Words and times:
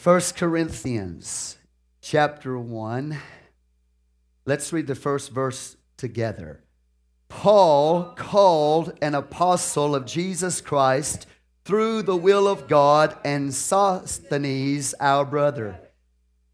1 0.00 0.20
Corinthians 0.36 1.58
chapter 2.00 2.56
1. 2.56 3.18
Let's 4.46 4.72
read 4.72 4.86
the 4.86 4.94
first 4.94 5.32
verse 5.32 5.76
together. 5.96 6.62
Paul, 7.28 8.14
called 8.14 8.96
an 9.02 9.16
apostle 9.16 9.96
of 9.96 10.06
Jesus 10.06 10.60
Christ 10.60 11.26
through 11.64 12.02
the 12.02 12.16
will 12.16 12.46
of 12.46 12.68
God, 12.68 13.16
and 13.24 13.52
Sosthenes, 13.52 14.94
our 15.00 15.24
brother, 15.24 15.80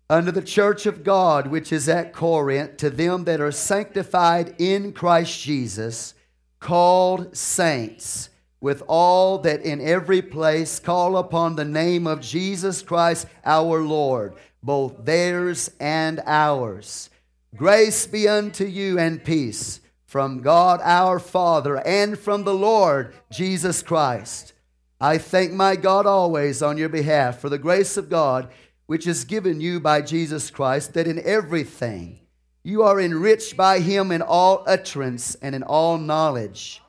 under 0.08 0.32
the 0.32 0.40
church 0.40 0.86
of 0.86 1.04
God 1.04 1.48
which 1.48 1.70
is 1.70 1.86
at 1.86 2.14
Corinth, 2.14 2.78
to 2.78 2.88
them 2.88 3.24
that 3.24 3.42
are 3.42 3.52
sanctified 3.52 4.54
in 4.58 4.94
Christ 4.94 5.42
Jesus, 5.42 6.14
called 6.60 7.36
saints, 7.36 8.30
with 8.64 8.82
all 8.88 9.36
that 9.36 9.60
in 9.60 9.78
every 9.78 10.22
place 10.22 10.78
call 10.78 11.18
upon 11.18 11.54
the 11.54 11.64
name 11.66 12.06
of 12.06 12.22
Jesus 12.22 12.80
Christ 12.80 13.26
our 13.44 13.82
Lord, 13.82 14.32
both 14.62 15.04
theirs 15.04 15.70
and 15.78 16.18
ours. 16.24 17.10
Grace 17.54 18.06
be 18.06 18.26
unto 18.26 18.64
you 18.64 18.98
and 18.98 19.22
peace 19.22 19.80
from 20.06 20.40
God 20.40 20.80
our 20.82 21.18
Father 21.18 21.76
and 21.86 22.18
from 22.18 22.44
the 22.44 22.54
Lord 22.54 23.12
Jesus 23.30 23.82
Christ. 23.82 24.54
I 24.98 25.18
thank 25.18 25.52
my 25.52 25.76
God 25.76 26.06
always 26.06 26.62
on 26.62 26.78
your 26.78 26.88
behalf 26.88 27.40
for 27.40 27.50
the 27.50 27.58
grace 27.58 27.98
of 27.98 28.08
God 28.08 28.48
which 28.86 29.06
is 29.06 29.26
given 29.26 29.60
you 29.60 29.78
by 29.78 30.00
Jesus 30.00 30.50
Christ, 30.50 30.94
that 30.94 31.06
in 31.06 31.20
everything 31.22 32.18
you 32.62 32.82
are 32.82 32.98
enriched 32.98 33.58
by 33.58 33.80
him 33.80 34.10
in 34.10 34.22
all 34.22 34.64
utterance 34.66 35.34
and 35.42 35.54
in 35.54 35.62
all 35.62 35.98
knowledge, 35.98 36.80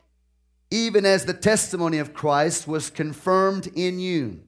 even 0.75 1.05
as 1.05 1.23
the 1.23 1.33
testimony 1.33 1.99
of 1.99 2.13
Christ 2.13 2.67
was 2.67 2.89
confirmed 2.89 3.67
in 3.75 3.97
you, 3.97 4.41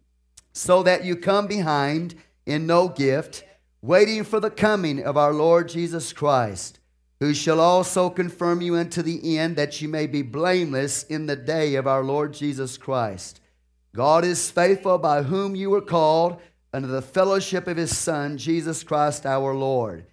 so 0.52 0.84
that 0.84 1.06
you 1.06 1.16
come 1.16 1.48
behind 1.48 2.16
in 2.46 2.68
no 2.68 2.90
gift, 2.90 3.46
waiting 3.82 4.26
for 4.26 4.42
the 4.42 4.50
coming 4.50 5.02
of 5.02 5.16
our 5.16 5.34
Lord 5.34 5.70
Jesus 5.70 6.12
Christ, 6.12 6.80
who 7.22 7.34
shall 7.34 7.62
also 7.62 8.10
confirm 8.10 8.60
you 8.60 8.76
unto 8.76 9.02
the 9.02 9.38
end, 9.38 9.56
that 9.56 9.82
you 9.82 9.88
may 9.88 10.06
be 10.06 10.22
blameless 10.22 11.04
in 11.04 11.28
the 11.28 11.36
day 11.38 11.76
of 11.76 11.88
our 11.88 12.04
Lord 12.04 12.34
Jesus 12.34 12.78
Christ. 12.78 13.40
God 13.96 14.26
is 14.26 14.52
faithful 14.52 14.98
by 14.98 15.24
whom 15.24 15.56
you 15.56 15.70
were 15.70 15.82
called 15.82 16.42
unto 16.74 16.90
the 16.90 17.02
fellowship 17.02 17.68
of 17.68 17.78
his 17.78 17.98
Son, 17.98 18.38
Jesus 18.38 18.84
Christ 18.84 19.26
our 19.26 19.56
Lord. 19.56 20.06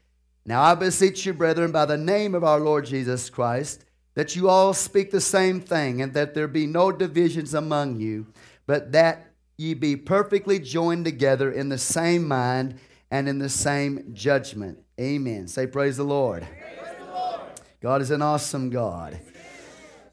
Now 0.47 0.62
I 0.62 0.77
beseech 0.77 1.27
you, 1.27 1.34
brethren, 1.34 1.73
by 1.73 1.87
the 1.87 1.99
name 1.99 2.37
of 2.37 2.45
our 2.45 2.61
Lord 2.61 2.87
Jesus 2.87 3.28
Christ, 3.28 3.84
that 4.15 4.37
you 4.37 4.48
all 4.48 4.73
speak 4.73 5.11
the 5.11 5.20
same 5.20 5.61
thing, 5.61 6.01
and 6.01 6.15
that 6.15 6.34
there 6.34 6.48
be 6.48 6.67
no 6.67 6.93
divisions 6.93 7.55
among 7.55 8.01
you, 8.01 8.27
but 8.67 8.93
that 8.93 9.27
ye 9.56 9.75
be 9.75 9.97
perfectly 9.97 10.59
joined 10.59 11.05
together 11.05 11.51
in 11.51 11.69
the 11.69 11.79
same 11.79 12.27
mind 12.27 12.79
and 13.11 13.29
in 13.29 13.39
the 13.39 13.48
same 13.48 14.11
judgment. 14.12 14.79
Amen. 15.01 15.48
Say, 15.48 15.67
Praise 15.67 15.97
the 15.97 16.05
Lord. 16.05 16.43
Praise 16.43 16.97
the 16.98 17.12
Lord. 17.12 17.41
God 17.81 18.03
is 18.03 18.11
an 18.11 18.23
awesome 18.23 18.71
God. 18.71 19.21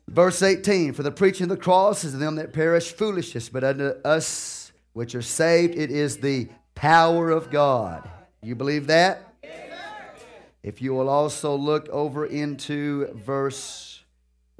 Verse 0.07 0.41
18 0.41 0.93
For 0.93 1.03
the 1.03 1.11
preaching 1.11 1.45
of 1.45 1.49
the 1.49 1.57
cross 1.57 2.03
is 2.03 2.11
to 2.11 2.17
them 2.17 2.35
that 2.35 2.53
perish 2.53 2.91
foolishness, 2.91 3.49
but 3.49 3.63
unto 3.63 3.93
us 4.03 4.71
which 4.93 5.15
are 5.15 5.21
saved, 5.21 5.75
it 5.75 5.89
is 5.89 6.17
the 6.17 6.49
power 6.75 7.29
of 7.29 7.49
God. 7.49 8.09
You 8.43 8.55
believe 8.55 8.87
that? 8.87 9.27
If 10.63 10.81
you 10.81 10.93
will 10.93 11.09
also 11.09 11.55
look 11.55 11.89
over 11.89 12.25
into 12.25 13.07
verse, 13.13 13.90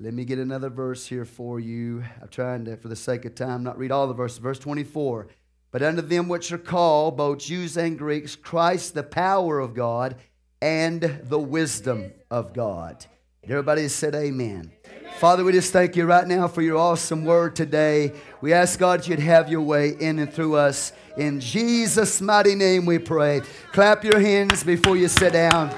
let 0.02 0.16
me 0.16 0.26
get 0.26 0.40
another 0.40 0.72
verse 0.72 1.06
here 1.06 1.26
for 1.26 1.60
you. 1.60 2.04
I'm 2.20 2.28
trying 2.30 2.66
to, 2.66 2.76
for 2.76 2.88
the 2.88 2.96
sake 2.96 3.24
of 3.26 3.36
time, 3.36 3.62
not 3.62 3.78
read 3.78 3.92
all 3.92 4.08
the 4.08 4.16
verses. 4.16 4.40
Verse 4.40 4.58
24. 4.58 5.28
But 5.70 5.84
unto 5.84 6.02
them 6.02 6.28
which 6.28 6.52
are 6.52 6.58
called, 6.58 7.18
both 7.18 7.38
Jews 7.38 7.78
and 7.78 8.00
Greeks, 8.00 8.36
Christ 8.36 8.96
the 8.96 9.04
power 9.04 9.60
of 9.60 9.76
God 9.76 10.16
and 10.60 11.22
the 11.26 11.38
wisdom 11.38 12.14
of 12.32 12.52
God. 12.52 13.06
Everybody 13.44 13.88
said 13.90 14.16
amen. 14.16 14.72
Father, 15.20 15.44
we 15.44 15.52
just 15.52 15.72
thank 15.72 15.96
you 15.96 16.06
right 16.06 16.28
now 16.28 16.48
for 16.48 16.64
your 16.64 16.78
awesome 16.78 17.24
word 17.24 17.56
today. 17.56 18.12
We 18.42 18.54
ask 18.54 18.80
God 18.80 19.06
you'd 19.06 19.20
have 19.20 19.52
your 19.52 19.62
way 19.62 19.90
in 19.90 20.18
and 20.18 20.34
through 20.34 20.56
us. 20.56 20.94
In 21.16 21.40
Jesus' 21.40 22.20
mighty 22.22 22.56
name 22.56 22.88
we 22.88 22.98
pray. 22.98 23.42
Clap 23.72 24.04
your 24.04 24.20
hands 24.20 24.64
before 24.64 24.98
you 24.98 25.08
sit 25.08 25.34
down 25.34 25.70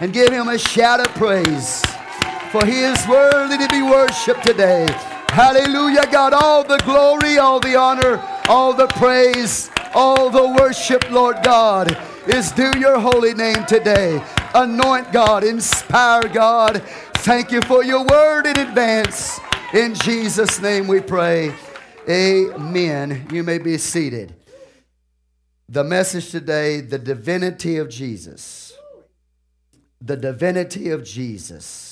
and 0.00 0.14
give 0.14 0.30
him 0.30 0.48
a 0.48 0.56
shout 0.56 1.00
of 1.00 1.14
praise. 1.14 1.84
For 2.50 2.64
he 2.64 2.80
is 2.80 3.06
worthy 3.06 3.58
to 3.58 3.68
be 3.68 3.82
worshiped 3.82 4.42
today. 4.44 4.86
Hallelujah, 5.28 6.06
God. 6.10 6.32
All 6.32 6.64
the 6.64 6.78
glory, 6.78 7.36
all 7.36 7.60
the 7.60 7.76
honor, 7.76 8.22
all 8.48 8.72
the 8.72 8.86
praise, 8.86 9.70
all 9.94 10.30
the 10.30 10.48
worship, 10.58 11.10
Lord 11.10 11.36
God, 11.42 11.96
is 12.26 12.50
due 12.52 12.72
your 12.78 12.98
holy 12.98 13.34
name 13.34 13.66
today. 13.66 14.24
Anoint 14.54 15.12
God, 15.12 15.44
inspire 15.44 16.26
God. 16.28 16.82
Thank 17.18 17.52
you 17.52 17.60
for 17.62 17.84
your 17.84 18.04
word 18.06 18.46
in 18.46 18.58
advance. 18.58 19.38
In 19.74 19.94
Jesus' 19.94 20.60
name 20.62 20.86
we 20.86 21.00
pray. 21.00 21.54
Amen. 22.08 23.28
You 23.30 23.42
may 23.42 23.58
be 23.58 23.76
seated. 23.76 24.34
The 25.68 25.84
message 25.84 26.30
today 26.30 26.80
the 26.80 26.98
divinity 26.98 27.76
of 27.76 27.90
Jesus. 27.90 28.72
The 30.00 30.16
divinity 30.16 30.88
of 30.88 31.04
Jesus. 31.04 31.87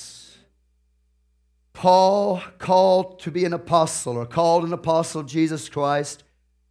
Paul, 1.77 2.41
called 2.57 3.19
to 3.19 3.29
be 3.29 3.45
an 3.45 3.53
apostle 3.53 4.17
or 4.17 4.25
called 4.25 4.63
an 4.63 4.73
apostle 4.73 5.21
of 5.21 5.27
Jesus 5.27 5.69
Christ 5.69 6.23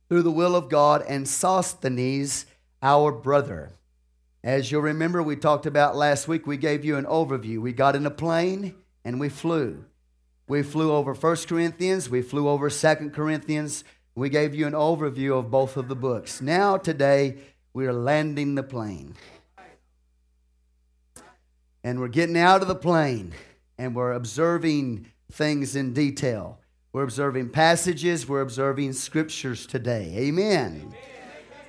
through 0.08 0.22
the 0.22 0.32
will 0.32 0.56
of 0.56 0.68
God, 0.68 1.04
and 1.08 1.28
Sosthenes, 1.28 2.44
our 2.82 3.12
brother. 3.12 3.70
As 4.42 4.72
you'll 4.72 4.82
remember, 4.82 5.22
we 5.22 5.36
talked 5.36 5.64
about 5.64 5.94
last 5.94 6.26
week, 6.26 6.44
we 6.44 6.56
gave 6.56 6.84
you 6.84 6.96
an 6.96 7.04
overview. 7.04 7.60
We 7.60 7.72
got 7.72 7.94
in 7.94 8.04
a 8.04 8.10
plane 8.10 8.74
and 9.04 9.20
we 9.20 9.28
flew. 9.28 9.84
We 10.48 10.64
flew 10.64 10.90
over 10.90 11.14
1 11.14 11.36
Corinthians, 11.46 12.10
we 12.10 12.20
flew 12.20 12.48
over 12.48 12.68
2 12.68 13.10
Corinthians. 13.10 13.84
We 14.16 14.28
gave 14.28 14.56
you 14.56 14.66
an 14.66 14.72
overview 14.72 15.38
of 15.38 15.52
both 15.52 15.76
of 15.76 15.86
the 15.86 15.94
books. 15.94 16.40
Now, 16.40 16.78
today, 16.78 17.36
we 17.72 17.86
are 17.86 17.92
landing 17.92 18.56
the 18.56 18.64
plane. 18.64 19.14
And 21.84 22.00
we're 22.00 22.08
getting 22.08 22.36
out 22.36 22.62
of 22.62 22.66
the 22.66 22.74
plane 22.74 23.34
and 23.78 23.94
we're 23.94 24.12
observing 24.12 25.06
things 25.32 25.76
in 25.76 25.92
detail. 25.92 26.60
We're 26.92 27.04
observing 27.04 27.50
passages, 27.50 28.28
we're 28.28 28.40
observing 28.40 28.94
scriptures 28.94 29.66
today. 29.66 30.14
Amen. 30.16 30.82
Amen. 30.86 30.94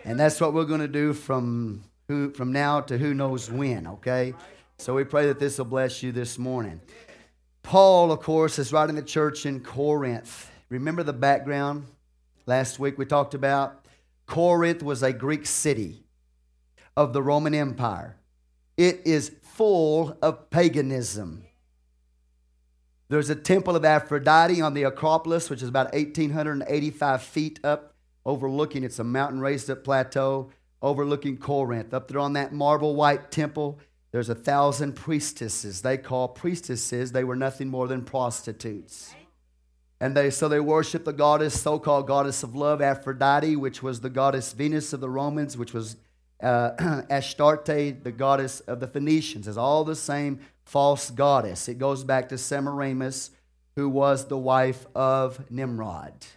And 0.06 0.20
that's 0.20 0.40
what 0.40 0.54
we're 0.54 0.66
going 0.66 0.80
to 0.80 0.88
do 0.88 1.14
from 1.14 1.84
who, 2.08 2.32
from 2.32 2.54
now 2.54 2.80
to 2.82 2.98
who 2.98 3.14
knows 3.14 3.52
when, 3.52 3.88
okay? 3.88 4.34
So 4.78 4.94
we 4.94 5.04
pray 5.04 5.26
that 5.28 5.40
this 5.40 5.58
will 5.58 5.66
bless 5.66 6.02
you 6.02 6.12
this 6.12 6.38
morning. 6.38 6.80
Paul, 7.64 8.14
of 8.14 8.22
course, 8.22 8.58
is 8.60 8.72
writing 8.72 8.96
the 8.96 9.02
church 9.02 9.46
in 9.46 9.60
Corinth. 9.60 10.50
Remember 10.70 11.04
the 11.04 11.12
background 11.12 11.86
last 12.46 12.80
week 12.80 12.98
we 12.98 13.06
talked 13.06 13.34
about? 13.34 13.86
Corinth 14.26 14.82
was 14.82 15.04
a 15.04 15.12
Greek 15.12 15.46
city 15.46 16.04
of 16.96 17.12
the 17.12 17.22
Roman 17.22 17.54
Empire. 17.54 18.16
It 18.78 19.02
is 19.06 19.34
full 19.42 20.18
of 20.22 20.50
paganism. 20.50 21.44
There's 23.10 23.30
a 23.30 23.36
temple 23.36 23.76
of 23.76 23.86
Aphrodite 23.86 24.62
on 24.62 24.74
the 24.74 24.84
Acropolis, 24.84 25.50
which 25.50 25.62
is 25.62 25.70
about 25.70 25.94
1,885 25.94 27.24
feet 27.24 27.60
up, 27.64 27.94
overlooking. 28.26 28.84
It's 28.84 29.00
a 29.00 29.04
mountain 29.04 29.40
raised 29.40 29.70
up 29.70 29.84
plateau 29.84 30.50
overlooking 30.82 31.38
Corinth. 31.38 31.94
Up 31.94 32.08
there 32.08 32.20
on 32.20 32.34
that 32.34 32.54
marble 32.54 32.96
white 32.96 33.32
temple, 33.32 33.80
there's 34.12 34.30
a 34.30 34.36
thousand 34.36 34.96
priestesses. 34.96 35.82
They 35.82 35.98
call 35.98 36.28
priestesses, 36.28 37.12
they 37.12 37.24
were 37.24 37.36
nothing 37.36 37.70
more 37.70 37.88
than 37.88 38.04
prostitutes. 38.04 39.14
And 40.00 40.16
they 40.16 40.30
so 40.30 40.48
they 40.48 40.60
worship 40.60 41.06
the 41.06 41.14
goddess, 41.14 41.60
so-called 41.60 42.08
goddess 42.08 42.44
of 42.44 42.56
love, 42.56 42.82
Aphrodite, 42.82 43.56
which 43.56 43.82
was 43.82 44.02
the 44.02 44.10
goddess 44.10 44.54
Venus 44.54 44.94
of 44.94 45.00
the 45.00 45.10
Romans, 45.10 45.58
which 45.58 45.74
was 45.74 45.96
uh, 46.42 46.72
Astarte, 47.10 48.04
the 48.04 48.14
goddess 48.16 48.60
of 48.62 48.80
the 48.80 48.88
Phoenicians. 48.88 49.48
It's 49.48 49.58
all 49.58 49.84
the 49.84 49.96
same 49.96 50.40
false 50.68 51.10
goddess. 51.10 51.70
It 51.70 51.80
goes 51.80 52.04
back 52.04 52.28
to 52.30 52.38
Semiramis, 52.38 53.32
who 53.78 53.88
was 53.88 54.28
the 54.28 54.38
wife 54.38 54.86
of 54.94 55.50
Nimrod. 55.50 56.28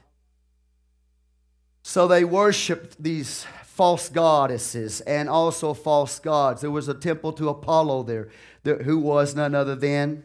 So 1.82 2.06
they 2.06 2.25
worshiped 2.25 3.03
these 3.03 3.44
false 3.65 4.09
goddesses 4.09 5.00
and 5.00 5.29
also 5.29 5.75
false 5.75 6.21
gods. 6.21 6.61
There 6.61 6.71
was 6.71 6.87
a 6.87 6.94
temple 6.94 7.32
to 7.35 7.49
Apollo 7.49 8.05
there, 8.05 8.79
who 8.82 8.99
was 8.99 9.35
none 9.35 9.55
other 9.55 9.75
than 9.75 10.25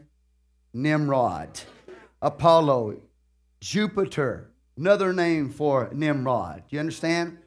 Nimrod. 0.71 1.61
Apollo, 2.21 3.01
Jupiter, 3.59 4.51
another 4.77 5.13
name 5.13 5.49
for 5.49 5.89
Nimrod. 5.91 6.63
Do 6.69 6.75
you 6.75 6.79
understand? 6.79 7.39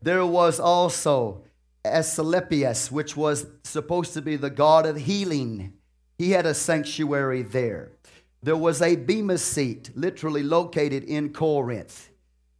There 0.00 0.24
was 0.24 0.58
also 0.58 1.42
Asclepius, 1.84 2.90
which 2.90 3.16
was 3.16 3.46
supposed 3.64 4.14
to 4.14 4.22
be 4.22 4.36
the 4.36 4.50
god 4.50 4.86
of 4.86 4.96
healing. 4.96 5.74
He 6.18 6.32
had 6.32 6.46
a 6.46 6.54
sanctuary 6.54 7.42
there. 7.42 7.90
There 8.42 8.56
was 8.56 8.80
a 8.80 8.96
bema 8.96 9.38
seat, 9.38 9.90
literally 9.94 10.42
located 10.42 11.04
in 11.04 11.32
Corinth. 11.32 12.10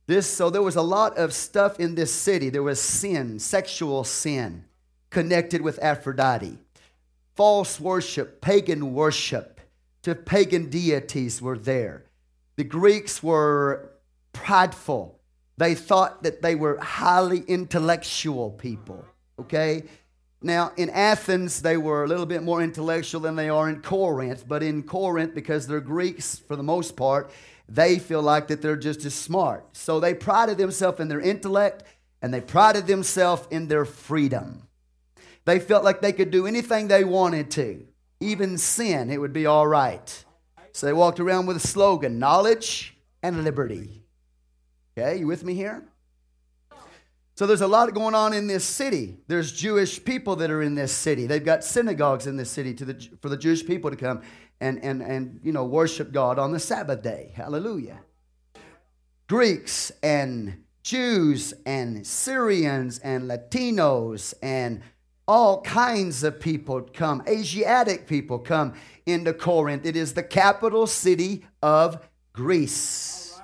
This, 0.07 0.27
so 0.27 0.51
there 0.51 0.63
was 0.63 0.77
a 0.77 0.83
lot 0.83 1.17
of 1.17 1.33
stuff 1.33 1.79
in 1.79 1.95
this 1.95 2.13
city. 2.13 2.51
There 2.51 2.63
was 2.63 2.81
sin, 2.81 3.39
sexual 3.39 4.05
sin, 4.05 4.65
connected 5.09 5.61
with 5.61 5.79
Aphrodite. 5.83 6.59
False 7.37 7.81
worship, 7.81 8.41
pagan 8.41 8.93
worship 8.93 9.61
to 10.03 10.15
pagan 10.15 10.69
deities 10.71 11.41
were 11.41 11.59
there. 11.59 12.05
The 12.57 12.65
Greeks 12.65 13.23
were 13.23 13.93
prideful. 14.33 15.19
They 15.57 15.75
thought 15.75 16.23
that 16.23 16.43
they 16.43 16.55
were 16.55 16.79
highly 16.79 17.41
intellectual 17.41 18.51
people. 18.51 19.05
Okay? 19.41 19.85
Now, 20.43 20.73
in 20.77 20.89
Athens, 20.91 21.61
they 21.61 21.77
were 21.77 22.05
a 22.05 22.09
little 22.09 22.27
bit 22.27 22.43
more 22.43 22.63
intellectual 22.63 23.21
than 23.21 23.37
they 23.37 23.51
are 23.51 23.69
in 23.69 23.83
Corinth, 23.83 24.45
but 24.49 24.63
in 24.63 24.83
Corinth, 24.83 25.35
because 25.35 25.67
they're 25.67 25.81
Greeks 25.81 26.39
for 26.39 26.57
the 26.57 26.63
most 26.63 26.97
part, 26.97 27.31
they 27.69 27.99
feel 27.99 28.23
like 28.23 28.49
that 28.49 28.63
they're 28.63 28.77
just 28.77 29.05
as 29.05 29.15
smart. 29.15 29.65
So 29.77 30.01
they 30.01 30.15
prided 30.15 30.59
themselves 30.59 30.99
in 30.99 31.09
their 31.09 31.21
intellect 31.21 31.85
and 32.23 32.33
they 32.33 32.41
prided 32.41 32.87
themselves 32.87 33.47
in 33.51 33.69
their 33.69 33.85
freedom. 33.85 34.63
They 35.45 35.59
felt 35.59 35.85
like 35.85 36.01
they 36.01 36.13
could 36.13 36.31
do 36.31 36.47
anything 36.47 36.89
they 36.89 37.05
wanted 37.05 37.51
to, 37.53 37.87
even 38.19 38.59
sin, 38.59 39.11
it 39.11 39.19
would 39.19 39.33
be 39.33 39.47
all 39.47 39.67
right. 39.67 40.25
So 40.73 40.87
they 40.87 40.93
walked 40.93 41.21
around 41.21 41.47
with 41.47 41.57
a 41.57 41.67
slogan 41.67 42.19
knowledge 42.19 42.97
and 43.23 43.45
liberty. 43.45 44.03
Okay, 44.97 45.19
you 45.19 45.27
with 45.27 45.45
me 45.45 45.55
here? 45.55 45.85
So 47.41 47.47
there's 47.47 47.63
a 47.63 47.67
lot 47.67 47.95
going 47.95 48.15
on 48.15 48.35
in 48.35 48.49
this 48.49 48.67
city. 48.67 49.17
There's 49.27 49.51
Jewish 49.51 50.05
people 50.05 50.37
that 50.37 50.51
are 50.51 50.61
in 50.61 50.75
this 50.75 50.93
city. 50.93 51.27
They've 51.27 51.43
got 51.43 51.65
synagogues 51.65 52.27
in 52.27 52.37
this 52.37 52.51
city 52.51 52.75
the, 52.75 53.09
for 53.23 53.31
the 53.31 53.37
Jewish 53.39 53.65
people 53.65 53.89
to 53.89 53.97
come 53.97 54.21
and, 54.61 54.79
and, 54.85 55.01
and 55.01 55.41
you 55.43 55.51
know, 55.51 55.65
worship 55.65 56.13
God 56.13 56.39
on 56.39 56.53
the 56.53 56.61
Sabbath 56.61 57.01
day. 57.01 57.33
Hallelujah. 57.35 58.01
Greeks 59.27 59.91
and 60.03 60.65
Jews 60.83 61.55
and 61.65 62.07
Syrians 62.07 62.99
and 62.99 63.25
Latinos 63.31 64.35
and 64.43 64.83
all 65.27 65.63
kinds 65.63 66.23
of 66.23 66.41
people 66.41 66.83
come. 66.93 67.23
Asiatic 67.27 68.07
people 68.07 68.39
come 68.39 68.75
into 69.07 69.33
Corinth. 69.33 69.87
It 69.87 69.97
is 69.97 70.13
the 70.13 70.23
capital 70.23 70.87
city 70.87 71.47
of 71.63 72.07
Greece. 72.35 73.41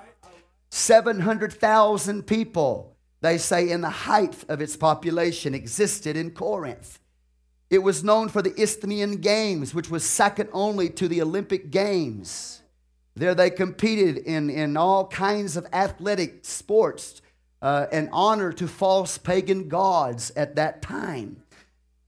700,000 0.69 2.27
people 2.27 2.93
they 3.21 3.37
say 3.37 3.69
in 3.69 3.81
the 3.81 3.89
height 3.89 4.45
of 4.47 4.61
its 4.61 4.75
population, 4.75 5.55
existed 5.55 6.15
in 6.15 6.31
Corinth. 6.31 6.99
It 7.69 7.79
was 7.79 8.03
known 8.03 8.29
for 8.29 8.41
the 8.41 8.59
Isthmian 8.59 9.17
Games, 9.17 9.73
which 9.73 9.89
was 9.89 10.05
second 10.05 10.49
only 10.53 10.89
to 10.91 11.07
the 11.07 11.21
Olympic 11.21 11.69
Games. 11.69 12.61
There 13.15 13.35
they 13.35 13.49
competed 13.49 14.17
in, 14.17 14.49
in 14.49 14.77
all 14.77 15.07
kinds 15.07 15.57
of 15.57 15.65
athletic 15.73 16.45
sports 16.45 17.21
uh, 17.61 17.87
and 17.91 18.09
honor 18.13 18.53
to 18.53 18.67
false 18.67 19.17
pagan 19.17 19.67
gods 19.67 20.31
at 20.35 20.55
that 20.55 20.81
time. 20.81 21.43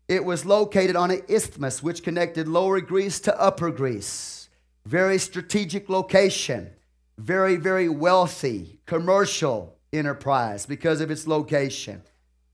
It 0.07 0.23
was 0.23 0.45
located 0.45 0.95
on 0.95 1.11
an 1.11 1.21
isthmus 1.27 1.83
which 1.83 2.03
connected 2.03 2.47
Lower 2.47 2.79
Greece 2.79 3.19
to 3.21 3.41
Upper 3.41 3.71
Greece. 3.71 4.49
Very 4.85 5.17
strategic 5.17 5.89
location, 5.89 6.71
very, 7.17 7.55
very 7.57 7.89
wealthy, 7.89 8.79
commercial, 8.85 9.78
enterprise 9.91 10.65
because 10.65 11.01
of 11.01 11.11
its 11.11 11.27
location, 11.27 12.01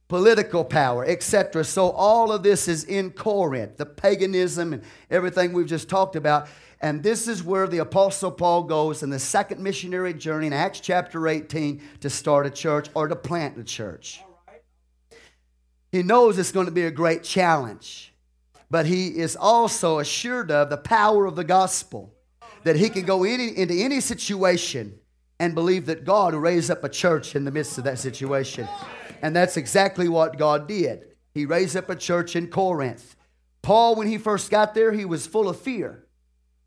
political 0.08 0.64
power, 0.64 1.04
etc. 1.04 1.64
So 1.64 1.90
all 1.90 2.32
of 2.32 2.42
this 2.42 2.68
is 2.68 2.84
in 2.84 3.10
Corinth, 3.10 3.76
the 3.76 3.86
paganism 3.86 4.72
and 4.72 4.82
everything 5.10 5.52
we've 5.52 5.66
just 5.66 5.88
talked 5.88 6.16
about. 6.16 6.48
And 6.80 7.02
this 7.02 7.26
is 7.26 7.42
where 7.42 7.66
the 7.66 7.78
Apostle 7.78 8.30
Paul 8.30 8.64
goes 8.64 9.02
in 9.02 9.10
the 9.10 9.18
second 9.18 9.62
missionary 9.62 10.12
journey 10.14 10.46
in 10.46 10.52
Acts 10.52 10.80
chapter 10.80 11.26
18 11.26 11.82
to 12.00 12.10
start 12.10 12.46
a 12.46 12.50
church 12.50 12.88
or 12.94 13.08
to 13.08 13.16
plant 13.16 13.58
a 13.58 13.64
church. 13.64 14.20
He 15.90 16.02
knows 16.02 16.38
it's 16.38 16.52
going 16.52 16.66
to 16.66 16.72
be 16.72 16.84
a 16.84 16.90
great 16.90 17.22
challenge, 17.22 18.12
but 18.70 18.84
he 18.84 19.08
is 19.08 19.36
also 19.36 19.98
assured 19.98 20.50
of 20.50 20.68
the 20.68 20.76
power 20.76 21.24
of 21.24 21.36
the 21.36 21.44
gospel 21.44 22.12
that 22.64 22.76
he 22.76 22.90
can 22.90 23.04
go 23.04 23.24
any, 23.24 23.56
into 23.56 23.74
any 23.74 24.00
situation 24.00 24.98
and 25.38 25.54
believe 25.54 25.86
that 25.86 26.04
God 26.04 26.32
will 26.32 26.40
raise 26.40 26.70
up 26.70 26.84
a 26.84 26.88
church 26.88 27.36
in 27.36 27.44
the 27.44 27.50
midst 27.50 27.78
of 27.78 27.84
that 27.84 27.98
situation. 27.98 28.68
And 29.22 29.34
that's 29.34 29.56
exactly 29.56 30.08
what 30.08 30.38
God 30.38 30.66
did. 30.66 31.06
He 31.34 31.46
raised 31.46 31.76
up 31.76 31.90
a 31.90 31.96
church 31.96 32.36
in 32.36 32.48
Corinth. 32.48 33.16
Paul, 33.62 33.96
when 33.96 34.06
he 34.06 34.18
first 34.18 34.50
got 34.50 34.74
there, 34.74 34.92
he 34.92 35.04
was 35.04 35.26
full 35.26 35.48
of 35.48 35.60
fear. 35.60 36.04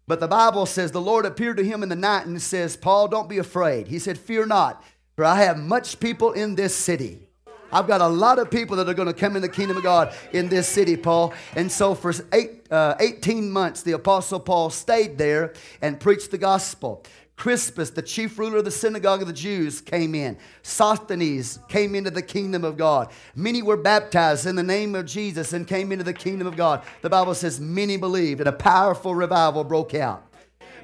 But 0.06 0.20
the 0.20 0.28
Bible 0.28 0.66
says 0.66 0.92
the 0.92 1.02
Lord 1.02 1.26
appeared 1.26 1.58
to 1.58 1.64
him 1.64 1.84
in 1.84 1.90
the 1.90 1.96
night 1.96 2.26
and 2.26 2.42
says, 2.42 2.76
Paul, 2.76 3.08
don't 3.08 3.30
be 3.30 3.38
afraid. 3.38 3.88
He 3.88 4.00
said, 4.00 4.18
Fear 4.18 4.48
not, 4.48 4.84
for 5.16 5.24
I 5.24 5.44
have 5.44 5.58
much 5.58 6.00
people 6.00 6.34
in 6.34 6.56
this 6.56 6.76
city. 6.76 7.30
I've 7.72 7.88
got 7.88 8.02
a 8.02 8.08
lot 8.08 8.40
of 8.40 8.50
people 8.50 8.76
that 8.78 8.90
are 8.90 8.94
going 8.94 9.08
to 9.08 9.14
come 9.14 9.36
in 9.36 9.42
the 9.42 9.50
kingdom 9.50 9.78
of 9.78 9.84
God 9.84 10.16
in 10.34 10.50
this 10.50 10.68
city, 10.68 10.98
Paul. 10.98 11.34
And 11.56 11.72
so 11.72 11.94
for 11.94 12.12
eight, 12.34 12.72
uh, 12.72 12.96
18 13.00 13.52
months, 13.52 13.84
the 13.84 13.92
Apostle 13.92 14.40
Paul 14.40 14.72
stayed 14.72 15.18
there 15.18 15.54
and 15.82 16.00
preached 16.00 16.32
the 16.32 16.38
gospel. 16.38 17.04
Crispus, 17.40 17.90
the 17.92 18.02
chief 18.02 18.38
ruler 18.38 18.58
of 18.58 18.66
the 18.66 18.72
synagogue 18.72 19.22
of 19.22 19.28
the 19.28 19.34
Jews, 19.34 19.80
came 19.80 20.14
in. 20.14 20.38
Sosthenes 20.62 21.58
came 21.70 21.96
into 21.96 22.12
the 22.12 22.22
kingdom 22.22 22.66
of 22.66 22.76
God. 22.76 23.12
Many 23.34 23.62
were 23.62 23.78
baptized 23.78 24.46
in 24.46 24.58
the 24.58 24.62
name 24.62 24.94
of 24.94 25.06
Jesus 25.06 25.54
and 25.54 25.66
came 25.66 25.94
into 25.94 26.04
the 26.04 26.14
kingdom 26.14 26.48
of 26.48 26.58
God. 26.58 26.84
The 27.02 27.10
Bible 27.10 27.34
says 27.34 27.62
many 27.62 27.96
believed, 27.96 28.42
and 28.42 28.50
a 28.50 28.52
powerful 28.52 29.16
revival 29.16 29.64
broke 29.64 29.94
out. 29.94 30.26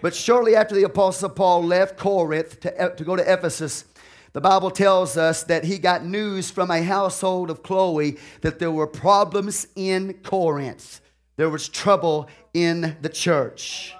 But 0.02 0.16
shortly 0.16 0.56
after 0.56 0.74
the 0.74 0.84
Apostle 0.84 1.30
Paul 1.30 1.62
left 1.62 1.98
Corinth 1.98 2.62
to, 2.62 2.94
to 2.96 3.04
go 3.04 3.18
to 3.18 3.34
Ephesus, 3.34 3.84
the 4.32 4.40
Bible 4.40 4.72
tells 4.72 5.18
us 5.18 5.44
that 5.44 5.66
he 5.66 5.78
got 5.78 6.06
news 6.06 6.50
from 6.50 6.72
a 6.72 6.82
household 6.82 7.50
of 7.50 7.64
Chloe 7.64 8.18
that 8.40 8.60
there 8.60 8.72
were 8.72 8.88
problems 8.88 9.68
in 9.76 10.14
Corinth. 10.24 11.02
There 11.36 11.50
was 11.50 11.68
trouble 11.68 12.30
in 12.54 12.96
the 13.02 13.10
church. 13.10 13.94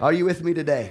Are 0.00 0.12
you 0.12 0.24
with 0.24 0.42
me 0.42 0.52
today? 0.52 0.90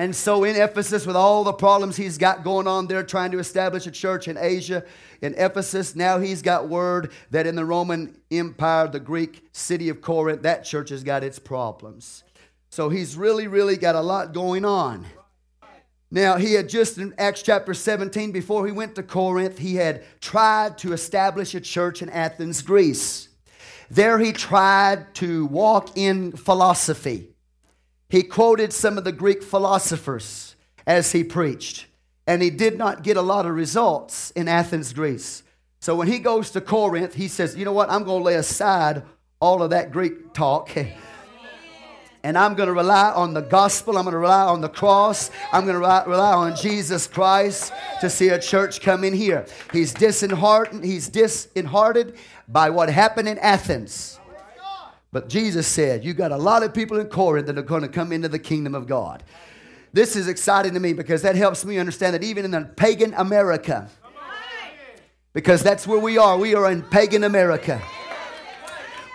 And 0.00 0.16
so 0.16 0.44
in 0.44 0.56
Ephesus, 0.56 1.04
with 1.04 1.14
all 1.14 1.44
the 1.44 1.52
problems 1.52 1.94
he's 1.94 2.16
got 2.16 2.42
going 2.42 2.66
on 2.66 2.86
there, 2.86 3.02
trying 3.02 3.32
to 3.32 3.38
establish 3.38 3.86
a 3.86 3.90
church 3.90 4.28
in 4.28 4.38
Asia, 4.38 4.82
in 5.20 5.34
Ephesus, 5.34 5.94
now 5.94 6.18
he's 6.18 6.40
got 6.40 6.70
word 6.70 7.12
that 7.32 7.46
in 7.46 7.54
the 7.54 7.66
Roman 7.66 8.16
Empire, 8.30 8.88
the 8.88 8.98
Greek 8.98 9.46
city 9.52 9.90
of 9.90 10.00
Corinth, 10.00 10.40
that 10.40 10.64
church 10.64 10.88
has 10.88 11.04
got 11.04 11.22
its 11.22 11.38
problems. 11.38 12.24
So 12.70 12.88
he's 12.88 13.14
really, 13.14 13.46
really 13.46 13.76
got 13.76 13.94
a 13.94 14.00
lot 14.00 14.32
going 14.32 14.64
on. 14.64 15.04
Now, 16.10 16.38
he 16.38 16.54
had 16.54 16.70
just 16.70 16.96
in 16.96 17.12
Acts 17.18 17.42
chapter 17.42 17.74
17, 17.74 18.32
before 18.32 18.64
he 18.64 18.72
went 18.72 18.94
to 18.94 19.02
Corinth, 19.02 19.58
he 19.58 19.74
had 19.74 20.02
tried 20.22 20.78
to 20.78 20.94
establish 20.94 21.54
a 21.54 21.60
church 21.60 22.00
in 22.00 22.08
Athens, 22.08 22.62
Greece. 22.62 23.28
There 23.90 24.18
he 24.18 24.32
tried 24.32 25.14
to 25.16 25.44
walk 25.44 25.98
in 25.98 26.32
philosophy. 26.32 27.29
He 28.10 28.24
quoted 28.24 28.72
some 28.72 28.98
of 28.98 29.04
the 29.04 29.12
Greek 29.12 29.42
philosophers 29.42 30.56
as 30.86 31.12
he 31.12 31.22
preached, 31.22 31.86
and 32.26 32.42
he 32.42 32.50
did 32.50 32.76
not 32.76 33.04
get 33.04 33.16
a 33.16 33.22
lot 33.22 33.46
of 33.46 33.54
results 33.54 34.32
in 34.32 34.48
Athens, 34.48 34.92
Greece. 34.92 35.44
So 35.80 35.94
when 35.94 36.08
he 36.08 36.18
goes 36.18 36.50
to 36.50 36.60
Corinth, 36.60 37.14
he 37.14 37.28
says, 37.28 37.56
You 37.56 37.64
know 37.64 37.72
what? 37.72 37.88
I'm 37.88 38.04
going 38.04 38.20
to 38.20 38.24
lay 38.24 38.34
aside 38.34 39.04
all 39.40 39.62
of 39.62 39.70
that 39.70 39.92
Greek 39.92 40.34
talk. 40.34 40.76
And 42.22 42.36
I'm 42.36 42.54
going 42.54 42.66
to 42.66 42.74
rely 42.74 43.12
on 43.12 43.32
the 43.32 43.40
gospel. 43.40 43.96
I'm 43.96 44.04
going 44.04 44.12
to 44.12 44.18
rely 44.18 44.44
on 44.44 44.60
the 44.60 44.68
cross. 44.68 45.30
I'm 45.52 45.64
going 45.64 45.80
to 45.80 46.04
rely 46.06 46.34
on 46.34 46.54
Jesus 46.54 47.06
Christ 47.06 47.72
to 48.02 48.10
see 48.10 48.28
a 48.28 48.38
church 48.38 48.82
come 48.82 49.04
in 49.04 49.14
here. 49.14 49.46
He's 49.72 49.94
disheartened. 49.94 50.84
He's 50.84 51.08
disheartened 51.08 52.12
by 52.46 52.68
what 52.68 52.90
happened 52.90 53.26
in 53.26 53.38
Athens. 53.38 54.19
But 55.12 55.28
Jesus 55.28 55.66
said, 55.66 56.04
You 56.04 56.14
got 56.14 56.32
a 56.32 56.36
lot 56.36 56.62
of 56.62 56.72
people 56.72 56.98
in 56.98 57.08
Corinth 57.08 57.46
that 57.46 57.58
are 57.58 57.62
going 57.62 57.82
to 57.82 57.88
come 57.88 58.12
into 58.12 58.28
the 58.28 58.38
kingdom 58.38 58.74
of 58.74 58.86
God. 58.86 59.22
This 59.92 60.14
is 60.14 60.28
exciting 60.28 60.74
to 60.74 60.80
me 60.80 60.92
because 60.92 61.22
that 61.22 61.34
helps 61.34 61.64
me 61.64 61.78
understand 61.78 62.14
that 62.14 62.22
even 62.22 62.44
in 62.44 62.52
the 62.52 62.62
pagan 62.76 63.12
America, 63.14 63.90
because 65.32 65.62
that's 65.62 65.86
where 65.86 65.98
we 65.98 66.16
are, 66.16 66.36
we 66.36 66.54
are 66.54 66.70
in 66.70 66.82
pagan 66.82 67.24
America. 67.24 67.82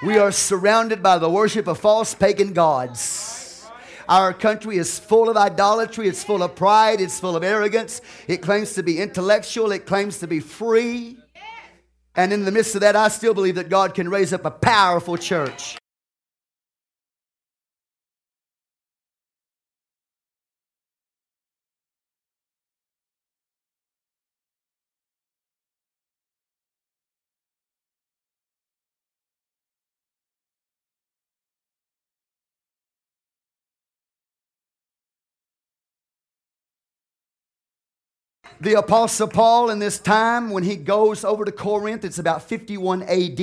We 0.04 0.18
are 0.18 0.32
surrounded 0.32 1.02
by 1.02 1.18
the 1.18 1.30
worship 1.30 1.68
of 1.68 1.80
false 1.80 2.14
pagan 2.14 2.52
gods. 2.52 3.66
Our 4.08 4.34
country 4.34 4.78
is 4.78 5.00
full 5.00 5.30
of 5.30 5.38
idolatry, 5.38 6.08
it's 6.08 6.24
full 6.24 6.44
of 6.44 6.56
pride, 6.56 7.00
it's 7.02 7.20
full 7.20 7.36
of 7.36 7.44
arrogance. 7.44 8.02
It 8.28 8.38
claims 8.38 8.74
to 8.74 8.84
be 8.84 9.00
intellectual, 9.00 9.72
it 9.72 9.86
claims 9.86 10.20
to 10.20 10.28
be 10.28 10.42
free. 10.42 11.18
And 12.16 12.32
in 12.32 12.46
the 12.46 12.52
midst 12.52 12.76
of 12.76 12.82
that, 12.82 12.96
I 12.96 13.08
still 13.08 13.34
believe 13.34 13.56
that 13.56 13.70
God 13.70 13.94
can 13.94 14.10
raise 14.10 14.32
up 14.32 14.46
a 14.46 14.52
powerful 14.52 15.18
church. 15.18 15.78
The 38.62 38.76
Apostle 38.76 39.28
Paul, 39.28 39.70
in 39.70 39.80
this 39.80 40.00
time 40.00 40.50
when 40.50 40.64
he 40.64 40.78
goes 40.78 41.26
over 41.26 41.44
to 41.44 41.52
Corinth, 41.52 42.06
it's 42.06 42.20
about 42.20 42.42
51 42.42 43.04
AD. 43.04 43.40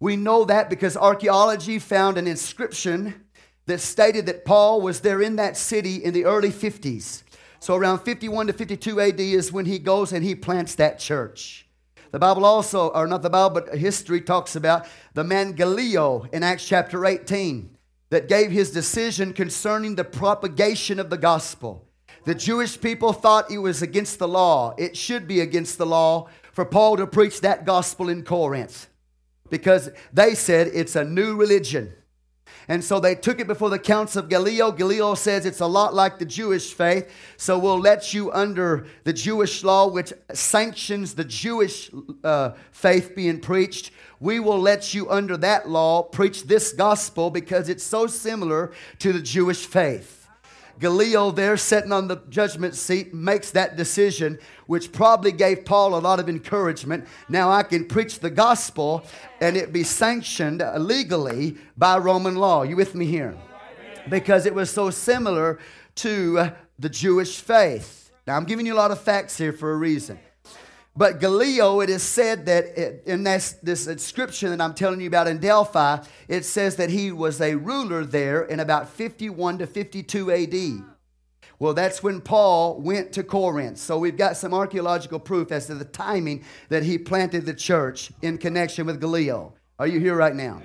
We 0.00 0.16
know 0.16 0.46
that 0.46 0.70
because 0.70 0.96
archaeology 0.96 1.78
found 1.78 2.16
an 2.16 2.26
inscription 2.26 3.26
that 3.66 3.80
stated 3.80 4.24
that 4.26 4.46
Paul 4.46 4.80
was 4.80 5.00
there 5.00 5.20
in 5.20 5.36
that 5.36 5.58
city 5.58 5.96
in 5.96 6.14
the 6.14 6.24
early 6.24 6.50
50s. 6.50 7.22
So 7.60 7.74
around 7.74 7.98
51 8.00 8.46
to 8.46 8.54
52 8.54 8.98
AD 8.98 9.20
is 9.20 9.52
when 9.52 9.66
he 9.66 9.78
goes 9.78 10.10
and 10.10 10.24
he 10.24 10.34
plants 10.34 10.74
that 10.76 10.98
church. 10.98 11.66
The 12.10 12.18
Bible 12.18 12.46
also, 12.46 12.88
or 12.88 13.06
not 13.06 13.20
the 13.20 13.30
Bible, 13.30 13.60
but 13.60 13.76
history 13.76 14.22
talks 14.22 14.56
about 14.56 14.86
the 15.12 15.24
man 15.24 15.52
Gallio 15.52 16.26
in 16.32 16.42
Acts 16.42 16.66
chapter 16.66 17.04
18 17.04 17.76
that 18.08 18.28
gave 18.28 18.50
his 18.50 18.70
decision 18.70 19.34
concerning 19.34 19.96
the 19.96 20.04
propagation 20.04 20.98
of 20.98 21.10
the 21.10 21.18
gospel. 21.18 21.83
The 22.24 22.34
Jewish 22.34 22.80
people 22.80 23.12
thought 23.12 23.50
it 23.50 23.58
was 23.58 23.82
against 23.82 24.18
the 24.18 24.28
law. 24.28 24.74
It 24.78 24.96
should 24.96 25.28
be 25.28 25.40
against 25.40 25.76
the 25.76 25.86
law 25.86 26.28
for 26.52 26.64
Paul 26.64 26.96
to 26.96 27.06
preach 27.06 27.40
that 27.42 27.66
gospel 27.66 28.08
in 28.08 28.24
Corinth 28.24 28.88
because 29.50 29.90
they 30.12 30.34
said 30.34 30.68
it's 30.68 30.96
a 30.96 31.04
new 31.04 31.36
religion. 31.36 31.92
And 32.66 32.82
so 32.82 32.98
they 32.98 33.14
took 33.14 33.40
it 33.40 33.46
before 33.46 33.68
the 33.68 33.78
council 33.78 34.22
of 34.22 34.30
Gallio. 34.30 34.72
Gallio 34.72 35.14
says 35.14 35.44
it's 35.44 35.60
a 35.60 35.66
lot 35.66 35.92
like 35.92 36.18
the 36.18 36.24
Jewish 36.24 36.72
faith, 36.72 37.10
so 37.36 37.58
we'll 37.58 37.78
let 37.78 38.14
you 38.14 38.32
under 38.32 38.86
the 39.04 39.12
Jewish 39.12 39.62
law, 39.62 39.86
which 39.88 40.12
sanctions 40.32 41.14
the 41.14 41.24
Jewish 41.24 41.90
uh, 42.22 42.52
faith 42.72 43.14
being 43.14 43.40
preached. 43.40 43.90
We 44.18 44.40
will 44.40 44.58
let 44.58 44.94
you 44.94 45.10
under 45.10 45.36
that 45.38 45.68
law 45.68 46.04
preach 46.04 46.44
this 46.44 46.72
gospel 46.72 47.30
because 47.30 47.68
it's 47.68 47.84
so 47.84 48.06
similar 48.06 48.72
to 49.00 49.12
the 49.12 49.20
Jewish 49.20 49.66
faith. 49.66 50.23
Gallio, 50.80 51.30
there 51.30 51.56
sitting 51.56 51.92
on 51.92 52.08
the 52.08 52.16
judgment 52.28 52.74
seat, 52.74 53.14
makes 53.14 53.50
that 53.52 53.76
decision, 53.76 54.38
which 54.66 54.92
probably 54.92 55.32
gave 55.32 55.64
Paul 55.64 55.96
a 55.96 56.00
lot 56.00 56.20
of 56.20 56.28
encouragement. 56.28 57.06
Now 57.28 57.50
I 57.50 57.62
can 57.62 57.86
preach 57.86 58.18
the 58.18 58.30
gospel 58.30 59.04
and 59.40 59.56
it 59.56 59.72
be 59.72 59.82
sanctioned 59.82 60.62
legally 60.76 61.56
by 61.76 61.98
Roman 61.98 62.36
law. 62.36 62.62
You 62.62 62.76
with 62.76 62.94
me 62.94 63.06
here? 63.06 63.36
Because 64.08 64.46
it 64.46 64.54
was 64.54 64.70
so 64.70 64.90
similar 64.90 65.58
to 65.96 66.50
the 66.78 66.88
Jewish 66.88 67.40
faith. 67.40 68.10
Now 68.26 68.36
I'm 68.36 68.44
giving 68.44 68.66
you 68.66 68.74
a 68.74 68.76
lot 68.76 68.90
of 68.90 69.00
facts 69.00 69.38
here 69.38 69.52
for 69.52 69.72
a 69.72 69.76
reason. 69.76 70.18
But 70.96 71.18
Galileo, 71.18 71.80
it 71.80 71.90
is 71.90 72.04
said 72.04 72.46
that 72.46 73.04
in 73.04 73.24
this, 73.24 73.52
this 73.62 73.88
inscription 73.88 74.50
that 74.50 74.60
I'm 74.60 74.74
telling 74.74 75.00
you 75.00 75.08
about 75.08 75.26
in 75.26 75.38
Delphi, 75.38 75.98
it 76.28 76.44
says 76.44 76.76
that 76.76 76.90
he 76.90 77.10
was 77.10 77.40
a 77.40 77.56
ruler 77.56 78.04
there 78.04 78.44
in 78.44 78.60
about 78.60 78.88
51 78.88 79.58
to 79.58 79.66
52 79.66 80.30
AD. 80.30 80.84
Well, 81.58 81.74
that's 81.74 82.02
when 82.02 82.20
Paul 82.20 82.80
went 82.80 83.12
to 83.14 83.24
Corinth. 83.24 83.78
So 83.78 83.98
we've 83.98 84.16
got 84.16 84.36
some 84.36 84.54
archaeological 84.54 85.18
proof 85.18 85.50
as 85.50 85.66
to 85.66 85.74
the 85.74 85.84
timing 85.84 86.44
that 86.68 86.84
he 86.84 86.98
planted 86.98 87.44
the 87.44 87.54
church 87.54 88.12
in 88.22 88.38
connection 88.38 88.86
with 88.86 89.00
Galileo. 89.00 89.54
Are 89.78 89.86
you 89.86 89.98
here 89.98 90.14
right 90.14 90.34
now? 90.34 90.62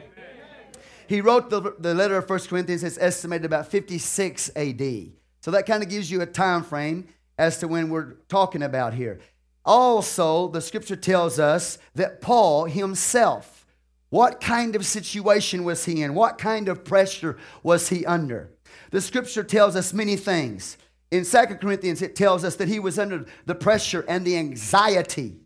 He 1.07 1.21
wrote 1.21 1.49
the, 1.49 1.73
the 1.79 1.95
letter 1.95 2.17
of 2.17 2.29
1 2.29 2.39
Corinthians, 2.41 2.83
it's 2.83 2.99
estimated 2.99 3.45
about 3.45 3.67
56 3.67 4.51
AD. 4.55 5.11
So 5.41 5.49
that 5.51 5.65
kind 5.65 5.81
of 5.81 5.89
gives 5.89 6.11
you 6.11 6.21
a 6.21 6.25
time 6.27 6.63
frame 6.63 7.07
as 7.37 7.57
to 7.59 7.67
when 7.67 7.89
we're 7.89 8.13
talking 8.27 8.61
about 8.61 8.93
here. 8.93 9.19
Also, 9.65 10.47
the 10.47 10.61
scripture 10.61 10.95
tells 10.95 11.39
us 11.39 11.77
that 11.95 12.21
Paul 12.21 12.65
himself, 12.65 13.65
what 14.09 14.41
kind 14.41 14.75
of 14.75 14.85
situation 14.85 15.63
was 15.63 15.85
he 15.85 16.01
in? 16.01 16.15
What 16.15 16.37
kind 16.37 16.67
of 16.67 16.83
pressure 16.83 17.37
was 17.61 17.89
he 17.89 18.05
under? 18.05 18.49
The 18.91 19.01
scripture 19.01 19.43
tells 19.43 19.75
us 19.75 19.93
many 19.93 20.15
things. 20.15 20.77
In 21.11 21.25
Second 21.25 21.57
Corinthians, 21.57 22.01
it 22.01 22.15
tells 22.15 22.43
us 22.43 22.55
that 22.55 22.67
he 22.67 22.79
was 22.79 22.97
under 22.97 23.25
the 23.45 23.55
pressure 23.55 24.05
and 24.07 24.25
the 24.25 24.37
anxiety 24.37 25.37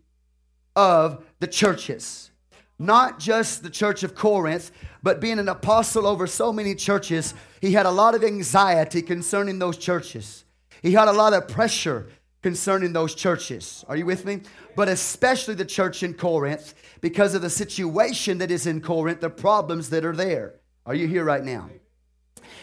of 0.76 1.24
the 1.40 1.46
churches. 1.46 2.30
Not 2.78 3.18
just 3.18 3.62
the 3.62 3.70
church 3.70 4.02
of 4.02 4.14
Corinth, 4.14 4.70
but 5.02 5.20
being 5.20 5.38
an 5.38 5.48
apostle 5.48 6.06
over 6.06 6.26
so 6.26 6.52
many 6.52 6.74
churches, 6.74 7.34
he 7.60 7.72
had 7.72 7.86
a 7.86 7.90
lot 7.90 8.14
of 8.14 8.24
anxiety 8.24 9.00
concerning 9.02 9.58
those 9.58 9.76
churches. 9.76 10.44
He 10.82 10.92
had 10.92 11.08
a 11.08 11.12
lot 11.12 11.32
of 11.32 11.48
pressure 11.48 12.08
concerning 12.44 12.92
those 12.92 13.14
churches. 13.14 13.86
Are 13.88 13.96
you 13.96 14.04
with 14.04 14.26
me? 14.26 14.42
But 14.76 14.86
especially 14.86 15.54
the 15.54 15.64
church 15.64 16.02
in 16.02 16.12
Corinth, 16.12 16.74
because 17.00 17.34
of 17.34 17.40
the 17.40 17.48
situation 17.48 18.36
that 18.36 18.50
is 18.50 18.66
in 18.66 18.82
Corinth, 18.82 19.22
the 19.22 19.30
problems 19.30 19.88
that 19.88 20.04
are 20.04 20.14
there. 20.14 20.56
Are 20.84 20.94
you 20.94 21.08
here 21.08 21.24
right 21.24 21.42
now? 21.42 21.70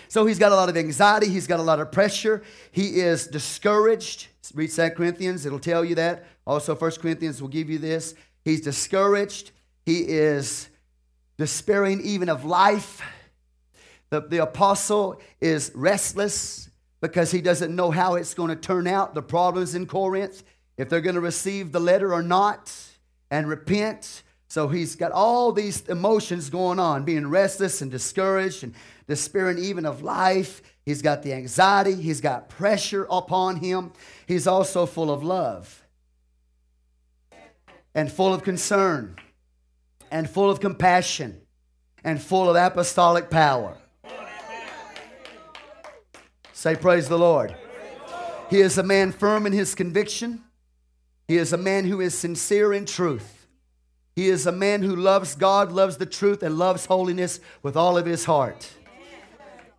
So 0.08 0.28
he's 0.28 0.38
got 0.38 0.52
a 0.52 0.56
lot 0.56 0.70
of 0.70 0.78
anxiety, 0.78 1.30
he's 1.30 1.48
got 1.48 1.60
a 1.60 1.64
lot 1.64 1.80
of 1.80 1.92
pressure, 1.92 2.44
he 2.72 3.00
is 3.00 3.26
discouraged. 3.26 4.28
Read 4.54 4.70
2 4.70 4.92
Corinthians, 4.92 5.48
it'll 5.48 5.58
tell 5.58 5.84
you 5.84 5.96
that. 5.96 6.28
Also, 6.46 6.76
1 6.76 6.92
Corinthians 7.02 7.42
will 7.42 7.50
give 7.50 7.68
you 7.68 7.80
this. 7.80 8.14
He's 8.46 8.62
discouraged, 8.62 9.50
he 9.84 10.02
is 10.02 10.70
despairing 11.40 12.02
even 12.02 12.30
of 12.30 12.46
life. 12.46 13.02
The, 14.12 14.22
the 14.22 14.44
apostle 14.44 15.20
is 15.40 15.72
restless, 15.74 16.70
because 17.02 17.32
he 17.32 17.42
doesn't 17.42 17.76
know 17.76 17.92
how 17.92 18.16
it's 18.16 18.34
going 18.34 18.50
to 18.50 18.56
turn 18.56 18.88
out, 18.88 19.14
the 19.14 19.22
problems 19.22 19.76
in 19.76 19.88
Corinth, 19.88 20.44
if 20.78 20.88
they're 20.88 21.02
going 21.02 21.16
to 21.16 21.22
receive 21.22 21.72
the 21.72 21.80
letter 21.80 22.14
or 22.14 22.24
not 22.24 22.74
and 23.30 23.50
repent. 23.50 24.24
So 24.48 24.68
he's 24.68 24.96
got 24.96 25.12
all 25.12 25.52
these 25.52 25.82
emotions 25.88 26.50
going 26.50 26.80
on, 26.80 27.04
being 27.04 27.28
restless 27.28 27.82
and 27.82 27.90
discouraged 27.90 28.64
and 28.64 28.74
despairing 29.08 29.58
even 29.58 29.86
of 29.86 30.04
life. 30.04 30.62
He's 30.86 31.02
got 31.02 31.24
the 31.24 31.34
anxiety, 31.34 31.96
he's 31.96 32.22
got 32.22 32.50
pressure 32.50 33.08
upon 33.10 33.58
him. 33.58 33.94
He's 34.28 34.48
also 34.48 34.86
full 34.86 35.12
of 35.12 35.24
love 35.24 35.84
and 37.96 38.12
full 38.12 38.34
of 38.34 38.44
concern 38.44 39.16
and 40.12 40.30
full 40.30 40.50
of 40.50 40.60
compassion 40.60 41.42
and 42.04 42.22
full 42.22 42.50
of 42.50 42.56
apostolic 42.56 43.30
power. 43.30 43.78
Say, 46.62 46.76
Praise 46.76 47.10
the 47.10 47.18
Lord. 47.18 47.56
He 48.52 48.60
is 48.60 48.78
a 48.78 48.84
man 48.84 49.14
firm 49.14 49.48
in 49.48 49.52
his 49.52 49.74
conviction. 49.74 50.44
He 51.28 51.38
is 51.38 51.54
a 51.54 51.58
man 51.58 51.86
who 51.86 52.00
is 52.00 52.16
sincere 52.16 52.72
in 52.72 52.86
truth. 52.86 53.48
He 54.16 54.30
is 54.30 54.46
a 54.46 54.52
man 54.52 54.84
who 54.84 54.96
loves 54.96 55.34
God, 55.34 55.72
loves 55.72 55.98
the 55.98 56.06
truth, 56.06 56.44
and 56.44 56.60
loves 56.60 56.86
holiness 56.86 57.40
with 57.64 57.76
all 57.76 57.98
of 57.98 58.06
his 58.06 58.26
heart. 58.26 58.74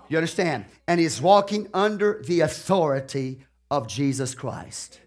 You 0.09 0.17
understand? 0.17 0.65
And 0.89 0.99
he's 0.99 1.23
walking 1.23 1.69
under 1.73 2.21
the 2.27 2.41
authority 2.41 3.45
of 3.71 3.87
Jesus 3.87 4.35
Christ. 4.35 4.99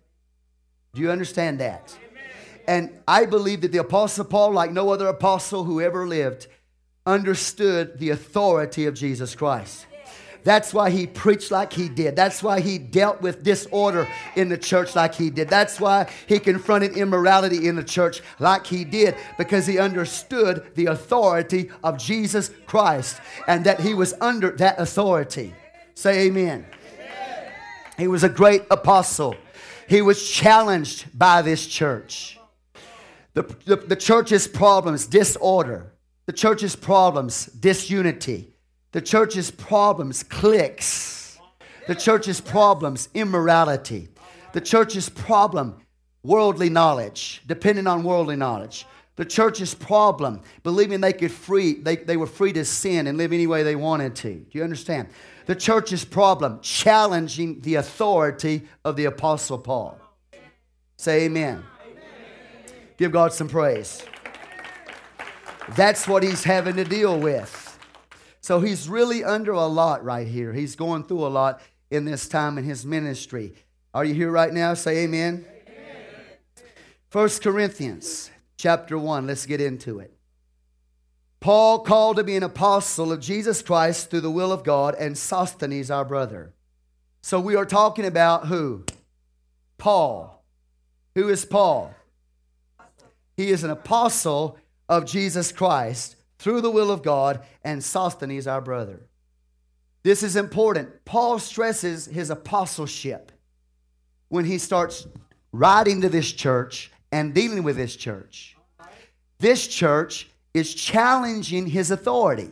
Do 0.94 1.02
you 1.02 1.12
understand 1.12 1.60
that? 1.60 1.94
And 2.70 3.00
I 3.06 3.26
believe 3.26 3.60
that 3.60 3.74
the 3.74 3.80
Apostle 3.80 4.24
Paul, 4.24 4.54
like 4.54 4.72
no 4.72 4.92
other 4.92 5.08
apostle 5.08 5.66
who 5.66 5.82
ever 5.82 6.08
lived, 6.08 6.48
understood 7.06 8.00
the 8.00 8.12
authority 8.12 8.86
of 8.86 8.94
Jesus 8.94 9.36
Christ. 9.36 9.88
That's 10.46 10.76
why 10.76 10.92
he 10.92 11.08
preached 11.08 11.50
like 11.50 11.74
he 11.74 11.90
did. 11.90 12.16
That's 12.16 12.44
why 12.44 12.60
he 12.60 12.78
dealt 12.78 13.20
with 13.20 13.42
disorder 13.42 14.08
in 14.36 14.48
the 14.48 14.60
church 14.60 14.96
like 14.96 15.16
he 15.16 15.32
did. 15.32 15.50
That's 15.50 15.80
why 15.80 16.08
he 16.28 16.38
confronted 16.38 16.96
immorality 16.96 17.68
in 17.68 17.76
the 17.76 17.84
church 17.84 18.22
like 18.38 18.68
he 18.68 18.86
did, 18.86 19.16
because 19.40 19.66
he 19.66 19.80
understood 19.80 20.68
the 20.76 20.86
authority 20.86 21.72
of 21.84 21.98
Jesus 21.98 22.52
Christ 22.68 23.20
and 23.48 23.66
that 23.66 23.80
he 23.80 23.96
was 23.96 24.14
under 24.22 24.52
that 24.58 24.80
authority. 24.80 25.56
Say 25.96 26.28
amen. 26.28 26.68
amen. 26.94 27.52
He 27.98 28.08
was 28.08 28.24
a 28.24 28.30
great 28.30 28.62
apostle. 28.70 29.36
He 29.90 30.04
was 30.04 30.30
challenged 30.30 31.08
by 31.18 31.42
this 31.42 31.66
church. 31.66 32.40
The, 33.34 33.44
the, 33.66 33.78
the 33.78 33.96
church's 33.96 34.48
problems, 34.48 35.08
disorder. 35.08 35.92
The 36.28 36.34
church's 36.34 36.76
problems, 36.76 37.48
disunity 37.48 38.55
the 38.96 39.02
church's 39.02 39.52
problems, 39.52 40.24
cliques. 40.24 41.38
The 41.86 41.96
church's 41.96 42.40
problems, 42.40 43.10
immorality. 43.14 44.08
The 44.54 44.62
church's 44.62 45.10
problem, 45.10 45.82
worldly 46.24 46.70
knowledge, 46.70 47.42
depending 47.46 47.88
on 47.88 48.06
worldly 48.06 48.38
knowledge. 48.38 48.86
The 49.18 49.26
church's 49.26 49.74
problem, 49.76 50.40
believing 50.64 51.02
they 51.02 51.12
could 51.12 51.34
free, 51.34 51.74
they, 51.74 51.98
they 51.98 52.16
were 52.16 52.26
free 52.26 52.54
to 52.54 52.64
sin 52.64 53.08
and 53.08 53.18
live 53.18 53.34
any 53.34 53.48
way 53.48 53.64
they 53.64 53.76
wanted 53.76 54.16
to. 54.16 54.34
Do 54.34 54.58
you 54.58 54.64
understand? 54.64 55.10
The 55.46 55.56
church's 55.56 56.06
problem, 56.06 56.62
challenging 56.62 57.60
the 57.60 57.76
authority 57.76 58.66
of 58.86 58.96
the 58.96 59.06
Apostle 59.06 59.58
Paul. 59.58 60.00
Say 60.96 61.26
amen. 61.26 61.66
amen. 61.82 62.04
Give 62.96 63.12
God 63.12 63.34
some 63.34 63.50
praise. 63.50 64.06
That's 65.76 66.08
what 66.08 66.24
he's 66.24 66.46
having 66.46 66.78
to 66.78 66.86
deal 66.86 67.20
with. 67.20 67.65
So 68.46 68.60
he's 68.60 68.88
really 68.88 69.24
under 69.24 69.54
a 69.54 69.66
lot 69.66 70.04
right 70.04 70.28
here. 70.28 70.54
He's 70.54 70.76
going 70.76 71.06
through 71.06 71.26
a 71.26 71.30
lot 71.30 71.62
in 71.90 72.06
this 72.06 72.28
time 72.28 72.60
in 72.60 72.64
his 72.64 72.86
ministry. 72.86 73.56
Are 73.92 74.06
you 74.06 74.14
here 74.14 74.30
right 74.30 74.54
now? 74.54 74.76
Say 74.76 75.00
amen. 75.00 75.44
First 77.10 77.42
Corinthians 77.42 78.30
chapter 78.56 79.00
1. 79.00 79.26
Let's 79.26 79.48
get 79.48 79.62
into 79.62 79.98
it. 79.98 80.14
Paul 81.40 81.80
called 81.80 82.18
to 82.18 82.24
be 82.24 82.36
an 82.36 82.44
apostle 82.44 83.12
of 83.12 83.20
Jesus 83.20 83.64
Christ 83.64 84.12
through 84.12 84.22
the 84.22 84.30
will 84.30 84.52
of 84.52 84.64
God, 84.64 84.94
and 84.94 85.18
Sosthenes 85.18 85.90
our 85.90 86.06
brother. 86.06 86.54
So 87.24 87.40
we 87.40 87.56
are 87.56 87.66
talking 87.66 88.06
about 88.06 88.46
who? 88.46 88.86
Paul. 89.80 90.46
Who 91.16 91.30
is 91.30 91.46
Paul? 91.46 91.96
He 93.38 93.50
is 93.50 93.64
an 93.64 93.72
apostle 93.72 94.60
of 94.88 95.08
Jesus 95.08 95.52
Christ 95.52 96.16
through 96.46 96.62
the 96.62 96.70
will 96.70 96.92
of 96.92 97.02
God, 97.02 97.44
and 97.64 97.84
Sosthenes, 97.84 98.46
our 98.46 98.62
brother. 98.62 99.08
This 100.04 100.22
is 100.22 100.36
important. 100.36 101.04
Paul 101.04 101.40
stresses 101.40 102.06
his 102.06 102.30
apostleship 102.30 103.32
when 104.30 104.46
he 104.46 104.60
starts 104.60 105.08
writing 105.52 106.02
to 106.02 106.10
this 106.10 106.32
church 106.32 106.92
and 107.12 107.34
dealing 107.34 107.64
with 107.64 107.78
this 107.78 107.96
church. 107.96 108.56
This 109.40 109.66
church 109.66 110.30
is 110.54 110.76
challenging 110.76 111.66
his 111.66 111.90
authority. 111.90 112.52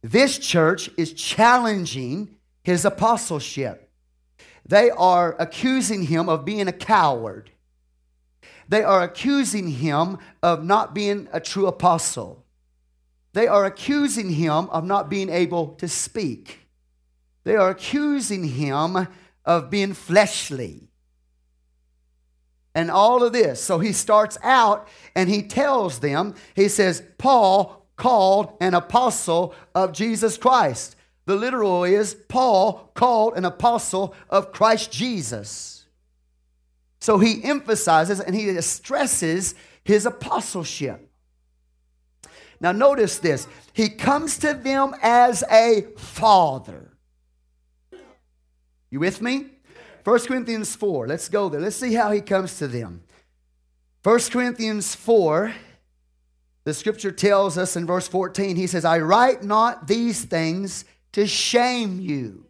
This 0.00 0.38
church 0.38 0.88
is 0.96 1.12
challenging 1.12 2.36
his 2.62 2.86
apostleship. 2.86 3.90
They 4.64 4.88
are 4.88 5.36
accusing 5.38 6.04
him 6.04 6.30
of 6.30 6.46
being 6.46 6.68
a 6.68 6.72
coward. 6.72 7.50
They 8.66 8.82
are 8.82 9.02
accusing 9.02 9.68
him 9.68 10.16
of 10.42 10.64
not 10.64 10.94
being 10.94 11.28
a 11.34 11.40
true 11.40 11.66
apostle. 11.66 12.43
They 13.34 13.48
are 13.48 13.64
accusing 13.64 14.30
him 14.30 14.70
of 14.70 14.84
not 14.84 15.10
being 15.10 15.28
able 15.28 15.74
to 15.74 15.88
speak. 15.88 16.60
They 17.42 17.56
are 17.56 17.68
accusing 17.68 18.44
him 18.44 19.08
of 19.44 19.70
being 19.70 19.92
fleshly. 19.92 20.88
And 22.76 22.92
all 22.92 23.24
of 23.24 23.32
this. 23.32 23.62
So 23.62 23.80
he 23.80 23.92
starts 23.92 24.38
out 24.42 24.88
and 25.16 25.28
he 25.28 25.42
tells 25.42 25.98
them, 25.98 26.36
he 26.54 26.68
says, 26.68 27.02
Paul 27.18 27.86
called 27.96 28.56
an 28.60 28.72
apostle 28.74 29.52
of 29.74 29.92
Jesus 29.92 30.38
Christ. 30.38 30.94
The 31.26 31.34
literal 31.34 31.82
is 31.82 32.14
Paul 32.28 32.92
called 32.94 33.36
an 33.36 33.44
apostle 33.44 34.14
of 34.30 34.52
Christ 34.52 34.92
Jesus. 34.92 35.86
So 37.00 37.18
he 37.18 37.42
emphasizes 37.42 38.20
and 38.20 38.34
he 38.34 38.60
stresses 38.60 39.56
his 39.82 40.06
apostleship. 40.06 41.10
Now, 42.60 42.72
notice 42.72 43.18
this. 43.18 43.46
He 43.72 43.88
comes 43.88 44.38
to 44.38 44.54
them 44.54 44.94
as 45.02 45.42
a 45.50 45.86
father. 45.96 46.96
You 48.90 49.00
with 49.00 49.20
me? 49.20 49.46
1 50.04 50.20
Corinthians 50.20 50.76
4. 50.76 51.08
Let's 51.08 51.28
go 51.28 51.48
there. 51.48 51.60
Let's 51.60 51.76
see 51.76 51.94
how 51.94 52.12
he 52.12 52.20
comes 52.20 52.58
to 52.58 52.68
them. 52.68 53.02
1 54.04 54.20
Corinthians 54.30 54.94
4, 54.94 55.54
the 56.64 56.74
scripture 56.74 57.10
tells 57.10 57.56
us 57.56 57.74
in 57.74 57.86
verse 57.86 58.06
14, 58.06 58.54
he 58.54 58.66
says, 58.66 58.84
I 58.84 58.98
write 58.98 59.42
not 59.42 59.86
these 59.88 60.26
things 60.26 60.84
to 61.12 61.26
shame 61.26 62.00
you, 62.00 62.44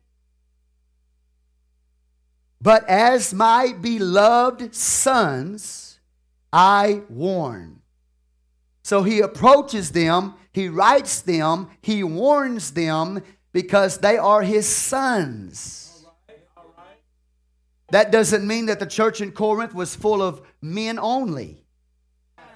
but 2.60 2.88
as 2.88 3.32
my 3.32 3.72
beloved 3.80 4.74
sons, 4.74 6.00
I 6.52 7.02
warn. 7.08 7.82
So 8.84 9.02
he 9.02 9.20
approaches 9.20 9.92
them, 9.92 10.34
he 10.52 10.68
writes 10.68 11.22
them, 11.22 11.70
he 11.80 12.04
warns 12.04 12.72
them 12.72 13.22
because 13.52 13.98
they 13.98 14.18
are 14.18 14.42
his 14.42 14.68
sons. 14.68 16.04
That 17.90 18.12
doesn't 18.12 18.46
mean 18.46 18.66
that 18.66 18.80
the 18.80 18.86
church 18.86 19.20
in 19.20 19.32
Corinth 19.32 19.74
was 19.74 19.96
full 19.96 20.22
of 20.22 20.42
men 20.60 20.98
only. 20.98 21.64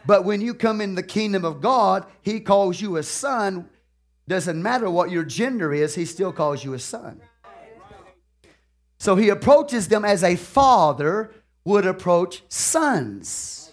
But 0.07 0.25
when 0.25 0.41
you 0.41 0.53
come 0.53 0.81
in 0.81 0.95
the 0.95 1.03
kingdom 1.03 1.45
of 1.45 1.61
God, 1.61 2.07
he 2.21 2.41
calls 2.41 2.81
you 2.81 2.97
a 2.97 3.03
son. 3.03 3.69
Doesn't 4.27 4.63
matter 4.63 4.91
what 4.91 5.11
your 5.11 5.25
gender 5.25 5.73
is, 5.73 5.95
he 5.95 6.05
still 6.05 6.33
calls 6.33 6.63
you 6.63 6.75
a 6.75 6.79
son. 6.79 7.21
So 8.99 9.17
he 9.17 9.29
approaches 9.29 9.89
them 9.89 10.05
as 10.05 10.23
a 10.23 10.37
father 10.37 11.33
would 11.65 11.87
approach 11.87 12.43
sons. 12.49 13.71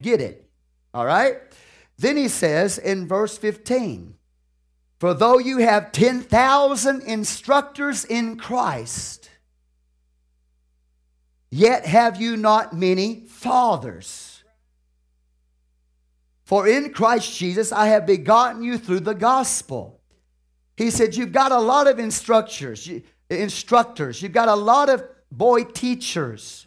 Get 0.00 0.20
it? 0.20 0.48
All 0.94 1.04
right? 1.04 1.47
Then 1.98 2.16
he 2.16 2.28
says 2.28 2.78
in 2.78 3.08
verse 3.08 3.36
15, 3.36 4.14
For 5.00 5.14
though 5.14 5.38
you 5.38 5.58
have 5.58 5.92
10,000 5.92 7.02
instructors 7.02 8.04
in 8.04 8.38
Christ, 8.38 9.30
yet 11.50 11.86
have 11.86 12.20
you 12.20 12.36
not 12.36 12.72
many 12.72 13.26
fathers. 13.26 14.44
For 16.44 16.66
in 16.66 16.92
Christ 16.92 17.36
Jesus 17.36 17.72
I 17.72 17.88
have 17.88 18.06
begotten 18.06 18.62
you 18.62 18.78
through 18.78 19.00
the 19.00 19.14
gospel. 19.14 20.00
He 20.76 20.90
said, 20.90 21.16
You've 21.16 21.32
got 21.32 21.50
a 21.50 21.58
lot 21.58 21.88
of 21.88 21.98
instructors, 21.98 22.88
instructors, 23.28 24.22
you've 24.22 24.32
got 24.32 24.48
a 24.48 24.54
lot 24.54 24.88
of 24.88 25.04
boy 25.32 25.64
teachers, 25.64 26.66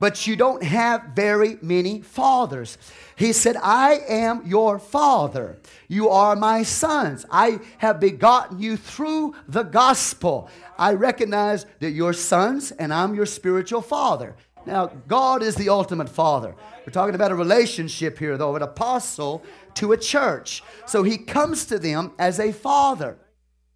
but 0.00 0.26
you 0.26 0.36
don't 0.36 0.62
have 0.62 1.12
very 1.14 1.56
many 1.62 2.02
fathers. 2.02 2.76
He 3.16 3.32
said, 3.32 3.56
I 3.56 4.00
am 4.08 4.42
your 4.44 4.78
father. 4.78 5.58
You 5.88 6.08
are 6.08 6.34
my 6.34 6.62
sons. 6.64 7.24
I 7.30 7.60
have 7.78 8.00
begotten 8.00 8.58
you 8.58 8.76
through 8.76 9.34
the 9.46 9.62
gospel. 9.62 10.50
I 10.76 10.94
recognize 10.94 11.66
that 11.80 11.90
you're 11.90 12.12
sons 12.12 12.72
and 12.72 12.92
I'm 12.92 13.14
your 13.14 13.26
spiritual 13.26 13.82
father. 13.82 14.34
Now, 14.66 14.86
God 15.06 15.42
is 15.42 15.54
the 15.56 15.68
ultimate 15.68 16.08
father. 16.08 16.54
We're 16.86 16.92
talking 16.92 17.14
about 17.14 17.30
a 17.30 17.34
relationship 17.34 18.18
here, 18.18 18.36
though, 18.36 18.56
an 18.56 18.62
apostle 18.62 19.42
to 19.74 19.92
a 19.92 19.96
church. 19.96 20.62
So 20.86 21.02
he 21.02 21.18
comes 21.18 21.66
to 21.66 21.78
them 21.78 22.12
as 22.18 22.40
a 22.40 22.52
father, 22.52 23.18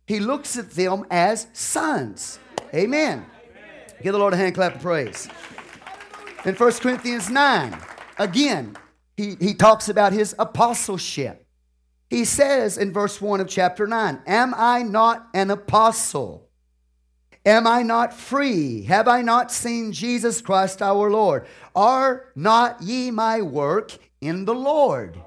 he 0.07 0.21
looks 0.21 0.57
at 0.57 0.71
them 0.71 1.05
as 1.11 1.47
sons. 1.53 2.39
Amen. 2.75 3.27
Give 4.03 4.13
the 4.13 4.19
Lord 4.19 4.33
a 4.33 4.37
hand 4.37 4.55
clap 4.55 4.77
of 4.77 4.83
praise. 4.83 5.29
In 6.45 6.55
1 6.55 6.73
Corinthians 6.75 7.29
9, 7.29 7.77
again, 8.19 8.77
he, 9.19 9.35
he 9.41 9.53
talks 9.53 9.89
about 9.89 10.13
his 10.13 10.33
apostleship. 10.39 11.45
He 12.09 12.25
says 12.25 12.79
in 12.79 12.93
verse 12.93 13.21
1 13.21 13.41
of 13.41 13.49
chapter 13.49 13.85
9, 13.85 14.23
Am 14.29 14.55
I 14.57 14.83
not 14.83 15.27
an 15.35 15.51
apostle? 15.51 16.49
Am 17.45 17.67
I 17.67 17.83
not 17.83 18.15
free? 18.15 18.85
Have 18.85 19.09
I 19.09 19.23
not 19.23 19.51
seen 19.51 19.91
Jesus 19.91 20.41
Christ 20.41 20.81
our 20.81 21.11
Lord? 21.11 21.47
Are 21.75 22.27
not 22.37 22.81
ye 22.81 23.11
my 23.11 23.43
work 23.43 23.99
in 24.21 24.45
the 24.45 24.55
Lord? 24.55 25.21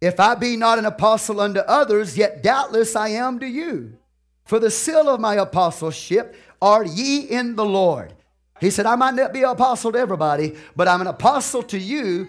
If 0.00 0.18
I 0.18 0.34
be 0.34 0.56
not 0.56 0.78
an 0.78 0.86
apostle 0.86 1.42
unto 1.42 1.60
others, 1.60 2.16
yet 2.16 2.42
doubtless 2.42 2.96
I 2.96 3.08
am 3.08 3.38
to 3.40 3.46
you. 3.46 3.98
For 4.46 4.58
the 4.58 4.70
seal 4.70 5.10
of 5.10 5.20
my 5.20 5.34
apostleship 5.34 6.34
are 6.62 6.84
ye 6.84 7.20
in 7.20 7.54
the 7.54 7.66
Lord. 7.66 8.14
He 8.60 8.70
said, 8.70 8.86
I 8.86 8.96
might 8.96 9.14
not 9.14 9.34
be 9.34 9.42
an 9.42 9.50
apostle 9.50 9.92
to 9.92 9.98
everybody, 9.98 10.56
but 10.74 10.88
I'm 10.88 11.02
an 11.02 11.06
apostle 11.06 11.62
to 11.64 11.78
you 11.78 12.28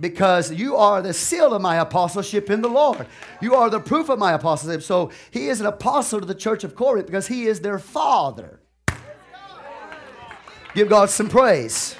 because 0.00 0.52
you 0.52 0.76
are 0.76 1.02
the 1.02 1.12
seal 1.12 1.52
of 1.52 1.60
my 1.60 1.76
apostleship 1.76 2.50
in 2.50 2.62
the 2.62 2.68
Lord. 2.68 3.06
You 3.42 3.54
are 3.54 3.68
the 3.68 3.80
proof 3.80 4.08
of 4.08 4.18
my 4.18 4.32
apostleship. 4.32 4.82
So 4.82 5.10
he 5.30 5.48
is 5.48 5.60
an 5.60 5.66
apostle 5.66 6.20
to 6.20 6.26
the 6.26 6.34
church 6.34 6.62
of 6.62 6.76
Corinth 6.76 7.06
because 7.06 7.26
he 7.26 7.46
is 7.46 7.60
their 7.60 7.78
father. 7.78 8.60
Give 10.74 10.88
God 10.88 11.10
some 11.10 11.28
praise. 11.28 11.96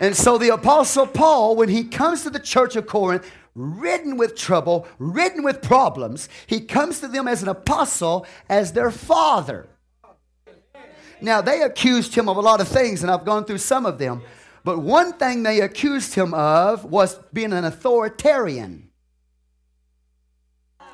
And 0.00 0.16
so 0.16 0.38
the 0.38 0.48
apostle 0.48 1.06
Paul, 1.06 1.56
when 1.56 1.68
he 1.68 1.84
comes 1.84 2.22
to 2.22 2.30
the 2.30 2.40
church 2.40 2.76
of 2.76 2.86
Corinth, 2.86 3.30
ridden 3.54 4.16
with 4.16 4.34
trouble, 4.36 4.88
ridden 4.98 5.44
with 5.44 5.62
problems, 5.62 6.28
he 6.46 6.60
comes 6.60 7.00
to 7.00 7.08
them 7.08 7.28
as 7.28 7.42
an 7.42 7.48
apostle, 7.48 8.26
as 8.48 8.72
their 8.72 8.90
father. 8.90 9.68
Now, 11.20 11.40
they 11.40 11.62
accused 11.62 12.14
him 12.14 12.28
of 12.28 12.36
a 12.36 12.40
lot 12.40 12.60
of 12.60 12.68
things, 12.68 13.02
and 13.02 13.10
I've 13.10 13.24
gone 13.24 13.44
through 13.44 13.58
some 13.58 13.86
of 13.86 13.98
them. 13.98 14.22
But 14.64 14.78
one 14.78 15.12
thing 15.12 15.42
they 15.42 15.60
accused 15.60 16.14
him 16.14 16.32
of 16.32 16.84
was 16.84 17.18
being 17.32 17.52
an 17.52 17.64
authoritarian. 17.64 18.88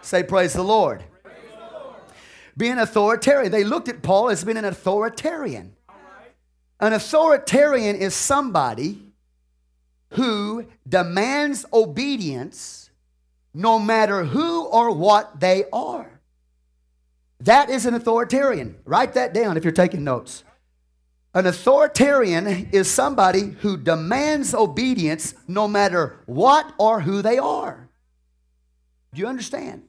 Say, 0.02 0.24
Praise 0.24 0.54
the 0.54 0.64
Lord. 0.64 1.04
Being 2.56 2.78
authoritarian. 2.78 3.52
They 3.52 3.64
looked 3.64 3.88
at 3.88 4.02
Paul 4.02 4.28
as 4.28 4.44
being 4.44 4.56
an 4.56 4.64
authoritarian. 4.64 5.76
An 6.80 6.92
authoritarian 6.92 7.94
is 7.96 8.14
somebody 8.14 9.12
who 10.10 10.66
demands 10.88 11.64
obedience 11.72 12.90
no 13.54 13.78
matter 13.78 14.24
who 14.24 14.64
or 14.64 14.90
what 14.90 15.38
they 15.40 15.64
are. 15.72 16.20
That 17.40 17.70
is 17.70 17.86
an 17.86 17.94
authoritarian. 17.94 18.76
Write 18.84 19.14
that 19.14 19.32
down 19.32 19.56
if 19.56 19.64
you're 19.64 19.72
taking 19.72 20.04
notes. 20.04 20.44
An 21.32 21.46
authoritarian 21.46 22.68
is 22.72 22.90
somebody 22.90 23.54
who 23.60 23.76
demands 23.76 24.52
obedience 24.52 25.34
no 25.46 25.68
matter 25.68 26.20
what 26.26 26.72
or 26.76 27.00
who 27.00 27.22
they 27.22 27.38
are. 27.38 27.88
Do 29.14 29.20
you 29.20 29.28
understand? 29.28 29.84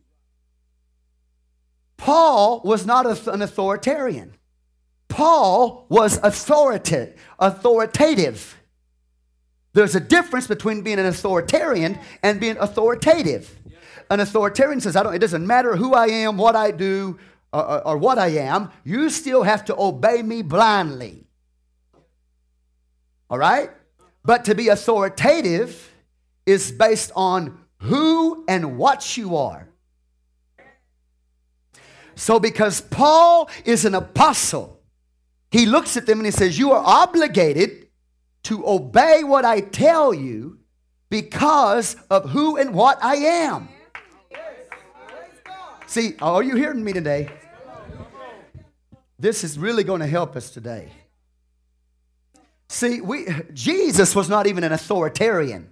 Paul 1.97 2.61
was 2.63 2.85
not 2.85 3.05
an 3.27 3.41
authoritarian. 3.41 4.35
Paul 5.07 5.85
was 5.89 6.19
authoritative. 6.23 7.19
authoritative. 7.39 8.57
There's 9.73 9.95
a 9.95 9.99
difference 9.99 10.47
between 10.47 10.81
being 10.81 10.99
an 10.99 11.05
authoritarian 11.05 11.97
and 12.23 12.39
being 12.39 12.57
authoritative. 12.57 13.57
An 14.09 14.19
authoritarian 14.19 14.81
says, 14.81 14.95
I 14.95 15.03
don't, 15.03 15.13
it 15.13 15.19
doesn't 15.19 15.45
matter 15.45 15.75
who 15.75 15.93
I 15.93 16.07
am, 16.07 16.37
what 16.37 16.55
I 16.55 16.71
do, 16.71 17.17
or, 17.53 17.65
or, 17.65 17.87
or 17.87 17.97
what 17.97 18.19
I 18.19 18.27
am, 18.27 18.71
you 18.83 19.09
still 19.09 19.43
have 19.43 19.65
to 19.65 19.79
obey 19.79 20.21
me 20.21 20.41
blindly. 20.41 21.25
All 23.31 23.39
right? 23.39 23.71
But 24.25 24.45
to 24.45 24.55
be 24.55 24.67
authoritative 24.67 25.89
is 26.45 26.71
based 26.71 27.11
on 27.15 27.57
who 27.79 28.43
and 28.47 28.77
what 28.77 29.17
you 29.17 29.37
are. 29.37 29.69
So, 32.15 32.39
because 32.39 32.81
Paul 32.81 33.49
is 33.65 33.85
an 33.85 33.95
apostle, 33.95 34.81
he 35.49 35.65
looks 35.65 35.97
at 35.97 36.05
them 36.05 36.19
and 36.19 36.25
he 36.25 36.31
says, 36.31 36.59
You 36.59 36.73
are 36.73 36.83
obligated 36.85 37.87
to 38.43 38.67
obey 38.67 39.23
what 39.23 39.45
I 39.45 39.61
tell 39.61 40.13
you 40.13 40.59
because 41.09 41.95
of 42.09 42.29
who 42.29 42.57
and 42.57 42.73
what 42.73 42.99
I 43.01 43.15
am. 43.15 43.69
See, 45.87 46.15
are 46.21 46.43
you 46.43 46.55
hearing 46.55 46.83
me 46.83 46.93
today? 46.93 47.29
This 49.17 49.43
is 49.43 49.57
really 49.57 49.83
going 49.83 50.01
to 50.01 50.07
help 50.07 50.35
us 50.35 50.49
today. 50.49 50.91
See, 52.71 53.01
we, 53.01 53.27
Jesus 53.53 54.15
was 54.15 54.29
not 54.29 54.47
even 54.47 54.63
an 54.63 54.71
authoritarian. 54.71 55.71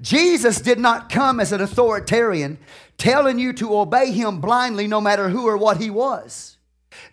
Jesus 0.00 0.60
did 0.60 0.80
not 0.80 1.08
come 1.08 1.38
as 1.38 1.52
an 1.52 1.60
authoritarian 1.60 2.58
telling 2.98 3.38
you 3.38 3.52
to 3.52 3.76
obey 3.76 4.10
him 4.10 4.40
blindly 4.40 4.88
no 4.88 5.00
matter 5.00 5.28
who 5.28 5.46
or 5.46 5.56
what 5.56 5.76
he 5.76 5.88
was. 5.88 6.56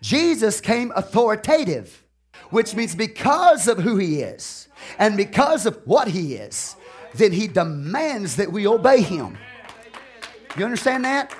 Jesus 0.00 0.60
came 0.60 0.90
authoritative, 0.96 2.02
which 2.50 2.74
means 2.74 2.96
because 2.96 3.68
of 3.68 3.78
who 3.78 3.98
he 3.98 4.20
is 4.20 4.66
and 4.98 5.16
because 5.16 5.64
of 5.64 5.76
what 5.84 6.08
he 6.08 6.34
is, 6.34 6.74
then 7.14 7.30
he 7.30 7.46
demands 7.46 8.34
that 8.34 8.50
we 8.50 8.66
obey 8.66 9.00
him. 9.00 9.38
You 10.56 10.64
understand 10.64 11.04
that? 11.04 11.32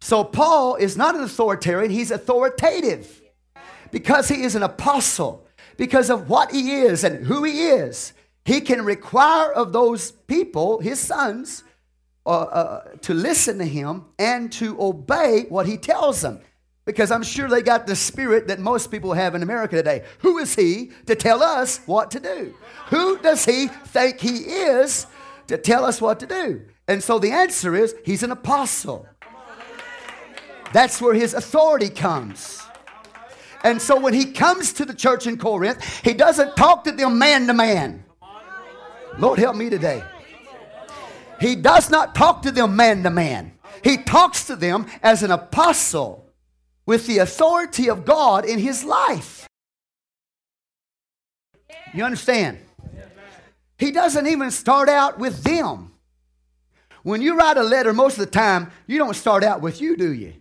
So 0.00 0.24
Paul 0.24 0.74
is 0.74 0.96
not 0.96 1.14
an 1.14 1.22
authoritarian, 1.22 1.92
he's 1.92 2.10
authoritative 2.10 3.21
because 3.92 4.28
he 4.28 4.42
is 4.42 4.56
an 4.56 4.64
apostle, 4.64 5.46
because 5.76 6.10
of 6.10 6.28
what 6.28 6.50
he 6.50 6.80
is 6.80 7.04
and 7.04 7.24
who 7.26 7.44
he 7.44 7.68
is. 7.68 8.12
He 8.44 8.60
can 8.60 8.84
require 8.84 9.52
of 9.52 9.72
those 9.72 10.10
people, 10.10 10.80
his 10.80 10.98
sons, 10.98 11.62
uh, 12.26 12.30
uh, 12.30 12.84
to 13.02 13.14
listen 13.14 13.58
to 13.58 13.64
him 13.64 14.06
and 14.18 14.50
to 14.52 14.80
obey 14.82 15.46
what 15.48 15.66
he 15.66 15.76
tells 15.76 16.22
them. 16.22 16.40
Because 16.84 17.12
I'm 17.12 17.22
sure 17.22 17.48
they 17.48 17.62
got 17.62 17.86
the 17.86 17.94
spirit 17.94 18.48
that 18.48 18.58
most 18.58 18.90
people 18.90 19.12
have 19.12 19.36
in 19.36 19.42
America 19.44 19.76
today. 19.76 20.02
Who 20.20 20.38
is 20.38 20.56
he 20.56 20.90
to 21.06 21.14
tell 21.14 21.40
us 21.42 21.78
what 21.86 22.10
to 22.10 22.18
do? 22.18 22.54
Who 22.88 23.18
does 23.18 23.44
he 23.44 23.68
think 23.68 24.18
he 24.18 24.38
is 24.38 25.06
to 25.46 25.56
tell 25.56 25.84
us 25.84 26.00
what 26.00 26.18
to 26.20 26.26
do? 26.26 26.62
And 26.88 27.02
so 27.02 27.20
the 27.20 27.30
answer 27.30 27.76
is 27.76 27.94
he's 28.04 28.24
an 28.24 28.32
apostle. 28.32 29.06
That's 30.72 31.00
where 31.00 31.14
his 31.14 31.34
authority 31.34 31.88
comes. 31.88 32.61
And 33.64 33.80
so 33.80 33.98
when 33.98 34.14
he 34.14 34.32
comes 34.32 34.72
to 34.74 34.84
the 34.84 34.94
church 34.94 35.26
in 35.26 35.38
Corinth, 35.38 35.84
he 36.04 36.14
doesn't 36.14 36.56
talk 36.56 36.84
to 36.84 36.92
them 36.92 37.18
man 37.18 37.46
to 37.46 37.54
man. 37.54 38.04
Lord, 39.18 39.38
help 39.38 39.56
me 39.56 39.70
today. 39.70 40.02
He 41.40 41.56
does 41.56 41.90
not 41.90 42.14
talk 42.14 42.42
to 42.42 42.50
them 42.50 42.76
man 42.76 43.02
to 43.02 43.10
man. 43.10 43.52
He 43.82 43.96
talks 43.96 44.46
to 44.46 44.56
them 44.56 44.86
as 45.02 45.22
an 45.22 45.30
apostle 45.30 46.26
with 46.86 47.06
the 47.06 47.18
authority 47.18 47.88
of 47.88 48.04
God 48.04 48.44
in 48.44 48.58
his 48.58 48.84
life. 48.84 49.48
You 51.94 52.04
understand? 52.04 52.58
He 53.78 53.90
doesn't 53.90 54.26
even 54.26 54.50
start 54.50 54.88
out 54.88 55.18
with 55.18 55.42
them. 55.42 55.92
When 57.02 57.20
you 57.20 57.36
write 57.36 57.56
a 57.56 57.62
letter, 57.62 57.92
most 57.92 58.18
of 58.18 58.24
the 58.24 58.30
time, 58.30 58.70
you 58.86 58.98
don't 58.98 59.14
start 59.14 59.42
out 59.42 59.60
with 59.60 59.80
you, 59.80 59.96
do 59.96 60.12
you? 60.12 60.34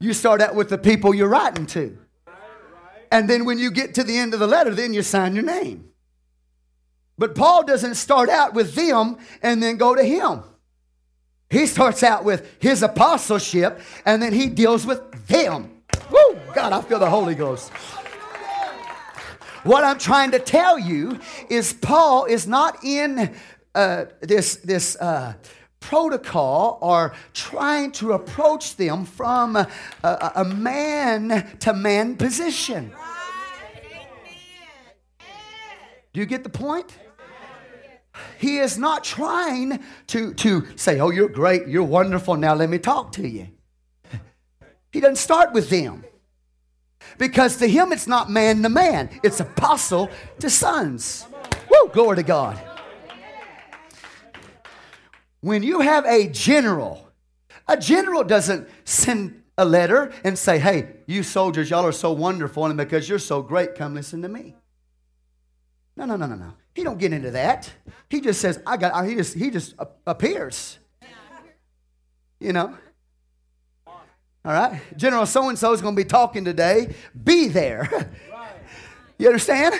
You 0.00 0.12
start 0.12 0.40
out 0.40 0.54
with 0.54 0.68
the 0.68 0.78
people 0.78 1.14
you're 1.14 1.28
writing 1.28 1.66
to. 1.66 1.98
And 3.10 3.28
then 3.28 3.44
when 3.44 3.58
you 3.58 3.70
get 3.70 3.94
to 3.94 4.04
the 4.04 4.16
end 4.16 4.34
of 4.34 4.40
the 4.40 4.46
letter, 4.46 4.74
then 4.74 4.92
you 4.92 5.02
sign 5.02 5.34
your 5.34 5.44
name. 5.44 5.90
But 7.16 7.34
Paul 7.34 7.64
doesn't 7.64 7.96
start 7.96 8.28
out 8.28 8.54
with 8.54 8.74
them 8.74 9.18
and 9.42 9.62
then 9.62 9.76
go 9.76 9.94
to 9.94 10.04
him. 10.04 10.42
He 11.50 11.66
starts 11.66 12.02
out 12.02 12.24
with 12.24 12.56
his 12.60 12.82
apostleship 12.82 13.80
and 14.04 14.22
then 14.22 14.32
he 14.32 14.48
deals 14.48 14.86
with 14.86 15.26
them. 15.26 15.82
Woo! 16.10 16.38
God, 16.54 16.72
I 16.72 16.82
feel 16.82 16.98
the 16.98 17.10
Holy 17.10 17.34
Ghost. 17.34 17.72
What 19.64 19.82
I'm 19.82 19.98
trying 19.98 20.30
to 20.32 20.38
tell 20.38 20.78
you 20.78 21.18
is 21.48 21.72
Paul 21.72 22.26
is 22.26 22.46
not 22.46 22.84
in 22.84 23.34
uh, 23.74 24.04
this, 24.20 24.56
this 24.56 24.96
uh, 24.96 25.34
protocol 25.80 26.78
or 26.80 27.14
trying 27.32 27.92
to 27.92 28.12
approach 28.12 28.76
them 28.76 29.04
from 29.04 29.56
a, 29.56 30.44
man 30.44 31.56
to 31.60 31.72
man 31.72 32.16
position. 32.16 32.92
Do 36.12 36.20
you 36.20 36.26
get 36.26 36.42
the 36.42 36.50
point? 36.50 36.96
He 38.38 38.58
is 38.58 38.78
not 38.78 39.04
trying 39.04 39.82
to, 40.08 40.34
to 40.34 40.66
say, 40.76 40.98
Oh, 41.00 41.10
you're 41.10 41.28
great, 41.28 41.68
you're 41.68 41.84
wonderful, 41.84 42.36
now 42.36 42.54
let 42.54 42.68
me 42.68 42.78
talk 42.78 43.12
to 43.12 43.28
you. 43.28 43.48
He 44.92 45.00
doesn't 45.00 45.16
start 45.16 45.52
with 45.52 45.70
them. 45.70 46.04
Because 47.18 47.56
to 47.56 47.68
him, 47.68 47.92
it's 47.92 48.06
not 48.06 48.30
man 48.30 48.62
to 48.62 48.68
man, 48.68 49.10
it's 49.22 49.40
apostle 49.40 50.10
to 50.40 50.50
sons. 50.50 51.26
Woo, 51.70 51.90
glory 51.92 52.16
to 52.16 52.22
God. 52.22 52.60
When 55.40 55.62
you 55.62 55.80
have 55.80 56.04
a 56.04 56.28
general, 56.28 57.08
a 57.66 57.76
general 57.76 58.24
doesn't 58.24 58.68
send 58.84 59.42
a 59.56 59.64
letter 59.64 60.12
and 60.24 60.38
say, 60.38 60.58
Hey, 60.58 60.88
you 61.06 61.22
soldiers, 61.22 61.70
y'all 61.70 61.86
are 61.86 61.92
so 61.92 62.12
wonderful, 62.12 62.64
and 62.66 62.76
because 62.76 63.08
you're 63.08 63.18
so 63.18 63.42
great, 63.42 63.74
come 63.74 63.94
listen 63.94 64.22
to 64.22 64.28
me. 64.28 64.54
No, 65.96 66.04
no, 66.04 66.16
no, 66.16 66.26
no, 66.26 66.36
no. 66.36 66.54
He 66.74 66.84
don't 66.84 66.98
get 66.98 67.12
into 67.12 67.32
that. 67.32 67.72
He 68.08 68.20
just 68.20 68.40
says, 68.40 68.62
I 68.64 68.76
got, 68.76 69.04
he 69.06 69.16
just, 69.16 69.34
he 69.34 69.50
just 69.50 69.74
appears. 70.06 70.78
You 72.38 72.52
know? 72.52 72.78
All 73.86 74.52
right? 74.52 74.80
General 74.96 75.26
so 75.26 75.48
and 75.48 75.58
so 75.58 75.72
is 75.72 75.82
going 75.82 75.96
to 75.96 76.00
be 76.00 76.08
talking 76.08 76.44
today. 76.44 76.94
Be 77.24 77.48
there. 77.48 78.12
You 79.20 79.26
understand? 79.26 79.74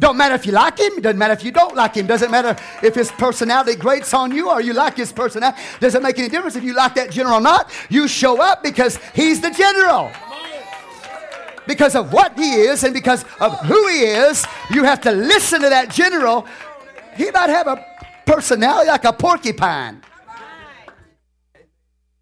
Don't 0.00 0.16
matter 0.16 0.34
if 0.34 0.44
you 0.46 0.52
like 0.52 0.80
him. 0.80 1.00
Doesn't 1.00 1.18
matter 1.18 1.34
if 1.34 1.44
you 1.44 1.52
don't 1.52 1.76
like 1.76 1.94
him. 1.94 2.06
Doesn't 2.06 2.30
matter 2.30 2.56
if 2.82 2.94
his 2.94 3.12
personality 3.12 3.76
grates 3.76 4.12
on 4.12 4.32
you 4.32 4.50
or 4.50 4.60
you 4.60 4.72
like 4.72 4.96
his 4.96 5.12
personality. 5.12 5.60
Doesn't 5.78 6.02
make 6.02 6.18
any 6.18 6.28
difference 6.28 6.56
if 6.56 6.64
you 6.64 6.74
like 6.74 6.94
that 6.94 7.10
general 7.10 7.36
or 7.36 7.40
not. 7.40 7.70
You 7.88 8.08
show 8.08 8.40
up 8.42 8.64
because 8.64 8.98
he's 9.14 9.40
the 9.40 9.50
general 9.50 10.10
because 11.70 11.94
of 11.94 12.12
what 12.12 12.36
he 12.36 12.54
is 12.54 12.82
and 12.82 12.92
because 12.92 13.24
of 13.38 13.56
who 13.60 13.86
he 13.86 14.00
is, 14.00 14.44
you 14.70 14.82
have 14.82 15.00
to 15.02 15.12
listen 15.12 15.60
to 15.60 15.68
that 15.68 15.88
general. 15.88 16.44
He 17.16 17.30
might 17.30 17.48
have 17.48 17.68
a 17.68 17.84
personality 18.26 18.88
like 18.88 19.04
a 19.04 19.12
porcupine. 19.12 20.02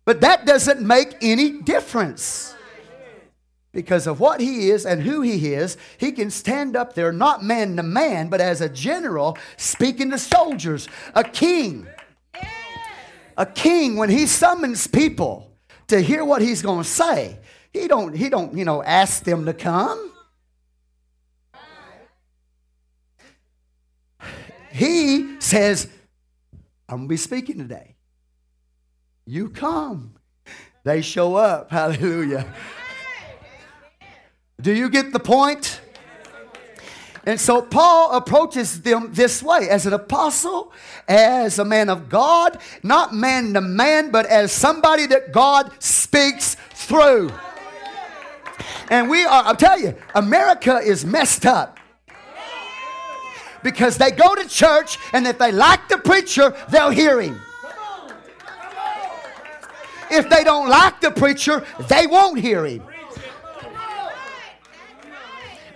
But 0.05 0.21
that 0.21 0.45
doesn't 0.45 0.87
make 0.87 1.17
any 1.23 1.63
difference. 1.63 2.55
Because 3.73 4.07
of 4.07 4.19
what 4.19 4.41
he 4.41 4.71
is 4.71 4.87
and 4.87 5.03
who 5.03 5.21
he 5.21 5.53
is, 5.53 5.77
he 5.99 6.13
can 6.13 6.31
stand 6.31 6.75
up 6.75 6.95
there, 6.95 7.13
not 7.13 7.45
man 7.45 7.77
to 7.77 7.83
man, 7.83 8.29
but 8.29 8.41
as 8.41 8.61
a 8.61 8.69
general 8.69 9.37
speaking 9.57 10.11
to 10.11 10.19
soldiers, 10.19 10.89
a 11.15 11.23
king. 11.23 11.87
A 13.37 13.47
king, 13.47 13.97
when 13.97 14.11
he 14.11 14.27
summons 14.27 14.87
people 14.87 15.53
to 15.89 16.01
hear 16.01 16.25
what 16.25 16.43
he's 16.43 16.63
going 16.63 16.83
to 16.83 16.89
say, 16.89 17.39
he 17.73 17.87
don't, 17.87 18.17
he 18.17 18.29
don't, 18.29 18.57
you 18.57 18.65
know, 18.65 18.83
ask 18.83 19.23
them 19.23 19.45
to 19.45 19.53
come. 19.53 20.13
He 24.71 25.41
says, 25.41 25.89
I'm 26.89 26.99
going 26.99 27.09
to 27.09 27.13
be 27.13 27.17
speaking 27.17 27.59
today. 27.59 27.97
You 29.27 29.51
come. 29.51 30.15
They 30.85 31.03
show 31.03 31.37
up. 31.37 31.71
Hallelujah. 31.71 32.53
Do 34.61 34.73
you 34.73 34.91
get 34.91 35.13
the 35.13 35.21
point? 35.21 35.81
And 37.25 37.39
so 37.39 37.63
Paul 37.63 38.17
approaches 38.17 38.81
them 38.81 39.11
this 39.13 39.41
way 39.41 39.69
as 39.69 39.87
an 39.87 39.93
apostle, 39.93 40.73
as 41.07 41.61
a 41.61 41.65
man 41.65 41.89
of 41.89 42.09
God, 42.09 42.59
not 42.83 43.15
man 43.15 43.55
to 43.55 43.61
man, 43.61 44.11
but 44.11 44.27
as 44.27 44.51
somebody 44.51 45.07
that 45.07 45.31
God 45.31 45.71
speaks 45.79 46.57
through. 46.71 47.31
And 48.91 49.09
we 49.09 49.25
are, 49.25 49.45
I'll 49.45 49.55
tell 49.55 49.79
you, 49.79 49.95
America 50.15 50.79
is 50.79 51.05
messed 51.05 51.47
up. 51.47 51.79
Because 53.63 53.97
they 53.97 54.11
go 54.11 54.35
to 54.35 54.49
church, 54.49 54.99
and 55.13 55.27
if 55.27 55.39
they 55.39 55.53
like 55.53 55.89
the 55.89 55.99
preacher, 55.99 56.57
they'll 56.71 56.91
hear 56.91 57.21
him. 57.21 57.41
If 60.11 60.29
they 60.31 60.43
don't 60.43 60.69
like 60.69 61.01
the 61.01 61.11
preacher, 61.11 61.65
they 61.89 62.09
won't 62.09 62.41
hear 62.41 62.65
him. 62.65 62.88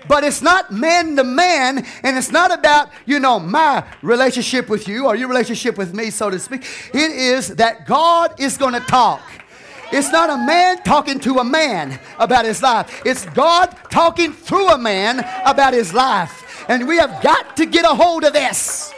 But 0.09 0.25
it's 0.25 0.43
not 0.43 0.73
man 0.73 1.17
to 1.17 1.25
man, 1.25 1.87
and 2.03 2.17
it's 2.19 2.33
not 2.33 2.53
about, 2.53 2.91
you 3.07 3.21
know, 3.21 3.39
my 3.39 3.85
relationship 4.03 4.69
with 4.69 4.89
you 4.89 5.07
or 5.07 5.17
your 5.17 5.29
relationship 5.29 5.79
with 5.79 5.95
me, 5.95 6.11
so 6.11 6.31
to 6.31 6.39
speak. 6.39 6.65
It 6.93 7.11
is 7.11 7.57
that 7.57 7.87
God 7.87 8.41
is 8.41 8.59
going 8.59 8.75
to 8.75 8.81
talk. 8.81 9.21
It's 9.93 10.11
not 10.11 10.31
a 10.31 10.39
man 10.39 10.83
talking 10.83 11.21
to 11.21 11.39
a 11.39 11.45
man 11.45 12.01
about 12.19 12.47
his 12.47 12.63
life. 12.63 13.03
It's 13.05 13.27
God 13.27 13.77
talking 13.91 14.33
through 14.33 14.71
a 14.71 14.79
man 14.79 15.19
about 15.45 15.75
his 15.75 15.93
life. 15.93 16.65
And 16.69 16.89
we 16.89 16.97
have 16.97 17.23
got 17.23 17.57
to 17.59 17.67
get 17.67 17.85
a 17.85 17.95
hold 17.95 18.25
of 18.25 18.33
this. 18.33 18.95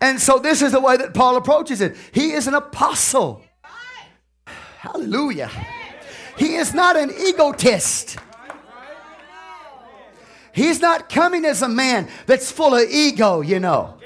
And 0.00 0.20
so 0.20 0.38
this 0.38 0.62
is 0.62 0.72
the 0.72 0.80
way 0.80 0.96
that 0.98 1.14
Paul 1.14 1.36
approaches 1.36 1.80
it. 1.80 1.96
He 2.12 2.32
is 2.32 2.46
an 2.46 2.54
apostle. 2.54 3.42
Hallelujah. 4.78 5.50
He 6.36 6.56
is 6.56 6.74
not 6.74 6.96
an 6.96 7.10
egotist. 7.10 8.18
He's 10.52 10.80
not 10.80 11.08
coming 11.08 11.44
as 11.44 11.62
a 11.62 11.68
man 11.68 12.08
that's 12.26 12.50
full 12.50 12.74
of 12.74 12.88
ego, 12.88 13.40
you 13.40 13.58
know. 13.58 13.98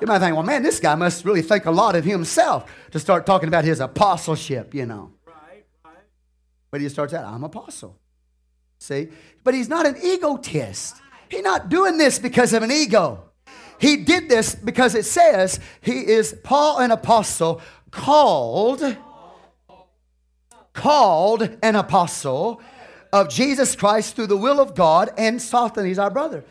You 0.00 0.06
might 0.06 0.18
think, 0.18 0.36
well, 0.36 0.44
man, 0.44 0.62
this 0.62 0.80
guy 0.80 0.94
must 0.94 1.24
really 1.24 1.42
think 1.42 1.66
a 1.66 1.70
lot 1.70 1.96
of 1.96 2.04
himself 2.04 2.70
to 2.90 3.00
start 3.00 3.26
talking 3.26 3.48
about 3.48 3.64
his 3.64 3.80
apostleship, 3.80 4.74
you 4.74 4.86
know. 4.86 5.12
But 6.70 6.80
he 6.80 6.88
starts 6.88 7.14
out, 7.14 7.24
I'm 7.24 7.42
apostle. 7.42 7.98
See? 8.78 9.08
But 9.42 9.54
he's 9.54 9.68
not 9.68 9.86
an 9.86 9.96
egotist. 10.02 10.96
He's 11.28 11.42
not 11.42 11.68
doing 11.68 11.96
this 11.96 12.18
because 12.18 12.52
of 12.52 12.62
an 12.62 12.70
ego. 12.70 13.24
He 13.78 13.98
did 13.98 14.28
this 14.28 14.54
because 14.54 14.94
it 14.94 15.04
says 15.04 15.58
he 15.80 16.06
is 16.06 16.36
Paul, 16.44 16.78
an 16.78 16.90
apostle, 16.90 17.60
called, 17.90 18.82
called 20.74 21.56
an 21.62 21.76
apostle 21.76 22.60
of 23.12 23.30
Jesus 23.30 23.74
Christ 23.74 24.16
through 24.16 24.26
the 24.26 24.36
will 24.36 24.60
of 24.60 24.74
God, 24.74 25.10
and 25.16 25.40
Sosthenes, 25.40 25.98
our 25.98 26.10
brother. 26.10 26.44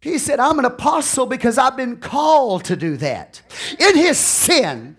He 0.00 0.18
said, 0.18 0.38
I'm 0.38 0.58
an 0.58 0.64
apostle 0.64 1.26
because 1.26 1.58
I've 1.58 1.76
been 1.76 1.96
called 1.96 2.64
to 2.66 2.76
do 2.76 2.96
that. 2.98 3.42
In 3.78 3.96
his 3.96 4.16
sin 4.18 4.96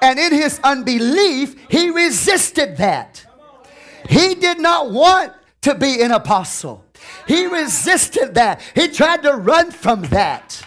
and 0.00 0.18
in 0.18 0.32
his 0.32 0.58
unbelief, 0.64 1.54
he 1.68 1.90
resisted 1.90 2.78
that. 2.78 3.26
He 4.08 4.34
did 4.34 4.58
not 4.58 4.90
want 4.90 5.32
to 5.62 5.74
be 5.74 6.00
an 6.02 6.12
apostle. 6.12 6.84
He 7.28 7.46
resisted 7.46 8.34
that. 8.34 8.62
He 8.74 8.88
tried 8.88 9.22
to 9.22 9.32
run 9.34 9.70
from 9.70 10.02
that. 10.04 10.64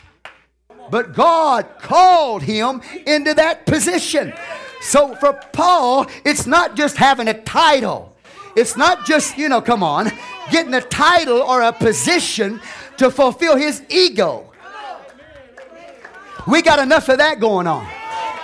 But 0.92 1.14
God 1.14 1.68
called 1.80 2.44
him 2.44 2.82
into 3.08 3.34
that 3.34 3.66
position. 3.66 4.34
So 4.82 5.16
for 5.16 5.34
Paul, 5.54 6.08
it's 6.24 6.46
not 6.46 6.76
just 6.76 6.98
having 6.98 7.28
a 7.28 7.42
title. 7.42 8.14
It's 8.56 8.78
not 8.78 9.06
just, 9.06 9.38
you 9.38 9.50
know, 9.50 9.62
come 9.62 9.84
on, 9.84 10.12
getting 10.52 10.74
a 10.74 10.82
title 10.82 11.42
or 11.42 11.62
a 11.62 11.74
position 11.74 12.62
to 12.98 13.12
fulfill 13.12 13.58
his 13.58 13.84
ego. 13.90 14.52
We 16.48 16.62
got 16.62 16.80
enough 16.80 17.10
of 17.10 17.18
that 17.18 17.40
going 17.40 17.68
on. 17.68 17.88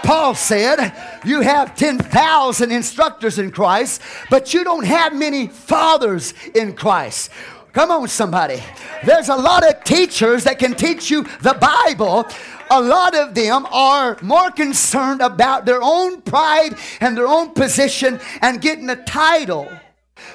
Paul 0.04 0.34
said, 0.34 0.94
You 1.24 1.42
have 1.42 1.76
10,000 1.76 2.72
instructors 2.72 3.38
in 3.38 3.52
Christ, 3.52 4.02
but 4.30 4.54
you 4.54 4.64
don't 4.64 4.86
have 4.86 5.16
many 5.16 5.48
fathers 5.48 6.34
in 6.56 6.74
Christ. 6.74 7.30
Come 7.74 7.92
on, 7.92 8.08
somebody. 8.10 8.62
There's 9.06 9.30
a 9.30 9.36
lot 9.36 9.66
of 9.66 9.84
teachers 9.84 10.44
that 10.44 10.60
can 10.60 10.74
teach 10.74 11.10
you 11.10 11.24
the 11.42 11.54
Bible. 11.54 12.28
A 12.72 12.80
lot 12.80 13.16
of 13.16 13.36
them 13.36 13.68
are 13.70 14.18
more 14.22 14.50
concerned 14.50 15.22
about 15.22 15.66
their 15.66 15.84
own 15.84 16.22
pride 16.22 16.78
and 17.02 17.18
their 17.18 17.28
own 17.28 17.50
position 17.50 18.18
and 18.42 18.62
getting 18.62 18.90
a 18.90 18.96
title 18.96 19.68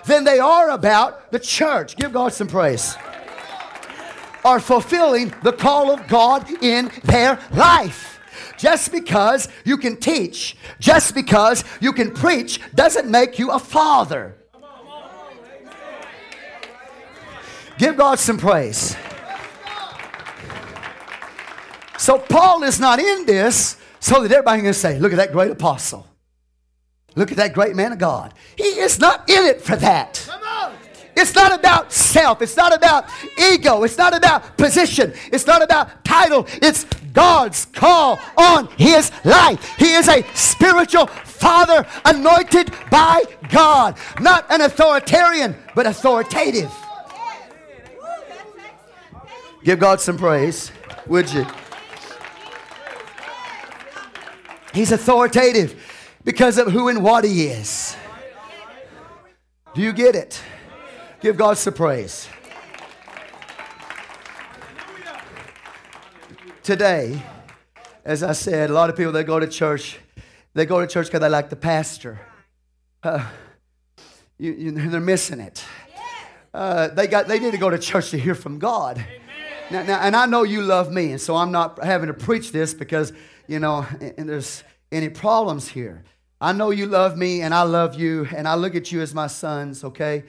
than 0.05 0.25
they 0.25 0.39
are 0.39 0.69
about 0.69 1.33
the 1.33 1.39
church. 1.39 1.97
Give 1.97 2.13
God 2.13 2.35
some 2.35 2.47
praise. 2.47 2.95
Are 4.45 4.61
fulfilling 4.61 5.33
the 5.43 5.53
call 5.53 5.91
of 5.91 6.07
God 6.09 6.63
in 6.63 6.91
their 7.05 7.41
life. 7.53 8.21
Just 8.59 8.93
because 8.93 9.49
you 9.65 9.79
can 9.79 9.97
teach, 9.97 10.59
just 10.79 11.15
because 11.15 11.65
you 11.81 11.95
can 11.95 12.11
preach, 12.13 12.61
doesn't 12.75 13.11
make 13.11 13.39
you 13.39 13.51
a 13.51 13.59
father. 13.59 14.37
Give 17.79 17.97
God 17.97 18.19
some 18.19 18.37
praise. 18.37 18.95
So 21.99 22.19
Paul 22.19 22.63
is 22.63 22.79
not 22.79 22.99
in 22.99 23.27
this 23.27 23.77
so 24.01 24.23
that 24.23 24.31
everybody 24.31 24.63
can 24.63 24.75
say, 24.75 24.99
look 24.99 25.13
at 25.13 25.17
that 25.17 25.33
great 25.33 25.51
apostle. 25.51 26.07
Look 27.15 27.31
at 27.31 27.39
that 27.39 27.55
great 27.55 27.75
man 27.75 27.93
of 27.93 27.99
God. 27.99 28.35
He 28.57 28.65
is 28.65 29.01
not 29.01 29.29
in 29.29 29.47
it 29.47 29.63
for 29.63 29.75
that. 29.77 30.29
It's 31.17 31.35
not 31.35 31.59
about 31.59 31.93
self. 31.93 32.43
It's 32.43 32.59
not 32.59 32.77
about 32.77 33.09
ego. 33.39 33.85
It's 33.85 33.97
not 33.97 34.15
about 34.15 34.59
position. 34.59 35.15
It's 35.33 35.47
not 35.47 35.63
about 35.63 36.05
title. 36.05 36.47
It's 36.61 36.85
God's 37.15 37.65
call 37.65 38.21
on 38.37 38.69
his 38.77 39.11
life. 39.25 39.77
He 39.79 39.95
is 39.95 40.09
a 40.09 40.23
spiritual 40.35 41.07
father 41.07 41.87
anointed 42.05 42.71
by 42.91 43.25
God. 43.49 43.97
Not 44.21 44.45
an 44.51 44.61
authoritarian, 44.61 45.57
but 45.75 45.87
authoritative. 45.87 46.71
Give 49.65 49.79
God 49.79 50.03
some 50.03 50.19
praise, 50.19 50.71
would 51.07 51.33
you? 51.33 51.47
He's 54.77 54.93
authoritative 54.93 55.75
because 56.23 56.59
of 56.59 56.71
who 56.71 56.89
and 56.89 57.03
what 57.03 57.25
he 57.25 57.47
is. 57.47 57.97
Do 59.75 59.81
you 59.81 59.95
get 59.95 60.15
it? 60.15 60.43
Give 61.23 61.35
God 61.35 61.57
some 61.57 61.73
praise. 61.73 62.29
Today, 66.63 67.23
as 68.05 68.23
I 68.23 68.33
said, 68.33 68.69
a 68.69 68.75
lot 68.75 68.91
of 68.91 68.99
people 68.99 69.13
that 69.13 69.25
go 69.25 69.41
to 69.41 69.47
church, 69.47 69.99
they 70.53 70.67
go 70.67 70.83
to 70.83 70.87
church 70.87 71.07
because 71.07 71.21
they 71.21 71.31
like 71.31 71.49
the 71.49 71.57
pastor. 71.57 72.21
Uh, 73.03 73.27
you, 74.37 74.53
you, 74.53 74.73
they're 74.73 75.01
missing 75.01 75.41
it. 75.41 75.65
Uh, 76.53 76.89
they 76.89 77.07
got 77.07 77.29
they 77.29 77.39
need 77.39 77.53
to 77.53 77.59
go 77.59 77.71
to 77.71 77.79
church 77.79 78.11
to 78.11 78.19
hear 78.19 78.35
from 78.35 78.59
God. 78.59 79.03
Now, 79.71 79.85
now, 79.85 80.01
and 80.01 80.15
I 80.15 80.27
know 80.27 80.43
you 80.43 80.61
love 80.61 80.93
me, 80.93 81.13
and 81.13 81.21
so 81.21 81.35
I'm 81.35 81.51
not 81.51 81.83
having 81.83 82.09
to 82.09 82.15
preach 82.15 82.53
this 82.53 82.75
because 82.75 83.15
you 83.49 83.59
know, 83.59 83.87
and 84.01 84.29
there's 84.29 84.65
any 84.91 85.09
problems 85.09 85.69
here. 85.69 86.05
I 86.41 86.53
know 86.53 86.71
you 86.71 86.87
love 86.87 87.17
me 87.17 87.41
and 87.43 87.55
I 87.55 87.63
love 87.63 87.99
you 87.99 88.29
and 88.35 88.47
I 88.47 88.55
look 88.55 88.75
at 88.75 88.93
you 88.93 89.01
as 89.01 89.15
my 89.15 89.27
sons, 89.27 89.85
okay? 89.85 90.25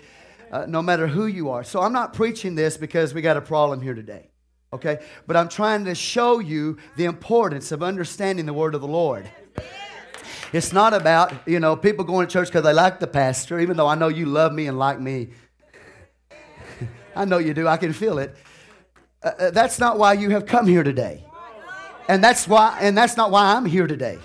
Uh, 0.52 0.66
no 0.66 0.82
matter 0.82 1.08
who 1.08 1.26
you 1.26 1.50
are. 1.50 1.64
So 1.64 1.82
I'm 1.82 1.92
not 1.92 2.14
preaching 2.14 2.56
this 2.56 2.78
because 2.78 3.14
we 3.14 3.22
got 3.22 3.36
a 3.36 3.42
problem 3.42 3.82
here 3.82 3.94
today, 3.94 4.30
okay? 4.72 5.00
But 5.26 5.36
I'm 5.36 5.50
trying 5.50 5.84
to 5.86 5.96
show 5.96 6.40
you 6.40 6.78
the 6.96 7.06
importance 7.06 7.74
of 7.74 7.84
understanding 7.84 8.46
the 8.46 8.54
word 8.54 8.74
of 8.74 8.82
the 8.82 8.88
Lord. 8.88 9.30
It's 10.54 10.72
not 10.72 10.94
about, 10.94 11.34
you 11.46 11.60
know, 11.60 11.76
people 11.76 12.06
going 12.06 12.26
to 12.26 12.32
church 12.32 12.48
because 12.48 12.64
they 12.64 12.72
like 12.72 13.02
the 13.02 13.08
pastor, 13.08 13.60
even 13.60 13.76
though 13.76 13.88
I 13.88 13.96
know 13.96 14.08
you 14.08 14.28
love 14.28 14.54
me 14.54 14.68
and 14.68 14.80
like 14.80 15.02
me. 15.02 15.32
I 17.16 17.26
know 17.26 17.38
you 17.38 17.54
do. 17.54 17.68
I 17.68 17.76
can 17.76 17.92
feel 17.92 18.18
it. 18.18 18.34
Uh, 19.22 19.32
uh, 19.40 19.52
that's 19.52 19.78
not 19.78 19.98
why 19.98 20.14
you 20.14 20.30
have 20.30 20.46
come 20.46 20.66
here 20.66 20.84
today. 20.84 21.27
And 22.08 22.24
that's 22.24 22.48
why 22.48 22.78
and 22.80 22.98
that's 22.98 23.17
not 23.17 23.32
why 23.32 23.56
I'm 23.56 23.65
here 23.65 23.88
today. 23.88 24.20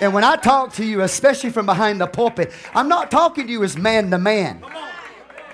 And 0.00 0.12
when 0.12 0.24
I 0.24 0.36
talk 0.36 0.74
to 0.74 0.84
you, 0.84 1.00
especially 1.02 1.50
from 1.50 1.64
behind 1.64 2.00
the 2.00 2.06
pulpit, 2.06 2.52
I'm 2.74 2.88
not 2.88 3.10
talking 3.10 3.46
to 3.46 3.52
you 3.52 3.64
as 3.64 3.78
man 3.78 4.10
to 4.10 4.18
man. 4.18 4.62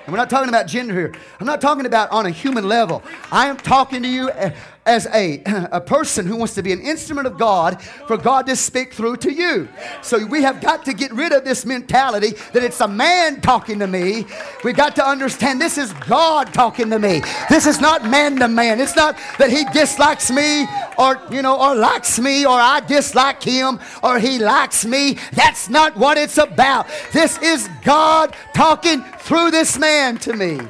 And 0.05 0.13
we're 0.13 0.19
not 0.19 0.31
talking 0.31 0.49
about 0.49 0.67
gender 0.67 0.95
here. 0.95 1.15
I'm 1.39 1.47
not 1.47 1.61
talking 1.61 1.87
about 1.87 2.11
on 2.11 2.27
a 2.27 2.31
human 2.31 2.67
level. 2.67 3.05
I 3.31 3.47
am 3.47 3.57
talking 3.57 4.03
to 4.03 4.09
you 4.09 4.31
eh, 4.31 4.53
as 4.85 5.07
a, 5.07 5.43
a 5.73 5.81
person 5.81 6.27
who 6.27 6.37
wants 6.37 6.55
to 6.55 6.63
be 6.63 6.73
an 6.73 6.81
instrument 6.81 7.27
of 7.27 7.39
God 7.39 7.81
for 7.83 8.17
God 8.17 8.47
to 8.47 8.57
speak 8.57 8.93
through 8.93 9.17
to 9.19 9.33
you. 9.33 9.69
So 10.03 10.25
we 10.27 10.43
have 10.43 10.61
got 10.61 10.85
to 10.87 10.93
get 10.93 11.13
rid 11.13 11.33
of 11.33 11.45
this 11.45 11.65
mentality 11.65 12.31
that 12.53 12.63
it's 12.63 12.81
a 12.81 12.89
man 12.89 13.41
talking 13.41 13.79
to 13.79 13.87
me. 13.87 14.27
We've 14.65 14.77
got 14.77 14.97
to 14.97 15.07
understand 15.07 15.61
this 15.61 15.79
is 15.79 15.93
God 15.93 16.53
talking 16.53 16.91
to 16.91 16.99
me. 16.99 17.23
This 17.49 17.67
is 17.67 17.81
not 17.81 18.09
man 18.09 18.37
to 18.37 18.49
man. 18.49 18.81
It's 18.81 18.97
not 18.97 19.17
that 19.39 19.51
he 19.51 19.65
dislikes 19.73 20.31
me 20.31 20.67
or, 20.99 21.21
you 21.31 21.43
know, 21.43 21.61
or 21.61 21.75
likes 21.75 22.19
me 22.19 22.45
or 22.45 22.53
I 22.59 22.81
dislike 22.81 23.43
him 23.43 23.79
or 24.03 24.19
he 24.19 24.39
likes 24.39 24.85
me. 24.85 25.19
That's 25.33 25.69
not 25.69 25.97
what 25.97 26.19
it's 26.19 26.39
about. 26.39 26.87
This 27.13 27.39
is 27.39 27.69
God 27.85 28.35
talking 28.55 29.03
through 29.19 29.51
this 29.51 29.79
man 29.79 30.19
to 30.19 30.35
me. 30.35 30.61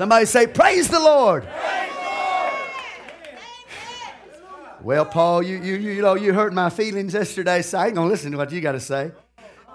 Somebody 0.00 0.24
say, 0.24 0.46
Praise 0.46 0.88
the 0.88 0.98
Lord. 0.98 1.42
Praise 1.42 1.92
Lord. 1.94 2.54
Well, 4.82 5.04
Paul, 5.04 5.42
you, 5.42 5.58
you, 5.58 5.76
you 5.76 6.00
know, 6.00 6.14
you 6.14 6.32
hurt 6.32 6.54
my 6.54 6.70
feelings 6.70 7.12
yesterday, 7.12 7.60
so 7.60 7.76
I 7.76 7.88
ain't 7.88 7.96
going 7.96 8.08
to 8.08 8.10
listen 8.10 8.32
to 8.32 8.38
what 8.38 8.50
you 8.50 8.62
got 8.62 8.72
to 8.72 8.80
say. 8.80 9.12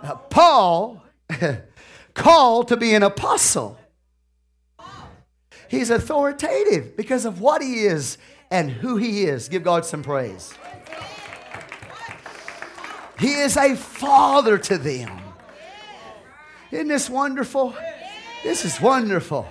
Uh, 0.01 0.15
Paul, 0.15 1.03
called 2.15 2.69
to 2.69 2.75
be 2.75 2.95
an 2.95 3.03
apostle. 3.03 3.77
He's 5.67 5.91
authoritative 5.91 6.97
because 6.97 7.25
of 7.25 7.39
what 7.39 7.61
he 7.61 7.83
is 7.83 8.17
and 8.49 8.71
who 8.71 8.97
he 8.97 9.25
is. 9.25 9.47
Give 9.47 9.63
God 9.63 9.85
some 9.85 10.01
praise. 10.01 10.55
He 13.19 13.31
is 13.35 13.57
a 13.57 13.75
father 13.75 14.57
to 14.57 14.79
them. 14.79 15.19
Isn't 16.71 16.88
this 16.88 17.11
wonderful? 17.11 17.75
This 18.43 18.65
is 18.65 18.81
wonderful. 18.81 19.47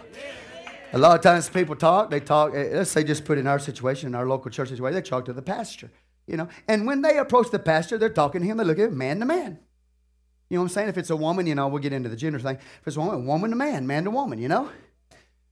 A 0.94 0.98
lot 0.98 1.16
of 1.16 1.22
times 1.22 1.48
people 1.48 1.74
talk, 1.74 2.08
they 2.08 2.20
talk, 2.20 2.54
eh, 2.54 2.68
let's 2.72 2.92
say 2.92 3.02
just 3.02 3.24
put 3.24 3.36
in 3.36 3.48
our 3.48 3.58
situation, 3.58 4.06
in 4.06 4.14
our 4.14 4.26
local 4.26 4.48
church 4.48 4.68
situation, 4.68 4.94
they 4.94 5.02
talk 5.02 5.24
to 5.24 5.32
the 5.32 5.42
pastor, 5.42 5.90
you 6.28 6.36
know. 6.36 6.48
And 6.68 6.86
when 6.86 7.02
they 7.02 7.18
approach 7.18 7.50
the 7.50 7.58
pastor, 7.58 7.98
they're 7.98 8.10
talking 8.10 8.42
to 8.42 8.46
him, 8.46 8.58
they 8.58 8.64
look 8.64 8.78
at 8.78 8.90
him 8.90 8.96
man 8.96 9.18
to 9.18 9.26
man. 9.26 9.58
You 10.48 10.56
know 10.56 10.62
what 10.62 10.66
I'm 10.66 10.68
saying? 10.68 10.88
If 10.90 10.98
it's 10.98 11.10
a 11.10 11.16
woman, 11.16 11.48
you 11.48 11.56
know, 11.56 11.66
we'll 11.66 11.82
get 11.82 11.92
into 11.92 12.08
the 12.08 12.14
gender 12.14 12.38
thing. 12.38 12.58
If 12.58 12.86
it's 12.86 12.96
a 12.96 13.00
woman, 13.00 13.26
woman 13.26 13.50
to 13.50 13.56
man, 13.56 13.88
man 13.88 14.04
to 14.04 14.10
woman, 14.12 14.38
you 14.38 14.46
know? 14.46 14.70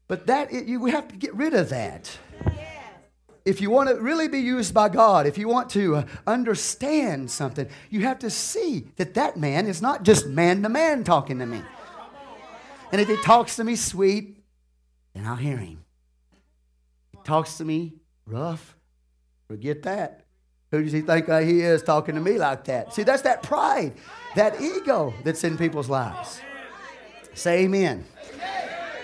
But 0.07 0.29
that, 0.29 0.53
it, 0.53 0.67
you, 0.67 0.79
we 0.79 0.93
have 0.93 1.09
to 1.09 1.17
get 1.17 1.35
rid 1.35 1.55
of 1.55 1.71
that. 1.71 2.17
If 3.45 3.61
you 3.61 3.69
want 3.71 3.89
to 3.89 3.97
really 3.97 4.29
be 4.29 4.39
used 4.39 4.73
by 4.73 4.91
God, 4.91 5.27
if 5.27 5.37
you 5.37 5.49
want 5.49 5.71
to 5.71 5.97
uh, 5.97 6.05
understand 6.25 7.33
something, 7.33 7.67
you 7.91 8.03
have 8.03 8.21
to 8.21 8.31
see 8.31 8.87
that 8.95 9.15
that 9.15 9.37
man 9.37 9.67
is 9.67 9.83
not 9.83 10.05
just 10.05 10.29
man 10.29 10.63
to 10.63 10.69
man 10.69 11.03
talking 11.03 11.41
to 11.41 11.47
me. 11.47 11.63
And 12.93 13.01
if 13.01 13.09
he 13.09 13.17
talks 13.23 13.57
to 13.57 13.65
me 13.65 13.75
sweet, 13.75 14.42
then 15.15 15.27
I'll 15.27 15.37
hear 15.37 15.57
him. 15.57 15.85
He 17.13 17.19
talks 17.25 17.59
to 17.59 17.65
me 17.65 17.95
rough, 18.27 18.77
forget 19.49 19.83
that. 19.83 20.25
Who 20.71 20.83
does 20.83 20.93
he 20.93 21.03
think 21.03 21.27
he 21.27 21.61
is 21.61 21.83
talking 21.83 22.15
to 22.15 22.21
me 22.21 22.39
like 22.39 22.65
that? 22.65 22.95
See, 22.95 23.03
that's 23.03 23.23
that 23.23 23.43
pride, 23.43 23.93
that 24.35 24.61
ego 24.61 25.13
that's 25.23 25.45
in 25.45 25.59
people's 25.59 25.91
lives. 25.91 26.41
Say 27.35 27.65
amen. 27.65 28.07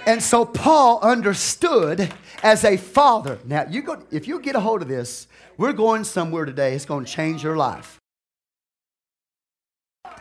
And 0.07 0.23
so 0.23 0.47
Paul 0.47 1.01
understood 1.01 2.11
as 2.43 2.65
a 2.65 2.79
father. 2.79 3.39
Now, 3.45 3.67
you 3.69 3.83
go, 3.83 4.03
if 4.11 4.27
you 4.27 4.41
get 4.41 4.57
a 4.57 4.61
hold 4.61 4.81
of 4.81 4.89
this, 4.89 5.29
we're 5.59 5.75
going 5.75 6.05
somewhere 6.05 6.47
today. 6.47 6.75
It's 6.75 6.87
going 6.87 7.05
to 7.05 7.11
change 7.11 7.43
your 7.43 7.57
life. 7.57 7.99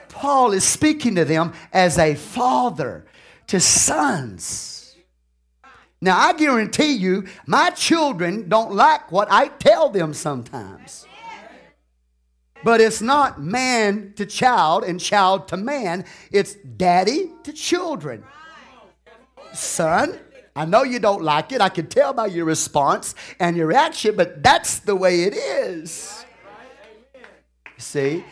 Paul 0.10 0.52
is 0.52 0.66
speaking 0.66 1.16
to 1.16 1.24
them 1.24 1.54
as 1.72 1.98
a 1.98 2.16
father 2.16 3.06
to 3.48 3.62
sons. 3.62 4.77
Now, 6.00 6.18
I 6.18 6.34
guarantee 6.34 6.94
you, 6.94 7.26
my 7.46 7.72
children 7.72 8.48
don't 8.50 8.74
like 8.74 9.12
what 9.12 9.28
I 9.32 9.48
tell 9.48 9.90
them 9.90 10.14
sometimes. 10.14 11.08
But 12.64 12.82
it's 12.82 13.02
not 13.02 13.42
man 13.42 14.14
to 14.16 14.26
child 14.26 14.84
and 14.84 15.00
child 15.00 15.48
to 15.50 15.58
man, 15.58 16.06
it's 16.32 16.54
daddy 16.54 17.32
to 17.44 17.54
children. 17.54 18.24
Son, 19.54 20.20
I 20.56 20.66
know 20.66 20.84
you 20.84 21.00
don't 21.00 21.24
like 21.24 21.52
it. 21.52 21.62
I 21.62 21.70
can 21.70 21.88
tell 21.88 22.14
by 22.14 22.28
your 22.28 22.46
response 22.46 23.16
and 23.40 23.56
your 23.56 23.68
reaction, 23.68 24.16
but 24.16 24.44
that's 24.44 24.80
the 24.80 24.96
way 24.96 25.24
it 25.24 25.36
is. 25.36 26.26
See? 27.78 28.24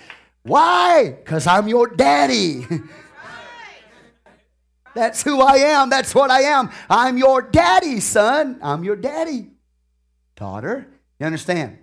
Why? 0.43 1.15
Because 1.17 1.47
I'm 1.47 1.67
your 1.67 1.87
daddy. 1.87 2.67
That's 4.95 5.21
who 5.21 5.41
I 5.41 5.57
am. 5.57 5.89
That's 5.89 6.15
what 6.15 6.31
I 6.31 6.41
am. 6.41 6.71
I'm 6.89 7.17
your 7.17 7.41
daddy, 7.41 7.99
son. 7.99 8.57
I'm 8.63 8.83
your 8.83 8.95
daddy, 8.95 9.49
daughter. 10.35 10.87
You 11.19 11.25
understand? 11.25 11.77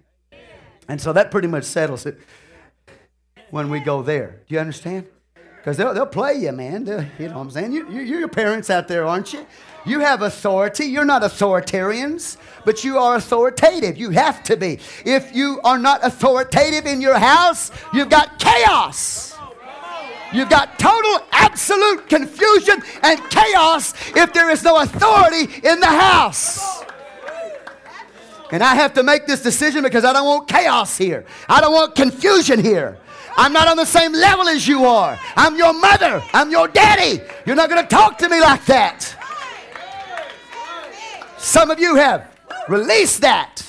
And 0.88 1.01
so 1.01 1.12
that 1.12 1.31
pretty 1.31 1.48
much 1.48 1.64
settles 1.64 2.07
it 2.07 2.18
when 3.51 3.68
we 3.68 3.81
go 3.81 4.03
there. 4.03 4.40
Do 4.48 4.55
you 4.55 4.61
understand? 4.61 5.07
Because 5.62 5.77
they'll, 5.77 5.94
they'll 5.94 6.07
play 6.07 6.35
you, 6.35 6.51
man. 6.51 6.85
They'll, 6.85 7.05
you 7.18 7.29
know 7.29 7.37
what 7.37 7.42
I'm 7.42 7.51
saying? 7.51 7.72
You, 7.72 7.88
you, 7.88 8.01
you're 8.01 8.18
your 8.18 8.29
parents 8.29 8.68
out 8.68 8.88
there, 8.88 9.07
aren't 9.07 9.33
you? 9.33 9.46
You 9.85 10.01
have 10.01 10.22
authority. 10.22 10.87
You're 10.87 11.05
not 11.05 11.22
authoritarians, 11.22 12.37
but 12.64 12.83
you 12.83 12.98
are 12.98 13.14
authoritative. 13.16 13.96
You 13.96 14.11
have 14.11 14.42
to 14.44 14.57
be. 14.57 14.81
If 15.05 15.37
you 15.37 15.61
are 15.62 15.79
not 15.79 16.05
authoritative 16.05 16.87
in 16.87 17.01
your 17.01 17.18
house, 17.18 17.70
you've 17.92 18.11
got 18.11 18.38
chaos. 18.38 19.37
You've 20.32 20.48
got 20.48 20.78
total, 20.78 21.26
absolute 21.30 22.08
confusion 22.08 22.82
and 23.02 23.20
chaos 23.30 23.94
if 24.16 24.32
there 24.32 24.50
is 24.50 24.62
no 24.62 24.80
authority 24.80 25.52
in 25.66 25.80
the 25.80 25.86
house. 25.86 26.82
And 28.50 28.62
I 28.62 28.74
have 28.74 28.92
to 28.94 29.02
make 29.02 29.26
this 29.26 29.42
decision 29.42 29.82
because 29.82 30.04
I 30.04 30.12
don't 30.12 30.26
want 30.26 30.48
chaos 30.48 30.96
here. 30.98 31.24
I 31.48 31.60
don't 31.60 31.72
want 31.72 31.94
confusion 31.94 32.60
here. 32.62 32.98
I'm 33.36 33.52
not 33.52 33.66
on 33.66 33.78
the 33.78 33.86
same 33.86 34.12
level 34.12 34.46
as 34.48 34.68
you 34.68 34.84
are. 34.84 35.18
I'm 35.36 35.56
your 35.56 35.72
mother. 35.72 36.22
I'm 36.34 36.50
your 36.50 36.68
daddy. 36.68 37.22
You're 37.46 37.56
not 37.56 37.70
going 37.70 37.82
to 37.82 37.88
talk 37.88 38.18
to 38.18 38.28
me 38.28 38.40
like 38.40 38.64
that. 38.66 39.16
Some 41.38 41.70
of 41.70 41.80
you 41.80 41.96
have 41.96 42.28
released 42.68 43.22
that. 43.22 43.62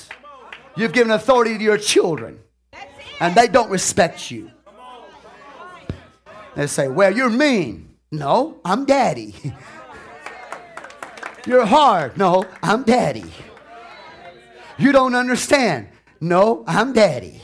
You've 0.76 0.92
given 0.92 1.12
authority 1.12 1.56
to 1.56 1.64
your 1.64 1.78
children, 1.78 2.40
and 3.20 3.34
they 3.34 3.48
don't 3.48 3.70
respect 3.70 4.30
you. 4.30 4.50
They 6.56 6.66
say, 6.66 6.88
Well, 6.88 7.14
you're 7.14 7.30
mean. 7.30 7.96
No, 8.10 8.60
I'm 8.64 8.84
daddy. 8.84 9.34
you're 11.46 11.66
hard. 11.66 12.16
No, 12.16 12.44
I'm 12.62 12.84
daddy. 12.84 13.24
You 14.78 14.92
don't 14.92 15.14
understand. 15.14 15.88
No, 16.20 16.64
I'm 16.66 16.92
daddy. 16.92 17.40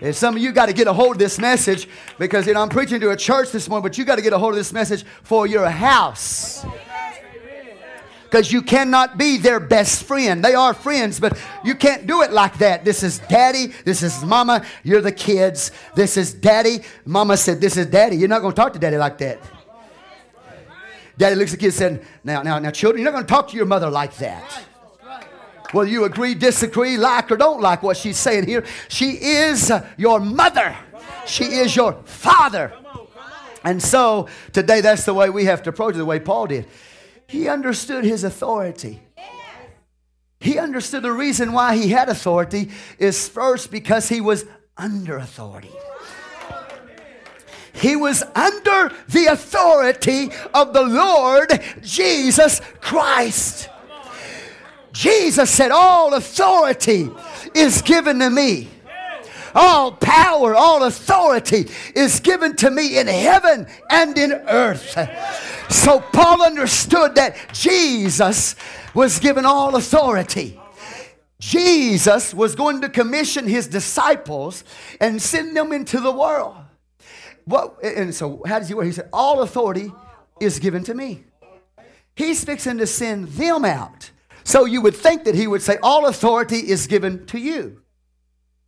And 0.00 0.14
some 0.14 0.36
of 0.36 0.42
you 0.42 0.52
got 0.52 0.66
to 0.66 0.74
get 0.74 0.86
a 0.86 0.92
hold 0.92 1.12
of 1.12 1.18
this 1.18 1.38
message 1.38 1.88
because 2.18 2.46
you 2.46 2.54
know 2.54 2.60
I'm 2.60 2.68
preaching 2.68 3.00
to 3.00 3.10
a 3.10 3.16
church 3.16 3.50
this 3.50 3.68
morning, 3.68 3.82
but 3.82 3.96
you 3.96 4.04
got 4.04 4.16
to 4.16 4.22
get 4.22 4.32
a 4.32 4.38
hold 4.38 4.52
of 4.52 4.58
this 4.58 4.72
message 4.72 5.04
for 5.22 5.46
your 5.46 5.68
house 5.68 6.64
because 8.36 8.52
you 8.52 8.60
cannot 8.60 9.16
be 9.16 9.38
their 9.38 9.58
best 9.58 10.04
friend. 10.04 10.44
They 10.44 10.54
are 10.54 10.74
friends, 10.74 11.18
but 11.18 11.40
you 11.64 11.74
can't 11.74 12.06
do 12.06 12.20
it 12.20 12.32
like 12.32 12.58
that. 12.58 12.84
This 12.84 13.02
is 13.02 13.18
daddy, 13.18 13.68
this 13.86 14.02
is 14.02 14.22
mama, 14.22 14.62
you're 14.84 15.00
the 15.00 15.10
kids. 15.10 15.70
This 15.94 16.18
is 16.18 16.34
daddy. 16.34 16.80
Mama 17.06 17.38
said, 17.38 17.62
This 17.62 17.78
is 17.78 17.86
daddy. 17.86 18.16
You're 18.16 18.28
not 18.28 18.42
going 18.42 18.52
to 18.52 18.60
talk 18.60 18.74
to 18.74 18.78
daddy 18.78 18.98
like 18.98 19.16
that. 19.18 19.40
Daddy 21.16 21.34
looks 21.34 21.54
at 21.54 21.58
the 21.58 21.64
kids 21.64 21.80
and 21.80 21.98
said, 21.98 22.06
Now, 22.24 22.42
now, 22.42 22.58
now, 22.58 22.70
children, 22.70 23.00
you're 23.00 23.10
not 23.10 23.16
going 23.16 23.24
to 23.26 23.32
talk 23.32 23.48
to 23.48 23.56
your 23.56 23.64
mother 23.64 23.88
like 23.88 24.14
that. 24.18 24.44
Whether 25.72 25.90
you 25.90 26.04
agree, 26.04 26.34
disagree, 26.34 26.98
like, 26.98 27.32
or 27.32 27.38
don't 27.38 27.62
like 27.62 27.82
what 27.82 27.96
she's 27.96 28.18
saying 28.18 28.46
here, 28.46 28.66
she 28.88 29.12
is 29.12 29.72
your 29.96 30.20
mother. 30.20 30.76
She 31.24 31.44
is 31.44 31.74
your 31.74 31.94
father. 32.04 32.74
And 33.64 33.82
so 33.82 34.28
today, 34.52 34.82
that's 34.82 35.06
the 35.06 35.14
way 35.14 35.30
we 35.30 35.46
have 35.46 35.62
to 35.62 35.70
approach 35.70 35.94
it, 35.94 35.98
the 35.98 36.04
way 36.04 36.20
Paul 36.20 36.48
did. 36.48 36.66
He 37.26 37.48
understood 37.48 38.04
his 38.04 38.24
authority. 38.24 39.02
He 40.38 40.58
understood 40.58 41.02
the 41.02 41.12
reason 41.12 41.52
why 41.52 41.76
he 41.76 41.88
had 41.88 42.08
authority 42.08 42.70
is 42.98 43.28
first 43.28 43.70
because 43.70 44.08
he 44.08 44.20
was 44.20 44.44
under 44.76 45.16
authority. 45.16 45.72
He 47.72 47.96
was 47.96 48.22
under 48.34 48.92
the 49.08 49.26
authority 49.26 50.30
of 50.54 50.72
the 50.72 50.82
Lord 50.82 51.62
Jesus 51.82 52.60
Christ. 52.80 53.68
Jesus 54.92 55.50
said, 55.50 55.70
All 55.70 56.14
authority 56.14 57.10
is 57.54 57.82
given 57.82 58.18
to 58.20 58.30
me. 58.30 58.70
All 59.58 59.92
power, 59.92 60.54
all 60.54 60.84
authority 60.84 61.70
is 61.94 62.20
given 62.20 62.56
to 62.56 62.70
me 62.70 62.98
in 62.98 63.06
heaven 63.06 63.66
and 63.90 64.16
in 64.18 64.32
earth. 64.32 64.98
So 65.70 66.00
Paul 66.00 66.44
understood 66.44 67.14
that 67.14 67.36
Jesus 67.54 68.54
was 68.92 69.18
given 69.18 69.46
all 69.46 69.74
authority. 69.76 70.60
Jesus 71.40 72.34
was 72.34 72.54
going 72.54 72.82
to 72.82 72.90
commission 72.90 73.48
his 73.48 73.66
disciples 73.66 74.62
and 75.00 75.22
send 75.22 75.56
them 75.56 75.72
into 75.72 76.00
the 76.00 76.12
world. 76.12 76.56
What, 77.46 77.82
and 77.82 78.14
so, 78.14 78.42
how 78.46 78.58
does 78.58 78.68
he 78.68 78.74
work? 78.74 78.86
He 78.86 78.92
said, 78.92 79.08
All 79.12 79.40
authority 79.40 79.90
is 80.38 80.58
given 80.58 80.84
to 80.84 80.94
me. 80.94 81.24
He's 82.14 82.44
fixing 82.44 82.78
to 82.78 82.86
send 82.86 83.28
them 83.28 83.64
out. 83.64 84.10
So 84.44 84.64
you 84.64 84.82
would 84.82 84.94
think 84.94 85.24
that 85.24 85.34
he 85.34 85.46
would 85.46 85.62
say, 85.62 85.78
All 85.82 86.06
authority 86.06 86.58
is 86.58 86.86
given 86.86 87.24
to 87.26 87.38
you 87.38 87.82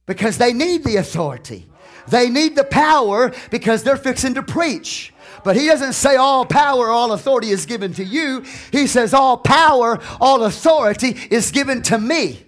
because 0.09 0.39
they 0.39 0.53
need 0.53 0.83
the 0.83 0.97
authority. 0.97 1.67
They 2.09 2.31
need 2.31 2.57
the 2.57 2.65
power 2.65 3.33
because 3.51 3.85
they're 3.85 3.99
fixing 3.99 4.35
to 4.35 4.43
preach. 4.43 5.13
But 5.45 5.55
he 5.55 5.67
doesn't 5.67 5.93
say 5.93 6.17
all 6.17 6.45
power, 6.45 6.89
all 6.89 7.13
authority 7.13 7.51
is 7.51 7.67
given 7.67 7.93
to 7.95 8.05
you. 8.05 8.45
He 8.73 8.89
says 8.89 9.15
all 9.15 9.37
power, 9.37 10.01
all 10.21 10.43
authority 10.43 11.17
is 11.31 11.53
given 11.53 11.83
to 11.83 11.99
me. 11.99 12.45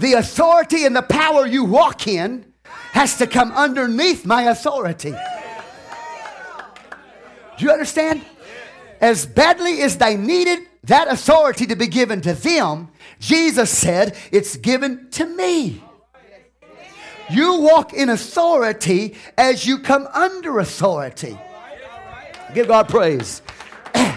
The 0.00 0.14
authority 0.14 0.84
and 0.84 0.94
the 0.94 1.02
power 1.02 1.46
you 1.46 1.64
walk 1.64 2.06
in 2.06 2.52
has 2.92 3.16
to 3.18 3.26
come 3.26 3.52
underneath 3.52 4.26
my 4.26 4.42
authority. 4.42 5.14
Do 7.56 7.64
you 7.64 7.70
understand? 7.70 8.24
As 9.00 9.24
badly 9.26 9.82
as 9.82 9.98
they 9.98 10.16
needed 10.16 10.66
that 10.84 11.08
authority 11.08 11.66
to 11.66 11.76
be 11.76 11.86
given 11.86 12.20
to 12.22 12.34
them, 12.34 12.88
Jesus 13.20 13.70
said, 13.70 14.16
It's 14.32 14.56
given 14.56 15.10
to 15.10 15.26
me. 15.26 15.82
You 17.30 17.60
walk 17.60 17.92
in 17.92 18.08
authority 18.08 19.16
as 19.36 19.66
you 19.66 19.78
come 19.78 20.06
under 20.08 20.58
authority. 20.58 21.38
Give 22.54 22.68
God 22.68 22.88
praise. 22.88 23.42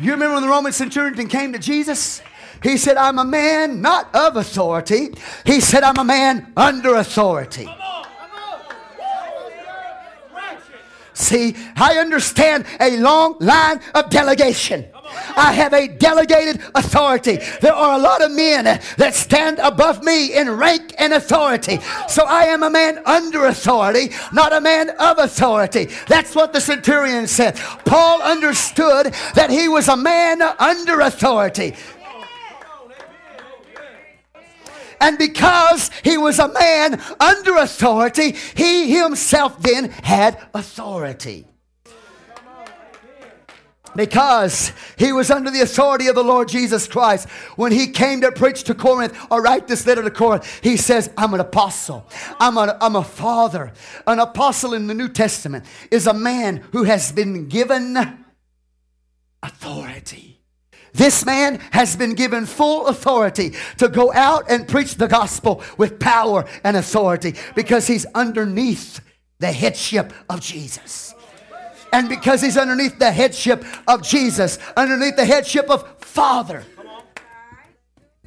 You 0.00 0.12
remember 0.12 0.34
when 0.34 0.44
the 0.44 0.48
Roman 0.48 0.70
centurion 0.70 1.26
came 1.26 1.52
to 1.54 1.58
Jesus? 1.58 2.22
He 2.62 2.76
said, 2.76 2.96
I'm 2.96 3.18
a 3.18 3.24
man 3.24 3.82
not 3.82 4.14
of 4.14 4.36
authority. 4.36 5.08
He 5.44 5.60
said, 5.60 5.82
I'm 5.82 5.98
a 5.98 6.04
man 6.04 6.52
under 6.56 6.94
authority. 6.94 7.68
See, 11.14 11.56
I 11.74 11.98
understand 11.98 12.64
a 12.78 12.96
long 12.98 13.38
line 13.40 13.80
of 13.92 14.08
delegation. 14.08 14.86
I 15.36 15.52
have 15.52 15.72
a 15.72 15.88
delegated 15.88 16.60
authority. 16.74 17.38
There 17.60 17.72
are 17.72 17.98
a 17.98 18.02
lot 18.02 18.22
of 18.22 18.32
men 18.32 18.64
that 18.96 19.14
stand 19.14 19.58
above 19.58 20.02
me 20.02 20.36
in 20.36 20.50
rank 20.50 20.94
and 20.98 21.12
authority. 21.12 21.78
So 22.08 22.24
I 22.24 22.44
am 22.44 22.62
a 22.62 22.70
man 22.70 23.00
under 23.06 23.46
authority, 23.46 24.14
not 24.32 24.52
a 24.52 24.60
man 24.60 24.90
of 24.90 25.18
authority. 25.18 25.88
That's 26.08 26.34
what 26.34 26.52
the 26.52 26.60
centurion 26.60 27.26
said. 27.26 27.56
Paul 27.84 28.22
understood 28.22 29.14
that 29.34 29.50
he 29.50 29.68
was 29.68 29.88
a 29.88 29.96
man 29.96 30.42
under 30.42 31.00
authority. 31.00 31.74
And 35.00 35.16
because 35.16 35.92
he 36.02 36.18
was 36.18 36.40
a 36.40 36.48
man 36.48 37.00
under 37.20 37.56
authority, 37.56 38.34
he 38.56 38.98
himself 38.98 39.60
then 39.62 39.90
had 39.90 40.44
authority 40.52 41.46
because 43.96 44.72
he 44.96 45.12
was 45.12 45.30
under 45.30 45.50
the 45.50 45.60
authority 45.60 46.06
of 46.06 46.14
the 46.14 46.22
Lord 46.22 46.48
Jesus 46.48 46.86
Christ. 46.86 47.28
When 47.56 47.72
he 47.72 47.88
came 47.88 48.20
to 48.20 48.32
preach 48.32 48.64
to 48.64 48.74
Corinth 48.74 49.16
or 49.30 49.42
write 49.42 49.68
this 49.68 49.86
letter 49.86 50.02
to 50.02 50.10
Corinth, 50.10 50.60
he 50.62 50.76
says, 50.76 51.10
I'm 51.16 51.34
an 51.34 51.40
apostle. 51.40 52.06
I'm 52.38 52.56
a, 52.56 52.76
I'm 52.80 52.96
a 52.96 53.04
father. 53.04 53.72
An 54.06 54.18
apostle 54.18 54.74
in 54.74 54.86
the 54.86 54.94
New 54.94 55.08
Testament 55.08 55.64
is 55.90 56.06
a 56.06 56.14
man 56.14 56.64
who 56.72 56.84
has 56.84 57.12
been 57.12 57.48
given 57.48 58.24
authority. 59.42 60.40
This 60.94 61.24
man 61.24 61.60
has 61.72 61.96
been 61.96 62.14
given 62.14 62.46
full 62.46 62.86
authority 62.86 63.54
to 63.76 63.88
go 63.88 64.12
out 64.12 64.50
and 64.50 64.66
preach 64.66 64.94
the 64.94 65.06
gospel 65.06 65.62
with 65.76 66.00
power 66.00 66.44
and 66.64 66.76
authority 66.76 67.34
because 67.54 67.86
he's 67.86 68.06
underneath 68.14 69.00
the 69.38 69.52
headship 69.52 70.12
of 70.28 70.40
Jesus. 70.40 71.14
And 71.92 72.08
because 72.08 72.42
he's 72.42 72.56
underneath 72.56 72.98
the 72.98 73.10
headship 73.10 73.64
of 73.86 74.02
Jesus, 74.02 74.58
underneath 74.76 75.16
the 75.16 75.24
headship 75.24 75.70
of 75.70 75.88
Father 76.00 76.64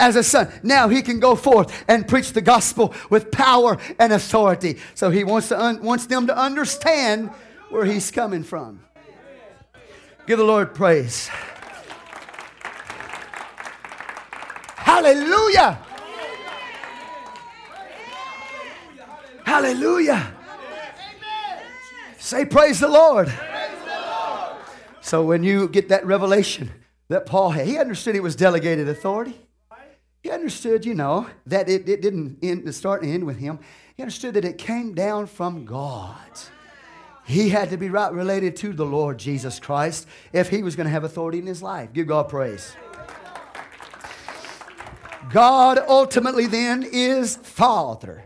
as 0.01 0.15
a 0.15 0.23
son. 0.23 0.51
Now 0.63 0.89
he 0.89 1.01
can 1.01 1.19
go 1.19 1.35
forth 1.35 1.85
and 1.87 2.07
preach 2.07 2.33
the 2.33 2.41
gospel 2.41 2.93
with 3.09 3.31
power 3.31 3.77
and 3.99 4.11
authority. 4.11 4.79
So 4.95 5.11
he 5.11 5.23
wants, 5.23 5.49
to 5.49 5.61
un- 5.61 5.83
wants 5.83 6.07
them 6.07 6.27
to 6.27 6.35
understand 6.35 7.29
where 7.69 7.85
he's 7.85 8.09
coming 8.11 8.43
from. 8.43 8.81
Give 10.25 10.39
the 10.39 10.43
Lord 10.43 10.73
praise. 10.73 11.29
Hallelujah. 14.75 15.79
Hallelujah. 19.45 20.33
Say, 22.17 22.45
Praise 22.45 22.79
the 22.79 22.87
Lord. 22.87 23.31
So 25.01 25.23
when 25.23 25.43
you 25.43 25.67
get 25.67 25.89
that 25.89 26.05
revelation 26.05 26.71
that 27.09 27.25
Paul 27.25 27.49
had, 27.49 27.67
he 27.67 27.77
understood 27.77 28.15
it 28.15 28.23
was 28.23 28.35
delegated 28.35 28.87
authority. 28.87 29.35
He 30.23 30.29
understood, 30.29 30.85
you 30.85 30.93
know, 30.93 31.27
that 31.47 31.67
it, 31.67 31.89
it 31.89 32.01
didn't 32.01 32.37
end, 32.43 32.73
start 32.75 33.01
and 33.01 33.11
end 33.11 33.23
with 33.25 33.37
him. 33.37 33.59
He 33.95 34.03
understood 34.03 34.35
that 34.35 34.45
it 34.45 34.59
came 34.59 34.93
down 34.93 35.25
from 35.25 35.65
God. 35.65 36.19
He 37.25 37.49
had 37.49 37.71
to 37.71 37.77
be 37.77 37.89
right 37.89 38.11
related 38.11 38.55
to 38.57 38.73
the 38.73 38.85
Lord 38.85 39.17
Jesus 39.17 39.59
Christ 39.59 40.07
if 40.31 40.49
he 40.49 40.61
was 40.61 40.75
going 40.75 40.85
to 40.85 40.91
have 40.91 41.03
authority 41.03 41.39
in 41.39 41.47
his 41.47 41.63
life. 41.63 41.91
Give 41.93 42.07
God 42.07 42.29
praise. 42.29 42.75
God 45.31 45.79
ultimately 45.87 46.45
then 46.45 46.83
is 46.83 47.37
Father. 47.37 48.23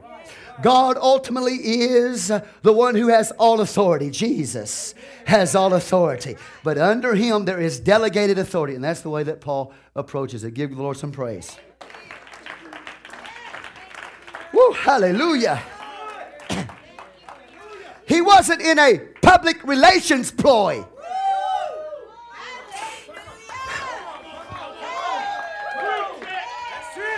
God 0.62 0.98
ultimately 0.98 1.56
is 1.56 2.32
the 2.62 2.74
one 2.74 2.96
who 2.96 3.10
has 3.10 3.32
all 3.32 3.60
authority. 3.60 4.10
Jesus 4.10 4.96
has 5.26 5.56
all 5.56 5.74
authority. 5.74 6.38
But 6.64 6.78
under 6.78 7.16
him, 7.16 7.46
there 7.46 7.60
is 7.60 7.80
delegated 7.80 8.40
authority. 8.40 8.76
And 8.76 8.84
that's 8.84 9.02
the 9.02 9.10
way 9.10 9.24
that 9.24 9.42
Paul 9.42 9.74
approaches 9.96 10.44
it. 10.44 10.54
Give 10.54 10.76
the 10.76 10.82
Lord 10.82 10.98
some 10.98 11.12
praise. 11.12 11.58
Woo, 14.54 14.72
hallelujah. 14.72 15.62
he 18.08 18.22
wasn't 18.22 18.62
in 18.62 18.80
a 18.80 19.00
public 19.22 19.62
relations 19.66 20.32
ploy. 20.32 20.86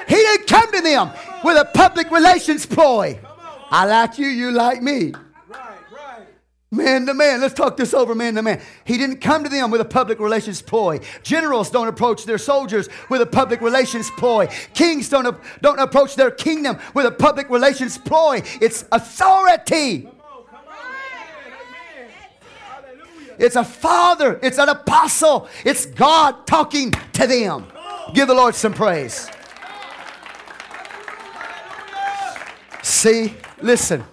He 0.07 0.15
didn't 0.15 0.47
come 0.47 0.71
to 0.71 0.81
them 0.81 1.11
with 1.43 1.57
a 1.57 1.65
public 1.73 2.11
relations 2.11 2.65
ploy. 2.65 3.19
I 3.69 3.85
like 3.85 4.17
you, 4.17 4.27
you 4.27 4.51
like 4.51 4.81
me. 4.81 5.13
Man 6.69 7.05
to 7.05 7.13
man, 7.13 7.39
let's 7.39 7.53
talk 7.53 7.77
this 7.77 7.93
over 7.93 8.13
man 8.13 8.35
to 8.35 8.41
man. 8.41 8.61
He 8.83 8.97
didn't 8.97 9.21
come 9.21 9.43
to 9.45 9.49
them 9.49 9.71
with 9.71 9.79
a 9.79 9.85
public 9.85 10.19
relations 10.19 10.61
ploy. 10.61 10.99
Generals 11.23 11.69
don't 11.69 11.87
approach 11.87 12.25
their 12.25 12.37
soldiers 12.37 12.89
with 13.09 13.21
a 13.21 13.25
public 13.25 13.61
relations 13.61 14.11
ploy. 14.17 14.47
Kings 14.73 15.07
don't, 15.07 15.37
don't 15.61 15.79
approach 15.79 16.15
their 16.15 16.29
kingdom 16.29 16.77
with 16.93 17.05
a 17.05 17.11
public 17.11 17.49
relations 17.49 17.97
ploy. 17.97 18.41
It's 18.59 18.83
authority. 18.91 20.09
It's 23.39 23.55
a 23.55 23.63
father, 23.63 24.39
it's 24.41 24.57
an 24.57 24.67
apostle, 24.67 25.47
it's 25.63 25.85
God 25.85 26.47
talking 26.47 26.91
to 27.13 27.27
them. 27.27 27.67
Give 28.13 28.27
the 28.27 28.33
Lord 28.33 28.55
some 28.55 28.73
praise. 28.73 29.29
See, 32.87 33.33
listen. 33.61 34.05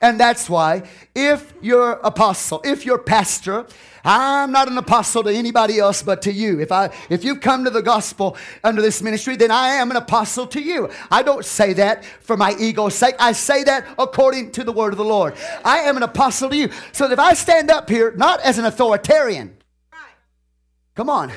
And 0.00 0.18
that's 0.18 0.48
why 0.48 0.88
if 1.14 1.52
you're 1.60 1.92
apostle, 1.92 2.62
if 2.64 2.86
you're 2.86 2.98
pastor, 2.98 3.66
I'm 4.06 4.50
not 4.50 4.68
an 4.68 4.78
apostle 4.78 5.22
to 5.24 5.30
anybody 5.30 5.78
else 5.78 6.02
but 6.02 6.22
to 6.22 6.32
you. 6.32 6.58
If 6.58 6.72
I 6.72 6.90
if 7.10 7.24
you 7.24 7.36
come 7.36 7.64
to 7.64 7.70
the 7.70 7.82
gospel 7.82 8.38
under 8.64 8.80
this 8.80 9.02
ministry, 9.02 9.36
then 9.36 9.50
I 9.50 9.74
am 9.74 9.90
an 9.90 9.98
apostle 9.98 10.46
to 10.46 10.60
you. 10.60 10.88
I 11.10 11.22
don't 11.22 11.44
say 11.44 11.74
that 11.74 12.06
for 12.22 12.38
my 12.38 12.56
ego's 12.58 12.94
sake. 12.94 13.16
I 13.18 13.32
say 13.32 13.64
that 13.64 13.86
according 13.98 14.52
to 14.52 14.64
the 14.64 14.72
word 14.72 14.94
of 14.94 14.98
the 14.98 15.04
Lord. 15.04 15.34
I 15.62 15.80
am 15.80 15.98
an 15.98 16.02
apostle 16.02 16.48
to 16.48 16.56
you. 16.56 16.70
So 16.92 17.12
if 17.12 17.18
I 17.18 17.34
stand 17.34 17.70
up 17.70 17.90
here 17.90 18.12
not 18.12 18.40
as 18.40 18.56
an 18.56 18.64
authoritarian, 18.64 19.58
come 20.94 21.10
on, 21.10 21.30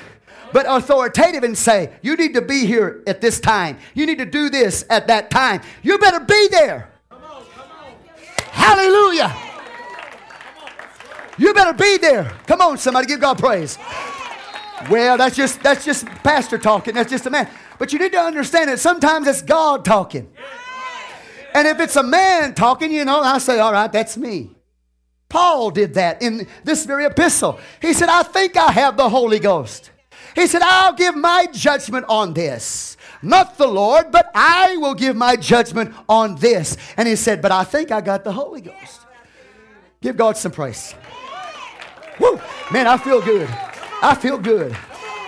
but 0.55 0.65
authoritative 0.69 1.43
and 1.43 1.57
say, 1.57 1.91
you 2.01 2.15
need 2.15 2.33
to 2.33 2.41
be 2.41 2.65
here 2.65 3.03
at 3.07 3.19
this 3.19 3.41
time. 3.41 3.77
You 3.93 4.05
need 4.05 4.19
to 4.19 4.25
do 4.25 4.49
this 4.49 4.85
at 4.89 5.07
that 5.07 5.29
time. 5.29 5.59
You 5.83 5.97
better 5.97 6.21
be 6.21 6.47
there. 6.47 6.93
Come 7.09 7.23
on, 7.23 7.43
come 7.53 7.67
on. 7.71 7.93
Hallelujah. 8.51 9.35
You 11.37 11.53
better 11.53 11.73
be 11.73 11.97
there. 11.97 12.31
Come 12.47 12.61
on, 12.61 12.77
somebody, 12.77 13.05
give 13.05 13.19
God 13.19 13.37
praise. 13.37 13.77
Well, 14.89 15.17
that's 15.17 15.35
just 15.35 15.61
that's 15.61 15.83
just 15.83 16.05
pastor 16.23 16.57
talking. 16.57 16.93
That's 16.93 17.09
just 17.09 17.25
a 17.25 17.29
man. 17.29 17.49
But 17.77 17.91
you 17.91 17.99
need 17.99 18.13
to 18.13 18.21
understand 18.21 18.69
that 18.69 18.79
sometimes 18.79 19.27
it's 19.27 19.41
God 19.41 19.83
talking. 19.83 20.31
And 21.53 21.67
if 21.67 21.81
it's 21.81 21.97
a 21.97 22.03
man 22.03 22.53
talking, 22.53 22.93
you 22.93 23.03
know, 23.03 23.19
I 23.19 23.39
say, 23.39 23.59
all 23.59 23.73
right, 23.73 23.91
that's 23.91 24.15
me. 24.15 24.51
Paul 25.27 25.71
did 25.71 25.95
that 25.95 26.21
in 26.21 26.47
this 26.63 26.85
very 26.85 27.03
epistle. 27.03 27.59
He 27.81 27.91
said, 27.91 28.07
I 28.07 28.23
think 28.23 28.55
I 28.55 28.71
have 28.71 28.95
the 28.95 29.09
Holy 29.09 29.39
Ghost. 29.39 29.91
He 30.35 30.47
said, 30.47 30.61
I'll 30.61 30.93
give 30.93 31.15
my 31.15 31.47
judgment 31.51 32.05
on 32.09 32.33
this. 32.33 32.97
Not 33.21 33.57
the 33.57 33.67
Lord, 33.67 34.11
but 34.11 34.29
I 34.35 34.75
will 34.77 34.93
give 34.93 35.15
my 35.15 35.37
judgment 35.37 35.95
on 36.09 36.35
this. 36.35 36.77
And 36.97 37.07
he 37.07 37.15
said, 37.15 37.41
But 37.41 37.51
I 37.51 37.63
think 37.63 37.91
I 37.91 38.01
got 38.01 38.23
the 38.23 38.33
Holy 38.33 38.61
Ghost. 38.61 39.01
Give 40.01 40.17
God 40.17 40.37
some 40.37 40.51
praise. 40.51 40.93
Woo! 42.19 42.39
Man, 42.71 42.85
I 42.85 42.97
feel 42.97 43.21
good. 43.21 43.49
I 44.01 44.13
feel 44.13 44.37
good. 44.37 44.77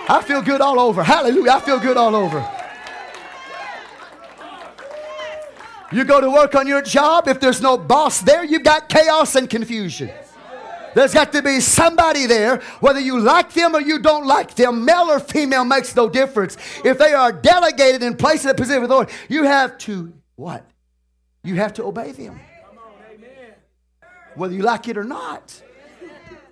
I 0.08 0.22
feel 0.22 0.42
good 0.42 0.60
all 0.60 0.78
over. 0.78 1.02
Hallelujah. 1.02 1.52
I 1.52 1.60
feel 1.60 1.80
good 1.80 1.96
all 1.96 2.14
over. 2.14 2.46
You 5.90 6.04
go 6.04 6.20
to 6.20 6.30
work 6.30 6.54
on 6.54 6.66
your 6.66 6.82
job, 6.82 7.28
if 7.28 7.40
there's 7.40 7.62
no 7.62 7.78
boss 7.78 8.20
there, 8.20 8.44
you've 8.44 8.62
got 8.62 8.90
chaos 8.90 9.34
and 9.36 9.48
confusion. 9.48 10.10
There's 10.94 11.14
got 11.14 11.32
to 11.32 11.42
be 11.42 11.60
somebody 11.60 12.26
there, 12.26 12.58
whether 12.80 13.00
you 13.00 13.20
like 13.20 13.52
them 13.52 13.74
or 13.74 13.80
you 13.80 13.98
don't 13.98 14.26
like 14.26 14.54
them, 14.54 14.84
male 14.84 15.10
or 15.10 15.20
female 15.20 15.64
makes 15.64 15.94
no 15.94 16.08
difference. 16.08 16.56
If 16.84 16.98
they 16.98 17.12
are 17.12 17.32
delegated 17.32 18.02
and 18.02 18.18
placed 18.18 18.44
in 18.44 18.50
a 18.50 18.54
position 18.54 18.84
of 18.84 18.90
authority, 18.90 19.12
you 19.28 19.44
have 19.44 19.78
to 19.78 20.12
what? 20.36 20.64
You 21.42 21.56
have 21.56 21.74
to 21.74 21.84
obey 21.84 22.12
them. 22.12 22.38
Whether 24.34 24.54
you 24.54 24.62
like 24.62 24.86
it 24.88 24.96
or 24.96 25.04
not. 25.04 25.62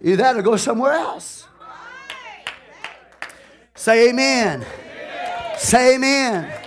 Either 0.02 0.16
that 0.16 0.36
or 0.36 0.42
go 0.42 0.56
somewhere 0.56 0.92
else. 0.92 1.46
Say 3.74 4.08
amen. 4.08 4.66
Say 5.56 5.94
amen. 5.94 6.65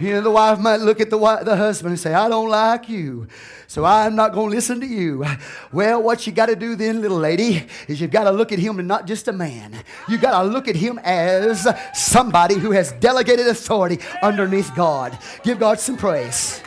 You 0.00 0.14
know, 0.14 0.22
the 0.22 0.30
wife 0.30 0.58
might 0.58 0.80
look 0.80 0.98
at 0.98 1.10
the, 1.10 1.18
wife, 1.18 1.44
the 1.44 1.54
husband 1.54 1.90
and 1.90 2.00
say, 2.00 2.14
I 2.14 2.26
don't 2.30 2.48
like 2.48 2.88
you. 2.88 3.28
So 3.66 3.84
I'm 3.84 4.16
not 4.16 4.32
going 4.32 4.48
to 4.48 4.56
listen 4.56 4.80
to 4.80 4.86
you. 4.86 5.26
Well, 5.72 6.02
what 6.02 6.26
you 6.26 6.32
got 6.32 6.46
to 6.46 6.56
do 6.56 6.74
then, 6.74 7.02
little 7.02 7.18
lady, 7.18 7.66
is 7.86 8.00
you've 8.00 8.10
got 8.10 8.24
to 8.24 8.30
look 8.30 8.50
at 8.50 8.58
him 8.58 8.78
and 8.78 8.88
not 8.88 9.06
just 9.06 9.28
a 9.28 9.32
man. 9.32 9.76
You've 10.08 10.22
got 10.22 10.40
to 10.40 10.48
look 10.48 10.68
at 10.68 10.76
him 10.76 10.98
as 11.04 11.68
somebody 11.92 12.54
who 12.54 12.70
has 12.70 12.92
delegated 12.92 13.46
authority 13.46 13.98
underneath 14.22 14.74
God. 14.74 15.18
Give 15.42 15.58
God 15.58 15.78
some 15.78 15.98
praise. 15.98 16.62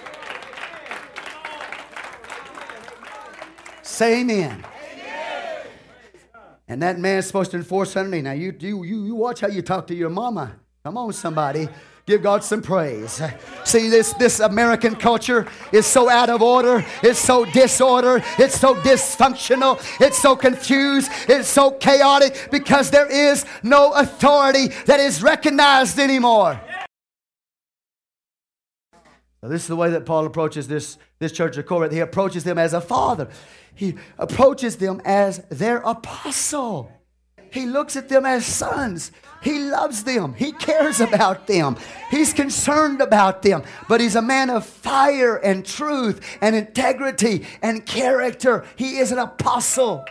Say 3.81 4.21
amen. 4.21 4.63
And 6.67 6.81
that 6.83 6.99
man's 6.99 7.25
supposed 7.25 7.51
to 7.51 7.57
enforce 7.57 7.95
me. 7.95 8.21
Now, 8.21 8.31
you, 8.33 8.55
you, 8.59 8.83
you 8.83 9.15
watch 9.15 9.41
how 9.41 9.47
you 9.47 9.63
talk 9.63 9.87
to 9.87 9.95
your 9.95 10.09
mama. 10.09 10.55
Come 10.83 10.97
on, 10.97 11.13
somebody. 11.13 11.67
Give 12.05 12.21
God 12.21 12.43
some 12.43 12.61
praise. 12.61 13.21
See, 13.63 13.87
this, 13.87 14.11
this 14.13 14.41
American 14.41 14.95
culture 14.95 15.47
is 15.71 15.85
so 15.85 16.09
out 16.09 16.29
of 16.29 16.41
order. 16.41 16.85
It's 17.01 17.19
so 17.19 17.45
disorder. 17.45 18.21
It's 18.37 18.59
so 18.59 18.75
dysfunctional. 18.75 19.81
It's 20.01 20.21
so 20.21 20.35
confused. 20.35 21.09
It's 21.29 21.47
so 21.47 21.71
chaotic 21.71 22.49
because 22.51 22.91
there 22.91 23.09
is 23.09 23.45
no 23.63 23.93
authority 23.93 24.67
that 24.85 24.99
is 24.99 25.23
recognized 25.23 25.97
anymore. 25.97 26.59
Now, 29.41 29.49
this 29.49 29.61
is 29.61 29.67
the 29.67 29.75
way 29.77 29.89
that 29.91 30.05
Paul 30.05 30.25
approaches 30.25 30.67
this, 30.67 30.97
this 31.19 31.31
church 31.31 31.55
of 31.57 31.65
Corinth. 31.65 31.93
He 31.93 31.99
approaches 31.99 32.43
them 32.43 32.57
as 32.57 32.73
a 32.73 32.81
father, 32.81 33.29
he 33.75 33.95
approaches 34.17 34.75
them 34.75 35.01
as 35.05 35.39
their 35.49 35.77
apostle. 35.77 36.91
He 37.49 37.65
looks 37.67 37.95
at 37.95 38.09
them 38.09 38.25
as 38.25 38.45
sons. 38.45 39.11
He 39.43 39.59
loves 39.59 40.03
them. 40.03 40.33
He 40.33 40.51
cares 40.51 40.99
about 40.99 41.47
them. 41.47 41.75
He's 42.09 42.33
concerned 42.33 43.01
about 43.01 43.41
them. 43.41 43.63
But 43.89 44.01
he's 44.01 44.15
a 44.15 44.21
man 44.21 44.49
of 44.49 44.65
fire 44.65 45.35
and 45.35 45.65
truth 45.65 46.37
and 46.41 46.55
integrity 46.55 47.45
and 47.61 47.85
character. 47.85 48.65
He 48.75 48.97
is 48.97 49.11
an 49.11 49.19
apostle. 49.19 50.05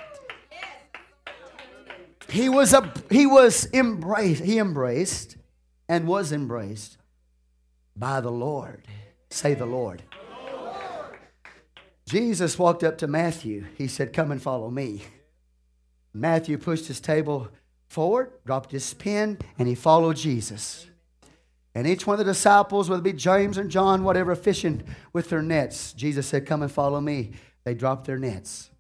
He 2.29 2.49
was 2.49 2.73
a 2.73 2.93
he 3.11 3.27
was 3.27 3.69
embraced. 3.73 4.43
He 4.45 4.59
embraced 4.59 5.37
and 5.89 6.07
was 6.07 6.33
embraced 6.33 6.97
by 7.97 8.21
the 8.21 8.31
Lord. 8.31 8.87
Say 9.31 9.55
the 9.55 9.67
Lord. 9.67 10.03
Jesus 12.07 12.59
walked 12.59 12.85
up 12.85 12.99
to 12.99 13.07
Matthew. 13.07 13.65
He 13.79 13.89
said, 13.89 14.13
Come 14.13 14.31
and 14.31 14.43
follow 14.43 14.71
me. 14.71 15.05
Matthew 16.13 16.59
pushed 16.59 16.89
his 16.89 17.01
table 17.01 17.49
forward, 17.93 18.33
dropped 18.47 18.73
his 18.73 18.95
pen, 18.95 19.39
and 19.59 19.69
he 19.69 19.75
followed 19.75 20.17
Jesus. 20.17 20.87
And 21.75 21.87
each 21.87 22.07
one 22.07 22.15
of 22.15 22.19
the 22.19 22.33
disciples, 22.33 22.89
whether 22.89 23.01
it 23.01 23.05
be 23.05 23.13
James 23.13 23.57
and 23.57 23.71
John, 23.71 24.03
whatever, 24.05 24.35
fishing 24.35 24.83
with 25.13 25.31
their 25.31 25.43
nets, 25.43 25.93
Jesus 25.93 26.27
said, 26.27 26.47
Come 26.47 26.63
and 26.63 26.73
follow 26.73 27.01
me. 27.01 27.33
They 27.65 27.75
dropped 27.75 28.07
their 28.07 28.19
nets. 28.19 28.71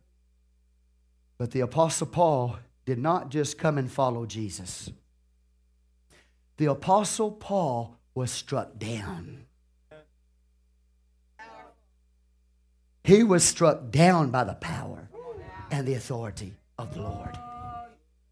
But 1.38 1.52
the 1.52 1.60
Apostle 1.60 2.06
Paul 2.06 2.58
did 2.84 2.98
not 2.98 3.30
just 3.30 3.58
come 3.58 3.78
and 3.78 3.90
follow 3.90 4.26
Jesus. 4.26 4.90
The 6.56 6.66
Apostle 6.66 7.30
Paul 7.32 7.96
was 8.14 8.30
struck 8.30 8.78
down. 8.78 9.46
He 13.04 13.24
was 13.24 13.42
struck 13.42 13.90
down 13.90 14.30
by 14.30 14.44
the 14.44 14.54
power 14.54 15.08
and 15.70 15.86
the 15.86 15.94
authority 15.94 16.54
of 16.78 16.94
the 16.94 17.02
Lord. 17.02 17.36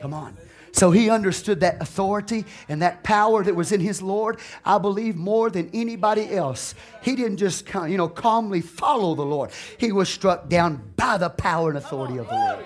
Come 0.00 0.14
on. 0.14 0.36
So 0.72 0.90
he 0.90 1.10
understood 1.10 1.60
that 1.60 1.80
authority 1.82 2.44
and 2.68 2.80
that 2.82 3.02
power 3.02 3.42
that 3.42 3.54
was 3.54 3.72
in 3.72 3.80
his 3.80 4.00
Lord, 4.00 4.38
I 4.64 4.78
believe, 4.78 5.16
more 5.16 5.50
than 5.50 5.70
anybody 5.72 6.32
else. 6.34 6.74
He 7.02 7.16
didn't 7.16 7.38
just 7.38 7.72
you 7.74 7.96
know, 7.96 8.08
calmly 8.08 8.60
follow 8.60 9.14
the 9.14 9.24
Lord, 9.24 9.50
he 9.78 9.92
was 9.92 10.08
struck 10.08 10.48
down 10.48 10.92
by 10.96 11.18
the 11.18 11.30
power 11.30 11.70
and 11.70 11.78
authority 11.78 12.18
of 12.18 12.28
the 12.28 12.34
Lord. 12.34 12.64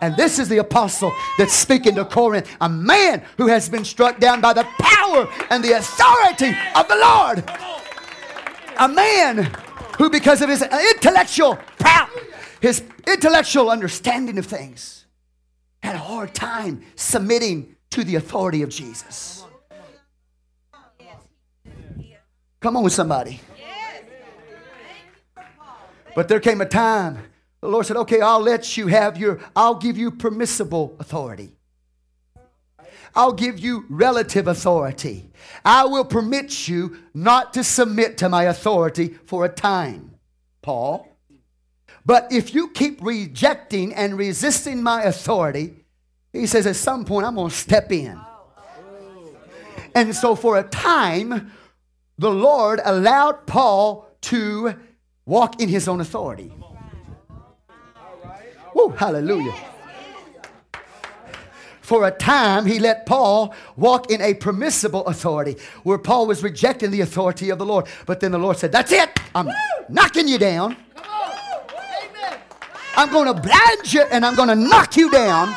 And 0.00 0.16
this 0.16 0.38
is 0.38 0.48
the 0.48 0.58
apostle 0.58 1.12
that's 1.38 1.54
speaking 1.54 1.94
to 1.94 2.04
Corinth, 2.04 2.54
a 2.60 2.68
man 2.68 3.24
who 3.38 3.46
has 3.46 3.68
been 3.68 3.84
struck 3.84 4.18
down 4.20 4.40
by 4.40 4.52
the 4.52 4.64
power 4.78 5.28
and 5.50 5.64
the 5.64 5.72
authority 5.72 6.54
of 6.74 6.86
the 6.88 6.96
Lord. 6.96 7.44
A 8.78 8.88
man 8.88 9.50
who, 9.96 10.10
because 10.10 10.42
of 10.42 10.50
his 10.50 10.62
intellectual 10.62 11.56
power, 11.78 12.10
his 12.60 12.82
intellectual 13.06 13.70
understanding 13.70 14.36
of 14.38 14.44
things, 14.44 14.95
had 15.82 15.94
a 15.94 15.98
hard 15.98 16.34
time 16.34 16.82
submitting 16.94 17.76
to 17.90 18.04
the 18.04 18.16
authority 18.16 18.62
of 18.62 18.68
Jesus. 18.70 19.44
Come 22.60 22.76
on, 22.76 22.82
with 22.82 22.92
somebody. 22.92 23.40
But 26.14 26.28
there 26.28 26.40
came 26.40 26.60
a 26.60 26.66
time 26.66 27.18
the 27.66 27.72
Lord 27.72 27.86
said, 27.86 27.96
Okay, 27.96 28.20
I'll 28.20 28.40
let 28.40 28.76
you 28.76 28.86
have 28.86 29.16
your, 29.16 29.40
I'll 29.56 29.74
give 29.74 29.96
you 29.96 30.12
permissible 30.12 30.96
authority. 31.00 31.52
I'll 33.14 33.32
give 33.32 33.58
you 33.58 33.86
relative 33.88 34.46
authority. 34.46 35.30
I 35.64 35.86
will 35.86 36.04
permit 36.04 36.68
you 36.68 36.98
not 37.12 37.54
to 37.54 37.64
submit 37.64 38.18
to 38.18 38.28
my 38.28 38.44
authority 38.44 39.16
for 39.24 39.44
a 39.44 39.48
time, 39.48 40.12
Paul. 40.62 41.15
But 42.06 42.30
if 42.30 42.54
you 42.54 42.68
keep 42.68 43.02
rejecting 43.02 43.92
and 43.92 44.16
resisting 44.16 44.80
my 44.80 45.02
authority, 45.02 45.84
he 46.32 46.46
says 46.46 46.64
at 46.66 46.76
some 46.76 47.04
point 47.04 47.26
I'm 47.26 47.34
going 47.34 47.50
to 47.50 47.56
step 47.56 47.90
in. 47.90 48.18
And 49.92 50.14
so 50.14 50.36
for 50.36 50.56
a 50.56 50.62
time, 50.62 51.52
the 52.16 52.30
Lord 52.30 52.80
allowed 52.84 53.46
Paul 53.46 54.08
to 54.22 54.74
walk 55.24 55.60
in 55.60 55.68
his 55.68 55.88
own 55.88 56.00
authority. 56.00 56.52
Woo, 58.72 58.90
hallelujah. 58.90 59.54
For 61.80 62.06
a 62.06 62.10
time, 62.10 62.66
he 62.66 62.78
let 62.78 63.06
Paul 63.06 63.54
walk 63.76 64.10
in 64.10 64.20
a 64.20 64.34
permissible 64.34 65.06
authority 65.06 65.56
where 65.82 65.98
Paul 65.98 66.26
was 66.26 66.42
rejecting 66.42 66.90
the 66.90 67.00
authority 67.00 67.50
of 67.50 67.58
the 67.58 67.66
Lord. 67.66 67.86
But 68.06 68.20
then 68.20 68.32
the 68.32 68.38
Lord 68.38 68.58
said, 68.58 68.72
That's 68.72 68.92
it. 68.92 69.18
I'm 69.34 69.48
knocking 69.88 70.28
you 70.28 70.38
down. 70.38 70.76
I'm 72.96 73.10
going 73.12 73.26
to 73.26 73.40
blind 73.40 73.92
you 73.92 74.02
and 74.10 74.24
I'm 74.24 74.34
going 74.34 74.48
to 74.48 74.54
knock 74.54 74.96
you 74.96 75.10
down. 75.10 75.54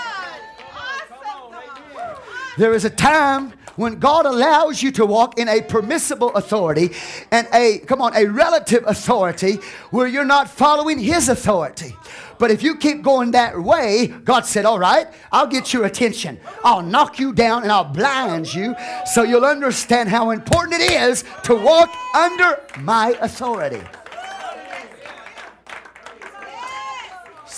There 2.58 2.74
is 2.74 2.84
a 2.84 2.90
time 2.90 3.54
when 3.78 3.98
God 3.98 4.26
allows 4.26 4.84
you 4.84 4.92
to 4.92 5.06
walk 5.06 5.40
in 5.40 5.48
a 5.48 5.62
permissible 5.62 6.36
authority 6.36 6.92
and 7.32 7.48
a, 7.54 7.78
come 7.80 8.02
on, 8.02 8.14
a 8.14 8.26
relative 8.26 8.84
authority 8.86 9.54
where 9.92 10.06
you're 10.06 10.26
not 10.26 10.50
following 10.50 11.00
His 11.00 11.30
authority. 11.30 11.96
But 12.38 12.52
if 12.52 12.62
you 12.62 12.76
keep 12.76 13.02
going 13.02 13.32
that 13.32 13.58
way, 13.58 14.08
God 14.08 14.46
said, 14.46 14.66
All 14.66 14.80
right, 14.80 15.08
I'll 15.32 15.48
get 15.48 15.72
your 15.72 15.86
attention. 15.86 16.40
I'll 16.66 16.82
knock 16.82 17.20
you 17.20 17.32
down 17.32 17.64
and 17.64 17.72
I'll 17.72 17.86
blind 17.86 18.54
you 18.54 18.76
so 19.06 19.24
you'll 19.24 19.46
understand 19.46 20.10
how 20.10 20.32
important 20.32 20.82
it 20.82 20.92
is 20.92 21.24
to 21.44 21.56
walk 21.56 21.90
under 22.14 22.62
my 22.80 23.18
authority. 23.22 23.82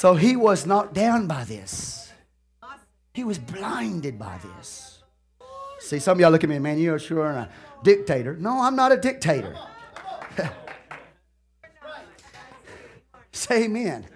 So 0.01 0.15
he 0.15 0.35
was 0.35 0.65
knocked 0.65 0.95
down 0.95 1.27
by 1.27 1.43
this. 1.43 2.11
He 3.13 3.23
was 3.23 3.37
blinded 3.37 4.17
by 4.17 4.39
this. 4.41 5.03
See, 5.79 5.99
some 5.99 6.17
of 6.17 6.19
y'all 6.19 6.31
look 6.31 6.43
at 6.43 6.49
me, 6.49 6.57
man, 6.57 6.79
you're 6.79 6.97
sure 6.97 7.29
a 7.29 7.47
dictator. 7.83 8.35
No, 8.35 8.63
I'm 8.63 8.75
not 8.75 8.91
a 8.91 8.97
dictator. 8.97 9.55
Say 13.31 13.65
amen. 13.65 14.07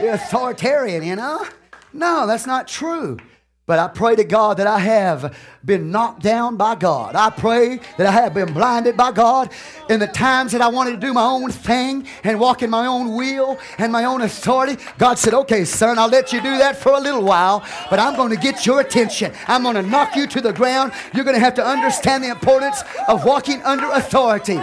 You're 0.00 0.12
authoritarian, 0.14 1.02
you 1.02 1.16
know? 1.16 1.44
No, 1.92 2.28
that's 2.28 2.46
not 2.46 2.68
true. 2.68 3.18
But 3.66 3.80
I 3.80 3.88
pray 3.88 4.14
to 4.14 4.22
God 4.22 4.58
that 4.58 4.68
I 4.68 4.78
have 4.78 5.36
been 5.64 5.90
knocked 5.90 6.22
down 6.22 6.56
by 6.56 6.76
God. 6.76 7.16
I 7.16 7.30
pray 7.30 7.80
that 7.98 8.06
I 8.06 8.12
have 8.12 8.32
been 8.32 8.52
blinded 8.52 8.96
by 8.96 9.10
God 9.10 9.50
in 9.90 9.98
the 9.98 10.06
times 10.06 10.52
that 10.52 10.60
I 10.60 10.68
wanted 10.68 10.92
to 10.92 10.96
do 10.98 11.12
my 11.12 11.24
own 11.24 11.50
thing 11.50 12.06
and 12.22 12.38
walk 12.38 12.62
in 12.62 12.70
my 12.70 12.86
own 12.86 13.16
will 13.16 13.58
and 13.78 13.90
my 13.90 14.04
own 14.04 14.22
authority. 14.22 14.80
God 14.98 15.18
said, 15.18 15.34
Okay, 15.34 15.64
son, 15.64 15.98
I'll 15.98 16.08
let 16.08 16.32
you 16.32 16.40
do 16.40 16.58
that 16.58 16.76
for 16.76 16.92
a 16.92 17.00
little 17.00 17.24
while, 17.24 17.66
but 17.90 17.98
I'm 17.98 18.14
going 18.14 18.30
to 18.30 18.40
get 18.40 18.64
your 18.66 18.78
attention. 18.78 19.32
I'm 19.48 19.64
going 19.64 19.74
to 19.74 19.82
knock 19.82 20.14
you 20.14 20.28
to 20.28 20.40
the 20.40 20.52
ground. 20.52 20.92
You're 21.12 21.24
going 21.24 21.34
to 21.34 21.40
have 21.40 21.54
to 21.54 21.66
understand 21.66 22.22
the 22.22 22.30
importance 22.30 22.84
of 23.08 23.24
walking 23.24 23.60
under 23.64 23.90
authority. 23.90 24.60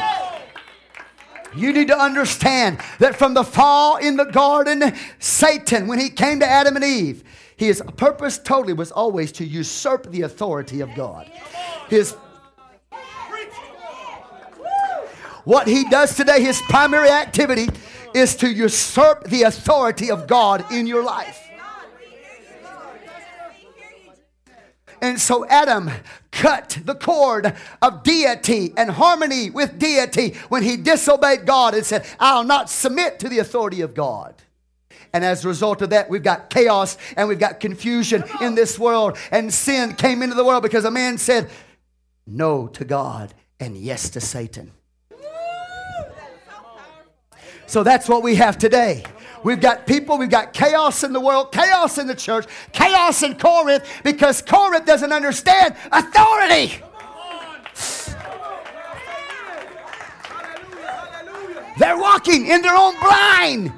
You 1.58 1.74
need 1.74 1.90
to 1.90 2.00
understand 2.00 2.80
that 3.00 3.18
from 3.18 3.34
the 3.34 3.44
fall 3.44 3.98
in 3.98 4.16
the 4.16 4.24
garden, 4.24 4.94
Satan, 5.20 5.88
when 5.88 6.00
he 6.00 6.10
came 6.10 6.40
to 6.40 6.48
Adam 6.48 6.78
and 6.78 6.86
Eve, 6.86 7.24
his 7.66 7.82
purpose 7.98 8.38
totally 8.38 8.74
was 8.74 8.92
always 8.92 9.32
to 9.34 9.46
usurp 9.46 10.10
the 10.12 10.22
authority 10.22 10.82
of 10.82 10.94
God. 10.96 11.32
His 11.90 12.16
what 15.46 15.68
he 15.68 15.84
does 15.90 16.16
today, 16.16 16.42
his 16.42 16.62
primary 16.62 17.10
activity 17.10 17.68
is 18.14 18.36
to 18.38 18.50
usurp 18.50 19.26
the 19.26 19.44
authority 19.44 20.10
of 20.10 20.28
God 20.28 20.72
in 20.72 20.88
your 20.88 21.04
life. 21.04 21.40
And 25.02 25.20
so 25.20 25.46
Adam 25.48 25.92
cut 26.32 26.80
the 26.86 26.96
cord 26.96 27.58
of 27.82 28.04
deity 28.04 28.74
and 28.78 28.90
harmony 28.90 29.50
with 29.50 29.78
deity 29.78 30.36
when 30.48 30.64
he 30.64 30.78
disobeyed 30.78 31.46
God 31.46 31.74
and 31.74 31.86
said, 31.86 32.06
I'll 32.22 32.46
not 32.46 32.70
submit 32.70 33.20
to 33.20 33.28
the 33.28 33.40
authority 33.40 33.82
of 33.82 33.94
God. 33.94 34.34
And 35.14 35.24
as 35.24 35.46
a 35.46 35.48
result 35.48 35.82
of 35.84 35.92
that, 35.92 36.10
we've 36.10 36.24
got 36.24 36.50
chaos 36.50 36.98
and 37.16 37.28
we've 37.28 37.40
got 37.40 37.60
confusion 37.60 38.24
in 38.42 38.56
this 38.56 38.80
world. 38.80 39.18
And 39.32 39.54
sin 39.54 39.94
came 39.96 40.24
into 40.24 40.36
the 40.36 40.44
world 40.44 40.64
because 40.64 40.86
a 40.86 40.92
man 40.92 41.18
said 41.20 41.50
no 42.26 42.68
to 42.68 42.84
God 42.84 43.34
and 43.60 43.78
yes 43.78 44.10
to 44.12 44.22
Satan. 44.22 44.72
So 47.68 47.84
that's 47.84 48.10
what 48.10 48.24
we 48.24 48.36
have 48.36 48.58
today. 48.58 49.04
We've 49.44 49.60
got 49.60 49.86
people, 49.86 50.18
we've 50.18 50.30
got 50.30 50.54
chaos 50.54 51.04
in 51.04 51.12
the 51.12 51.20
world, 51.20 51.52
chaos 51.52 51.98
in 51.98 52.08
the 52.08 52.16
church, 52.16 52.46
chaos 52.72 53.24
in 53.24 53.38
Corinth 53.38 53.86
because 54.04 54.42
Corinth 54.42 54.86
doesn't 54.86 55.12
understand 55.12 55.76
authority. 55.92 56.82
They're 61.78 61.98
walking 61.98 62.48
in 62.48 62.62
their 62.62 62.76
own 62.76 62.96
blind, 63.00 63.74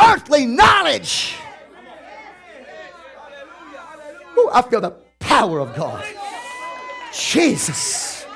earthly 0.00 0.46
knowledge. 0.46 1.34
Ooh, 4.36 4.50
I 4.52 4.62
feel 4.62 4.80
the 4.80 4.92
power 5.18 5.60
of 5.60 5.74
God. 5.74 6.04
Jesus. 7.12 8.26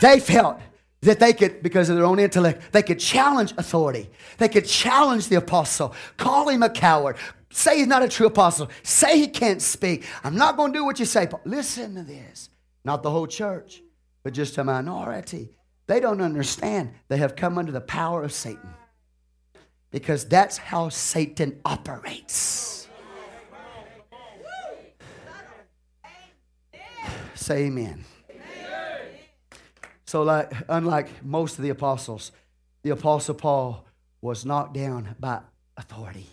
They 0.00 0.20
felt 0.20 0.60
that 1.02 1.20
they 1.20 1.32
could, 1.32 1.62
because 1.62 1.88
of 1.88 1.96
their 1.96 2.04
own 2.04 2.18
intellect, 2.18 2.72
they 2.72 2.82
could 2.82 2.98
challenge 2.98 3.52
authority. 3.56 4.10
They 4.38 4.48
could 4.48 4.66
challenge 4.66 5.28
the 5.28 5.36
apostle, 5.36 5.94
call 6.16 6.48
him 6.48 6.62
a 6.62 6.70
coward, 6.70 7.16
say 7.50 7.78
he's 7.78 7.86
not 7.86 8.02
a 8.02 8.08
true 8.08 8.26
apostle, 8.26 8.68
say 8.82 9.18
he 9.18 9.28
can't 9.28 9.62
speak. 9.62 10.04
I'm 10.24 10.36
not 10.36 10.56
going 10.56 10.72
to 10.72 10.78
do 10.78 10.84
what 10.84 10.98
you 10.98 11.06
say. 11.06 11.26
But 11.26 11.46
Listen 11.46 11.94
to 11.94 12.02
this. 12.02 12.50
Not 12.84 13.02
the 13.02 13.10
whole 13.10 13.26
church, 13.26 13.82
but 14.22 14.32
just 14.32 14.58
a 14.58 14.64
minority. 14.64 15.50
They 15.88 16.00
don't 16.00 16.20
understand. 16.20 16.90
They 17.08 17.16
have 17.16 17.34
come 17.34 17.58
under 17.58 17.72
the 17.72 17.80
power 17.80 18.22
of 18.22 18.32
Satan 18.32 18.74
because 19.90 20.26
that's 20.26 20.58
how 20.58 20.90
Satan 20.90 21.60
operates. 21.64 22.88
Say 27.34 27.64
amen. 27.64 28.04
So, 30.04 30.22
like, 30.22 30.52
unlike 30.68 31.24
most 31.24 31.58
of 31.58 31.64
the 31.64 31.70
apostles, 31.70 32.32
the 32.82 32.90
apostle 32.90 33.34
Paul 33.34 33.86
was 34.20 34.44
knocked 34.44 34.74
down 34.74 35.16
by 35.18 35.40
authority, 35.76 36.26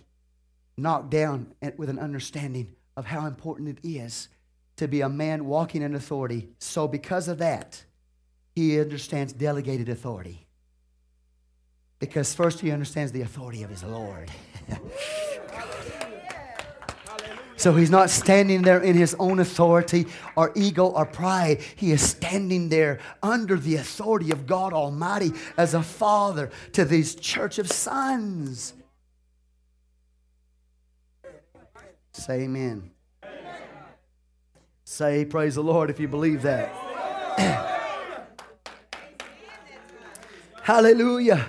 knocked 0.78 1.10
down 1.10 1.53
with 1.78 1.89
an 1.89 1.99
understanding 1.99 2.76
of 2.97 3.06
how 3.06 3.26
important 3.26 3.70
it 3.70 3.80
is 3.88 4.28
to 4.76 4.88
be 4.88 4.99
a 5.01 5.10
man 5.10 5.45
walking 5.45 5.82
in 5.82 5.95
authority. 5.95 6.49
So, 6.60 6.88
because 6.88 7.30
of 7.30 7.38
that, 7.38 7.84
he 8.56 8.80
understands 8.80 9.34
delegated 9.34 9.89
authority. 9.89 10.47
Because 11.99 12.34
first 12.34 12.62
he 12.62 12.72
understands 12.72 13.12
the 13.12 13.22
authority 13.22 13.64
of 13.64 13.70
his 13.70 13.84
Lord. 13.84 14.32
So 17.58 17.74
he's 17.74 17.89
not 17.89 18.10
standing 18.10 18.62
there 18.62 18.82
in 18.82 18.95
his 18.95 19.16
own 19.18 19.39
authority 19.39 20.08
or 20.36 20.51
ego 20.56 20.88
or 20.88 21.06
pride. 21.06 21.62
He 21.76 21.91
is 21.91 22.01
standing 22.01 22.70
there 22.70 22.99
under 23.24 23.56
the 23.56 23.78
authority 23.78 24.30
of 24.32 24.45
God 24.45 24.74
Almighty 24.74 25.32
as 25.58 25.74
a 25.74 25.82
father 25.82 26.51
to 26.74 26.84
these 26.84 27.16
church 27.16 27.58
of 27.58 27.72
sons. 27.72 28.74
Say 32.12 32.41
amen. 32.41 32.91
Say 34.84 35.26
praise 35.26 35.56
the 35.56 35.64
Lord 35.64 35.89
if 35.89 35.99
you 35.99 36.08
believe 36.08 36.41
that. 36.43 37.72
Hallelujah. 40.66 41.45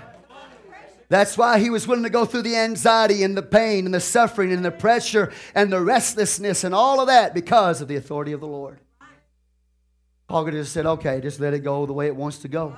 That's 1.09 1.39
why 1.39 1.59
he 1.59 1.71
was 1.71 1.89
willing 1.89 2.03
to 2.03 2.11
go 2.11 2.27
through 2.27 2.43
the 2.43 2.55
anxiety 2.55 3.23
and 3.23 3.35
the 3.35 3.41
pain 3.41 3.87
and 3.87 3.95
the 3.95 4.01
suffering 4.01 4.53
and 4.53 4.63
the 4.63 4.71
pressure 4.71 5.33
and 5.55 5.73
the 5.73 5.81
restlessness 5.81 6.65
and 6.65 6.75
all 6.75 7.01
of 7.01 7.07
that 7.07 7.33
because 7.33 7.81
of 7.81 7.89
the 7.89 7.97
authority 7.97 8.33
of 8.33 8.41
the 8.41 8.47
Lord. 8.47 8.79
Paul 10.29 10.45
could 10.45 10.53
have 10.53 10.65
just 10.65 10.75
said, 10.75 10.85
okay, 10.85 11.23
just 11.23 11.41
let 11.41 11.55
it 11.55 11.61
go 11.61 11.87
the 11.87 11.95
way 11.95 12.09
it 12.09 12.15
wants 12.15 12.41
to 12.41 12.49
go. 12.49 12.77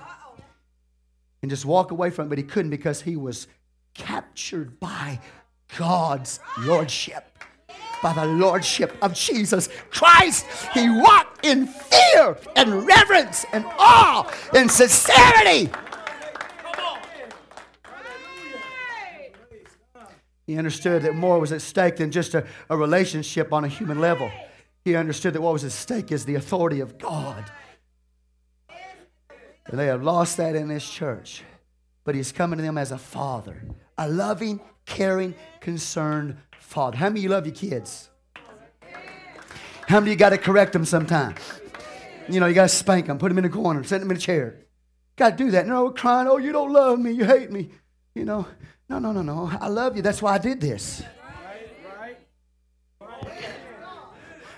And 1.42 1.50
just 1.50 1.64
walk 1.64 1.90
away 1.90 2.10
from 2.10 2.26
it, 2.26 2.28
but 2.28 2.38
he 2.38 2.44
couldn't 2.44 2.70
because 2.70 3.02
he 3.02 3.16
was 3.16 3.48
captured 3.94 4.78
by 4.78 5.18
God's 5.76 6.38
lordship. 6.60 7.36
By 8.00 8.12
the 8.12 8.26
lordship 8.26 8.96
of 9.02 9.12
Jesus 9.12 9.68
Christ, 9.90 10.46
he 10.72 10.88
walked 10.88 11.44
in 11.44 11.66
fear 11.66 12.38
and 12.54 12.86
reverence 12.86 13.44
and 13.52 13.64
awe 13.76 14.32
and 14.54 14.70
sincerity 14.70 15.68
He 20.48 20.56
understood 20.56 21.02
that 21.02 21.14
more 21.14 21.38
was 21.38 21.52
at 21.52 21.60
stake 21.60 21.96
than 21.96 22.10
just 22.10 22.32
a, 22.32 22.42
a 22.70 22.76
relationship 22.76 23.52
on 23.52 23.64
a 23.64 23.68
human 23.68 24.00
level. 24.00 24.32
He 24.82 24.96
understood 24.96 25.34
that 25.34 25.42
what 25.42 25.52
was 25.52 25.62
at 25.62 25.72
stake 25.72 26.10
is 26.10 26.24
the 26.24 26.36
authority 26.36 26.80
of 26.80 26.96
God. 26.96 27.44
And 29.66 29.78
they 29.78 29.88
have 29.88 30.02
lost 30.02 30.38
that 30.38 30.56
in 30.56 30.68
this 30.68 30.88
church. 30.88 31.44
But 32.02 32.14
he's 32.14 32.32
coming 32.32 32.56
to 32.56 32.62
them 32.62 32.78
as 32.78 32.92
a 32.92 32.96
father, 32.96 33.62
a 33.98 34.08
loving, 34.08 34.60
caring, 34.86 35.34
concerned 35.60 36.38
father. 36.58 36.96
How 36.96 37.10
many 37.10 37.20
of 37.20 37.24
you 37.24 37.28
love 37.28 37.44
your 37.44 37.54
kids? 37.54 38.08
How 39.86 40.00
many 40.00 40.12
of 40.12 40.14
you 40.14 40.16
got 40.16 40.30
to 40.30 40.38
correct 40.38 40.72
them 40.72 40.86
sometime? 40.86 41.34
You 42.26 42.40
know, 42.40 42.46
you 42.46 42.54
got 42.54 42.70
to 42.70 42.74
spank 42.74 43.08
them, 43.08 43.18
put 43.18 43.28
them 43.28 43.36
in 43.36 43.44
a 43.44 43.50
corner, 43.50 43.84
set 43.84 44.00
them 44.00 44.10
in 44.10 44.16
a 44.16 44.20
chair. 44.20 44.64
Got 45.16 45.36
to 45.36 45.44
do 45.44 45.50
that. 45.50 45.66
And 45.66 45.68
No, 45.68 45.90
crying, 45.90 46.26
oh, 46.26 46.38
you 46.38 46.52
don't 46.52 46.72
love 46.72 46.98
me, 46.98 47.10
you 47.10 47.26
hate 47.26 47.52
me. 47.52 47.68
You 48.14 48.24
know, 48.24 48.46
no, 48.88 48.98
no, 48.98 49.12
no, 49.12 49.22
no. 49.22 49.50
I 49.60 49.68
love 49.68 49.96
you. 49.96 50.02
That's 50.02 50.22
why 50.22 50.34
I 50.34 50.38
did 50.38 50.60
this. 50.60 51.02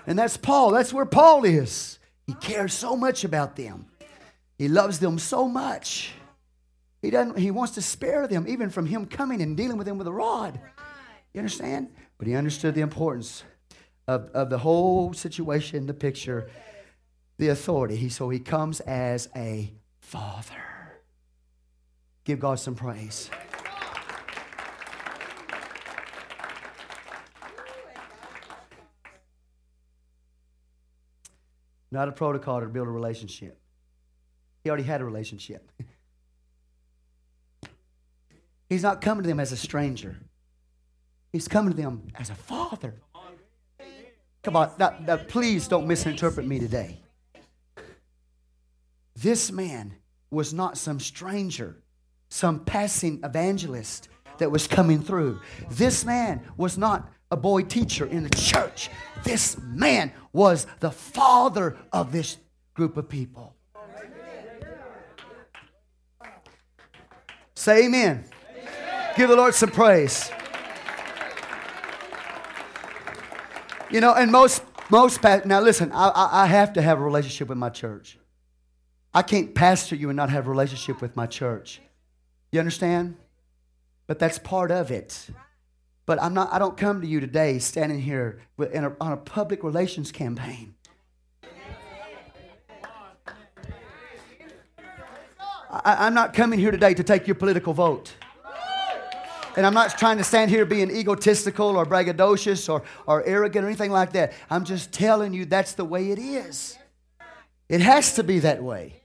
And 0.07 0.17
that's 0.17 0.37
Paul. 0.37 0.71
That's 0.71 0.93
where 0.93 1.05
Paul 1.05 1.43
is. 1.43 1.99
He 2.25 2.33
cares 2.33 2.73
so 2.73 2.95
much 2.95 3.23
about 3.23 3.55
them. 3.55 3.85
He 4.57 4.67
loves 4.67 4.99
them 4.99 5.19
so 5.19 5.47
much. 5.47 6.13
He 7.01 7.09
doesn't 7.09 7.37
he 7.37 7.51
wants 7.51 7.73
to 7.75 7.81
spare 7.81 8.27
them 8.27 8.45
even 8.47 8.69
from 8.69 8.85
him 8.85 9.05
coming 9.05 9.41
and 9.41 9.57
dealing 9.57 9.77
with 9.77 9.87
them 9.87 9.97
with 9.97 10.07
a 10.07 10.11
rod. 10.11 10.59
You 11.33 11.39
understand? 11.39 11.89
But 12.17 12.27
he 12.27 12.35
understood 12.35 12.75
the 12.75 12.81
importance 12.81 13.43
of, 14.07 14.29
of 14.33 14.49
the 14.49 14.59
whole 14.59 15.13
situation, 15.13 15.87
the 15.87 15.93
picture, 15.93 16.49
the 17.37 17.47
authority. 17.49 17.95
He 17.95 18.09
so 18.09 18.29
he 18.29 18.39
comes 18.39 18.79
as 18.81 19.29
a 19.35 19.73
father. 19.99 21.01
Give 22.23 22.39
God 22.39 22.59
some 22.59 22.75
praise. 22.75 23.31
Not 31.91 32.07
a 32.07 32.11
protocol 32.11 32.61
to 32.61 32.67
build 32.67 32.87
a 32.87 32.91
relationship. 32.91 33.59
He 34.63 34.69
already 34.69 34.83
had 34.83 35.01
a 35.01 35.05
relationship. 35.05 35.71
He's 38.69 38.83
not 38.83 39.01
coming 39.01 39.23
to 39.23 39.27
them 39.27 39.39
as 39.39 39.51
a 39.51 39.57
stranger. 39.57 40.17
He's 41.33 41.47
coming 41.47 41.73
to 41.73 41.77
them 41.81 42.07
as 42.15 42.29
a 42.29 42.35
father. 42.35 42.95
Come 44.43 44.55
on, 44.55 44.71
please 45.27 45.67
don't 45.67 45.87
misinterpret 45.87 46.47
me 46.47 46.59
today. 46.59 47.01
This 49.15 49.51
man 49.51 49.95
was 50.31 50.53
not 50.53 50.77
some 50.77 50.99
stranger, 50.99 51.83
some 52.29 52.61
passing 52.61 53.19
evangelist 53.23 54.09
that 54.39 54.49
was 54.51 54.65
coming 54.65 55.01
through. 55.03 55.39
This 55.69 56.05
man 56.05 56.41
was 56.57 56.77
not 56.77 57.11
a 57.31 57.37
boy 57.37 57.63
teacher 57.63 58.05
in 58.05 58.23
the 58.23 58.29
church. 58.29 58.89
This 59.23 59.57
man 59.57 60.11
was 60.33 60.67
the 60.79 60.91
father 60.91 61.77
of 61.91 62.11
this 62.11 62.37
group 62.73 62.97
of 62.97 63.07
people. 63.07 63.55
Say 67.55 67.85
amen. 67.85 68.25
amen. 68.49 69.13
Give 69.15 69.29
the 69.29 69.35
Lord 69.35 69.53
some 69.53 69.69
praise. 69.69 70.31
You 73.89 74.01
know, 74.01 74.13
and 74.13 74.31
most 74.31 74.63
most 74.89 75.23
now 75.23 75.61
listen, 75.61 75.91
I, 75.93 76.11
I 76.43 76.45
have 76.47 76.73
to 76.73 76.81
have 76.81 76.99
a 76.99 77.03
relationship 77.03 77.47
with 77.47 77.57
my 77.57 77.69
church. 77.69 78.17
I 79.13 79.21
can't 79.21 79.53
pastor 79.53 79.95
you 79.95 80.09
and 80.09 80.17
not 80.17 80.29
have 80.29 80.47
a 80.47 80.49
relationship 80.49 81.01
with 81.01 81.15
my 81.15 81.27
church. 81.27 81.81
You 82.51 82.59
understand? 82.59 83.15
But 84.07 84.19
that's 84.19 84.39
part 84.39 84.71
of 84.71 84.91
it. 84.91 85.27
But 86.05 86.21
I'm 86.21 86.33
not, 86.33 86.51
I 86.51 86.59
don't 86.59 86.77
come 86.77 87.01
to 87.01 87.07
you 87.07 87.19
today 87.19 87.59
standing 87.59 88.01
here 88.01 88.41
a, 88.59 88.91
on 88.99 89.11
a 89.13 89.17
public 89.17 89.63
relations 89.63 90.11
campaign. 90.11 90.75
I, 95.71 96.05
I'm 96.07 96.13
not 96.13 96.33
coming 96.33 96.59
here 96.59 96.71
today 96.71 96.93
to 96.93 97.03
take 97.03 97.27
your 97.27 97.35
political 97.35 97.73
vote. 97.73 98.13
And 99.55 99.65
I'm 99.65 99.73
not 99.73 99.97
trying 99.97 100.17
to 100.17 100.23
stand 100.23 100.49
here 100.49 100.65
being 100.65 100.89
egotistical 100.89 101.75
or 101.75 101.85
braggadocious 101.85 102.71
or, 102.71 102.83
or 103.05 103.23
arrogant 103.25 103.65
or 103.65 103.67
anything 103.67 103.91
like 103.91 104.13
that. 104.13 104.33
I'm 104.49 104.63
just 104.63 104.93
telling 104.93 105.33
you 105.33 105.45
that's 105.45 105.73
the 105.73 105.83
way 105.83 106.11
it 106.11 106.19
is. 106.19 106.77
It 107.67 107.81
has 107.81 108.15
to 108.15 108.23
be 108.23 108.39
that 108.39 108.63
way. 108.63 109.01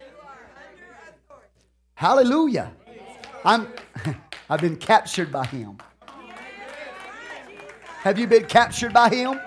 Hallelujah. 1.94 2.72
I'm, 3.44 3.68
I've 4.50 4.60
been 4.60 4.76
captured 4.76 5.32
by 5.32 5.46
him. 5.46 5.78
Have 8.06 8.20
you 8.20 8.28
been 8.28 8.44
captured 8.44 8.92
by 8.92 9.08
him? 9.08 9.40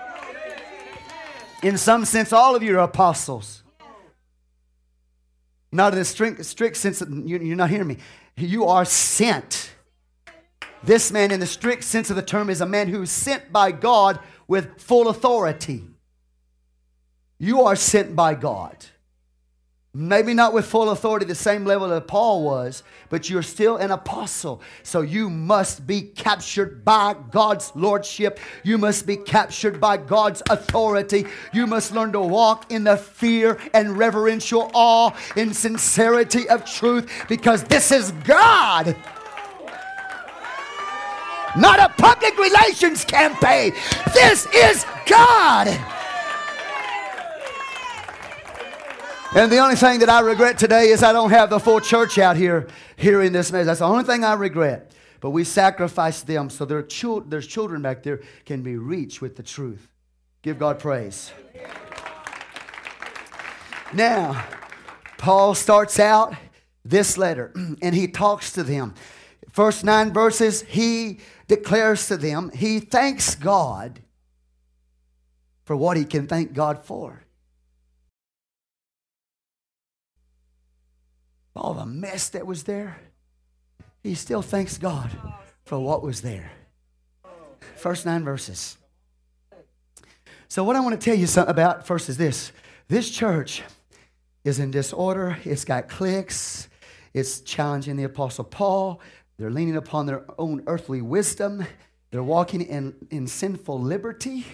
In 1.62 1.78
some 1.78 2.04
sense, 2.04 2.30
all 2.30 2.54
of 2.54 2.62
you 2.62 2.76
are 2.76 2.82
apostles. 2.82 3.62
Not 5.72 5.94
in 5.94 5.98
the 5.98 6.04
strict, 6.04 6.44
strict 6.44 6.76
sense, 6.76 7.00
of, 7.00 7.08
you're 7.26 7.56
not 7.56 7.70
hearing 7.70 7.86
me. 7.86 7.96
You 8.36 8.66
are 8.66 8.84
sent. 8.84 9.72
This 10.82 11.10
man, 11.10 11.30
in 11.30 11.40
the 11.40 11.46
strict 11.46 11.84
sense 11.84 12.10
of 12.10 12.16
the 12.16 12.22
term, 12.22 12.50
is 12.50 12.60
a 12.60 12.66
man 12.66 12.88
who 12.88 13.00
is 13.00 13.10
sent 13.10 13.50
by 13.50 13.72
God 13.72 14.20
with 14.46 14.78
full 14.78 15.08
authority. 15.08 15.82
You 17.38 17.62
are 17.62 17.76
sent 17.76 18.14
by 18.14 18.34
God. 18.34 18.76
Maybe 19.92 20.34
not 20.34 20.52
with 20.52 20.66
full 20.66 20.90
authority, 20.90 21.26
the 21.26 21.34
same 21.34 21.64
level 21.64 21.88
that 21.88 22.06
Paul 22.06 22.44
was, 22.44 22.84
but 23.08 23.28
you're 23.28 23.42
still 23.42 23.76
an 23.76 23.90
apostle. 23.90 24.62
So 24.84 25.00
you 25.00 25.28
must 25.28 25.84
be 25.84 26.02
captured 26.02 26.84
by 26.84 27.16
God's 27.32 27.72
lordship. 27.74 28.38
You 28.62 28.78
must 28.78 29.04
be 29.04 29.16
captured 29.16 29.80
by 29.80 29.96
God's 29.96 30.44
authority. 30.48 31.26
You 31.52 31.66
must 31.66 31.92
learn 31.92 32.12
to 32.12 32.20
walk 32.20 32.70
in 32.70 32.84
the 32.84 32.96
fear 32.96 33.58
and 33.74 33.98
reverential 33.98 34.70
awe, 34.74 35.10
in 35.34 35.52
sincerity 35.52 36.48
of 36.48 36.64
truth, 36.64 37.10
because 37.28 37.64
this 37.64 37.90
is 37.90 38.12
God. 38.22 38.94
Not 41.56 41.80
a 41.80 41.88
public 42.00 42.38
relations 42.38 43.04
campaign. 43.04 43.72
This 44.14 44.46
is 44.54 44.86
God. 45.06 45.99
And 49.32 49.50
the 49.52 49.58
only 49.58 49.76
thing 49.76 50.00
that 50.00 50.08
I 50.08 50.20
regret 50.20 50.58
today 50.58 50.88
is 50.88 51.04
I 51.04 51.12
don't 51.12 51.30
have 51.30 51.50
the 51.50 51.60
full 51.60 51.80
church 51.80 52.18
out 52.18 52.36
here 52.36 52.66
hearing 52.96 53.30
this 53.30 53.52
message. 53.52 53.66
That's 53.66 53.78
the 53.78 53.86
only 53.86 54.02
thing 54.02 54.24
I 54.24 54.32
regret. 54.32 54.92
But 55.20 55.30
we 55.30 55.44
sacrificed 55.44 56.26
them 56.26 56.50
so 56.50 56.64
their 56.64 56.82
there's 56.82 57.46
children 57.46 57.80
back 57.80 58.02
there 58.02 58.22
can 58.44 58.62
be 58.62 58.76
reached 58.76 59.20
with 59.20 59.36
the 59.36 59.44
truth. 59.44 59.86
Give 60.42 60.58
God 60.58 60.80
praise. 60.80 61.30
Now, 63.92 64.44
Paul 65.16 65.54
starts 65.54 66.00
out 66.00 66.34
this 66.84 67.16
letter 67.16 67.52
and 67.82 67.94
he 67.94 68.08
talks 68.08 68.50
to 68.54 68.64
them. 68.64 68.94
First 69.52 69.84
nine 69.84 70.12
verses, 70.12 70.62
he 70.62 71.20
declares 71.46 72.08
to 72.08 72.16
them, 72.16 72.50
he 72.52 72.80
thanks 72.80 73.36
God 73.36 74.00
for 75.64 75.76
what 75.76 75.96
he 75.96 76.04
can 76.04 76.26
thank 76.26 76.52
God 76.52 76.84
for. 76.84 77.22
All 81.56 81.74
the 81.74 81.86
mess 81.86 82.28
that 82.30 82.46
was 82.46 82.64
there, 82.64 82.98
he 84.02 84.14
still 84.14 84.42
thanks 84.42 84.78
God 84.78 85.10
for 85.64 85.78
what 85.78 86.02
was 86.02 86.22
there. 86.22 86.52
First 87.76 88.06
nine 88.06 88.24
verses. 88.24 88.76
So, 90.48 90.64
what 90.64 90.76
I 90.76 90.80
want 90.80 91.00
to 91.00 91.04
tell 91.04 91.16
you 91.16 91.26
something 91.26 91.50
about 91.50 91.86
first 91.86 92.08
is 92.08 92.16
this 92.16 92.52
this 92.88 93.10
church 93.10 93.62
is 94.44 94.58
in 94.58 94.70
disorder, 94.70 95.38
it's 95.44 95.64
got 95.64 95.88
cliques, 95.88 96.68
it's 97.14 97.40
challenging 97.40 97.96
the 97.96 98.04
Apostle 98.04 98.44
Paul, 98.44 99.00
they're 99.36 99.50
leaning 99.50 99.76
upon 99.76 100.06
their 100.06 100.24
own 100.38 100.62
earthly 100.66 101.00
wisdom, 101.00 101.64
they're 102.10 102.22
walking 102.22 102.62
in, 102.62 102.94
in 103.10 103.26
sinful 103.26 103.80
liberty. 103.80 104.46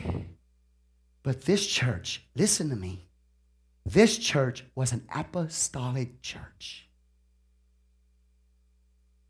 But 1.23 1.43
this 1.43 1.67
church, 1.67 2.25
listen 2.37 2.69
to 2.71 2.77
me, 2.77 3.07
this 3.85 4.19
church 4.19 4.65
was 4.75 4.93
an 4.93 5.07
apostolic 5.15 6.23
church. 6.23 6.86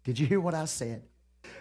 Did 0.07 0.20
you 0.20 0.26
hear 0.26 0.38
what 0.40 0.54
I 0.54 0.66
said? 0.66 1.02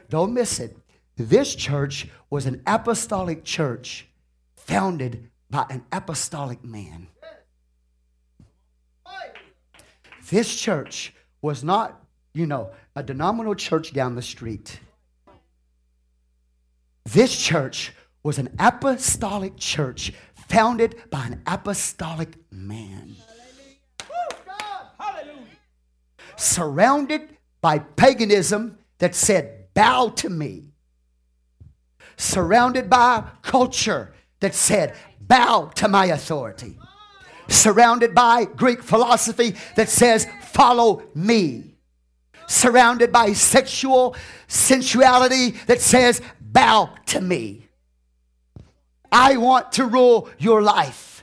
Don't 0.08 0.32
miss 0.32 0.60
it. 0.60 0.78
This 1.18 1.56
church 1.56 2.08
was 2.30 2.46
an 2.46 2.62
apostolic 2.68 3.44
church 3.44 4.08
founded 4.56 5.32
by 5.50 5.66
an 5.72 5.84
apostolic 5.92 6.64
man. 6.64 7.08
This 10.30 10.56
church 10.56 11.16
was 11.42 11.64
not, 11.64 12.00
you 12.36 12.46
know, 12.46 12.70
a 12.96 13.02
denominational 13.02 13.56
church 13.56 13.94
down 13.94 14.14
the 14.14 14.22
street. 14.22 14.80
This 17.04 17.36
church 17.36 17.94
was 18.22 18.38
an 18.38 18.50
apostolic 18.60 19.58
church 19.58 20.14
founded 20.36 21.02
by 21.10 21.26
an 21.26 21.42
apostolic 21.48 22.36
man. 22.52 23.16
Surrounded 26.36 27.35
by 27.66 27.80
paganism 27.80 28.78
that 29.00 29.16
said, 29.16 29.74
Bow 29.74 30.10
to 30.10 30.30
me. 30.30 30.70
Surrounded 32.16 32.92
by 32.92 33.24
culture 33.42 34.14
that 34.40 34.54
said, 34.54 34.94
Bow 35.20 35.72
to 35.74 35.88
my 35.88 36.06
authority. 36.06 36.78
Surrounded 37.48 38.14
by 38.14 38.46
Greek 38.46 38.84
philosophy 38.84 39.56
that 39.78 39.90
says, 39.90 40.28
Follow 40.44 41.02
me. 41.16 41.74
Surrounded 42.46 43.12
by 43.12 43.34
sexual 43.34 44.16
sensuality 44.48 45.56
that 45.66 45.82
says, 45.82 46.22
Bow 46.40 46.94
to 47.08 47.20
me. 47.20 47.68
I 49.12 49.38
want 49.38 49.72
to 49.72 49.88
rule 49.88 50.30
your 50.38 50.62
life. 50.62 51.15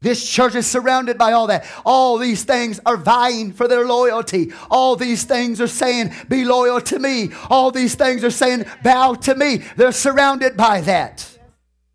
This 0.00 0.28
church 0.28 0.54
is 0.54 0.66
surrounded 0.66 1.18
by 1.18 1.32
all 1.32 1.48
that. 1.48 1.66
All 1.84 2.18
these 2.18 2.44
things 2.44 2.78
are 2.86 2.96
vying 2.96 3.52
for 3.52 3.66
their 3.66 3.84
loyalty. 3.84 4.52
All 4.70 4.94
these 4.94 5.24
things 5.24 5.60
are 5.60 5.66
saying, 5.66 6.12
Be 6.28 6.44
loyal 6.44 6.80
to 6.82 6.98
me. 6.98 7.30
All 7.50 7.72
these 7.72 7.96
things 7.96 8.22
are 8.22 8.30
saying, 8.30 8.64
Bow 8.84 9.14
to 9.14 9.34
me. 9.34 9.64
They're 9.76 9.90
surrounded 9.90 10.56
by 10.56 10.82
that. 10.82 11.38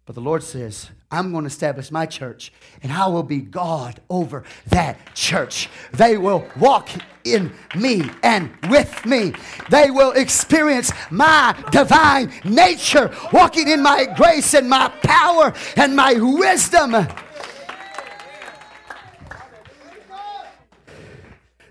But 0.06 0.16
the 0.16 0.22
Lord 0.22 0.44
says, 0.44 0.90
I'm 1.14 1.32
going 1.32 1.44
to 1.44 1.48
establish 1.48 1.92
my 1.92 2.08
church 2.08 2.52
and 2.82 2.92
I 2.92 3.08
will 3.08 3.24
be 3.24 3.40
God 3.40 4.02
over 4.10 4.44
that 4.70 4.98
church. 5.14 5.70
They 5.94 6.18
will 6.18 6.46
walk 6.58 6.90
in 7.24 7.54
me 7.76 8.04
and 8.24 8.50
with 8.68 9.06
me. 9.06 9.34
They 9.70 9.92
will 9.92 10.12
experience 10.14 10.92
my 11.12 11.56
divine 11.72 12.34
nature, 12.44 13.16
walking 13.32 13.70
in 13.70 13.84
my 13.84 14.08
grace 14.18 14.56
and 14.56 14.68
my 14.68 14.90
power 15.04 15.54
and 15.78 15.96
my 15.96 16.16
wisdom. 16.16 16.96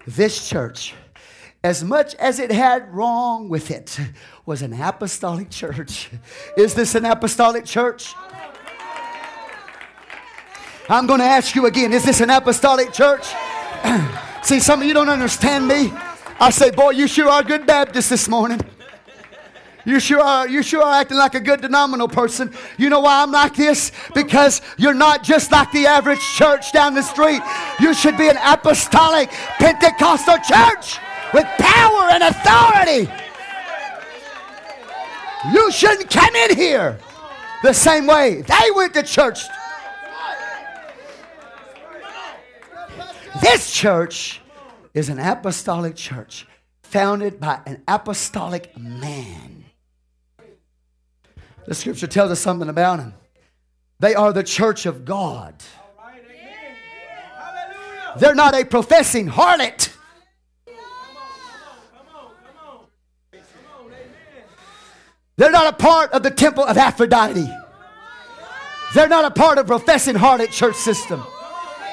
This 0.07 0.49
church, 0.49 0.95
as 1.65 1.85
much 1.85 2.15
as 2.17 2.39
it 2.39 2.51
had 2.51 2.93
wrong 2.93 3.49
with 3.49 3.71
it, 3.71 3.99
was 4.45 4.63
an 4.63 4.73
apostolic 4.73 5.51
church. 5.51 6.11
Is 6.57 6.75
this 6.75 6.95
an 6.95 7.05
apostolic 7.05 7.65
church? 7.65 8.15
I'm 10.89 11.07
going 11.07 11.21
to 11.21 11.27
ask 11.27 11.55
you 11.55 11.67
again 11.67 11.93
is 11.93 12.05
this 12.05 12.21
an 12.21 12.31
apostolic 12.31 12.93
church? 12.93 13.27
See, 14.43 14.59
some 14.59 14.81
of 14.81 14.87
you 14.87 14.95
don't 14.95 15.09
understand 15.09 15.69
me. 15.69 15.93
I 16.41 16.51
say, 16.51 16.73
boy, 16.73 16.91
you 16.91 17.07
sure 17.07 17.29
are 17.29 17.43
good 17.45 17.67
Baptists 17.67 18.09
this 18.09 18.29
morning. 18.29 18.61
You 19.85 19.99
sure 19.99 20.21
are, 20.21 20.49
you 20.49 20.63
sure 20.63 20.83
are 20.83 21.01
acting 21.01 21.17
like 21.19 21.35
a 21.35 21.41
good 21.41 21.61
denominational 21.61 22.09
person. 22.09 22.53
You 22.79 22.89
know 22.89 23.01
why 23.01 23.23
I'm 23.23 23.33
like 23.33 23.55
this? 23.55 23.91
Because 24.15 24.61
you're 24.77 24.95
not 24.95 25.23
just 25.25 25.51
like 25.51 25.73
the 25.73 25.87
average 25.87 26.21
church 26.21 26.73
down 26.73 26.95
the 26.95 27.03
street. 27.03 27.41
You 27.81 27.93
should 27.95 28.17
be 28.17 28.29
an 28.29 28.39
apostolic 28.45 29.31
Pentecostal 29.59 30.39
church 30.39 30.99
with 31.35 31.47
power 31.59 32.09
and 32.11 32.23
authority. 32.23 33.11
You 35.53 35.73
shouldn't 35.73 36.09
come 36.09 36.35
in 36.35 36.57
here 36.57 36.99
the 37.63 37.73
same 37.73 38.07
way 38.07 38.43
they 38.43 38.71
went 38.75 38.95
to 38.95 39.03
church. 39.03 39.41
This 43.41 43.73
church 43.73 44.41
is 44.95 45.09
an 45.09 45.19
apostolic 45.19 45.97
church 45.97 46.47
founded 46.83 47.41
by 47.41 47.61
an 47.67 47.83
apostolic 47.89 48.77
man. 48.79 49.52
The 51.67 51.75
scripture 51.75 52.07
tells 52.07 52.31
us 52.31 52.41
something 52.41 52.69
about 52.69 52.99
them. 52.99 53.15
They 54.01 54.15
are 54.15 54.33
the 54.33 54.43
church 54.43 54.87
of 54.87 55.05
God. 55.05 55.55
They're 58.19 58.35
not 58.35 58.55
a 58.55 58.65
professing 58.65 59.29
harlot. 59.29 59.91
They're 65.37 65.51
not 65.51 65.73
a 65.73 65.77
part 65.77 66.13
of 66.13 66.23
the 66.23 66.31
temple 66.31 66.65
of 66.65 66.77
Aphrodite. 66.77 67.49
They're 68.95 69.09
not 69.09 69.25
a 69.25 69.31
part 69.31 69.59
of 69.59 69.67
professing 69.67 70.15
harlot 70.15 70.51
church 70.51 70.77
system. 70.77 71.23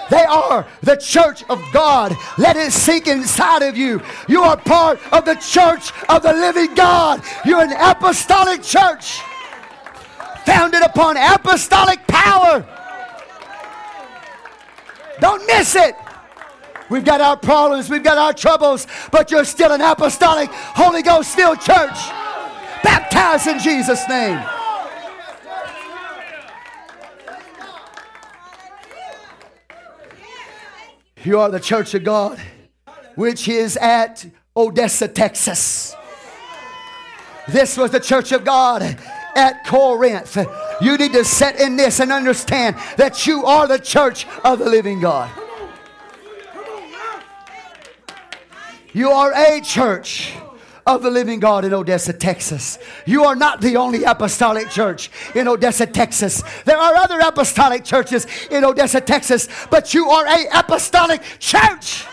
They 0.10 0.24
are 0.24 0.68
the 0.82 0.96
church 0.96 1.44
of 1.50 1.64
God. 1.72 2.18
Let 2.38 2.58
it 2.58 2.72
sink 2.72 3.08
inside 3.08 3.62
of 3.62 3.78
you. 3.78 4.02
You 4.28 4.42
are 4.42 4.58
part 4.58 5.00
of 5.14 5.24
the 5.24 5.36
church 5.36 5.92
of 6.10 6.24
the 6.24 6.34
living 6.34 6.74
God. 6.74 7.22
You're 7.46 7.62
an 7.62 7.72
apostolic 7.72 8.64
church 8.64 9.22
founded 10.46 10.82
upon 10.82 11.18
apostolic 11.18 12.06
power. 12.08 12.66
Don't 15.20 15.46
miss 15.48 15.76
it. 15.76 15.96
We've 16.90 17.06
got 17.06 17.22
our 17.22 17.38
problems, 17.38 17.90
we've 17.90 18.04
got 18.04 18.18
our 18.18 18.34
troubles, 18.34 18.88
but 19.12 19.30
you're 19.30 19.46
still 19.46 19.72
an 19.72 19.82
apostolic, 19.82 20.50
Holy 20.52 21.04
Ghost 21.04 21.36
filled 21.36 21.62
church. 21.62 21.98
Baptized 22.84 23.48
in 23.48 23.60
Jesus' 23.60 24.08
name. 24.10 24.44
You 31.24 31.40
are 31.40 31.52
the 31.52 31.60
church 31.60 31.94
of 31.94 32.04
God. 32.04 32.40
which 33.16 33.50
is 33.50 33.76
at 33.76 34.26
Odessa, 34.56 35.06
Texas. 35.06 35.94
This 37.50 37.76
was 37.76 37.92
the 37.92 38.00
church 38.00 38.32
of 38.32 38.46
God 38.46 38.98
at 39.36 39.66
Corinth. 39.66 40.38
You 40.82 40.98
need 40.98 41.14
to 41.14 41.24
set 41.24 41.60
in 41.60 41.76
this 41.76 42.00
and 42.00 42.12
understand 42.12 42.76
that 42.98 43.26
you 43.28 43.46
are 43.46 43.68
the 43.68 43.80
church 43.80 44.26
of 44.44 44.60
the 44.60 44.70
living 44.70 45.02
God. 45.02 45.30
You 48.92 49.12
are 49.12 49.32
a 49.34 49.62
church 49.62 50.34
of 50.86 51.04
the 51.04 51.12
living 51.12 51.40
God 51.40 51.64
in 51.66 51.74
Odessa, 51.74 52.12
Texas. 52.12 52.80
You 53.06 53.26
are 53.26 53.36
not 53.36 53.62
the 53.62 53.78
only 53.78 54.04
apostolic 54.04 54.70
church 54.70 55.12
in 55.36 55.48
Odessa, 55.48 55.86
Texas. 55.86 56.44
There 56.66 56.78
are 56.78 56.96
other 56.96 57.20
apostolic 57.20 57.84
churches 57.84 58.26
in 58.50 58.66
Odessa, 58.66 59.00
Texas, 59.00 59.48
but 59.70 59.94
you 59.94 60.10
are 60.10 60.26
a 60.26 60.48
apostolic 60.54 61.22
church. 61.38 62.06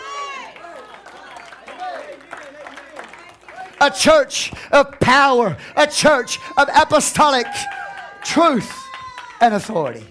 A 3.79 3.91
church 3.91 4.51
of 4.71 4.99
power, 4.99 5.57
a 5.75 5.87
church 5.87 6.39
of 6.57 6.67
apostolic 6.75 7.47
truth 8.23 8.71
and 9.39 9.53
authority. 9.53 10.05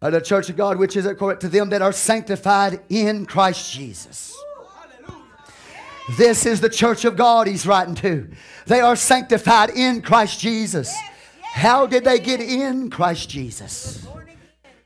The 0.00 0.20
church 0.20 0.48
of 0.48 0.56
God, 0.56 0.78
which 0.78 0.96
is 0.96 1.06
according 1.06 1.40
to 1.40 1.48
them 1.48 1.70
that 1.70 1.82
are 1.82 1.92
sanctified 1.92 2.80
in 2.88 3.26
Christ 3.26 3.72
Jesus. 3.72 4.36
This 6.16 6.46
is 6.46 6.60
the 6.60 6.70
church 6.70 7.04
of 7.04 7.16
God 7.16 7.46
he's 7.46 7.66
writing 7.66 7.94
to. 7.96 8.30
They 8.66 8.80
are 8.80 8.96
sanctified 8.96 9.70
in 9.70 10.00
Christ 10.00 10.40
Jesus. 10.40 10.94
How 11.42 11.86
did 11.86 12.04
they 12.04 12.18
get 12.18 12.40
in 12.40 12.88
Christ 12.90 13.28
Jesus? 13.28 14.06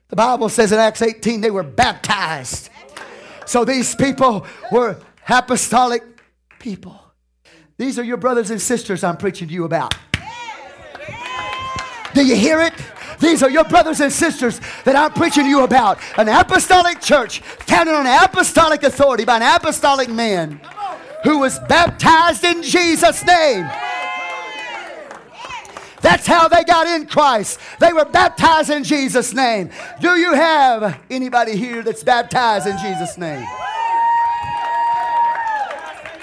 The 0.09 0.17
Bible 0.17 0.49
says 0.49 0.73
in 0.73 0.79
Acts 0.79 1.03
18 1.03 1.41
they 1.41 1.51
were 1.51 1.63
baptized. 1.63 2.71
So 3.47 3.65
these 3.65 3.95
people 3.95 4.47
were 4.71 4.99
apostolic 5.29 6.03
people. 6.59 7.02
These 7.83 7.99
are 7.99 8.05
your 8.05 8.17
brothers 8.17 8.53
and 8.53 8.61
sisters 8.61 9.03
I'm 9.03 9.17
preaching 9.17 9.49
to 9.49 9.55
you 9.55 9.65
about. 9.65 9.93
Do 12.15 12.25
you 12.25 12.37
hear 12.37 12.61
it? 12.61 12.75
These 13.19 13.43
are 13.43 13.51
your 13.51 13.65
brothers 13.65 14.01
and 14.01 14.13
sisters 14.13 14.61
that 14.85 14.95
I'm 14.95 15.11
preaching 15.11 15.43
to 15.43 15.49
you 15.49 15.65
about. 15.65 15.99
An 16.17 16.29
apostolic 16.29 17.01
church 17.01 17.41
founded 17.41 17.97
on 17.97 18.07
apostolic 18.07 18.85
authority 18.85 19.25
by 19.25 19.39
an 19.39 19.43
apostolic 19.43 20.09
man 20.09 20.61
who 21.25 21.39
was 21.39 21.59
baptized 21.69 22.45
in 22.45 22.63
Jesus' 22.63 23.27
name. 23.27 23.69
That's 26.03 26.25
how 26.25 26.47
they 26.47 26.63
got 26.63 26.87
in 26.87 27.07
Christ. 27.07 27.59
They 27.81 27.93
were 27.93 28.05
baptized 28.05 28.71
in 28.71 28.85
Jesus' 28.85 29.35
name. 29.35 29.71
Do 30.01 30.11
you 30.11 30.35
have 30.35 31.01
anybody 31.11 31.57
here 31.57 31.83
that's 31.83 32.05
baptized 32.05 32.69
in 32.69 32.79
Jesus' 32.79 33.19
name? 33.19 33.45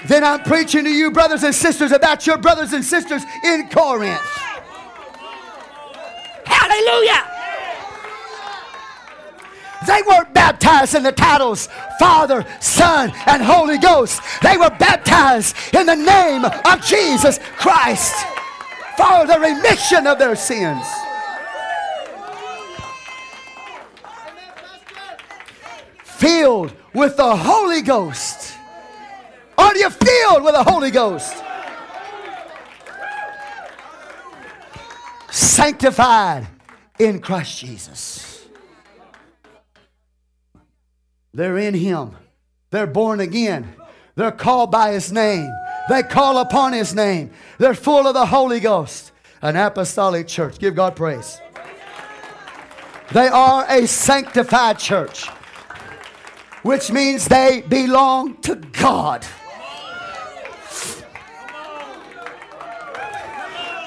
Then 0.06 0.24
I'm 0.24 0.42
preaching 0.42 0.84
to 0.84 0.90
you, 0.90 1.10
brothers 1.10 1.42
and 1.42 1.54
sisters, 1.54 1.92
about 1.92 2.26
your 2.26 2.38
brothers 2.38 2.72
and 2.72 2.84
sisters 2.84 3.22
in 3.44 3.68
Corinth. 3.68 4.20
Hallelujah! 6.46 7.26
They 9.86 10.02
weren't 10.06 10.32
baptized 10.34 10.94
in 10.94 11.02
the 11.02 11.12
titles 11.12 11.68
Father, 11.98 12.46
Son, 12.60 13.12
and 13.26 13.42
Holy 13.42 13.78
Ghost. 13.78 14.22
They 14.42 14.56
were 14.56 14.70
baptized 14.70 15.56
in 15.74 15.86
the 15.86 15.96
name 15.96 16.44
of 16.44 16.84
Jesus 16.84 17.38
Christ 17.56 18.14
for 18.96 19.26
the 19.26 19.38
remission 19.38 20.06
of 20.06 20.18
their 20.18 20.36
sins. 20.36 20.86
Filled 26.04 26.74
with 26.92 27.16
the 27.16 27.36
Holy 27.36 27.80
Ghost. 27.80 28.49
Are 29.60 29.76
you 29.76 29.90
filled 29.90 30.42
with 30.42 30.54
the 30.54 30.64
Holy 30.64 30.90
Ghost? 30.90 31.44
Sanctified 35.30 36.46
in 36.98 37.20
Christ 37.20 37.58
Jesus. 37.58 38.48
They're 41.32 41.58
in 41.58 41.74
Him. 41.74 42.16
They're 42.70 42.86
born 42.86 43.20
again. 43.20 43.74
They're 44.16 44.32
called 44.32 44.70
by 44.70 44.92
His 44.92 45.12
name. 45.12 45.50
They 45.88 46.02
call 46.02 46.38
upon 46.38 46.72
His 46.72 46.94
name. 46.94 47.30
They're 47.58 47.74
full 47.74 48.06
of 48.06 48.14
the 48.14 48.26
Holy 48.26 48.60
Ghost. 48.60 49.12
An 49.42 49.56
apostolic 49.56 50.26
church. 50.26 50.58
Give 50.58 50.74
God 50.74 50.96
praise. 50.96 51.40
They 53.12 53.28
are 53.28 53.66
a 53.68 53.86
sanctified 53.86 54.78
church, 54.78 55.28
which 56.62 56.90
means 56.90 57.26
they 57.26 57.62
belong 57.68 58.40
to 58.42 58.56
God. 58.56 59.26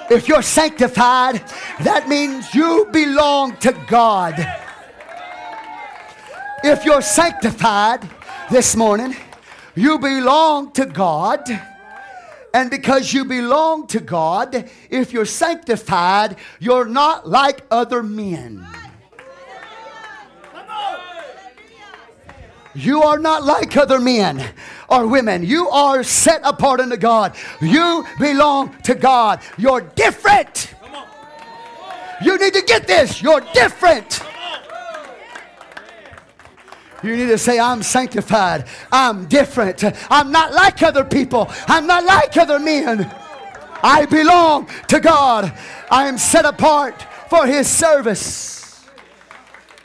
If 0.10 0.28
you're 0.28 0.42
sanctified, 0.42 1.44
that 1.82 2.08
means 2.08 2.54
you 2.54 2.88
belong 2.92 3.58
to 3.58 3.72
God. 3.88 4.36
If 6.64 6.86
you're 6.86 7.02
sanctified 7.02 8.10
this 8.50 8.76
morning, 8.76 9.16
you 9.76 10.00
belong 10.00 10.72
to 10.74 10.86
God. 10.86 11.42
And 12.54 12.70
because 12.70 13.14
you 13.14 13.26
belong 13.26 13.88
to 13.88 14.00
God, 14.00 14.70
if 14.90 15.12
you're 15.12 15.26
sanctified, 15.26 16.36
you're 16.60 16.86
not 16.86 17.28
like 17.28 17.66
other 17.72 18.04
men. 18.04 18.66
You 22.76 23.04
are 23.04 23.20
not 23.20 23.44
like 23.44 23.78
other 23.78 24.00
men 24.00 24.44
or 24.90 25.08
women. 25.08 25.46
You 25.46 25.70
are 25.70 26.04
set 26.04 26.42
apart 26.44 26.80
unto 26.80 26.98
God. 26.98 27.36
You 27.62 28.06
belong 28.20 28.76
to 28.84 28.96
God. 28.96 29.42
You're 29.58 29.82
different. 29.82 30.74
You 32.24 32.38
need 32.38 32.54
to 32.54 32.64
get 32.64 32.88
this. 32.88 33.22
You're 33.22 33.42
different. 33.54 34.22
You 37.04 37.18
need 37.18 37.28
to 37.28 37.38
say, 37.38 37.60
I'm 37.60 37.84
sanctified. 37.84 38.66
I'm 38.92 39.26
different. 39.26 39.84
I'm 40.10 40.32
not 40.32 40.54
like 40.54 40.82
other 40.82 41.04
people. 41.04 41.52
I'm 41.68 41.86
not 41.86 42.06
like 42.06 42.36
other 42.38 42.60
men. 42.60 43.14
I 43.84 44.06
belong 44.06 44.70
to 44.88 45.02
God. 45.02 45.54
I 45.92 46.08
am 46.08 46.18
set 46.18 46.46
apart 46.46 47.06
for 47.30 47.46
His 47.46 47.68
service. 47.68 48.86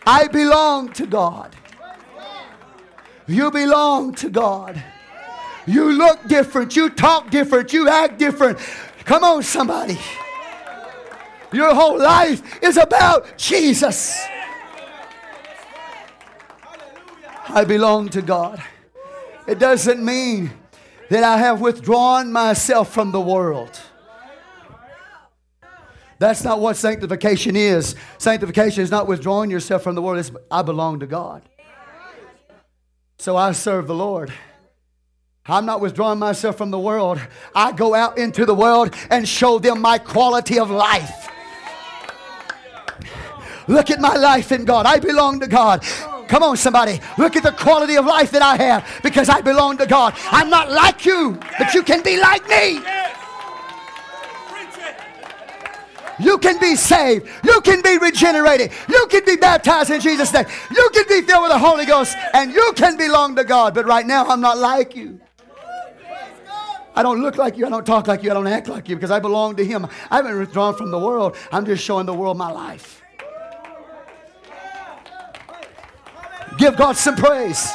I 0.07 0.28
belong 0.28 0.93
to 0.93 1.07
God. 1.07 1.57
You 3.29 3.51
belong 3.51 4.14
to 4.16 4.31
God. 4.31 4.83
You 5.66 5.93
look 5.93 6.26
different. 6.26 6.74
You 6.74 6.89
talk 6.89 7.31
different. 7.31 7.74
You 7.74 7.89
act 7.89 8.18
different. 8.18 8.59
Come 9.05 9.22
on, 9.22 9.43
somebody. 9.43 9.99
Your 11.53 11.74
whole 11.74 11.99
life 11.99 12.62
is 12.62 12.79
about 12.79 13.37
Jesus. 13.37 14.18
I 17.51 17.64
belong 17.64 18.09
to 18.11 18.22
God. 18.22 18.62
It 19.47 19.59
doesn't 19.59 20.03
mean 20.03 20.51
that 21.11 21.22
I 21.24 21.39
have 21.39 21.61
withdrawn 21.61 22.33
myself 22.33 22.93
from 22.93 23.12
the 23.12 23.20
world. 23.20 23.81
That's 26.18 26.45
not 26.45 26.61
what 26.61 26.76
sanctification 26.76 27.57
is. 27.57 27.95
Sanctification 28.18 28.83
is 28.83 28.91
not 28.91 29.07
withdrawing 29.07 29.51
yourself 29.51 29.83
from 29.83 29.95
the 29.95 30.03
world. 30.03 30.18
It's, 30.18 30.31
I 30.51 30.62
belong 30.62 31.01
to 31.01 31.07
God. 31.07 31.43
So 33.19 33.37
I 33.37 33.51
serve 33.51 33.89
the 33.89 33.95
Lord. 33.95 34.33
I'm 35.45 35.66
not 35.66 35.81
withdrawing 35.81 36.21
myself 36.21 36.57
from 36.57 36.71
the 36.71 36.79
world. 36.79 37.21
I 37.53 37.73
go 37.73 37.95
out 37.95 38.16
into 38.16 38.45
the 38.45 38.55
world 38.55 38.95
and 39.11 39.27
show 39.27 39.59
them 39.59 39.81
my 39.81 39.99
quality 39.99 40.59
of 40.59 40.71
life. 40.71 41.29
Look 43.66 43.91
at 43.91 44.01
my 44.01 44.14
life 44.14 44.53
in 44.53 44.64
God. 44.64 44.87
I 44.87 44.99
belong 45.01 45.41
to 45.41 45.49
God. 45.49 45.83
Come 46.29 46.45
on, 46.45 46.57
somebody. 46.57 47.01
Look 47.16 47.35
at 47.35 47.43
the 47.43 47.53
quality 47.53 47.97
of 47.97 48.05
life 48.05 48.31
that 48.31 48.43
I 48.43 48.57
have 48.57 49.01
because 49.03 49.29
I 49.29 49.41
belong 49.41 49.79
to 49.79 49.87
God. 49.87 50.14
I'm 50.31 50.49
not 50.49 50.71
like 50.71 51.05
you, 51.05 51.41
but 51.59 51.75
you 51.75 51.83
can 51.83 52.03
be 52.03 52.21
like 52.21 52.47
me. 52.49 52.81
You 56.19 56.39
can 56.39 56.59
be 56.59 56.75
saved. 56.77 57.29
You 57.45 57.61
can 57.61 57.83
be 57.83 57.99
regenerated. 57.99 58.73
You 58.89 59.07
can 59.09 59.25
be 59.25 59.37
baptized 59.37 59.91
in 59.91 60.01
Jesus' 60.01 60.33
name. 60.33 60.47
You 60.75 60.91
can 60.93 61.05
be 61.09 61.23
filled 61.23 61.43
with 61.43 61.53
the 61.53 61.59
Holy 61.59 61.87
Ghost 61.87 62.16
and 62.35 62.53
you 62.53 62.73
can 62.75 62.97
belong 62.97 63.37
to 63.37 63.45
God. 63.45 63.75
But 63.75 63.87
right 63.87 64.07
now, 64.07 64.27
I'm 64.27 64.41
not 64.41 64.59
like 64.59 64.97
you. 64.97 65.21
I 66.95 67.03
don't 67.03 67.23
look 67.23 67.37
like 67.37 67.57
you. 67.57 67.64
I 67.66 67.71
don't 67.71 67.87
talk 67.87 68.09
like 68.09 68.25
you. 68.25 68.31
I 68.31 68.35
don't 68.35 68.49
act 68.49 68.66
like 68.66 68.89
you 68.89 68.97
because 68.97 69.12
I 69.12 69.21
belong 69.21 69.55
to 69.57 69.64
Him. 69.64 69.87
I 70.11 70.16
haven't 70.16 70.37
withdrawn 70.37 70.75
from 70.75 70.91
the 70.91 70.99
world. 70.99 71.37
I'm 71.53 71.64
just 71.64 71.85
showing 71.85 72.07
the 72.07 72.14
world 72.14 72.37
my 72.37 72.51
life. 72.51 73.03
Give 76.59 76.77
God 76.77 76.97
some 76.97 77.14
praise. 77.14 77.71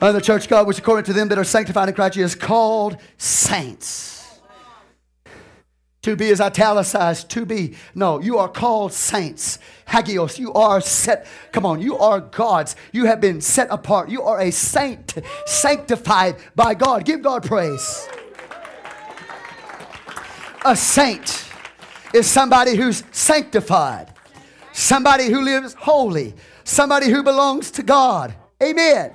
And 0.00 0.16
the 0.16 0.20
church 0.20 0.48
God, 0.48 0.66
which 0.66 0.78
according 0.78 1.04
to 1.06 1.12
them 1.12 1.28
that 1.28 1.38
are 1.38 1.44
sanctified 1.44 1.88
in 1.88 1.94
Christ 1.94 2.14
Jesus, 2.14 2.34
called 2.34 2.96
saints. 3.16 4.40
To 6.02 6.16
be 6.16 6.28
is 6.28 6.38
italicized, 6.38 7.30
to 7.30 7.46
be. 7.46 7.76
No, 7.94 8.20
you 8.20 8.36
are 8.36 8.48
called 8.48 8.92
saints. 8.92 9.58
Hagios, 9.86 10.38
you 10.38 10.52
are 10.52 10.82
set. 10.82 11.26
Come 11.50 11.64
on, 11.64 11.80
you 11.80 11.96
are 11.96 12.20
God's. 12.20 12.76
You 12.92 13.06
have 13.06 13.22
been 13.22 13.40
set 13.40 13.68
apart. 13.70 14.10
You 14.10 14.22
are 14.22 14.38
a 14.38 14.50
saint, 14.50 15.14
sanctified 15.46 16.36
by 16.54 16.74
God. 16.74 17.06
Give 17.06 17.22
God 17.22 17.42
praise. 17.42 18.06
A 20.66 20.76
saint 20.76 21.50
is 22.12 22.26
somebody 22.30 22.76
who's 22.76 23.02
sanctified, 23.10 24.12
somebody 24.74 25.30
who 25.30 25.40
lives 25.40 25.72
holy, 25.72 26.34
somebody 26.64 27.08
who 27.08 27.22
belongs 27.22 27.70
to 27.70 27.82
God. 27.82 28.34
Amen. 28.62 29.12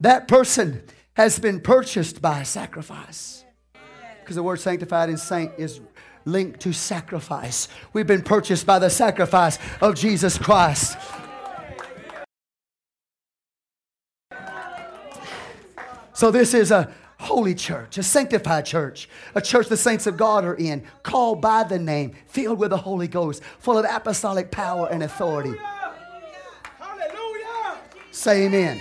That 0.00 0.28
person 0.28 0.82
has 1.14 1.38
been 1.38 1.60
purchased 1.60 2.22
by 2.22 2.40
a 2.40 2.44
sacrifice 2.44 3.44
because 4.20 4.36
the 4.36 4.42
word 4.42 4.60
sanctified 4.60 5.08
and 5.08 5.18
saint 5.18 5.52
is 5.58 5.80
linked 6.24 6.60
to 6.60 6.72
sacrifice. 6.72 7.68
We've 7.92 8.06
been 8.06 8.22
purchased 8.22 8.66
by 8.66 8.78
the 8.78 8.90
sacrifice 8.90 9.58
of 9.80 9.94
Jesus 9.94 10.38
Christ. 10.38 10.96
So, 16.12 16.30
this 16.30 16.52
is 16.52 16.70
a 16.70 16.92
holy 17.18 17.54
church, 17.54 17.96
a 17.96 18.02
sanctified 18.02 18.66
church, 18.66 19.08
a 19.34 19.40
church 19.40 19.68
the 19.68 19.76
saints 19.76 20.06
of 20.06 20.16
God 20.16 20.44
are 20.44 20.56
in, 20.56 20.84
called 21.02 21.40
by 21.40 21.62
the 21.62 21.78
name, 21.78 22.12
filled 22.26 22.58
with 22.58 22.70
the 22.70 22.76
Holy 22.76 23.08
Ghost, 23.08 23.42
full 23.60 23.78
of 23.78 23.84
apostolic 23.84 24.50
power 24.50 24.88
and 24.90 25.02
authority. 25.02 25.54
Hallelujah. 26.78 27.78
Say 28.10 28.46
amen. 28.46 28.80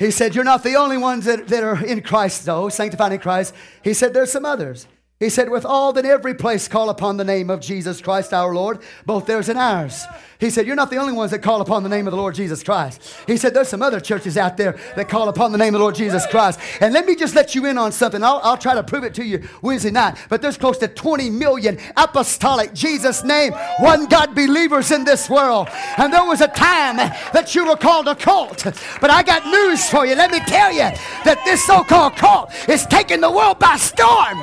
He 0.00 0.10
said, 0.10 0.34
You're 0.34 0.44
not 0.44 0.64
the 0.64 0.76
only 0.76 0.96
ones 0.96 1.26
that, 1.26 1.46
that 1.48 1.62
are 1.62 1.84
in 1.84 2.00
Christ, 2.00 2.46
though, 2.46 2.70
sanctified 2.70 3.12
in 3.12 3.20
Christ. 3.20 3.54
He 3.84 3.92
said, 3.92 4.14
There's 4.14 4.32
some 4.32 4.46
others. 4.46 4.86
He 5.20 5.28
said, 5.28 5.50
With 5.50 5.66
all 5.66 5.92
that 5.92 6.06
every 6.06 6.34
place 6.34 6.68
call 6.68 6.88
upon 6.88 7.18
the 7.18 7.24
name 7.24 7.50
of 7.50 7.60
Jesus 7.60 8.00
Christ 8.00 8.32
our 8.32 8.54
Lord, 8.54 8.78
both 9.04 9.26
theirs 9.26 9.50
and 9.50 9.58
ours. 9.58 10.06
He 10.40 10.50
said, 10.50 10.66
You're 10.66 10.76
not 10.76 10.90
the 10.90 10.96
only 10.96 11.12
ones 11.12 11.30
that 11.32 11.40
call 11.42 11.60
upon 11.60 11.82
the 11.82 11.88
name 11.88 12.06
of 12.06 12.12
the 12.12 12.16
Lord 12.16 12.34
Jesus 12.34 12.62
Christ. 12.62 13.02
He 13.26 13.36
said, 13.36 13.54
There's 13.54 13.68
some 13.68 13.82
other 13.82 14.00
churches 14.00 14.36
out 14.36 14.56
there 14.56 14.78
that 14.96 15.08
call 15.08 15.28
upon 15.28 15.52
the 15.52 15.58
name 15.58 15.74
of 15.74 15.78
the 15.78 15.84
Lord 15.84 15.94
Jesus 15.94 16.26
Christ. 16.26 16.58
And 16.80 16.94
let 16.94 17.06
me 17.06 17.14
just 17.14 17.34
let 17.34 17.54
you 17.54 17.66
in 17.66 17.76
on 17.76 17.92
something. 17.92 18.24
I'll, 18.24 18.40
I'll 18.42 18.56
try 18.56 18.74
to 18.74 18.82
prove 18.82 19.04
it 19.04 19.14
to 19.14 19.24
you 19.24 19.46
Wednesday 19.62 19.90
night. 19.90 20.16
But 20.28 20.40
there's 20.40 20.56
close 20.56 20.78
to 20.78 20.88
20 20.88 21.30
million 21.30 21.78
apostolic 21.96 22.72
Jesus 22.72 23.22
name, 23.22 23.52
one 23.78 24.06
God 24.06 24.34
believers 24.34 24.90
in 24.90 25.04
this 25.04 25.28
world. 25.28 25.68
And 25.98 26.12
there 26.12 26.24
was 26.24 26.40
a 26.40 26.48
time 26.48 26.96
that 26.96 27.54
you 27.54 27.66
were 27.66 27.76
called 27.76 28.08
a 28.08 28.14
cult. 28.14 28.64
But 29.00 29.10
I 29.10 29.22
got 29.22 29.44
news 29.46 29.88
for 29.88 30.06
you. 30.06 30.14
Let 30.14 30.30
me 30.30 30.40
tell 30.40 30.72
you 30.72 30.90
that 31.24 31.42
this 31.44 31.64
so 31.66 31.84
called 31.84 32.16
cult 32.16 32.50
is 32.68 32.86
taking 32.86 33.20
the 33.20 33.30
world 33.30 33.58
by 33.58 33.76
storm. 33.76 34.42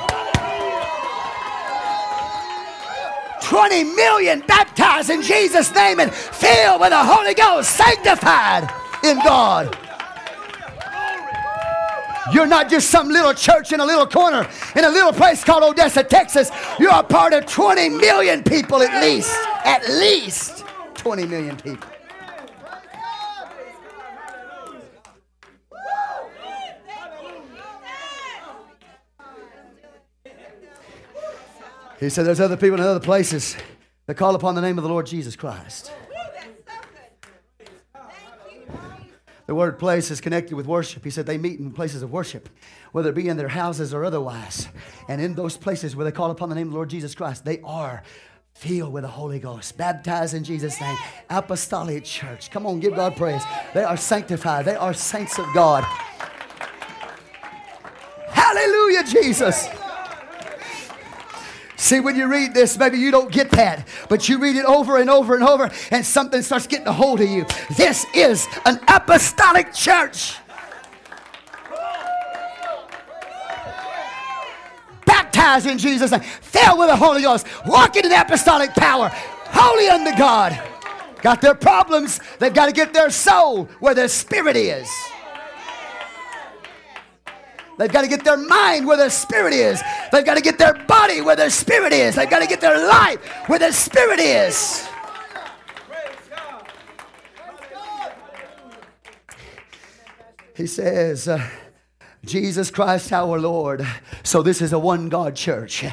20 3.48 3.84
million 3.94 4.40
baptized 4.40 5.08
in 5.08 5.22
Jesus' 5.22 5.74
name 5.74 6.00
and 6.00 6.12
filled 6.12 6.82
with 6.82 6.90
the 6.90 7.02
Holy 7.02 7.32
Ghost, 7.32 7.70
sanctified 7.70 8.70
in 9.02 9.16
God. 9.24 9.74
You're 12.30 12.46
not 12.46 12.68
just 12.68 12.90
some 12.90 13.08
little 13.08 13.32
church 13.32 13.72
in 13.72 13.80
a 13.80 13.86
little 13.86 14.06
corner 14.06 14.46
in 14.76 14.84
a 14.84 14.90
little 14.90 15.14
place 15.14 15.42
called 15.42 15.62
Odessa, 15.62 16.04
Texas. 16.04 16.50
You're 16.78 16.92
a 16.92 17.02
part 17.02 17.32
of 17.32 17.46
20 17.46 17.88
million 17.88 18.42
people 18.42 18.82
at 18.82 19.00
least. 19.00 19.34
At 19.64 19.82
least 19.88 20.66
20 20.96 21.24
million 21.24 21.56
people. 21.56 21.88
He 32.00 32.08
said, 32.08 32.26
There's 32.26 32.40
other 32.40 32.56
people 32.56 32.78
in 32.78 32.84
other 32.86 33.00
places 33.00 33.56
that 34.06 34.16
call 34.16 34.34
upon 34.34 34.54
the 34.54 34.60
name 34.60 34.78
of 34.78 34.84
the 34.84 34.90
Lord 34.90 35.06
Jesus 35.06 35.36
Christ. 35.36 35.92
The 39.46 39.54
word 39.54 39.78
place 39.78 40.10
is 40.10 40.20
connected 40.20 40.54
with 40.54 40.66
worship. 40.66 41.02
He 41.04 41.10
said 41.10 41.24
they 41.24 41.38
meet 41.38 41.58
in 41.58 41.72
places 41.72 42.02
of 42.02 42.12
worship, 42.12 42.50
whether 42.92 43.08
it 43.08 43.14
be 43.14 43.28
in 43.28 43.38
their 43.38 43.48
houses 43.48 43.94
or 43.94 44.04
otherwise. 44.04 44.68
And 45.08 45.22
in 45.22 45.34
those 45.34 45.56
places 45.56 45.96
where 45.96 46.04
they 46.04 46.12
call 46.12 46.30
upon 46.30 46.50
the 46.50 46.54
name 46.54 46.66
of 46.66 46.72
the 46.72 46.76
Lord 46.76 46.90
Jesus 46.90 47.14
Christ, 47.14 47.46
they 47.46 47.58
are 47.64 48.02
filled 48.52 48.92
with 48.92 49.04
the 49.04 49.08
Holy 49.08 49.38
Ghost, 49.38 49.78
baptized 49.78 50.34
in 50.34 50.44
Jesus' 50.44 50.78
name, 50.80 50.96
apostolic 51.30 52.04
church. 52.04 52.50
Come 52.50 52.66
on, 52.66 52.78
give 52.78 52.94
God 52.94 53.16
praise. 53.16 53.42
They 53.72 53.84
are 53.84 53.96
sanctified, 53.96 54.66
they 54.66 54.76
are 54.76 54.92
saints 54.92 55.38
of 55.38 55.46
God. 55.54 55.82
Hallelujah, 58.28 59.04
Jesus. 59.04 59.66
See, 61.78 62.00
when 62.00 62.16
you 62.16 62.26
read 62.26 62.54
this, 62.54 62.76
maybe 62.76 62.98
you 62.98 63.12
don't 63.12 63.30
get 63.30 63.50
that, 63.52 63.86
but 64.08 64.28
you 64.28 64.38
read 64.38 64.56
it 64.56 64.64
over 64.64 64.96
and 64.96 65.08
over 65.08 65.36
and 65.36 65.44
over, 65.44 65.70
and 65.92 66.04
something 66.04 66.42
starts 66.42 66.66
getting 66.66 66.88
a 66.88 66.92
hold 66.92 67.20
of 67.20 67.30
you. 67.30 67.46
This 67.76 68.04
is 68.12 68.48
an 68.66 68.80
apostolic 68.88 69.72
church. 69.72 70.34
Baptized 75.06 75.66
in 75.66 75.78
Jesus' 75.78 76.10
name, 76.10 76.20
filled 76.20 76.80
with 76.80 76.88
the 76.88 76.96
Holy 76.96 77.22
Ghost, 77.22 77.46
walking 77.64 78.04
in 78.04 78.12
apostolic 78.12 78.74
power, 78.74 79.08
holy 79.12 79.86
unto 79.86 80.18
God. 80.18 80.60
Got 81.22 81.40
their 81.40 81.54
problems, 81.54 82.18
they've 82.40 82.52
got 82.52 82.66
to 82.66 82.72
get 82.72 82.92
their 82.92 83.10
soul 83.10 83.66
where 83.78 83.94
their 83.94 84.08
spirit 84.08 84.56
is. 84.56 84.88
They've 87.78 87.92
got 87.92 88.02
to 88.02 88.08
get 88.08 88.24
their 88.24 88.36
mind 88.36 88.86
where 88.86 88.96
their 88.96 89.10
spirit 89.10 89.52
is. 89.52 89.80
They've 90.10 90.24
got 90.24 90.34
to 90.34 90.42
get 90.42 90.58
their 90.58 90.74
body 90.74 91.20
where 91.20 91.36
their 91.36 91.50
spirit 91.50 91.92
is. 91.92 92.16
They've 92.16 92.28
got 92.28 92.40
to 92.40 92.48
get 92.48 92.60
their 92.60 92.88
life 92.88 93.24
where 93.46 93.60
their 93.60 93.72
spirit 93.72 94.18
is. 94.18 94.88
He 100.56 100.66
says, 100.66 101.28
uh, 101.28 101.48
Jesus 102.24 102.72
Christ 102.72 103.12
our 103.12 103.38
Lord. 103.38 103.86
So, 104.24 104.42
this 104.42 104.60
is 104.60 104.72
a 104.72 104.78
one 104.78 105.08
God 105.08 105.36
church. 105.36 105.84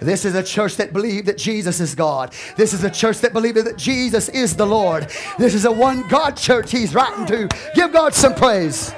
This 0.00 0.24
is 0.24 0.36
a 0.36 0.42
church 0.44 0.76
that 0.76 0.92
believed 0.92 1.26
that 1.26 1.38
Jesus 1.38 1.80
is 1.80 1.96
God. 1.96 2.32
This 2.56 2.72
is 2.72 2.84
a 2.84 2.90
church 2.90 3.18
that 3.18 3.32
believed 3.32 3.58
that 3.58 3.78
Jesus 3.78 4.28
is 4.28 4.54
the 4.54 4.66
Lord. 4.66 5.10
This 5.38 5.54
is 5.54 5.64
a 5.64 5.72
one 5.72 6.06
God 6.08 6.36
church 6.36 6.70
he's 6.70 6.94
writing 6.94 7.26
to. 7.26 7.48
Give 7.74 7.92
God 7.92 8.14
some 8.14 8.34
praise. 8.36 8.94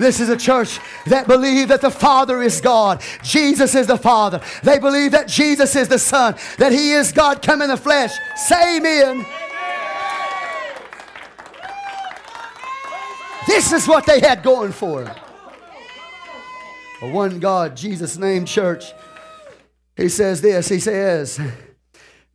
This 0.00 0.18
is 0.18 0.30
a 0.30 0.36
church 0.36 0.78
that 1.06 1.28
believe 1.28 1.68
that 1.68 1.82
the 1.82 1.90
Father 1.90 2.42
is 2.42 2.60
God. 2.60 3.02
Jesus 3.22 3.74
is 3.74 3.86
the 3.86 3.98
Father. 3.98 4.40
They 4.62 4.78
believe 4.78 5.12
that 5.12 5.28
Jesus 5.28 5.76
is 5.76 5.88
the 5.88 5.98
Son, 5.98 6.34
that 6.56 6.72
He 6.72 6.92
is 6.92 7.12
God 7.12 7.42
come 7.42 7.60
in 7.60 7.68
the 7.68 7.76
flesh. 7.76 8.12
Say 8.34 8.78
amen. 8.78 9.26
This 13.46 13.72
is 13.72 13.86
what 13.86 14.06
they 14.06 14.20
had 14.20 14.42
going 14.42 14.72
for. 14.72 15.02
A 17.02 17.10
one 17.10 17.38
God, 17.38 17.76
Jesus 17.76 18.16
name 18.16 18.46
church. 18.46 18.92
He 19.96 20.08
says 20.08 20.40
this 20.40 20.68
He 20.68 20.80
says, 20.80 21.38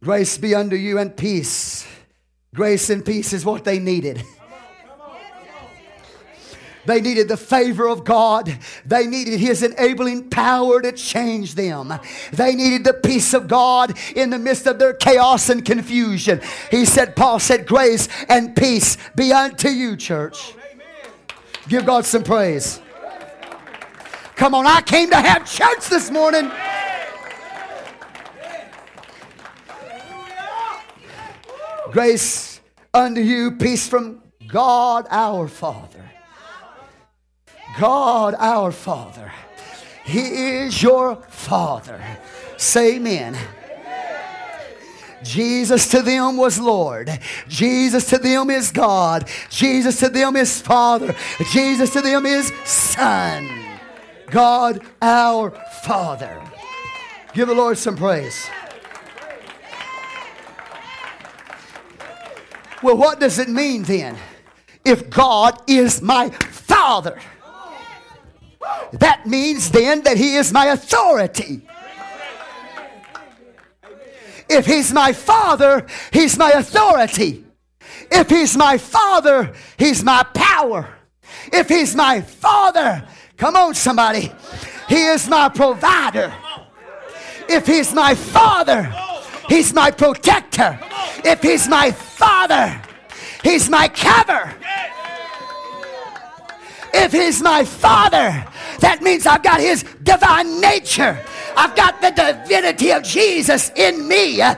Grace 0.04 0.38
be 0.38 0.54
unto 0.54 0.76
you 0.76 1.00
and 1.00 1.18
peace. 1.18 1.88
Grace 2.54 2.92
and 2.92 3.04
peace 3.04 3.34
is 3.34 3.44
what 3.44 3.64
they 3.64 3.80
needed. 3.80 4.24
They 6.86 7.02
needed 7.02 7.28
the 7.28 7.38
favor 7.38 7.88
of 7.88 8.04
God. 8.04 8.58
They 8.86 9.08
needed 9.08 9.40
His 9.40 9.64
enabling 9.64 10.30
power 10.30 10.82
to 10.82 10.92
change 10.92 11.56
them. 11.56 11.94
They 12.32 12.56
needed 12.56 12.84
the 12.84 12.94
peace 12.94 13.34
of 13.34 13.48
God 13.48 13.98
in 14.16 14.30
the 14.30 14.40
midst 14.40 14.68
of 14.68 14.80
their 14.80 14.94
chaos 14.94 15.50
and 15.50 15.66
confusion. 15.66 16.42
He 16.72 16.86
said, 16.86 17.16
Paul 17.16 17.40
said, 17.40 17.66
Grace 17.66 18.08
and 18.30 18.56
peace 18.56 18.98
be 19.16 19.32
unto 19.34 19.70
you, 19.70 19.96
church. 19.96 20.54
Give 21.68 21.86
God 21.86 22.06
some 22.06 22.24
praise. 22.24 22.80
Come 24.36 24.54
on, 24.54 24.68
I 24.68 24.82
came 24.82 25.10
to 25.10 25.16
have 25.16 25.50
church 25.50 25.90
this 25.90 26.12
morning. 26.12 26.52
Grace 31.92 32.60
unto 32.94 33.22
you, 33.22 33.52
peace 33.52 33.88
from 33.88 34.22
God 34.48 35.08
our 35.10 35.48
Father 35.48 36.05
God 37.80 38.36
our 38.38 38.72
Father. 38.72 39.32
He 40.04 40.20
is 40.64 40.82
your 40.82 41.16
Father. 41.16 42.02
Say 42.58 42.96
amen. 42.96 43.38
Jesus 45.24 45.90
to 45.90 46.02
them 46.02 46.38
was 46.38 46.60
Lord. 46.60 47.10
Jesus 47.48 48.10
to 48.10 48.20
them 48.20 48.50
is 48.50 48.72
God. 48.72 49.28
Jesus 49.50 50.00
to 50.00 50.10
them 50.10 50.36
is 50.36 50.62
Father. 50.62 51.16
Jesus 51.52 51.92
to 51.94 52.02
them 52.02 52.26
is 52.26 52.54
Son. 52.64 53.50
God 54.28 54.82
our 55.02 55.52
Father. 55.84 56.42
Give 57.34 57.48
the 57.48 57.56
Lord 57.56 57.78
some 57.78 57.98
praise. 57.98 58.48
Well, 62.84 62.98
what 62.98 63.20
does 63.20 63.40
it 63.40 63.50
mean 63.50 63.84
then? 63.84 64.16
If 64.86 65.10
God 65.10 65.60
is 65.68 66.02
my 66.02 66.30
Father. 66.30 67.20
That 68.94 69.26
means 69.26 69.72
then 69.72 70.04
that 70.04 70.18
He 70.18 70.36
is 70.36 70.52
my 70.52 70.68
authority. 70.68 71.62
If 74.50 74.66
He's 74.66 74.94
my 74.94 75.14
Father, 75.14 75.86
He's 76.12 76.38
my 76.38 76.52
authority. 76.52 77.46
If 78.12 78.30
He's 78.30 78.56
my 78.56 78.78
Father, 78.78 79.54
He's 79.78 80.04
my 80.04 80.24
power. 80.34 80.90
If 81.52 81.70
He's 81.70 81.96
my 81.96 82.22
Father, 82.22 83.08
come 83.38 83.56
on, 83.56 83.74
somebody, 83.74 84.32
He 84.88 85.06
is 85.06 85.28
my 85.28 85.50
provider. 85.50 86.34
If 87.50 87.68
He's 87.68 87.94
my 87.94 88.16
Father, 88.16 88.94
He's 89.50 89.74
my 89.74 89.92
protector. 89.92 90.80
If 91.24 91.42
He's 91.42 91.68
my 91.68 91.92
Father, 91.92 92.82
He's 93.44 93.70
my 93.70 93.88
cover. 93.88 94.54
If 96.98 97.12
He's 97.12 97.42
my 97.42 97.66
Father, 97.66 98.46
that 98.80 99.02
means 99.02 99.26
I've 99.26 99.44
got 99.44 99.60
His 99.60 99.84
divine 100.04 100.62
nature. 100.62 101.20
I've 101.58 101.76
got 101.76 102.02
the 102.02 102.12
divinity 102.12 102.92
of 102.92 103.04
Jesus 103.04 103.72
in 103.76 104.08
me. 104.08 104.42
I 104.42 104.56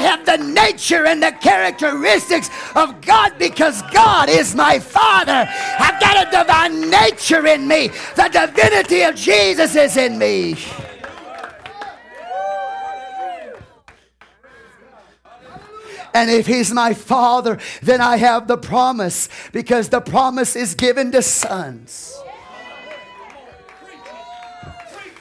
have 0.00 0.26
the 0.26 0.38
nature 0.38 1.06
and 1.06 1.22
the 1.22 1.32
characteristics 1.32 2.50
of 2.74 3.00
God 3.00 3.38
because 3.38 3.82
God 3.92 4.28
is 4.28 4.54
my 4.54 4.78
Father. 4.78 5.48
I've 5.78 6.00
got 6.00 6.26
a 6.26 6.30
divine 6.30 6.90
nature 6.90 7.46
in 7.46 7.66
me. 7.66 7.88
The 8.16 8.28
divinity 8.32 9.02
of 9.02 9.14
Jesus 9.14 9.76
is 9.76 9.96
in 9.96 10.18
me. 10.18 10.56
And 16.14 16.30
if 16.30 16.46
he's 16.46 16.72
my 16.72 16.94
father, 16.94 17.58
then 17.82 18.00
I 18.00 18.16
have 18.16 18.46
the 18.46 18.58
promise 18.58 19.28
because 19.52 19.88
the 19.88 20.00
promise 20.00 20.56
is 20.56 20.74
given 20.74 21.10
to 21.12 21.22
sons. 21.22 22.14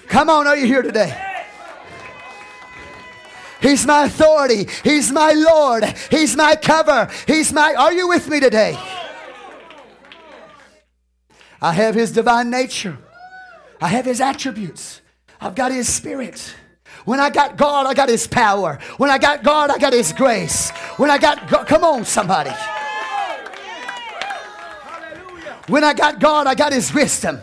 Come 0.08 0.30
on, 0.30 0.46
are 0.46 0.58
you 0.58 0.66
here 0.66 0.82
today? 0.82 1.32
He's 3.62 3.86
my 3.86 4.06
authority. 4.06 4.68
He's 4.84 5.12
my 5.12 5.32
Lord. 5.32 5.86
He's 6.10 6.36
my 6.36 6.56
cover. 6.56 7.10
He's 7.28 7.54
my. 7.54 7.76
Are 7.76 7.94
you 7.94 8.08
with 8.08 8.28
me 8.28 8.40
today? 8.40 8.78
I 11.62 11.74
have 11.74 11.94
His 11.94 12.12
divine 12.12 12.50
nature. 12.50 12.98
I 13.80 13.88
have 13.90 14.06
His 14.06 14.20
attributes. 14.20 15.02
I've 15.40 15.54
got 15.54 15.72
His 15.72 15.88
Spirit. 15.88 16.56
When 17.06 17.20
I 17.20 17.30
got 17.30 17.58
God, 17.58 17.86
I 17.86 17.94
got 17.94 18.10
His 18.10 18.28
power. 18.28 18.80
When 18.98 19.10
I 19.10 19.18
got 19.18 19.44
God, 19.44 19.70
I 19.70 19.78
got 19.78 19.94
His 19.94 20.14
grace. 20.14 20.70
When 20.98 21.10
I 21.10 21.18
got 21.18 21.50
God, 21.50 21.68
come 21.68 21.84
on, 21.84 22.06
somebody. 22.06 22.52
When 25.68 25.84
I 25.84 25.94
got 25.94 26.20
God, 26.20 26.48
I 26.48 26.56
got 26.56 26.74
His 26.74 26.94
wisdom. 26.94 27.40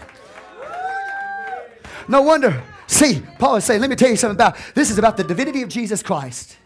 No 2.09 2.23
wonder. 2.23 2.63
See, 2.87 3.23
Paul 3.39 3.57
is 3.57 3.65
saying, 3.65 3.81
let 3.81 3.91
me 3.91 3.97
tell 3.97 4.09
you 4.09 4.17
something 4.17 4.37
about 4.37 4.57
this 4.75 4.91
is 4.91 4.99
about 4.99 5.17
the 5.17 5.25
divinity 5.25 5.63
of 5.63 5.69
Jesus 5.69 6.03
Christ. 6.03 6.57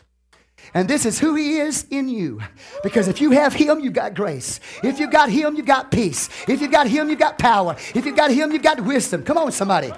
And 0.74 0.88
this 0.88 1.04
is 1.04 1.18
who 1.18 1.34
he 1.34 1.58
is 1.58 1.86
in 1.90 2.08
you. 2.08 2.40
Because 2.82 3.08
if 3.08 3.20
you 3.20 3.32
have 3.32 3.52
him, 3.52 3.80
you've 3.80 3.92
got 3.92 4.14
grace. 4.14 4.58
If 4.82 4.98
you've 4.98 5.10
got 5.10 5.28
him, 5.28 5.56
you've 5.56 5.66
got 5.66 5.90
peace. 5.90 6.30
If 6.48 6.62
you've 6.62 6.70
got 6.70 6.86
him, 6.86 7.10
you've 7.10 7.18
got 7.18 7.38
power. 7.38 7.76
If 7.94 8.06
you've 8.06 8.16
got 8.16 8.30
him, 8.30 8.52
you've 8.52 8.62
got 8.62 8.80
wisdom. 8.80 9.22
Come 9.22 9.36
on, 9.36 9.52
somebody. 9.52 9.92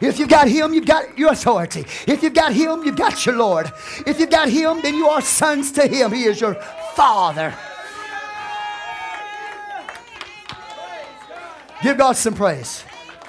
If 0.00 0.18
you've 0.18 0.28
got 0.28 0.48
Him, 0.48 0.74
you've 0.74 0.86
got 0.86 1.16
your 1.18 1.32
authority. 1.32 1.86
If 2.06 2.22
you've 2.22 2.34
got 2.34 2.52
Him, 2.52 2.84
you've 2.84 2.96
got 2.96 3.24
your 3.24 3.36
Lord. 3.36 3.72
If 4.06 4.20
you've 4.20 4.30
got 4.30 4.48
Him, 4.48 4.82
then 4.82 4.94
you 4.94 5.08
are 5.08 5.22
sons 5.22 5.72
to 5.72 5.86
Him. 5.86 6.12
He 6.12 6.24
is 6.24 6.40
your 6.40 6.54
Father. 6.94 7.54
Give 11.82 11.96
God 11.96 12.16
some 12.16 12.34
praise. 12.34 12.84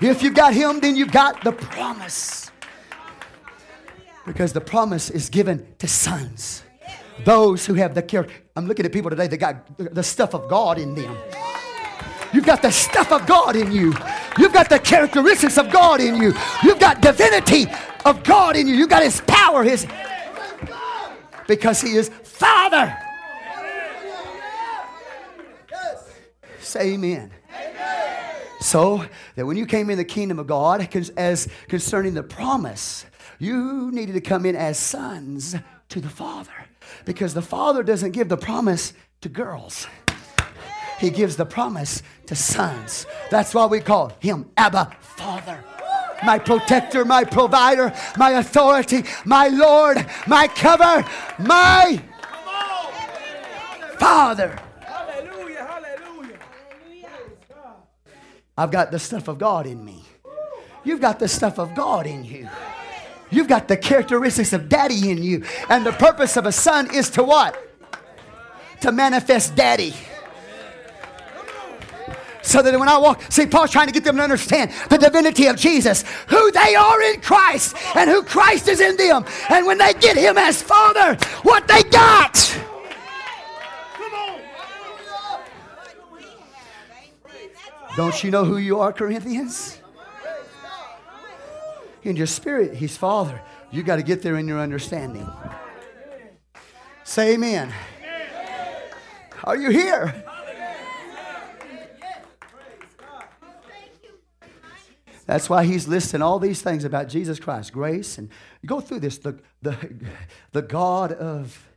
if 0.00 0.22
you've 0.22 0.34
got 0.34 0.52
Him, 0.54 0.80
then 0.80 0.96
you've 0.96 1.12
got 1.12 1.42
the 1.44 1.52
promise. 1.52 2.50
Because 4.26 4.52
the 4.52 4.60
promise 4.60 5.10
is 5.10 5.28
given 5.28 5.66
to 5.78 5.88
sons. 5.88 6.64
Those 7.24 7.66
who 7.66 7.74
have 7.74 7.94
the 7.94 8.02
character. 8.02 8.34
I'm 8.56 8.66
looking 8.66 8.84
at 8.86 8.92
people 8.92 9.10
today 9.10 9.28
that 9.28 9.36
got 9.36 9.78
the 9.78 10.02
stuff 10.02 10.34
of 10.34 10.48
God 10.48 10.78
in 10.78 10.94
them. 10.94 11.16
You've 12.34 12.44
got 12.44 12.62
the 12.62 12.72
stuff 12.72 13.12
of 13.12 13.26
God 13.26 13.54
in 13.54 13.70
you. 13.70 13.94
You've 14.36 14.52
got 14.52 14.68
the 14.68 14.80
characteristics 14.80 15.56
of 15.56 15.70
God 15.70 16.00
in 16.00 16.20
you. 16.20 16.34
You've 16.64 16.80
got 16.80 17.00
divinity 17.00 17.66
of 18.04 18.24
God 18.24 18.56
in 18.56 18.66
you. 18.66 18.74
You've 18.74 18.88
got 18.90 19.04
His 19.04 19.20
power, 19.20 19.62
His. 19.62 19.86
Because 21.46 21.80
He 21.80 21.94
is 21.94 22.08
Father. 22.08 22.98
Say 26.58 26.94
amen. 26.94 27.30
amen. 27.54 28.36
So 28.60 29.04
that 29.36 29.46
when 29.46 29.56
you 29.56 29.64
came 29.64 29.88
in 29.88 29.96
the 29.96 30.04
kingdom 30.04 30.40
of 30.40 30.48
God, 30.48 30.88
as 31.16 31.48
concerning 31.68 32.14
the 32.14 32.24
promise, 32.24 33.06
you 33.38 33.92
needed 33.92 34.14
to 34.14 34.20
come 34.20 34.44
in 34.44 34.56
as 34.56 34.76
sons 34.76 35.54
to 35.90 36.00
the 36.00 36.08
Father. 36.08 36.50
Because 37.04 37.32
the 37.32 37.42
Father 37.42 37.84
doesn't 37.84 38.10
give 38.10 38.28
the 38.28 38.36
promise 38.36 38.92
to 39.20 39.28
girls. 39.28 39.86
He 40.98 41.10
gives 41.10 41.36
the 41.36 41.46
promise 41.46 42.02
to 42.26 42.34
sons. 42.34 43.06
That's 43.30 43.54
why 43.54 43.66
we 43.66 43.80
call 43.80 44.12
him 44.20 44.50
Abba 44.56 44.96
Father. 45.00 45.64
My 46.24 46.38
protector, 46.38 47.04
my 47.04 47.24
provider, 47.24 47.92
my 48.16 48.32
authority, 48.32 49.04
my 49.24 49.48
Lord, 49.48 50.06
my 50.26 50.48
cover, 50.48 51.04
my 51.38 52.00
Father. 53.98 54.58
Hallelujah, 54.80 55.64
hallelujah. 55.64 56.38
I've 58.56 58.70
got 58.70 58.90
the 58.90 58.98
stuff 58.98 59.28
of 59.28 59.38
God 59.38 59.66
in 59.66 59.84
me. 59.84 60.02
You've 60.84 61.00
got 61.00 61.18
the 61.18 61.28
stuff 61.28 61.58
of 61.58 61.74
God 61.74 62.06
in 62.06 62.24
you. 62.24 62.48
You've 63.30 63.48
got 63.48 63.68
the 63.68 63.76
characteristics 63.76 64.52
of 64.52 64.68
daddy 64.68 65.10
in 65.10 65.22
you. 65.22 65.44
And 65.68 65.84
the 65.84 65.92
purpose 65.92 66.36
of 66.36 66.46
a 66.46 66.52
son 66.52 66.94
is 66.94 67.10
to 67.10 67.24
what? 67.24 67.58
To 68.82 68.92
manifest 68.92 69.56
daddy 69.56 69.94
so 72.44 72.62
that 72.62 72.78
when 72.78 72.88
I 72.88 72.98
walk, 72.98 73.22
see, 73.30 73.46
Paul's 73.46 73.70
trying 73.70 73.86
to 73.86 73.92
get 73.92 74.04
them 74.04 74.16
to 74.16 74.22
understand 74.22 74.70
the 74.90 74.98
divinity 74.98 75.46
of 75.46 75.56
Jesus, 75.56 76.04
who 76.28 76.52
they 76.52 76.74
are 76.74 77.02
in 77.02 77.20
Christ, 77.20 77.74
and 77.96 78.10
who 78.10 78.22
Christ 78.22 78.68
is 78.68 78.80
in 78.80 78.96
them. 78.96 79.24
And 79.48 79.66
when 79.66 79.78
they 79.78 79.94
get 79.94 80.16
Him 80.16 80.36
as 80.38 80.62
Father, 80.62 81.16
what 81.42 81.66
they 81.66 81.82
got. 81.84 82.60
Don't 87.96 88.24
you 88.24 88.30
know 88.30 88.44
who 88.44 88.56
you 88.56 88.80
are, 88.80 88.92
Corinthians? 88.92 89.78
In 92.02 92.16
your 92.16 92.26
spirit, 92.26 92.74
He's 92.74 92.96
Father. 92.96 93.40
You 93.70 93.82
got 93.82 93.96
to 93.96 94.02
get 94.02 94.20
there 94.20 94.36
in 94.36 94.46
your 94.46 94.60
understanding. 94.60 95.28
Say 97.04 97.34
amen. 97.34 97.72
Are 99.44 99.56
you 99.56 99.70
here? 99.70 100.24
That's 105.26 105.48
why 105.48 105.64
he's 105.64 105.88
listing 105.88 106.20
all 106.20 106.38
these 106.38 106.60
things 106.60 106.84
about 106.84 107.08
Jesus 107.08 107.40
Christ, 107.40 107.72
grace, 107.72 108.18
and 108.18 108.28
go 108.66 108.80
through 108.80 109.00
this, 109.00 109.18
the, 109.18 109.38
the, 109.62 109.76
the 110.52 110.62
God 110.62 111.12
of 111.12 111.68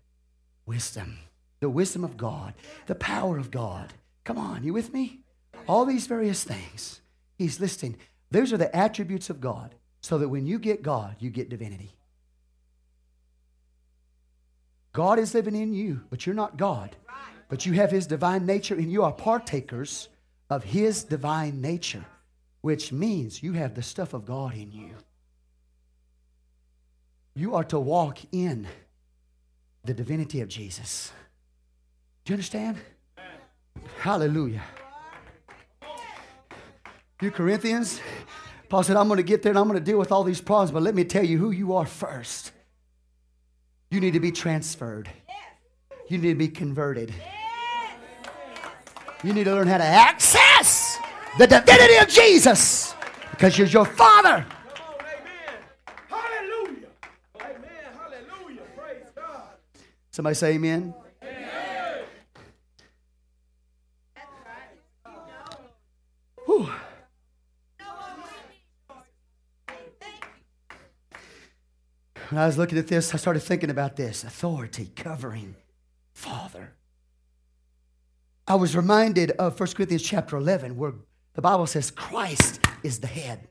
wisdom, 0.66 1.20
the 1.60 1.70
wisdom 1.70 2.04
of 2.04 2.18
God, 2.18 2.54
the 2.88 2.96
power 2.96 3.38
of 3.38 3.50
God. 3.52 3.94
Come 4.26 4.38
on, 4.38 4.64
you 4.64 4.74
with 4.74 4.94
me? 4.94 5.22
All 5.68 5.86
these 5.86 6.08
various 6.08 6.44
things 6.44 7.02
he's 7.38 7.60
listing. 7.60 7.96
Those 8.32 8.52
are 8.52 8.58
the 8.58 8.76
attributes 8.76 9.30
of 9.30 9.40
God, 9.40 9.76
so 10.02 10.18
that 10.18 10.30
when 10.30 10.46
you 10.46 10.60
get 10.60 10.84
God, 10.84 11.16
you 11.20 11.30
get 11.30 11.50
divinity. 11.50 11.92
God 14.92 15.20
is 15.20 15.34
living 15.34 15.56
in 15.56 15.74
you, 15.74 16.02
but 16.10 16.26
you're 16.26 16.36
not 16.36 16.58
God. 16.58 16.96
But 17.50 17.66
you 17.66 17.74
have 17.74 17.92
his 17.92 18.08
divine 18.08 18.46
nature, 18.46 18.76
and 18.76 18.92
you 18.92 19.04
are 19.04 19.14
partakers 19.14 20.10
of 20.50 20.66
his 20.66 21.06
divine 21.06 21.62
nature 21.62 22.06
which 22.62 22.92
means 22.92 23.44
you 23.44 23.54
have 23.54 23.76
the 23.76 23.84
stuff 23.84 24.14
of 24.14 24.26
God 24.26 24.56
in 24.56 24.72
you. 24.72 24.92
You 27.36 27.56
are 27.56 27.64
to 27.66 27.80
walk 27.80 28.20
in 28.32 28.68
the 29.84 29.94
divinity 29.94 30.42
of 30.42 30.50
Jesus. 30.50 31.12
Do 32.26 32.34
you 32.34 32.36
understand? 32.36 32.78
Hallelujah. 34.00 34.64
You 37.22 37.32
Corinthians, 37.32 38.00
Paul 38.70 38.84
said, 38.84 38.96
I'm 38.96 39.08
going 39.08 39.18
to 39.18 39.24
get 39.24 39.42
there 39.42 39.52
and 39.52 39.60
I'm 39.60 39.68
going 39.68 39.80
to 39.80 39.84
deal 39.84 39.98
with 39.98 40.12
all 40.12 40.24
these 40.24 40.42
problems, 40.42 40.72
but 40.72 40.84
let 40.84 40.94
me 40.94 41.04
tell 41.04 41.24
you 41.24 41.38
who 41.38 41.52
you 41.52 41.74
are 41.74 41.86
first. 41.86 42.52
You 43.90 44.00
need 44.00 44.14
to 44.14 44.20
be 44.20 44.32
transferred, 44.32 45.10
you 46.10 46.18
need 46.18 46.30
to 46.30 46.36
be 46.36 46.50
converted. 46.50 47.14
You 49.24 49.34
need 49.34 49.46
to 49.46 49.52
learn 49.52 49.68
how 49.68 49.80
to 49.80 49.84
access 49.84 50.87
the 51.38 51.48
divinity 51.48 51.98
of 51.98 52.08
Jesus 52.08 52.96
because 53.32 53.56
he's 53.56 53.74
your 53.74 53.86
father. 53.86 54.46
Somebody 60.12 60.34
say 60.34 60.54
amen. 60.56 60.96
amen. 61.24 61.58
When 72.30 72.42
I 72.42 72.46
was 72.48 72.58
looking 72.58 72.78
at 72.78 72.88
this, 72.88 73.14
I 73.14 73.18
started 73.18 73.42
thinking 73.42 73.70
about 73.70 73.96
this 73.96 74.24
authority, 74.24 74.92
covering, 74.96 75.56
Father. 76.14 76.74
I 78.48 78.56
was 78.56 78.76
reminded 78.76 79.32
of 79.32 79.60
1 79.60 79.70
Corinthians 79.74 80.04
chapter 80.04 80.36
11, 80.36 80.78
where 80.78 80.94
the 81.38 81.42
Bible 81.44 81.68
says 81.68 81.92
Christ 81.92 82.60
is 82.82 83.00
the 83.00 83.06
head. 83.06 83.48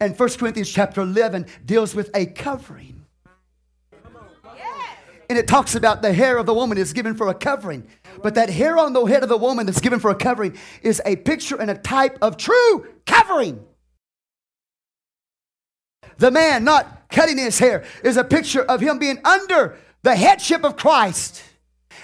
And 0.00 0.18
1 0.18 0.28
Corinthians 0.30 0.68
chapter 0.68 1.00
11 1.00 1.46
deals 1.64 1.94
with 1.94 2.10
a 2.16 2.26
covering. 2.26 3.06
And 5.30 5.38
it 5.38 5.46
talks 5.46 5.76
about 5.76 6.02
the 6.02 6.12
hair 6.12 6.38
of 6.38 6.46
the 6.46 6.52
woman 6.52 6.78
is 6.78 6.92
given 6.92 7.14
for 7.14 7.28
a 7.28 7.34
covering. 7.34 7.86
But 8.24 8.34
that 8.34 8.50
hair 8.50 8.76
on 8.76 8.92
the 8.92 9.04
head 9.04 9.22
of 9.22 9.28
the 9.28 9.36
woman 9.36 9.66
that's 9.66 9.80
given 9.80 10.00
for 10.00 10.10
a 10.10 10.16
covering 10.16 10.58
is 10.82 11.00
a 11.06 11.14
picture 11.14 11.60
and 11.60 11.70
a 11.70 11.78
type 11.78 12.18
of 12.20 12.36
true 12.36 12.88
covering. 13.06 13.64
The 16.18 16.32
man 16.32 16.64
not 16.64 17.08
cutting 17.08 17.38
his 17.38 17.60
hair 17.60 17.84
is 18.02 18.16
a 18.16 18.24
picture 18.24 18.62
of 18.62 18.80
him 18.80 18.98
being 18.98 19.20
under 19.24 19.78
the 20.02 20.16
headship 20.16 20.64
of 20.64 20.76
Christ. 20.76 21.44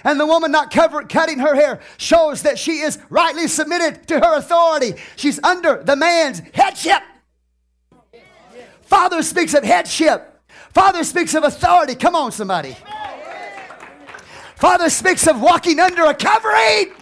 And 0.04 0.18
the 0.18 0.26
woman 0.26 0.52
not 0.52 0.70
cover, 0.70 1.02
cutting 1.02 1.38
her 1.40 1.54
hair 1.54 1.80
shows 1.96 2.42
that 2.42 2.58
she 2.58 2.80
is 2.80 2.98
rightly 3.10 3.48
submitted 3.48 4.06
to 4.08 4.20
her 4.20 4.36
authority. 4.36 4.94
She's 5.16 5.42
under 5.42 5.82
the 5.82 5.96
man's 5.96 6.40
headship. 6.52 7.02
Father 8.82 9.22
speaks 9.22 9.54
of 9.54 9.64
headship. 9.64 10.40
Father 10.72 11.04
speaks 11.04 11.34
of 11.34 11.44
authority. 11.44 11.94
Come 11.94 12.14
on, 12.14 12.32
somebody. 12.32 12.76
Father 14.56 14.90
speaks 14.90 15.26
of 15.26 15.40
walking 15.40 15.78
under 15.78 16.04
a 16.04 16.14
covering. 16.14 16.92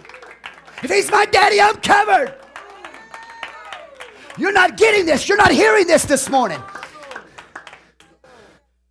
If 0.83 0.91
he's 0.91 1.09
my 1.09 1.25
daddy, 1.25 1.59
I'm 1.59 1.77
covered. 1.77 2.35
You're 4.37 4.53
not 4.53 4.77
getting 4.77 5.05
this. 5.05 5.27
You're 5.27 5.37
not 5.37 5.51
hearing 5.51 5.87
this 5.87 6.05
this 6.05 6.29
morning. 6.29 6.61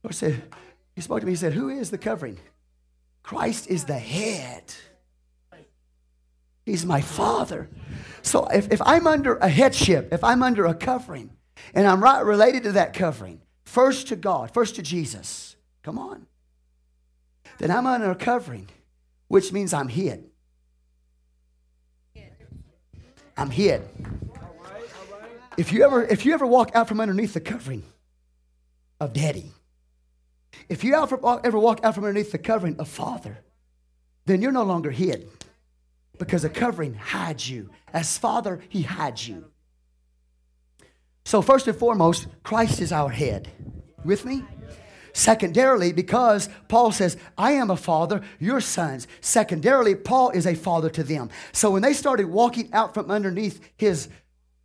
Lord 0.03 0.15
said, 0.15 0.43
He 0.95 1.01
spoke 1.01 1.21
to 1.21 1.27
me. 1.27 1.33
He 1.33 1.37
said, 1.37 1.53
Who 1.53 1.69
is 1.69 1.91
the 1.91 1.99
covering? 1.99 2.39
Christ 3.27 3.67
is 3.67 3.87
the 3.87 3.99
head. 3.99 4.63
He's 6.65 6.87
my 6.87 7.01
father. 7.01 7.69
So 8.23 8.47
if, 8.47 8.71
if 8.71 8.81
I'm 8.83 9.09
under 9.09 9.35
a 9.39 9.49
headship, 9.49 10.13
if 10.13 10.23
I'm 10.23 10.45
under 10.45 10.65
a 10.65 10.75
covering, 10.75 11.31
and 11.75 11.89
I'm 11.89 12.01
right 12.01 12.25
related 12.25 12.63
to 12.63 12.73
that 12.73 12.95
covering, 12.95 13.41
first 13.65 14.07
to 14.09 14.17
God, 14.17 14.55
first 14.55 14.77
to 14.77 14.83
Jesus, 14.83 15.57
come 15.83 15.99
on, 15.99 16.29
then 17.59 17.73
I'm 17.73 17.85
under 17.85 18.13
a 18.13 18.15
covering, 18.15 18.69
which 19.27 19.53
means 19.53 19.75
I'm 19.75 19.89
hid. 19.89 20.31
I'm 23.37 23.51
hid. 23.51 23.83
If 25.57 25.73
you 25.73 25.85
ever 25.85 26.05
if 26.05 26.25
you 26.25 26.33
ever 26.33 26.47
walk 26.47 26.71
out 26.77 26.87
from 26.87 27.01
underneath 27.01 27.35
the 27.35 27.41
covering 27.41 27.83
of 29.01 29.13
daddy, 29.13 29.53
if 30.69 30.85
you 30.85 30.95
ever, 30.95 31.17
walk 31.59 31.81
out 31.85 31.95
from 31.95 32.05
underneath 32.05 32.33
the 32.33 32.39
covering 32.39 32.79
of 32.79 32.89
Father, 32.89 33.39
then 34.27 34.43
you're 34.43 34.53
no 34.53 34.65
longer 34.65 34.91
hid 34.91 35.29
because 36.19 36.45
a 36.45 36.49
covering 36.49 36.95
hides 36.95 37.49
you. 37.49 37.71
As 37.93 38.19
Father, 38.19 38.61
He 38.69 38.83
hides 38.83 39.29
you. 39.29 39.47
So, 41.25 41.43
first 41.43 41.67
and 41.67 41.77
foremost, 41.77 42.27
Christ 42.43 42.81
is 42.81 42.93
our 42.93 43.11
head. 43.11 43.51
With 44.05 44.25
me? 44.25 44.45
Secondarily, 45.13 45.93
because 45.93 46.49
Paul 46.69 46.93
says, 46.93 47.17
I 47.39 47.53
am 47.53 47.71
a 47.71 47.77
father, 47.77 48.21
your 48.39 48.61
sons. 48.61 49.09
Secondarily, 49.23 49.95
Paul 49.95 50.29
is 50.31 50.47
a 50.47 50.55
father 50.55 50.91
to 50.91 51.03
them. 51.03 51.31
So 51.53 51.71
when 51.71 51.81
they 51.81 51.95
started 51.95 52.27
walking 52.27 52.69
out 52.75 52.93
from 52.93 53.11
underneath 53.11 53.67
his 53.79 54.11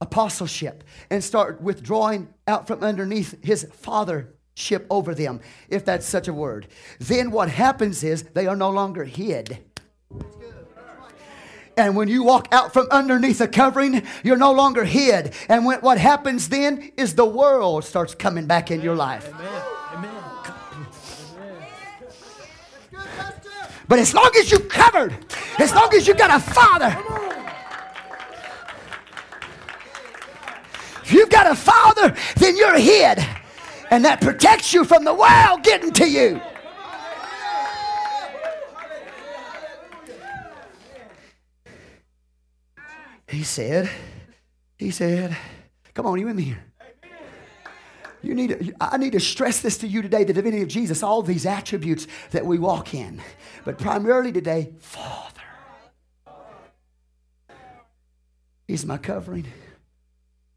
apostleship 0.02 0.84
and 1.10 1.24
start 1.24 1.62
withdrawing 1.62 2.34
out 2.48 2.68
from 2.68 2.84
underneath 2.84 3.42
his 3.42 3.66
father 3.72 4.34
ship 4.53 4.86
over 4.90 5.15
them, 5.15 5.41
if 5.69 5.86
that's 5.86 6.06
such 6.06 6.28
a 6.28 6.34
word. 6.34 6.68
Then 6.99 7.32
what 7.32 7.49
happens 7.49 8.03
is 8.03 8.23
they 8.23 8.48
are 8.48 8.56
no 8.56 8.69
longer 8.69 9.06
hid. 9.06 9.60
And 11.78 11.95
when 11.95 12.10
you 12.10 12.23
walk 12.23 12.49
out 12.52 12.73
from 12.73 12.88
underneath 12.91 13.40
a 13.40 13.48
covering, 13.48 14.03
you're 14.23 14.38
no 14.38 14.52
longer 14.52 14.84
hid. 14.84 15.34
And 15.48 15.65
when, 15.65 15.80
what 15.80 15.98
happens 15.98 16.49
then 16.49 16.91
is 16.98 17.15
the 17.15 17.26
world 17.26 17.86
starts 17.86 18.14
coming 18.14 18.45
back 18.45 18.72
in 18.72 18.82
your 18.82 18.95
life. 18.95 19.32
But 23.88 23.99
as 23.99 24.14
long 24.14 24.32
as 24.38 24.52
you're 24.52 24.60
covered, 24.61 25.15
as 25.60 25.73
long 25.73 25.94
as 25.94 26.07
you 26.07 26.14
got 26.14 26.32
a 26.32 26.40
father, 26.40 26.98
if 31.03 31.11
you've 31.11 31.30
got 31.30 31.48
a 31.48 31.56
father, 31.56 32.15
then 32.38 32.56
you're 32.57 32.78
hid 32.78 33.26
and 33.92 34.06
that 34.06 34.22
protects 34.22 34.74
you 34.74 34.86
from 34.86 35.04
the 35.04 35.14
world 35.14 35.64
getting 35.64 35.92
to 35.92 36.10
you. 36.10 36.42
He 43.28 43.44
said, 43.44 43.90
he 44.78 44.92
said, 44.92 45.38
come 45.94 46.06
on, 46.06 46.20
you 46.20 46.28
in 46.28 46.38
here. 46.38 46.64
You 48.24 48.36
need 48.36 48.76
I 48.80 48.98
need 48.98 49.14
to 49.14 49.20
stress 49.20 49.62
this 49.62 49.80
to 49.80 49.88
you 49.88 50.02
today 50.02 50.24
the 50.24 50.34
divinity 50.34 50.62
of 50.62 50.70
Jesus, 50.70 51.02
all 51.02 51.24
these 51.24 51.46
attributes 51.46 52.08
that 52.32 52.46
we 52.46 52.60
walk 52.60 52.94
in. 52.94 53.20
But 53.66 53.80
primarily 53.80 54.32
today, 54.32 54.74
Father. 54.80 55.42
He's 58.68 58.86
my 58.86 58.98
covering, 58.98 59.48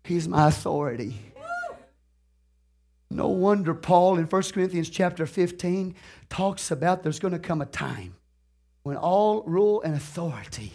He's 0.05 0.29
my 0.29 0.49
authority. 0.49 1.34
No 3.15 3.29
wonder 3.29 3.75
Paul 3.75 4.19
in 4.19 4.25
1 4.25 4.43
Corinthians 4.53 4.91
chapter 4.91 5.25
15 5.25 5.95
talks 6.29 6.73
about 6.73 7.05
there's 7.05 7.21
going 7.21 7.33
to 7.33 7.39
come 7.39 7.61
a 7.61 7.67
time 7.67 8.17
when 8.83 8.97
all 8.97 9.45
rule 9.45 9.81
and 9.83 9.95
authority 9.95 10.73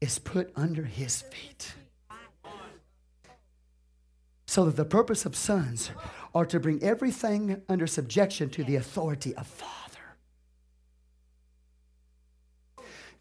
is 0.00 0.18
put 0.18 0.50
under 0.56 0.82
his 0.82 1.22
feet. 1.22 1.74
So 4.48 4.64
that 4.64 4.74
the 4.74 4.84
purpose 4.84 5.24
of 5.24 5.36
sons 5.36 5.92
are 6.34 6.44
to 6.46 6.58
bring 6.58 6.82
everything 6.82 7.62
under 7.68 7.86
subjection 7.86 8.50
to 8.50 8.64
the 8.64 8.74
authority 8.74 9.32
of 9.36 9.46
Father. 9.46 9.70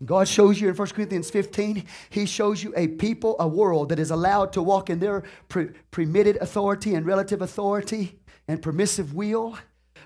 God 0.04 0.28
shows 0.28 0.60
you 0.60 0.70
in 0.70 0.76
1 0.76 0.88
Corinthians 0.88 1.30
15, 1.30 1.84
He 2.10 2.26
shows 2.26 2.64
you 2.64 2.74
a 2.76 2.88
people, 2.88 3.36
a 3.40 3.48
world 3.48 3.90
that 3.90 4.00
is 4.00 4.10
allowed 4.10 4.54
to 4.54 4.64
walk 4.64 4.90
in 4.90 5.00
their 5.00 5.24
pre- 5.50 5.70
permitted 5.92 6.38
authority 6.38 6.96
and 6.96 7.06
relative 7.06 7.44
authority 7.44 8.19
and 8.50 8.62
permissive 8.64 9.14
will. 9.14 9.58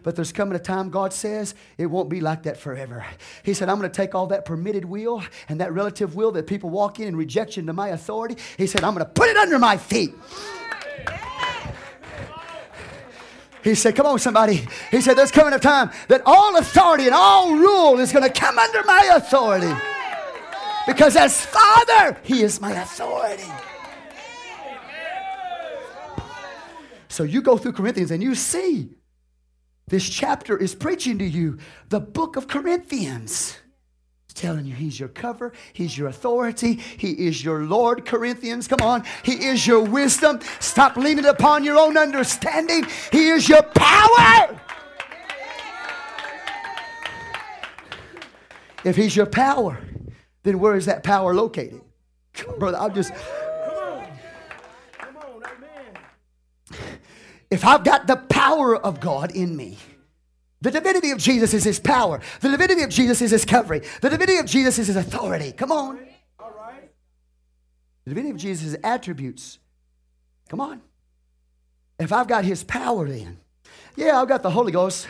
But 0.04 0.18
there's 0.18 0.34
coming 0.34 0.54
a 0.54 0.60
time, 0.60 0.90
God 0.90 1.14
says, 1.14 1.56
it 1.78 1.86
won't 1.86 2.10
be 2.10 2.20
like 2.20 2.44
that 2.44 2.58
forever. 2.58 3.06
He 3.42 3.54
said, 3.54 3.70
I'm 3.70 3.80
going 3.80 3.90
to 3.90 3.96
take 3.96 4.14
all 4.14 4.28
that 4.28 4.44
permitted 4.44 4.84
will 4.84 5.24
and 5.48 5.62
that 5.62 5.72
relative 5.72 6.14
will 6.14 6.34
that 6.34 6.46
people 6.46 6.70
walk 6.70 7.00
in 7.00 7.08
in 7.08 7.16
rejection 7.16 7.66
to 7.68 7.74
my 7.74 7.88
authority. 7.88 8.36
He 8.58 8.68
said, 8.68 8.84
I'm 8.84 8.94
going 8.94 9.06
to 9.06 9.12
put 9.12 9.30
it 9.30 9.38
under 9.38 9.58
my 9.58 9.78
feet. 9.78 10.14
He 13.64 13.76
said, 13.76 13.96
Come 13.96 14.08
on, 14.08 14.20
somebody. 14.20 14.68
He 14.92 15.00
said, 15.00 15.18
There's 15.18 15.32
coming 15.32 15.54
a 15.54 15.60
time 15.60 15.90
that 16.10 16.22
all 16.26 16.58
authority 16.58 17.06
and 17.06 17.14
all 17.16 17.56
rule 17.56 17.98
is 18.00 18.12
going 18.12 18.28
to 18.28 18.30
come 18.30 18.60
under 18.60 18.84
my 18.84 19.12
authority. 19.16 19.74
Because 20.86 21.16
as 21.16 21.46
Father, 21.46 22.18
He 22.24 22.44
is 22.44 22.60
my 22.60 22.74
authority. 22.74 23.50
So 27.14 27.22
you 27.22 27.44
go 27.44 27.60
through 27.60 27.74
Corinthians 27.74 28.10
and 28.10 28.24
you 28.24 28.34
see 28.34 28.90
this 29.88 30.10
chapter 30.10 30.58
is 30.58 30.74
preaching 30.74 31.20
to 31.20 31.26
you 31.26 31.60
the 31.90 32.00
book 32.00 32.38
of 32.38 32.48
Corinthians. 32.48 33.56
It's 34.26 34.34
telling 34.34 34.66
you 34.66 34.74
he's 34.74 35.00
your 35.00 35.10
cover, 35.10 35.54
he's 35.74 35.96
your 35.96 36.08
authority, 36.08 36.80
he 36.98 37.12
is 37.12 37.46
your 37.46 37.66
Lord, 37.66 38.04
Corinthians. 38.04 38.68
Come 38.68 38.82
on, 38.82 39.04
he 39.22 39.46
is 39.46 39.68
your 39.68 39.82
wisdom. 39.82 40.40
Stop 40.60 40.98
leaning 40.98 41.26
upon 41.26 41.64
your 41.64 41.78
own 41.78 41.98
understanding, 41.98 42.84
he 43.12 43.30
is 43.30 43.48
your 43.48 43.62
power. 43.62 44.60
If 48.84 48.96
he's 48.96 49.16
your 49.16 49.28
power, 49.28 49.80
then 50.42 50.58
where 50.58 50.76
is 50.76 50.88
that 50.88 51.04
power 51.04 51.36
located? 51.36 51.82
Brother, 52.58 52.80
I'm 52.80 52.96
just 52.96 53.14
if 57.54 57.64
I've 57.64 57.84
got 57.84 58.08
the 58.08 58.16
power 58.16 58.76
of 58.76 59.00
God 59.00 59.32
in 59.36 59.56
me, 59.56 59.78
the 60.62 60.72
divinity 60.72 61.12
of 61.12 61.20
Jesus 61.20 61.54
is 61.54 61.64
his 61.64 61.80
power. 61.80 62.20
The 62.42 62.50
divinity 62.50 62.82
of 62.82 62.90
Jesus 62.90 63.22
is 63.22 63.30
his 63.30 63.46
covering. 63.46 63.84
The 64.02 64.10
divinity 64.10 64.40
of 64.40 64.48
Jesus 64.48 64.80
is 64.80 64.88
his 64.88 64.96
authority. 64.96 65.52
Come 65.52 65.72
on. 65.72 66.00
All 66.40 66.52
right. 66.58 66.90
The 68.06 68.10
divinity 68.10 68.32
of 68.32 68.38
Jesus 68.38 68.70
is 68.70 68.78
attributes. 68.84 69.60
Come 70.50 70.62
on. 70.62 70.82
If 72.00 72.12
I've 72.12 72.28
got 72.28 72.44
his 72.44 72.64
power 72.64 73.08
then, 73.08 73.38
yeah, 73.96 74.20
I've 74.20 74.28
got 74.28 74.42
the 74.42 74.50
Holy 74.50 74.72
Ghost. 74.72 75.08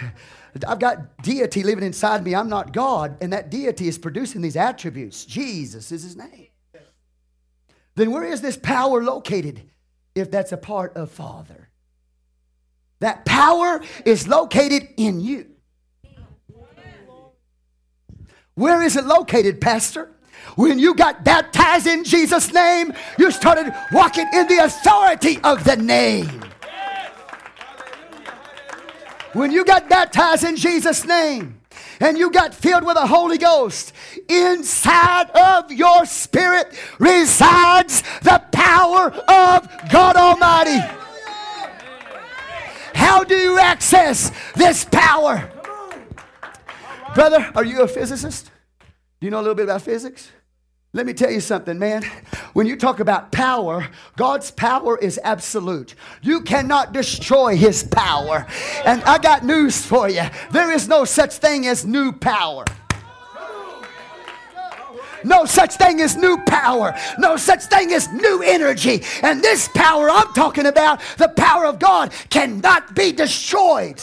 I've 0.68 0.80
got 0.80 1.24
deity 1.24 1.64
living 1.64 1.86
inside 1.86 2.26
me. 2.26 2.36
I'm 2.36 2.50
not 2.50 2.74
God. 2.74 3.16
And 3.22 3.32
that 3.32 3.50
deity 3.52 3.88
is 3.88 3.98
producing 3.98 4.42
these 4.42 4.58
attributes. 4.58 5.24
Jesus 5.24 5.94
is 5.94 6.04
his 6.04 6.18
name. 6.18 6.48
Then 7.96 8.12
where 8.12 8.26
is 8.26 8.42
this 8.42 8.58
power 8.58 9.02
located 9.02 9.62
if 10.14 10.30
that's 10.30 10.52
a 10.52 10.58
part 10.58 10.98
of 10.98 11.10
Father? 11.10 11.70
That 13.04 13.26
power 13.26 13.82
is 14.06 14.30
located 14.30 14.88
in 14.96 15.20
you. 15.20 15.48
Where 18.56 18.82
is 18.82 18.96
it 18.96 19.04
located, 19.04 19.60
Pastor? 19.60 20.10
When 20.56 20.80
you 20.80 20.96
got 20.96 21.26
baptized 21.26 21.86
in 21.86 22.06
Jesus' 22.06 22.54
name, 22.54 22.94
you 23.20 23.30
started 23.32 23.76
walking 23.92 24.26
in 24.34 24.48
the 24.48 24.60
authority 24.60 25.38
of 25.44 25.66
the 25.66 25.76
name. 25.76 26.46
When 29.34 29.52
you 29.52 29.66
got 29.66 29.90
baptized 29.90 30.46
in 30.46 30.56
Jesus' 30.56 31.06
name 31.06 31.60
and 32.00 32.18
you 32.18 32.32
got 32.32 32.56
filled 32.56 32.86
with 32.86 32.96
the 32.96 33.08
Holy 33.08 33.38
Ghost, 33.38 33.92
inside 34.30 35.30
of 35.32 35.74
your 35.74 36.06
spirit 36.06 36.68
resides 37.00 38.02
the 38.22 38.42
power 38.54 39.12
of 39.12 39.68
God 39.92 40.16
Almighty. 40.16 40.80
How 43.04 43.26
do 43.26 43.36
you 43.36 43.60
access 43.60 44.32
this 44.56 44.86
power? 44.86 45.52
Brother, 47.14 47.52
are 47.54 47.66
you 47.66 47.82
a 47.82 47.88
physicist? 47.88 48.50
Do 49.20 49.28
you 49.28 49.30
know 49.30 49.40
a 49.40 49.44
little 49.44 49.56
bit 49.56 49.66
about 49.66 49.82
physics? 49.82 50.32
Let 50.94 51.06
me 51.06 51.12
tell 51.14 51.30
you 51.30 51.42
something, 51.42 51.78
man. 51.78 52.04
When 52.54 52.66
you 52.66 52.78
talk 52.78 53.02
about 53.02 53.34
power, 53.34 53.90
God's 54.16 54.52
power 54.52 54.98
is 54.98 55.20
absolute. 55.22 55.96
You 56.22 56.42
cannot 56.42 56.94
destroy 56.94 57.58
his 57.58 57.84
power. 57.84 58.48
And 58.86 59.04
I 59.04 59.18
got 59.18 59.44
news 59.44 59.86
for 59.86 60.08
you 60.08 60.24
there 60.52 60.72
is 60.72 60.88
no 60.88 61.04
such 61.04 61.34
thing 61.34 61.68
as 61.68 61.86
new 61.86 62.14
power. 62.14 62.64
No 65.24 65.46
such 65.46 65.76
thing 65.76 66.02
as 66.02 66.16
new 66.16 66.38
power. 66.46 66.96
No 67.18 67.38
such 67.38 67.64
thing 67.64 67.94
as 67.94 68.12
new 68.12 68.42
energy. 68.44 69.04
And 69.22 69.42
this 69.42 69.70
power 69.70 70.10
I'm 70.10 70.34
talking 70.34 70.66
about, 70.66 71.02
the 71.18 71.30
power 71.30 71.66
of 71.66 71.80
God, 71.80 72.12
cannot 72.30 72.96
be 72.96 73.12
destroyed. 73.12 74.02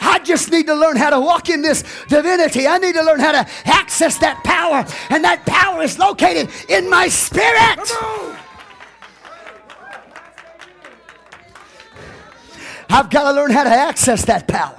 I 0.00 0.20
just 0.20 0.50
need 0.50 0.66
to 0.66 0.74
learn 0.74 0.96
how 0.96 1.10
to 1.10 1.20
walk 1.20 1.48
in 1.48 1.62
this 1.62 1.84
divinity. 2.08 2.66
I 2.66 2.78
need 2.78 2.94
to 2.94 3.02
learn 3.02 3.20
how 3.20 3.32
to 3.32 3.46
access 3.64 4.18
that 4.18 4.42
power. 4.44 4.84
And 5.10 5.24
that 5.24 5.44
power 5.44 5.82
is 5.82 5.98
located 5.98 6.50
in 6.68 6.88
my 6.88 7.08
spirit. 7.08 7.90
I've 12.90 13.10
got 13.10 13.30
to 13.30 13.32
learn 13.32 13.50
how 13.50 13.64
to 13.64 13.70
access 13.70 14.24
that 14.24 14.48
power. 14.48 14.77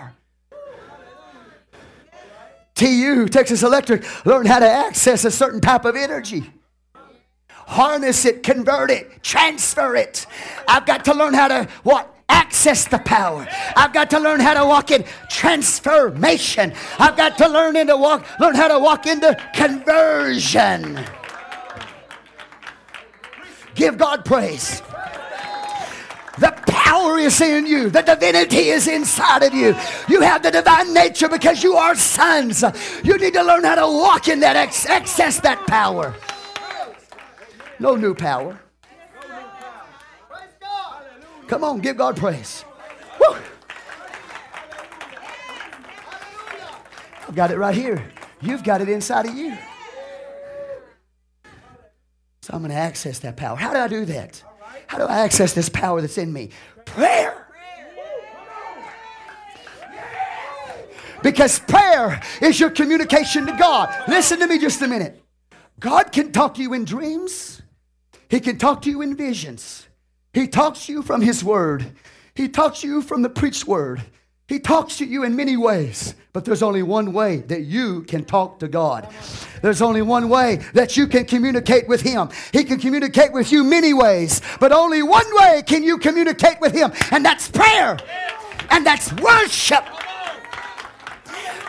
TU, 2.79 3.27
Texas 3.27 3.61
Electric, 3.61 4.25
learn 4.25 4.45
how 4.45 4.59
to 4.59 4.69
access 4.69 5.25
a 5.25 5.31
certain 5.31 5.59
type 5.59 5.83
of 5.83 5.97
energy. 5.97 6.49
Harness 7.49 8.23
it, 8.23 8.41
convert 8.41 8.89
it, 8.89 9.21
transfer 9.21 9.97
it. 9.97 10.25
I've 10.65 10.85
got 10.85 11.03
to 11.05 11.13
learn 11.13 11.33
how 11.33 11.49
to 11.49 11.67
what? 11.83 12.15
access 12.29 12.87
the 12.87 12.99
power. 12.99 13.47
I've 13.75 13.91
got 13.91 14.11
to 14.11 14.19
learn 14.19 14.39
how 14.39 14.53
to 14.53 14.63
walk 14.63 14.91
in 14.91 15.03
transformation. 15.29 16.73
I've 16.99 17.17
got 17.17 17.37
to 17.39 17.47
learn 17.47 17.75
into 17.75 17.97
walk, 17.97 18.25
learn 18.39 18.55
how 18.55 18.67
to 18.67 18.79
walk 18.79 19.07
into 19.07 19.35
conversion. 19.53 20.99
Give 23.75 23.97
God 23.97 24.23
praise. 24.23 24.81
The 26.37 26.51
power 26.89 27.19
is 27.19 27.39
in 27.39 27.67
you. 27.67 27.89
The 27.89 28.01
divinity 28.01 28.69
is 28.69 28.87
inside 28.87 29.43
of 29.43 29.53
you. 29.53 29.75
You 30.07 30.21
have 30.21 30.41
the 30.41 30.49
divine 30.49 30.91
nature 30.93 31.29
because 31.29 31.63
you 31.63 31.75
are 31.75 31.95
sons. 31.95 32.63
You 33.03 33.17
need 33.17 33.33
to 33.33 33.43
learn 33.43 33.63
how 33.63 33.75
to 33.75 33.87
walk 33.87 34.27
in 34.27 34.39
that, 34.39 34.55
access 34.55 35.39
that 35.41 35.67
power. 35.67 36.15
No 37.79 37.95
new 37.95 38.15
power. 38.15 38.59
Come 41.47 41.63
on, 41.63 41.79
give 41.79 41.97
God 41.97 42.17
praise. 42.17 42.65
Woo. 43.19 43.35
I've 47.27 47.35
got 47.35 47.51
it 47.51 47.57
right 47.57 47.75
here. 47.75 48.03
You've 48.41 48.63
got 48.63 48.81
it 48.81 48.89
inside 48.89 49.27
of 49.27 49.35
you. 49.35 49.57
So 52.41 52.53
I'm 52.53 52.61
going 52.61 52.71
to 52.71 52.77
access 52.77 53.19
that 53.19 53.37
power. 53.37 53.55
How 53.55 53.73
do 53.73 53.79
I 53.79 53.87
do 53.87 54.05
that? 54.05 54.43
How 54.87 54.97
do 54.97 55.03
I 55.03 55.19
access 55.19 55.53
this 55.53 55.69
power 55.69 56.01
that's 56.01 56.17
in 56.17 56.33
me? 56.33 56.49
Prayer. 56.93 57.47
Because 61.21 61.59
prayer 61.59 62.21
is 62.41 62.59
your 62.59 62.69
communication 62.69 63.45
to 63.45 63.55
God. 63.57 63.93
Listen 64.07 64.39
to 64.39 64.47
me 64.47 64.57
just 64.57 64.81
a 64.81 64.87
minute. 64.87 65.21
God 65.79 66.11
can 66.11 66.31
talk 66.31 66.55
to 66.55 66.61
you 66.61 66.73
in 66.73 66.85
dreams, 66.85 67.61
He 68.29 68.39
can 68.39 68.57
talk 68.57 68.81
to 68.83 68.89
you 68.89 69.01
in 69.01 69.15
visions. 69.15 69.87
He 70.33 70.47
talks 70.47 70.85
to 70.85 70.93
you 70.93 71.01
from 71.01 71.21
His 71.21 71.43
Word. 71.43 71.93
He 72.35 72.47
talks 72.47 72.81
to 72.81 72.87
you 72.87 73.01
from 73.01 73.21
the 73.21 73.29
preached 73.29 73.67
Word. 73.67 74.01
He 74.49 74.59
talks 74.59 74.97
to 74.97 75.05
you 75.05 75.23
in 75.23 75.35
many 75.35 75.57
ways, 75.57 76.15
but 76.33 76.43
there's 76.43 76.63
only 76.63 76.81
one 76.81 77.13
way 77.13 77.37
that 77.37 77.61
you 77.61 78.01
can 78.01 78.25
talk 78.25 78.57
to 78.59 78.67
God. 78.67 79.07
There's 79.61 79.79
only 79.79 80.01
one 80.01 80.27
way 80.27 80.55
that 80.73 80.97
you 80.97 81.05
can 81.05 81.25
communicate 81.25 81.87
with 81.87 82.01
Him. 82.01 82.29
He 82.51 82.63
can 82.63 82.79
communicate 82.79 83.31
with 83.31 83.51
you 83.51 83.63
many 83.63 83.93
ways, 83.93 84.41
but 84.59 84.71
only 84.71 85.03
one 85.03 85.27
way 85.35 85.61
can 85.67 85.83
you 85.83 85.99
communicate 85.99 86.59
with 86.59 86.73
Him, 86.73 86.91
and 87.11 87.23
that's 87.23 87.47
prayer, 87.47 87.99
and 88.71 88.83
that's 88.83 89.13
worship. 89.21 89.85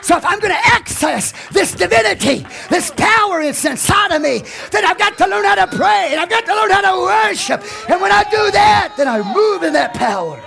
So 0.00 0.16
if 0.16 0.24
I'm 0.24 0.40
going 0.40 0.54
to 0.54 0.66
access 0.66 1.34
this 1.50 1.74
divinity, 1.74 2.46
this 2.70 2.90
power 2.96 3.42
is 3.42 3.62
inside 3.62 4.12
of 4.12 4.22
me, 4.22 4.42
then 4.72 4.86
I've 4.86 4.98
got 4.98 5.18
to 5.18 5.26
learn 5.26 5.44
how 5.44 5.66
to 5.66 5.76
pray 5.76 6.08
and 6.10 6.18
I've 6.18 6.30
got 6.30 6.46
to 6.46 6.54
learn 6.54 6.70
how 6.70 6.94
to 6.94 7.02
worship. 7.02 7.62
And 7.90 8.00
when 8.00 8.10
I 8.10 8.24
do 8.24 8.50
that, 8.50 8.94
then 8.96 9.06
I 9.06 9.18
move 9.34 9.62
in 9.62 9.74
that 9.74 9.92
power. 9.92 10.42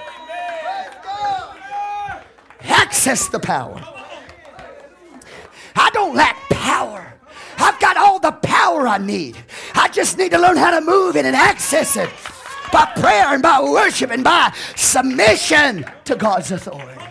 Access 2.64 3.27
the 3.30 3.40
power. 3.40 3.81
I 5.76 5.90
don't 5.94 6.15
lack 6.15 6.38
power. 6.49 7.14
I've 7.57 7.80
got 7.80 7.98
all 7.98 8.19
the 8.19 8.31
power 8.31 8.88
I 8.88 8.98
need. 8.98 9.38
I 9.73 9.88
just 9.90 10.18
need 10.18 10.31
to 10.31 10.38
learn 10.38 10.57
how 10.57 10.77
to 10.77 10.85
move 10.85 11.15
it 11.15 11.26
and 11.26 11.35
access 11.35 11.95
it 11.98 12.10
by 12.72 12.85
prayer 12.95 13.34
and 13.34 13.44
by 13.44 13.61
worship 13.61 14.11
and 14.11 14.23
by 14.23 14.53
submission 14.76 15.85
to 16.06 16.15
God's 16.15 16.52
authority. 16.52 17.02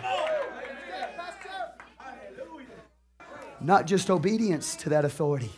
Not 3.61 3.87
just 3.87 4.09
obedience 4.09 4.75
to 4.77 4.89
that 4.89 5.05
authority, 5.05 5.51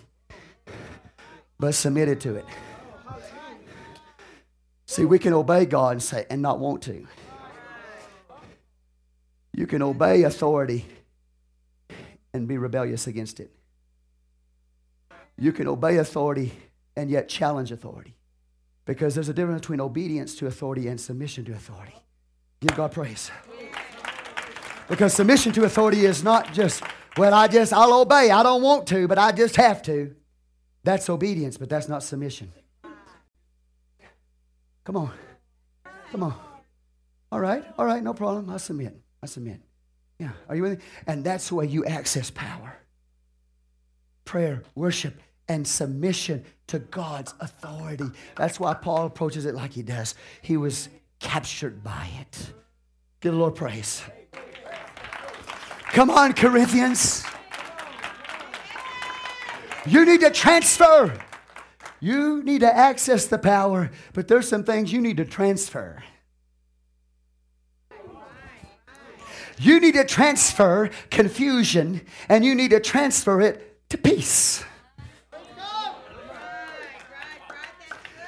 but 1.59 1.73
submitted 1.73 2.21
to 2.21 2.35
it. 2.35 2.45
See, 4.85 5.05
we 5.05 5.17
can 5.17 5.33
obey 5.33 5.65
God 5.65 5.93
and 5.93 6.03
say 6.03 6.25
and 6.29 6.41
not 6.41 6.59
want 6.59 6.83
to. 6.83 7.07
You 9.55 9.67
can 9.67 9.81
obey 9.81 10.23
authority 10.23 10.85
and 12.33 12.47
be 12.47 12.57
rebellious 12.57 13.07
against 13.07 13.39
it. 13.39 13.51
You 15.37 15.53
can 15.53 15.67
obey 15.67 15.97
authority 15.97 16.51
and 16.95 17.09
yet 17.09 17.29
challenge 17.29 17.71
authority. 17.71 18.15
Because 18.85 19.15
there's 19.15 19.29
a 19.29 19.33
difference 19.33 19.61
between 19.61 19.81
obedience 19.81 20.35
to 20.35 20.47
authority 20.47 20.87
and 20.87 20.99
submission 20.99 21.45
to 21.45 21.53
authority. 21.53 21.95
Give 22.59 22.75
God 22.75 22.91
praise. 22.91 23.31
Because 24.89 25.13
submission 25.13 25.51
to 25.53 25.63
authority 25.63 26.05
is 26.05 26.23
not 26.23 26.53
just 26.53 26.83
well, 27.17 27.33
I 27.33 27.47
just, 27.47 27.71
I'll 27.71 28.01
obey. 28.01 28.29
I 28.29 28.43
don't 28.43 28.61
want 28.61 28.87
to, 28.87 29.07
but 29.07 29.17
I 29.17 29.31
just 29.31 29.55
have 29.55 29.81
to. 29.83 30.13
That's 30.83 31.09
obedience, 31.09 31.57
but 31.57 31.69
that's 31.69 31.87
not 31.87 32.03
submission. 32.03 32.51
Come 34.83 34.97
on. 34.97 35.11
Come 36.11 36.23
on. 36.23 36.35
All 37.31 37.39
right. 37.39 37.63
All 37.77 37.85
right. 37.85 38.03
No 38.03 38.13
problem. 38.13 38.49
I 38.49 38.57
submit. 38.57 38.99
I 39.25 39.27
submit. 39.27 39.59
Yeah. 40.19 40.29
Are 40.47 40.55
you 40.55 40.61
with 40.61 40.77
me? 40.77 40.85
And 41.07 41.23
that's 41.23 41.49
the 41.49 41.55
way 41.55 41.65
you 41.65 41.83
access 41.83 42.29
power 42.29 42.77
prayer, 44.23 44.61
worship, 44.75 45.19
and 45.47 45.67
submission 45.67 46.43
to 46.67 46.77
God's 46.77 47.33
authority. 47.39 48.05
That's 48.35 48.59
why 48.59 48.75
Paul 48.75 49.07
approaches 49.07 49.45
it 49.45 49.55
like 49.55 49.73
he 49.73 49.81
does. 49.81 50.13
He 50.43 50.57
was 50.57 50.89
captured 51.19 51.83
by 51.83 52.09
it. 52.21 52.53
Give 53.19 53.33
the 53.33 53.39
Lord 53.39 53.55
praise. 53.55 54.03
Come 55.89 56.11
on, 56.11 56.33
Corinthians. 56.33 57.23
You 59.87 60.05
need 60.05 60.21
to 60.21 60.29
transfer. 60.29 61.17
You 61.99 62.43
need 62.43 62.61
to 62.61 62.75
access 62.75 63.25
the 63.25 63.39
power, 63.39 63.89
but 64.13 64.27
there's 64.27 64.47
some 64.47 64.63
things 64.63 64.93
you 64.93 65.01
need 65.01 65.17
to 65.17 65.25
transfer. 65.25 66.03
You 69.57 69.79
need 69.79 69.93
to 69.93 70.03
transfer 70.03 70.89
confusion 71.09 72.01
and 72.29 72.43
you 72.43 72.55
need 72.55 72.71
to 72.71 72.79
transfer 72.79 73.41
it 73.41 73.89
to 73.89 73.97
peace. 73.97 74.63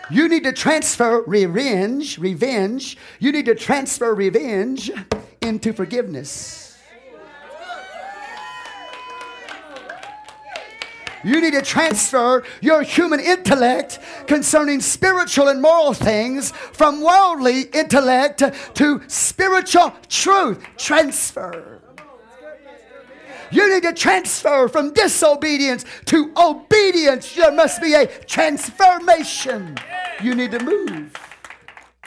You 0.10 0.30
need 0.30 0.44
to 0.46 0.54
transfer 0.54 1.22
revenge, 1.28 2.18
revenge. 2.18 2.98
You 3.20 3.34
need 3.34 3.46
to 3.46 3.56
transfer 3.56 4.16
revenge 4.16 4.90
into 5.42 5.74
forgiveness. 5.74 6.67
You 11.24 11.42
need 11.42 11.54
to 11.54 11.62
transfer 11.62 12.44
your 12.62 12.84
human 12.84 13.20
intellect 13.20 14.00
concerning 14.28 14.82
spiritual 14.82 15.48
and 15.48 15.62
moral 15.62 15.94
things 15.94 16.52
from 16.52 17.02
worldly 17.02 17.64
intellect 17.74 18.44
to 18.76 19.02
spiritual 19.08 19.94
truth. 20.10 20.64
Transfer. 20.78 21.82
You 23.50 23.74
need 23.74 23.84
to 23.84 23.94
transfer 23.94 24.68
from 24.68 24.94
disobedience 24.94 25.86
to 26.06 26.34
obedience. 26.38 27.34
There 27.34 27.52
must 27.52 27.82
be 27.82 27.94
a 27.94 28.08
transformation. 28.08 29.78
You 30.22 30.36
need 30.36 30.52
to 30.52 30.60
move. 30.60 31.16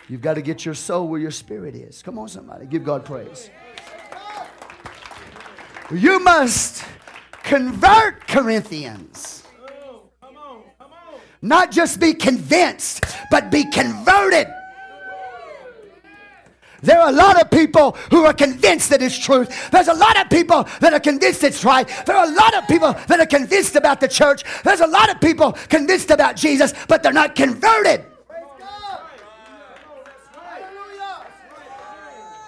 You've 0.09 0.21
got 0.21 0.35
to 0.35 0.43
get 0.43 0.65
your 0.65 0.75
soul 0.75 1.09
where 1.09 1.21
your 1.21 1.31
spirit 1.31 1.75
is. 1.75 2.03
Come 2.03 2.19
on, 2.19 2.29
somebody. 2.29 2.67
Give 2.67 2.85
God 2.85 3.05
praise. 3.05 3.49
You 5.91 6.21
must 6.21 6.85
convert 7.51 8.29
Corinthians. 8.29 9.43
Not 11.43 11.73
just 11.73 11.99
be 11.99 12.15
convinced, 12.15 13.05
but 13.29 13.51
be 13.51 13.65
converted. 13.65 14.47
There 16.81 17.01
are 17.01 17.09
a 17.09 17.13
lot 17.13 17.41
of 17.43 17.51
people 17.51 17.93
who 18.11 18.25
are 18.25 18.33
convinced 18.33 18.91
that 18.91 19.03
it's 19.03 19.19
truth. 19.19 19.71
There's 19.73 19.89
a 19.89 19.95
lot 19.95 20.17
of 20.17 20.31
people 20.31 20.63
that 20.79 20.93
are 20.93 21.01
convinced 21.01 21.43
it's 21.43 21.65
right. 21.65 21.89
There 22.07 22.17
are 22.17 22.25
a 22.25 22.31
lot 22.31 22.55
of 22.55 22.69
people 22.69 22.93
that 23.09 23.19
are 23.19 23.27
convinced 23.27 23.75
about 23.75 24.01
the 24.01 24.07
church. 24.09 24.45
There's 24.63 24.81
a 24.81 24.87
lot 24.87 25.11
of 25.11 25.21
people 25.21 25.53
convinced 25.69 26.11
about 26.11 26.37
Jesus, 26.37 26.73
but 26.87 27.03
they're 27.03 27.13
not 27.13 27.35
converted. 27.35 28.05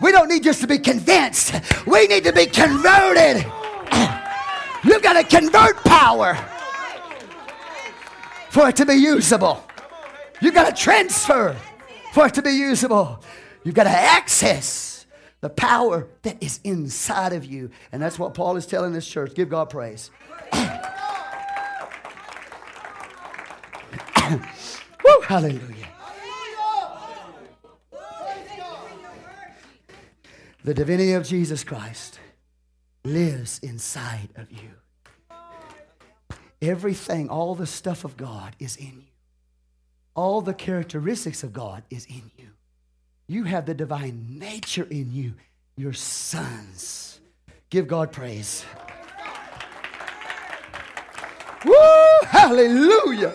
We 0.01 0.13
don't 0.13 0.29
need 0.29 0.45
just 0.45 0.61
to 0.61 0.69
be 0.69 0.79
convinced. 0.79 1.55
We 1.89 2.07
need 2.07 2.23
to 2.23 2.33
be 2.33 2.47
converted. 2.47 3.45
You've 4.85 5.03
got 5.03 5.15
to 5.15 5.37
convert 5.37 5.77
power 5.85 6.35
for 8.51 8.69
it 8.69 8.77
to 8.77 8.87
be 8.87 8.95
usable. 8.95 9.65
You've 10.41 10.55
got 10.55 10.75
to 10.75 10.83
transfer 10.83 11.57
for 12.13 12.27
it 12.27 12.35
to 12.35 12.43
be 12.43 12.51
usable. 12.51 13.23
You've 13.65 13.75
got 13.75 13.85
to 13.85 13.91
access 13.91 15.07
the 15.41 15.51
power 15.51 16.09
that 16.23 16.43
is 16.43 16.61
inside 16.65 17.33
of 17.33 17.45
you. 17.45 17.71
And 17.93 18.03
that's 18.03 18.19
what 18.19 18.35
Paul 18.35 18.57
is 18.57 18.67
telling 18.67 18.93
this 18.93 19.07
church. 19.07 19.35
Give 19.35 19.49
God 19.49 19.71
praise. 19.71 20.11
Woo, 25.05 25.21
hallelujah. 25.25 25.89
The 30.65 30.75
divinity 30.75 31.13
of 31.13 31.27
Jesus 31.27 31.65
Christ 31.65 32.12
lives 33.05 33.59
inside 33.63 34.29
of 34.37 34.51
you. 34.51 34.71
Everything, 36.61 37.29
all 37.29 37.55
the 37.55 37.67
stuff 37.67 38.05
of 38.05 38.17
God 38.17 38.55
is 38.59 38.77
in 38.77 39.01
you. 39.01 39.13
All 40.15 40.41
the 40.43 40.55
characteristics 40.55 41.43
of 41.43 41.53
God 41.53 41.83
is 41.91 42.05
in 42.07 42.31
you. 42.39 42.51
You 43.27 43.45
have 43.45 43.67
the 43.67 43.75
divine 43.75 44.39
nature 44.39 44.87
in 44.89 45.13
you. 45.13 45.35
Your 45.77 45.93
sons. 45.93 47.21
Give 47.71 47.89
God 47.89 48.13
praise. 48.13 48.65
Woo! 51.65 51.75
Hallelujah. 52.25 53.35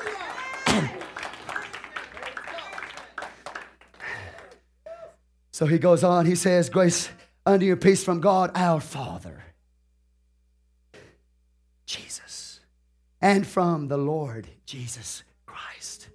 so 5.52 5.66
he 5.66 5.80
goes 5.80 6.04
on, 6.04 6.26
he 6.26 6.36
says, 6.36 6.70
Grace 6.70 7.10
unto 7.46 7.66
you, 7.66 7.76
peace 7.76 8.04
from 8.04 8.22
God 8.22 8.52
our 8.54 8.80
Father 8.80 9.44
Jesus, 11.88 12.60
and 13.22 13.46
from 13.46 13.88
the 13.88 13.98
Lord 13.98 14.48
Jesus 14.66 15.24
Christ. 15.46 16.10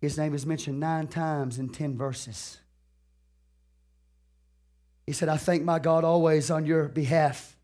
His 0.00 0.18
name 0.18 0.34
is 0.34 0.44
mentioned 0.44 0.80
nine 0.80 1.06
times 1.06 1.58
in 1.58 1.68
10 1.68 1.96
verses. 1.96 2.58
He 5.06 5.12
said, 5.12 5.28
I 5.28 5.36
thank 5.36 5.62
my 5.62 5.78
God 5.78 6.04
always 6.04 6.50
on 6.50 6.66
your 6.66 6.88
behalf 6.88 7.56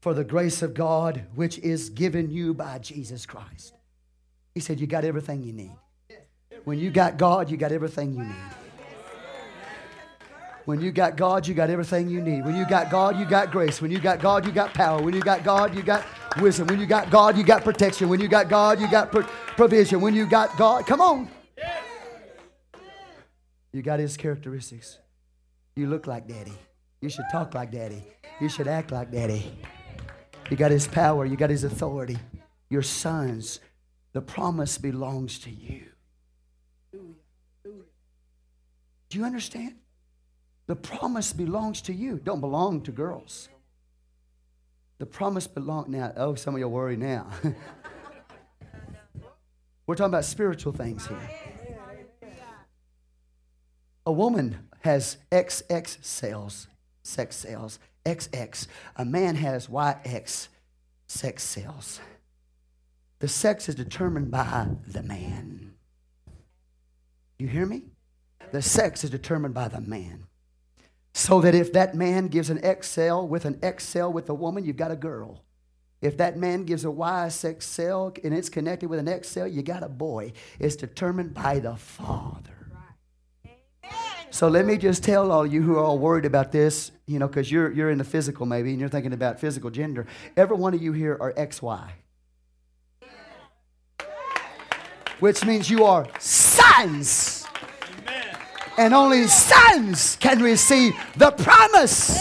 for 0.00 0.14
the 0.14 0.24
grace 0.24 0.62
of 0.62 0.74
God 0.74 1.26
which 1.34 1.58
is 1.58 1.90
given 1.90 2.30
you 2.30 2.54
by 2.54 2.78
Jesus 2.78 3.26
Christ. 3.26 3.74
He 4.54 4.60
said, 4.60 4.80
You 4.80 4.86
got 4.86 5.04
everything 5.04 5.42
you 5.42 5.52
need. 5.52 5.76
When 6.64 6.78
you 6.78 6.90
got 6.90 7.16
God, 7.16 7.50
you 7.50 7.56
got 7.56 7.72
everything 7.72 8.14
you 8.14 8.22
need. 8.22 8.52
When 10.64 10.80
you 10.80 10.92
got 10.92 11.16
God, 11.16 11.46
you 11.48 11.54
got 11.54 11.70
everything 11.70 12.08
you 12.08 12.20
need. 12.20 12.44
When 12.44 12.54
you 12.54 12.64
got 12.68 12.88
God, 12.88 13.18
you 13.18 13.24
got 13.24 13.50
grace. 13.50 13.82
When 13.82 13.90
you 13.90 13.98
got 13.98 14.20
God, 14.20 14.46
you 14.46 14.52
got 14.52 14.72
power. 14.72 15.02
When 15.02 15.12
you 15.12 15.20
got 15.20 15.42
God, 15.42 15.74
you 15.74 15.82
got 15.82 16.04
wisdom. 16.40 16.68
When 16.68 16.80
you 16.80 16.86
got 16.86 17.10
God, 17.10 17.36
you 17.36 17.44
got 17.44 17.64
protection. 17.64 18.08
When 18.08 18.20
you 18.20 18.28
got 18.28 18.48
God, 18.48 18.80
you 18.80 18.90
got 18.90 19.10
pro- 19.10 19.26
provision. 19.56 20.00
When 20.00 20.14
you 20.14 20.26
got 20.26 20.56
God, 20.56 20.86
come 20.86 21.00
on. 21.00 21.28
You 23.72 23.82
got 23.82 23.98
His 23.98 24.16
characteristics. 24.16 24.98
You 25.76 25.86
look 25.86 26.06
like 26.06 26.28
Daddy. 26.28 26.52
You 27.00 27.08
should 27.08 27.24
talk 27.32 27.54
like 27.54 27.72
Daddy. 27.72 28.04
You 28.40 28.48
should 28.48 28.68
act 28.68 28.92
like 28.92 29.10
Daddy. 29.10 29.56
You 30.50 30.56
got 30.56 30.70
His 30.70 30.86
power. 30.86 31.24
You 31.24 31.36
got 31.36 31.50
His 31.50 31.64
authority. 31.64 32.18
Your 32.68 32.82
sons. 32.82 33.60
The 34.12 34.20
promise 34.20 34.76
belongs 34.78 35.38
to 35.40 35.50
you. 35.50 35.84
Do 39.08 39.18
you 39.18 39.24
understand? 39.24 39.74
The 40.66 40.76
promise 40.76 41.32
belongs 41.32 41.82
to 41.82 41.92
you. 41.92 42.20
Don't 42.22 42.40
belong 42.40 42.82
to 42.82 42.92
girls. 42.92 43.48
The 45.02 45.06
promise 45.06 45.48
belong 45.48 45.86
now. 45.88 46.12
Oh, 46.16 46.36
some 46.36 46.54
of 46.54 46.60
you 46.60 46.68
worry 46.68 46.96
now. 46.96 47.26
We're 49.84 49.96
talking 49.96 50.12
about 50.12 50.24
spiritual 50.24 50.72
things 50.72 51.08
here. 51.08 51.18
A 54.06 54.12
woman 54.12 54.68
has 54.82 55.16
XX 55.32 56.04
cells, 56.04 56.68
sex 57.02 57.34
cells, 57.34 57.80
XX. 58.06 58.68
A 58.94 59.04
man 59.04 59.34
has 59.34 59.66
YX 59.66 60.46
sex 61.08 61.42
cells. 61.42 61.98
The 63.18 63.26
sex 63.26 63.68
is 63.68 63.74
determined 63.74 64.30
by 64.30 64.68
the 64.86 65.02
man. 65.02 65.74
You 67.40 67.48
hear 67.48 67.66
me? 67.66 67.86
The 68.52 68.62
sex 68.62 69.02
is 69.02 69.10
determined 69.10 69.54
by 69.54 69.66
the 69.66 69.80
man. 69.80 70.28
So 71.14 71.40
that 71.42 71.54
if 71.54 71.72
that 71.74 71.94
man 71.94 72.28
gives 72.28 72.48
an 72.50 72.64
X 72.64 72.88
cell 72.88 73.26
with 73.26 73.44
an 73.44 73.58
X 73.62 73.84
cell 73.84 74.12
with 74.12 74.28
a 74.28 74.34
woman, 74.34 74.64
you've 74.64 74.76
got 74.76 74.90
a 74.90 74.96
girl. 74.96 75.42
If 76.00 76.16
that 76.16 76.36
man 76.36 76.64
gives 76.64 76.84
a 76.84 76.90
Y 76.90 77.28
sex 77.28 77.64
cell 77.64 78.12
and 78.24 78.34
it's 78.34 78.48
connected 78.48 78.88
with 78.88 78.98
an 78.98 79.08
X 79.08 79.28
cell, 79.28 79.46
you 79.46 79.62
got 79.62 79.84
a 79.84 79.88
boy. 79.88 80.32
It's 80.58 80.74
determined 80.74 81.32
by 81.34 81.60
the 81.60 81.76
father. 81.76 82.62
So 84.30 84.48
let 84.48 84.64
me 84.64 84.78
just 84.78 85.04
tell 85.04 85.30
all 85.30 85.46
you 85.46 85.60
who 85.60 85.76
are 85.76 85.84
all 85.84 85.98
worried 85.98 86.24
about 86.24 86.52
this, 86.52 86.90
you 87.06 87.18
know, 87.18 87.28
because 87.28 87.52
you're, 87.52 87.70
you're 87.70 87.90
in 87.90 87.98
the 87.98 88.04
physical 88.04 88.46
maybe 88.46 88.70
and 88.70 88.80
you're 88.80 88.88
thinking 88.88 89.12
about 89.12 89.38
physical 89.38 89.68
gender. 89.68 90.06
Every 90.38 90.56
one 90.56 90.72
of 90.72 90.82
you 90.82 90.92
here 90.92 91.18
are 91.20 91.34
XY, 91.34 91.90
which 95.20 95.44
means 95.44 95.68
you 95.68 95.84
are 95.84 96.08
sons 96.18 97.41
and 98.78 98.94
only 98.94 99.26
sons 99.26 100.16
can 100.16 100.42
receive 100.42 100.94
the 101.16 101.30
promise. 101.32 102.18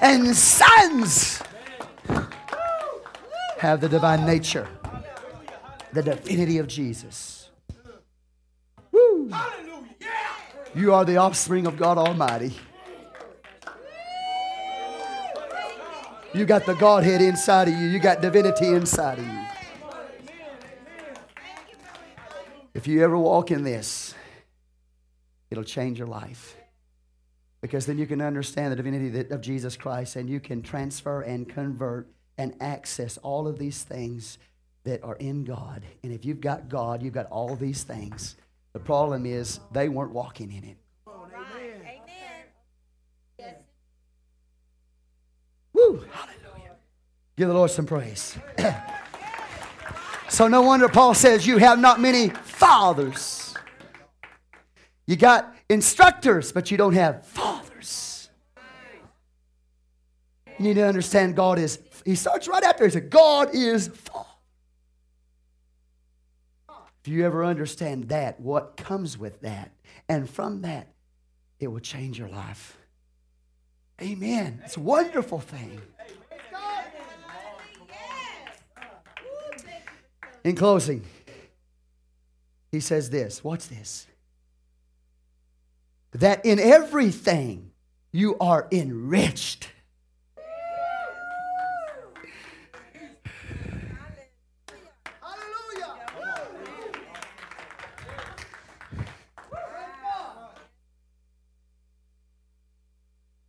And 0.00 0.36
sons 0.36 1.42
have 3.58 3.80
the 3.80 3.88
divine 3.88 4.26
nature, 4.26 4.68
the 5.92 6.02
divinity 6.02 6.58
of 6.58 6.66
Jesus. 6.66 7.48
Woo. 8.92 9.30
You 10.74 10.92
are 10.92 11.04
the 11.04 11.16
offspring 11.16 11.66
of 11.66 11.76
God 11.76 11.96
Almighty. 11.96 12.54
You 16.34 16.44
got 16.44 16.66
the 16.66 16.74
Godhead 16.74 17.22
inside 17.22 17.68
of 17.68 17.74
you. 17.74 17.86
You 17.86 18.00
got 18.00 18.20
divinity 18.20 18.66
inside 18.66 19.20
of 19.20 19.26
you. 19.26 19.40
If 22.74 22.88
you 22.88 23.04
ever 23.04 23.16
walk 23.16 23.52
in 23.52 23.62
this, 23.62 24.03
It'll 25.54 25.62
change 25.62 26.00
your 26.00 26.08
life. 26.08 26.56
Because 27.60 27.86
then 27.86 27.96
you 27.96 28.08
can 28.08 28.20
understand 28.20 28.72
the 28.72 28.76
divinity 28.76 29.32
of 29.32 29.40
Jesus 29.40 29.76
Christ 29.76 30.16
and 30.16 30.28
you 30.28 30.40
can 30.40 30.62
transfer 30.62 31.22
and 31.22 31.48
convert 31.48 32.08
and 32.36 32.56
access 32.60 33.18
all 33.18 33.46
of 33.46 33.56
these 33.56 33.84
things 33.84 34.38
that 34.82 35.04
are 35.04 35.14
in 35.14 35.44
God. 35.44 35.84
And 36.02 36.12
if 36.12 36.24
you've 36.24 36.40
got 36.40 36.68
God, 36.68 37.04
you've 37.04 37.14
got 37.14 37.26
all 37.26 37.54
these 37.54 37.84
things. 37.84 38.34
The 38.72 38.80
problem 38.80 39.26
is 39.26 39.60
they 39.70 39.88
weren't 39.88 40.10
walking 40.10 40.50
in 40.50 40.64
it. 40.64 40.76
Amen. 41.06 42.02
Amen. 43.38 43.54
Woo! 45.72 46.04
Hallelujah. 46.10 46.72
Give 47.36 47.46
the 47.46 47.54
Lord 47.54 47.70
some 47.70 47.86
praise. 47.86 48.36
so 50.28 50.48
no 50.48 50.62
wonder 50.62 50.88
Paul 50.88 51.14
says 51.14 51.46
you 51.46 51.58
have 51.58 51.78
not 51.78 52.00
many 52.00 52.30
fathers. 52.30 53.43
You 55.06 55.16
got 55.16 55.54
instructors, 55.68 56.52
but 56.52 56.70
you 56.70 56.76
don't 56.76 56.94
have 56.94 57.26
fathers. 57.26 58.30
You 60.58 60.66
need 60.66 60.74
to 60.74 60.86
understand 60.86 61.36
God 61.36 61.58
is, 61.58 61.78
he 62.04 62.14
starts 62.14 62.48
right 62.48 62.62
after. 62.62 62.84
He 62.84 62.90
said, 62.90 63.10
God 63.10 63.54
is 63.54 63.88
Father. 63.88 64.28
If 67.02 67.08
you 67.08 67.26
ever 67.26 67.44
understand 67.44 68.08
that, 68.08 68.40
what 68.40 68.78
comes 68.78 69.18
with 69.18 69.42
that, 69.42 69.72
and 70.08 70.28
from 70.28 70.62
that, 70.62 70.88
it 71.60 71.68
will 71.68 71.80
change 71.80 72.18
your 72.18 72.28
life. 72.28 72.78
Amen. 74.00 74.62
It's 74.64 74.78
a 74.78 74.80
wonderful 74.80 75.38
thing. 75.38 75.80
In 80.44 80.54
closing, 80.54 81.04
he 82.70 82.80
says 82.80 83.10
this. 83.10 83.44
Watch 83.44 83.68
this. 83.68 84.06
That 86.14 86.44
in 86.46 86.58
everything 86.60 87.72
you 88.12 88.36
are 88.38 88.68
enriched. 88.70 89.68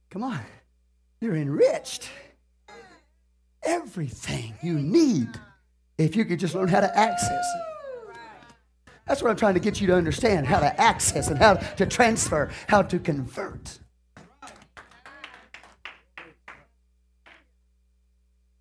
Come 0.09 0.23
on. 0.23 0.39
You're 1.19 1.35
enriched. 1.35 2.09
Everything 3.63 4.55
you 4.63 4.79
need 4.79 5.27
if 5.97 6.15
you 6.15 6.23
could 6.23 6.39
just 6.39 6.55
learn 6.55 6.69
how 6.69 6.79
to 6.79 6.97
access 6.97 7.29
it. 7.31 7.74
That's 9.07 9.21
what 9.21 9.29
I'm 9.29 9.37
trying 9.37 9.53
to 9.53 9.59
get 9.59 9.79
you 9.79 9.87
to 9.87 9.95
understand 9.95 10.47
how 10.47 10.59
to 10.59 10.81
access 10.81 11.27
and 11.27 11.37
how 11.37 11.55
to 11.55 11.85
transfer, 11.85 12.49
how 12.67 12.81
to 12.81 12.97
convert. 12.97 13.79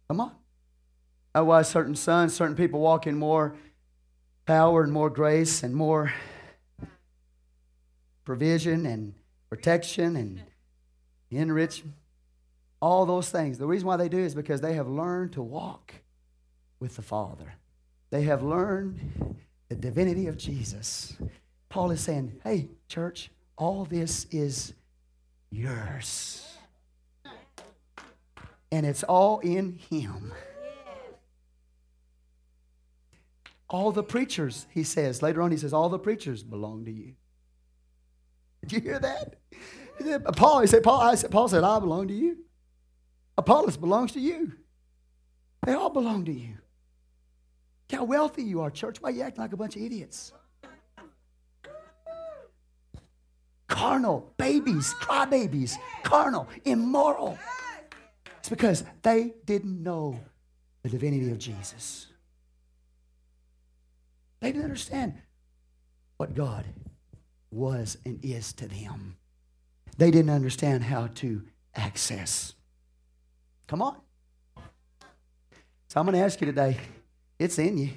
Come 0.09 0.21
on. 0.21 0.33
That's 1.33 1.47
why 1.47 1.63
certain 1.63 1.97
sons, 1.97 2.35
certain 2.35 2.57
people 2.57 2.81
walk 2.81 3.07
in 3.07 3.17
more 3.17 3.57
power 4.45 4.83
and 4.83 4.93
more 4.93 5.09
grace 5.09 5.63
and 5.63 5.75
more 5.75 6.13
provision 8.25 8.85
and 8.85 9.15
protection 9.49 10.17
and 10.17 10.43
enrichment. 11.31 11.95
All 12.81 13.07
those 13.07 13.31
things. 13.31 13.57
The 13.57 13.67
reason 13.67 13.89
why 13.89 13.97
they 13.97 14.11
do 14.11 14.19
is 14.19 14.35
because 14.35 14.61
they 14.61 14.75
have 14.75 14.89
learned 14.89 15.33
to 15.33 15.43
walk 15.43 15.95
with 16.81 16.97
the 16.97 17.03
Father. 17.03 17.55
They 18.11 18.23
have 18.23 18.43
learned 18.43 19.37
the 19.69 19.75
divinity 19.77 20.27
of 20.27 20.37
Jesus. 20.37 21.17
Paul 21.69 21.91
is 21.91 22.01
saying, 22.01 22.41
hey, 22.45 22.69
church, 22.89 23.31
all 23.57 23.85
this 23.85 24.27
is 24.31 24.75
yours. 25.51 26.47
And 28.71 28.85
it's 28.85 29.03
all 29.05 29.39
in 29.41 29.79
Him. 29.91 30.33
All 33.71 33.91
the 33.93 34.03
preachers, 34.03 34.67
he 34.71 34.85
says, 34.85 35.23
later 35.23 35.43
on, 35.43 35.51
he 35.51 35.57
says, 35.57 35.73
all 35.73 35.89
the 35.89 35.99
preachers 35.99 36.43
belong 36.43 36.85
to 36.85 36.93
you. 36.93 37.15
Did 38.61 38.73
you 38.73 38.81
hear 38.81 38.99
that? 38.99 39.37
He 39.99 40.05
said, 40.05 40.25
Paul, 40.37 40.61
he 40.61 40.67
said, 40.67 40.83
Paul, 40.83 41.01
I 41.01 41.15
said, 41.15 41.31
Paul 41.31 41.49
said, 41.49 41.65
I 41.65 41.79
belong 41.81 42.09
to 42.09 42.15
you. 42.15 42.39
Apollos 43.37 43.77
belongs 43.77 44.13
to 44.13 44.21
you. 44.21 44.53
They 45.67 45.73
all 45.73 45.91
belong 45.91 46.25
to 46.27 46.33
you. 46.33 46.55
Look 47.91 47.99
how 47.99 48.05
wealthy 48.05 48.43
you 48.43 48.61
are, 48.61 48.71
church. 48.71 49.01
Why 49.01 49.11
are 49.11 49.13
you 49.13 49.23
acting 49.23 49.43
like 49.43 49.53
a 49.53 49.57
bunch 49.57 49.77
of 49.77 49.83
idiots? 49.83 50.33
Carnal, 53.69 54.33
babies, 54.37 54.95
crybabies, 55.01 55.77
carnal, 56.03 56.49
immoral. 56.65 57.39
It's 58.39 58.49
because 58.49 58.85
they 59.03 59.35
didn't 59.45 59.83
know 59.83 60.21
the 60.83 60.89
divinity 60.89 61.31
of 61.31 61.39
Jesus. 61.39 62.07
They 64.41 64.53
didn't 64.53 64.65
understand 64.65 65.15
what 66.19 66.35
God 66.35 66.65
was 67.51 67.97
and 68.05 68.23
is 68.23 68.53
to 68.55 68.69
them. 68.69 69.17
They 69.97 70.11
didn't 70.11 70.31
understand 70.31 70.85
how 70.85 71.09
to 71.15 71.43
access. 71.75 72.55
Come 73.67 73.81
on. 73.81 73.97
So 75.89 76.01
I'm 76.01 76.07
going 76.07 76.19
to 76.19 76.25
ask 76.25 76.41
you 76.41 76.47
today 76.47 76.77
it's 77.39 77.59
in 77.59 77.79
you. 77.79 77.91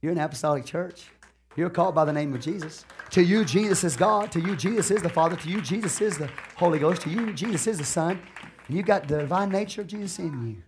You're 0.00 0.12
an 0.12 0.18
apostolic 0.18 0.64
church. 0.64 1.04
You're 1.56 1.70
called 1.70 1.94
by 1.94 2.04
the 2.04 2.12
name 2.12 2.34
of 2.34 2.40
Jesus. 2.40 2.84
To 3.10 3.22
you, 3.22 3.44
Jesus 3.44 3.84
is 3.84 3.96
God. 3.96 4.32
To 4.32 4.40
you, 4.40 4.56
Jesus 4.56 4.90
is 4.90 5.02
the 5.02 5.08
Father. 5.08 5.36
To 5.36 5.48
you, 5.48 5.60
Jesus 5.60 6.00
is 6.00 6.16
the 6.16 6.30
Holy 6.56 6.78
Ghost. 6.78 7.02
To 7.02 7.10
you, 7.10 7.32
Jesus 7.32 7.66
is 7.66 7.78
the 7.78 7.84
Son. 7.84 8.20
And 8.66 8.76
you've 8.76 8.86
got 8.86 9.06
the 9.06 9.18
divine 9.18 9.50
nature 9.50 9.82
of 9.82 9.86
Jesus 9.86 10.18
in 10.18 10.46
you. 10.48 10.62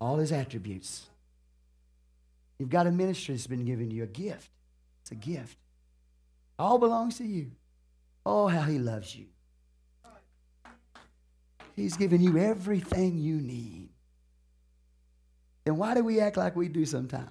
All 0.00 0.18
his 0.18 0.30
attributes. 0.30 1.06
You've 2.58 2.68
got 2.68 2.86
a 2.86 2.90
ministry 2.90 3.34
that's 3.34 3.46
been 3.46 3.64
given 3.64 3.88
to 3.88 3.94
you, 3.94 4.02
a 4.04 4.06
gift. 4.06 4.50
It's 5.02 5.10
a 5.10 5.14
gift. 5.14 5.56
All 6.58 6.78
belongs 6.78 7.16
to 7.18 7.24
you. 7.24 7.52
Oh, 8.26 8.48
how 8.48 8.62
he 8.62 8.78
loves 8.78 9.16
you. 9.16 9.26
He's 11.74 11.96
given 11.96 12.22
you 12.22 12.36
everything 12.38 13.18
you 13.18 13.36
need. 13.36 13.88
Then 15.64 15.76
why 15.76 15.94
do 15.94 16.02
we 16.04 16.20
act 16.20 16.36
like 16.36 16.56
we 16.56 16.68
do 16.68 16.84
sometimes? 16.84 17.30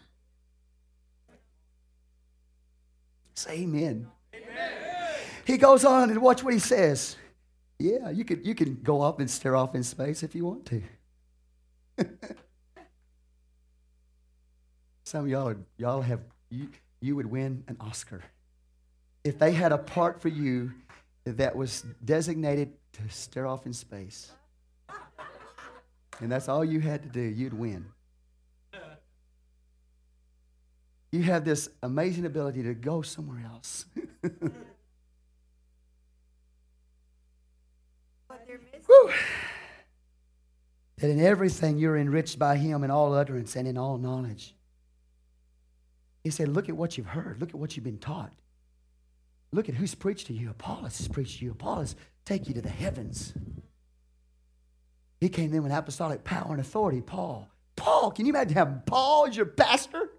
Say 3.33 3.61
amen. 3.61 4.07
amen. 4.33 4.71
He 5.45 5.57
goes 5.57 5.83
on 5.83 6.09
and 6.09 6.21
watch 6.21 6.43
what 6.43 6.53
he 6.53 6.59
says. 6.59 7.15
Yeah, 7.79 8.11
you 8.11 8.23
can, 8.23 8.43
you 8.43 8.53
can 8.53 8.79
go 8.83 9.01
up 9.01 9.19
and 9.19 9.29
stare 9.29 9.55
off 9.55 9.73
in 9.73 9.83
space 9.83 10.21
if 10.21 10.35
you 10.35 10.45
want 10.45 10.65
to. 10.67 10.81
Some 15.03 15.25
of 15.25 15.29
y'all, 15.29 15.49
are, 15.49 15.57
y'all 15.77 16.01
have, 16.01 16.19
you, 16.49 16.69
you 17.01 17.15
would 17.15 17.25
win 17.25 17.63
an 17.67 17.77
Oscar. 17.79 18.21
If 19.23 19.39
they 19.39 19.51
had 19.51 19.71
a 19.71 19.77
part 19.77 20.21
for 20.21 20.29
you 20.29 20.71
that 21.25 21.55
was 21.55 21.83
designated 22.05 22.73
to 22.93 23.09
stare 23.09 23.47
off 23.47 23.65
in 23.65 23.73
space, 23.73 24.31
and 26.19 26.31
that's 26.31 26.47
all 26.47 26.63
you 26.63 26.79
had 26.79 27.01
to 27.03 27.09
do, 27.09 27.21
you'd 27.21 27.53
win. 27.53 27.87
You 31.11 31.23
have 31.23 31.43
this 31.43 31.69
amazing 31.83 32.25
ability 32.25 32.63
to 32.63 32.73
go 32.73 33.01
somewhere 33.01 33.43
else. 33.45 33.85
that 41.01 41.09
in 41.09 41.19
everything 41.19 41.77
you're 41.77 41.97
enriched 41.97 42.39
by 42.39 42.55
Him 42.55 42.83
in 42.83 42.91
all 42.91 43.13
utterance 43.13 43.55
and 43.55 43.67
in 43.67 43.77
all 43.77 43.97
knowledge. 43.97 44.55
He 46.23 46.29
said, 46.29 46.47
Look 46.47 46.69
at 46.69 46.77
what 46.77 46.97
you've 46.97 47.07
heard. 47.07 47.41
Look 47.41 47.49
at 47.49 47.55
what 47.55 47.75
you've 47.75 47.83
been 47.83 47.97
taught. 47.97 48.31
Look 49.51 49.67
at 49.67 49.75
who's 49.75 49.95
preached 49.95 50.27
to 50.27 50.33
you. 50.33 50.51
Apollos 50.51 50.97
has 50.97 51.07
preached 51.07 51.39
to 51.39 51.45
you. 51.45 51.51
Apollos 51.51 51.95
take 52.23 52.47
you 52.47 52.53
to 52.53 52.61
the 52.61 52.69
heavens. 52.69 53.33
He 55.19 55.27
came 55.27 55.53
in 55.53 55.63
with 55.63 55.71
apostolic 55.71 56.23
power 56.23 56.51
and 56.51 56.61
authority. 56.61 57.01
Paul. 57.01 57.49
Paul, 57.75 58.11
can 58.11 58.25
you 58.25 58.31
imagine 58.31 58.55
having 58.55 58.81
Paul 58.85 59.27
as 59.27 59.35
your 59.35 59.47
pastor? 59.47 60.09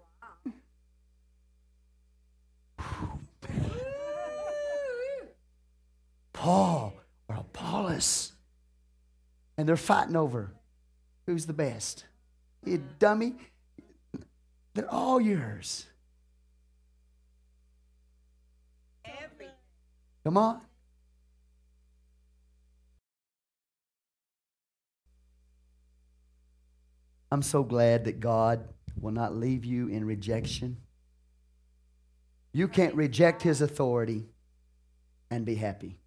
Paul 6.33 6.93
or 7.27 7.35
Apollos. 7.35 8.33
And 9.57 9.67
they're 9.69 9.77
fighting 9.77 10.15
over 10.15 10.51
who's 11.25 11.45
the 11.45 11.53
best. 11.53 12.05
You 12.65 12.83
dummy. 12.99 13.35
They're 14.73 14.91
all 14.91 15.21
yours. 15.21 15.85
Come 20.23 20.37
on. 20.37 20.61
I'm 27.31 27.41
so 27.41 27.63
glad 27.63 28.05
that 28.05 28.19
God 28.19 28.69
will 28.99 29.11
not 29.11 29.35
leave 29.35 29.65
you 29.65 29.87
in 29.87 30.05
rejection. 30.05 30.77
You 32.53 32.67
can't 32.67 32.95
reject 32.95 33.41
his 33.41 33.61
authority 33.61 34.27
and 35.31 35.45
be 35.45 35.55
happy. 35.55 35.99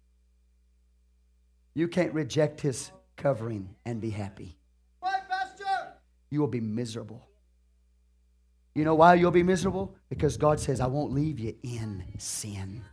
You 1.73 1.87
can't 1.87 2.13
reject 2.13 2.61
his 2.61 2.89
covering 3.17 3.75
and 3.85 3.99
be 3.99 4.09
happy. 4.09 4.57
You 6.29 6.39
will 6.39 6.47
be 6.47 6.61
miserable. 6.61 7.27
You 8.73 8.85
know 8.85 8.95
why 8.95 9.15
you'll 9.15 9.31
be 9.31 9.43
miserable? 9.43 9.95
Because 10.09 10.37
God 10.37 10.59
says, 10.59 10.79
I 10.79 10.87
won't 10.87 11.11
leave 11.11 11.39
you 11.39 11.55
in 11.63 12.03
sin. 12.17 12.83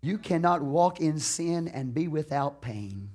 You 0.00 0.18
cannot 0.18 0.62
walk 0.62 1.00
in 1.00 1.18
sin 1.18 1.68
and 1.68 1.94
be 1.94 2.08
without 2.08 2.60
pain. 2.60 3.10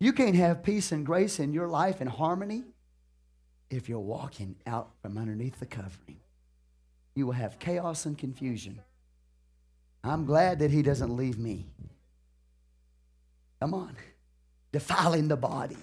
You 0.00 0.12
can't 0.12 0.34
have 0.34 0.64
peace 0.64 0.90
and 0.90 1.06
grace 1.06 1.38
in 1.38 1.52
your 1.52 1.68
life 1.68 2.00
and 2.00 2.10
harmony 2.10 2.64
if 3.70 3.88
you're 3.88 4.00
walking 4.00 4.56
out 4.66 4.90
from 5.00 5.16
underneath 5.16 5.60
the 5.60 5.66
covering. 5.66 6.18
You 7.14 7.26
will 7.26 7.34
have 7.34 7.58
chaos 7.58 8.06
and 8.06 8.16
confusion. 8.16 8.80
I'm 10.02 10.24
glad 10.24 10.60
that 10.60 10.70
He 10.70 10.82
doesn't 10.82 11.16
leave 11.16 11.38
me. 11.38 11.66
Come 13.60 13.74
on. 13.74 13.96
Defiling 14.72 15.28
the 15.28 15.36
body. 15.36 15.76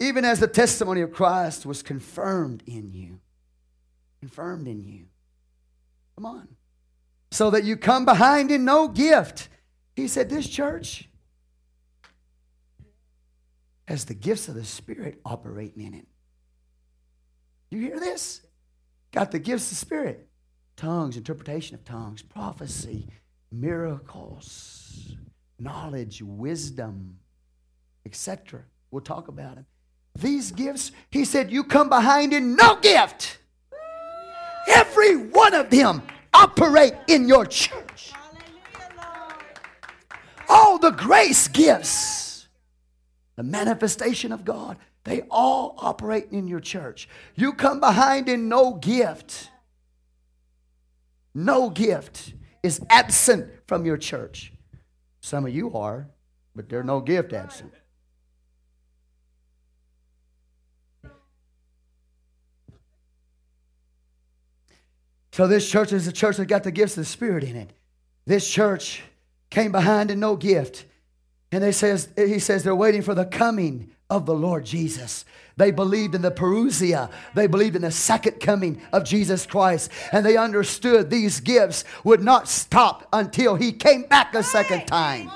even 0.00 0.24
as 0.24 0.40
the 0.40 0.48
testimony 0.48 1.00
of 1.00 1.12
Christ 1.12 1.66
was 1.66 1.82
confirmed 1.82 2.62
in 2.66 2.92
you. 2.92 3.20
Confirmed 4.20 4.68
in 4.68 4.84
you. 4.84 5.06
Come 6.16 6.26
on. 6.26 6.48
So 7.30 7.50
that 7.50 7.64
you 7.64 7.76
come 7.76 8.04
behind 8.04 8.50
in 8.50 8.64
no 8.64 8.88
gift. 8.88 9.48
He 9.96 10.08
said, 10.08 10.30
This 10.30 10.48
church 10.48 11.07
has 13.88 14.04
the 14.04 14.12
gifts 14.12 14.48
of 14.48 14.54
the 14.54 14.66
Spirit 14.66 15.18
operating 15.24 15.82
in 15.82 15.94
it. 15.94 16.06
You 17.70 17.80
hear 17.80 17.98
this? 17.98 18.42
Got 19.12 19.30
the 19.30 19.38
gifts 19.38 19.64
of 19.64 19.70
the 19.70 19.86
Spirit 19.86 20.28
tongues, 20.76 21.16
interpretation 21.16 21.74
of 21.74 21.86
tongues, 21.86 22.20
prophecy, 22.20 23.08
miracles, 23.50 25.16
knowledge, 25.58 26.20
wisdom, 26.22 27.16
etc. 28.04 28.60
We'll 28.90 29.00
talk 29.00 29.28
about 29.28 29.54
them. 29.54 29.64
These 30.18 30.52
gifts, 30.52 30.92
he 31.10 31.24
said, 31.24 31.50
you 31.50 31.64
come 31.64 31.88
behind 31.88 32.34
in 32.34 32.56
no 32.56 32.76
gift. 32.76 33.38
Every 34.68 35.16
one 35.16 35.54
of 35.54 35.70
them 35.70 36.02
operate 36.34 36.92
in 37.06 37.26
your 37.26 37.46
church. 37.46 38.12
All 40.46 40.78
the 40.78 40.90
grace 40.90 41.48
gifts, 41.48 42.27
the 43.38 43.44
manifestation 43.44 44.32
of 44.32 44.44
God, 44.44 44.76
they 45.04 45.22
all 45.30 45.76
operate 45.78 46.26
in 46.32 46.48
your 46.48 46.58
church. 46.58 47.08
You 47.36 47.52
come 47.52 47.78
behind 47.78 48.28
in 48.28 48.48
no 48.48 48.74
gift. 48.74 49.50
No 51.32 51.70
gift 51.70 52.34
is 52.64 52.84
absent 52.90 53.48
from 53.68 53.86
your 53.86 53.96
church. 53.96 54.52
Some 55.20 55.46
of 55.46 55.54
you 55.54 55.72
are, 55.74 56.08
but 56.56 56.68
there's 56.68 56.84
no 56.84 57.00
gift 57.00 57.32
absent. 57.32 57.72
So 65.30 65.46
this 65.46 65.70
church 65.70 65.92
is 65.92 66.08
a 66.08 66.12
church 66.12 66.38
that 66.38 66.46
got 66.46 66.64
the 66.64 66.72
gifts 66.72 66.96
of 66.96 67.04
the 67.04 67.08
Spirit 67.08 67.44
in 67.44 67.54
it. 67.54 67.70
This 68.26 68.50
church 68.50 69.04
came 69.48 69.70
behind 69.70 70.10
in 70.10 70.18
no 70.18 70.34
gift. 70.34 70.86
And 71.50 71.62
they 71.62 71.72
says, 71.72 72.08
he 72.16 72.38
says 72.38 72.62
they're 72.62 72.74
waiting 72.74 73.02
for 73.02 73.14
the 73.14 73.24
coming 73.24 73.90
of 74.10 74.26
the 74.26 74.34
Lord 74.34 74.64
Jesus. 74.64 75.24
They 75.56 75.70
believed 75.70 76.14
in 76.14 76.22
the 76.22 76.30
parousia. 76.30 77.10
They 77.34 77.46
believed 77.46 77.74
in 77.74 77.82
the 77.82 77.90
second 77.90 78.40
coming 78.40 78.80
of 78.92 79.04
Jesus 79.04 79.44
Christ. 79.44 79.90
And 80.12 80.24
they 80.24 80.36
understood 80.36 81.10
these 81.10 81.40
gifts 81.40 81.84
would 82.04 82.22
not 82.22 82.48
stop 82.48 83.08
until 83.12 83.56
he 83.56 83.72
came 83.72 84.02
back 84.02 84.34
a 84.34 84.42
second 84.42 84.86
time. 84.86 85.30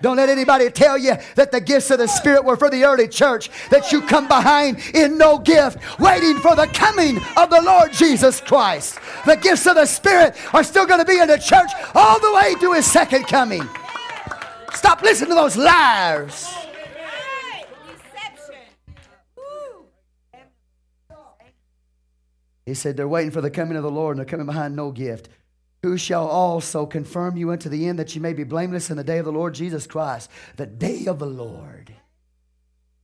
Don't 0.00 0.16
let 0.16 0.28
anybody 0.28 0.68
tell 0.68 0.98
you 0.98 1.14
that 1.36 1.52
the 1.52 1.60
gifts 1.60 1.90
of 1.90 1.98
the 1.98 2.08
Spirit 2.08 2.44
were 2.44 2.56
for 2.56 2.68
the 2.68 2.84
early 2.84 3.06
church, 3.06 3.50
that 3.70 3.92
you 3.92 4.02
come 4.02 4.26
behind 4.26 4.78
in 4.94 5.16
no 5.16 5.38
gift, 5.38 5.78
waiting 6.00 6.36
for 6.38 6.56
the 6.56 6.66
coming 6.66 7.18
of 7.36 7.50
the 7.50 7.62
Lord 7.62 7.92
Jesus 7.92 8.40
Christ. 8.40 8.98
The 9.26 9.36
gifts 9.36 9.66
of 9.66 9.76
the 9.76 9.86
Spirit 9.86 10.36
are 10.52 10.64
still 10.64 10.86
going 10.86 10.98
to 10.98 11.04
be 11.04 11.20
in 11.20 11.28
the 11.28 11.38
church 11.38 11.70
all 11.94 12.18
the 12.18 12.34
way 12.34 12.56
to 12.60 12.72
his 12.72 12.84
second 12.84 13.28
coming. 13.28 13.62
Stop 14.74 15.02
listening 15.02 15.30
to 15.30 15.34
those 15.34 15.56
liars. 15.56 16.54
He 22.64 22.74
said, 22.74 22.96
They're 22.96 23.08
waiting 23.08 23.30
for 23.30 23.40
the 23.40 23.50
coming 23.50 23.76
of 23.76 23.82
the 23.82 23.90
Lord 23.90 24.16
and 24.16 24.18
they're 24.18 24.30
coming 24.30 24.46
behind 24.46 24.76
no 24.76 24.92
gift. 24.92 25.28
Who 25.82 25.96
shall 25.96 26.28
also 26.28 26.86
confirm 26.86 27.36
you 27.36 27.50
unto 27.50 27.68
the 27.68 27.88
end 27.88 27.98
that 27.98 28.14
you 28.14 28.20
may 28.20 28.32
be 28.32 28.44
blameless 28.44 28.88
in 28.88 28.96
the 28.96 29.02
day 29.02 29.18
of 29.18 29.24
the 29.24 29.32
Lord 29.32 29.54
Jesus 29.54 29.86
Christ? 29.86 30.30
The 30.56 30.66
day 30.66 31.06
of 31.06 31.18
the 31.18 31.26
Lord. 31.26 31.92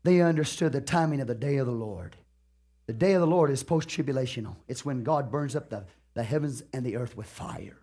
They 0.05 0.21
understood 0.21 0.73
the 0.73 0.81
timing 0.81 1.21
of 1.21 1.27
the 1.27 1.35
day 1.35 1.57
of 1.57 1.67
the 1.67 1.73
Lord. 1.73 2.17
The 2.87 2.93
day 2.93 3.15
of 3.15 3.21
the 3.21 3.27
Lord 3.27 3.51
is 3.51 3.63
post 3.63 3.89
tribulational, 3.89 4.57
it's 4.67 4.85
when 4.85 5.03
God 5.03 5.31
burns 5.31 5.55
up 5.55 5.69
the, 5.69 5.85
the 6.15 6.23
heavens 6.23 6.63
and 6.73 6.87
the 6.87 6.97
earth 6.97 7.17
with 7.17 7.27
fire. 7.27 7.78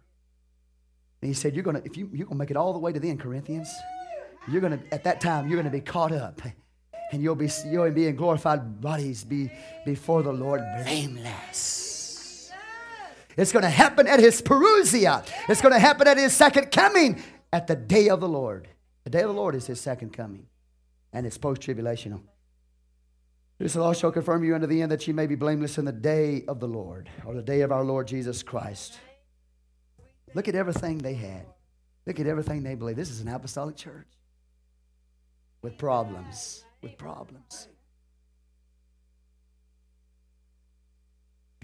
And 1.26 1.34
he 1.34 1.34
said, 1.34 1.56
You're 1.56 1.64
gonna, 1.64 1.82
if 1.84 1.98
you 1.98 2.08
you're 2.14 2.28
gonna 2.28 2.38
make 2.38 2.52
it 2.52 2.56
all 2.56 2.72
the 2.72 2.78
way 2.78 2.94
to 2.94 3.00
the 3.00 3.10
end, 3.10 3.20
Corinthians, 3.20 3.68
you're 4.48 4.62
gonna 4.62 4.80
at 4.92 5.04
that 5.06 5.20
time 5.22 5.50
you're 5.50 5.58
gonna 5.58 5.72
be 5.72 5.82
caught 5.82 6.12
up 6.12 6.40
and 7.12 7.24
you'll 7.24 7.34
be 7.34 7.50
you'll 7.66 7.90
be 7.90 8.06
in 8.06 8.16
glorified 8.16 8.80
bodies 8.80 9.24
be 9.24 9.50
before 9.88 10.22
the 10.22 10.32
Lord 10.32 10.62
blameless. 10.84 12.52
It's 13.36 13.52
to 13.52 13.70
happen 13.72 14.06
at 14.06 14.20
his 14.20 14.40
parousia. 14.40 15.26
It's 15.50 15.62
to 15.74 15.80
happen 15.80 16.08
at 16.08 16.18
his 16.18 16.32
second 16.32 16.72
coming 16.72 17.24
at 17.52 17.66
the 17.66 17.76
day 17.76 18.10
of 18.10 18.20
the 18.20 18.30
Lord. 18.30 18.68
The 19.04 19.10
day 19.10 19.22
of 19.22 19.30
the 19.30 19.34
Lord 19.34 19.56
is 19.56 19.66
his 19.66 19.82
second 19.82 20.14
coming, 20.14 20.46
and 21.12 21.26
it's 21.26 21.40
post 21.40 21.60
tribulational. 21.62 22.22
This 23.58 23.76
law 23.76 23.94
shall 23.94 24.12
confirm 24.12 24.44
you 24.44 24.54
unto 24.54 24.68
the 24.68 24.84
end 24.84 24.92
that 24.92 25.08
you 25.08 25.16
may 25.16 25.26
be 25.26 25.34
blameless 25.34 25.80
in 25.80 25.86
the 25.86 25.92
day 25.92 26.46
of 26.48 26.60
the 26.60 26.68
Lord, 26.68 27.10
or 27.26 27.34
the 27.34 27.42
day 27.42 27.62
of 27.62 27.72
our 27.72 27.84
Lord 27.84 28.08
Jesus 28.08 28.44
Christ. 28.44 29.00
Look 30.36 30.48
at 30.48 30.54
everything 30.54 31.00
they 31.00 31.16
had. 31.16 31.48
Look 32.06 32.20
at 32.20 32.28
everything 32.28 32.62
they 32.62 32.76
believe. 32.76 32.96
This 32.96 33.10
is 33.10 33.22
an 33.22 33.30
apostolic 33.30 33.76
church 33.76 34.06
with 35.64 35.80
problems 35.80 36.66
with 36.86 36.98
problems. 37.00 37.68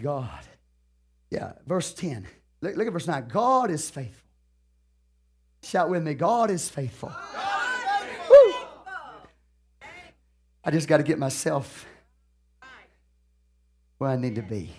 God. 0.02 0.40
Yeah, 1.30 1.54
verse 1.68 1.94
10. 1.94 2.26
Look, 2.62 2.76
look, 2.76 2.88
at 2.88 2.94
verse 2.94 3.06
9. 3.06 3.28
God 3.28 3.70
is 3.70 3.88
faithful. 3.88 4.28
Shout 5.62 5.92
with 5.92 6.02
me, 6.02 6.16
God 6.16 6.50
is 6.50 6.68
faithful. 6.70 7.14
Woo. 8.30 8.54
I 10.64 10.72
just 10.72 10.88
got 10.88 10.98
to 10.98 11.04
get 11.04 11.20
myself 11.20 11.86
where 14.00 14.10
I 14.10 14.16
need 14.16 14.36
to 14.36 14.42
be. 14.42 14.72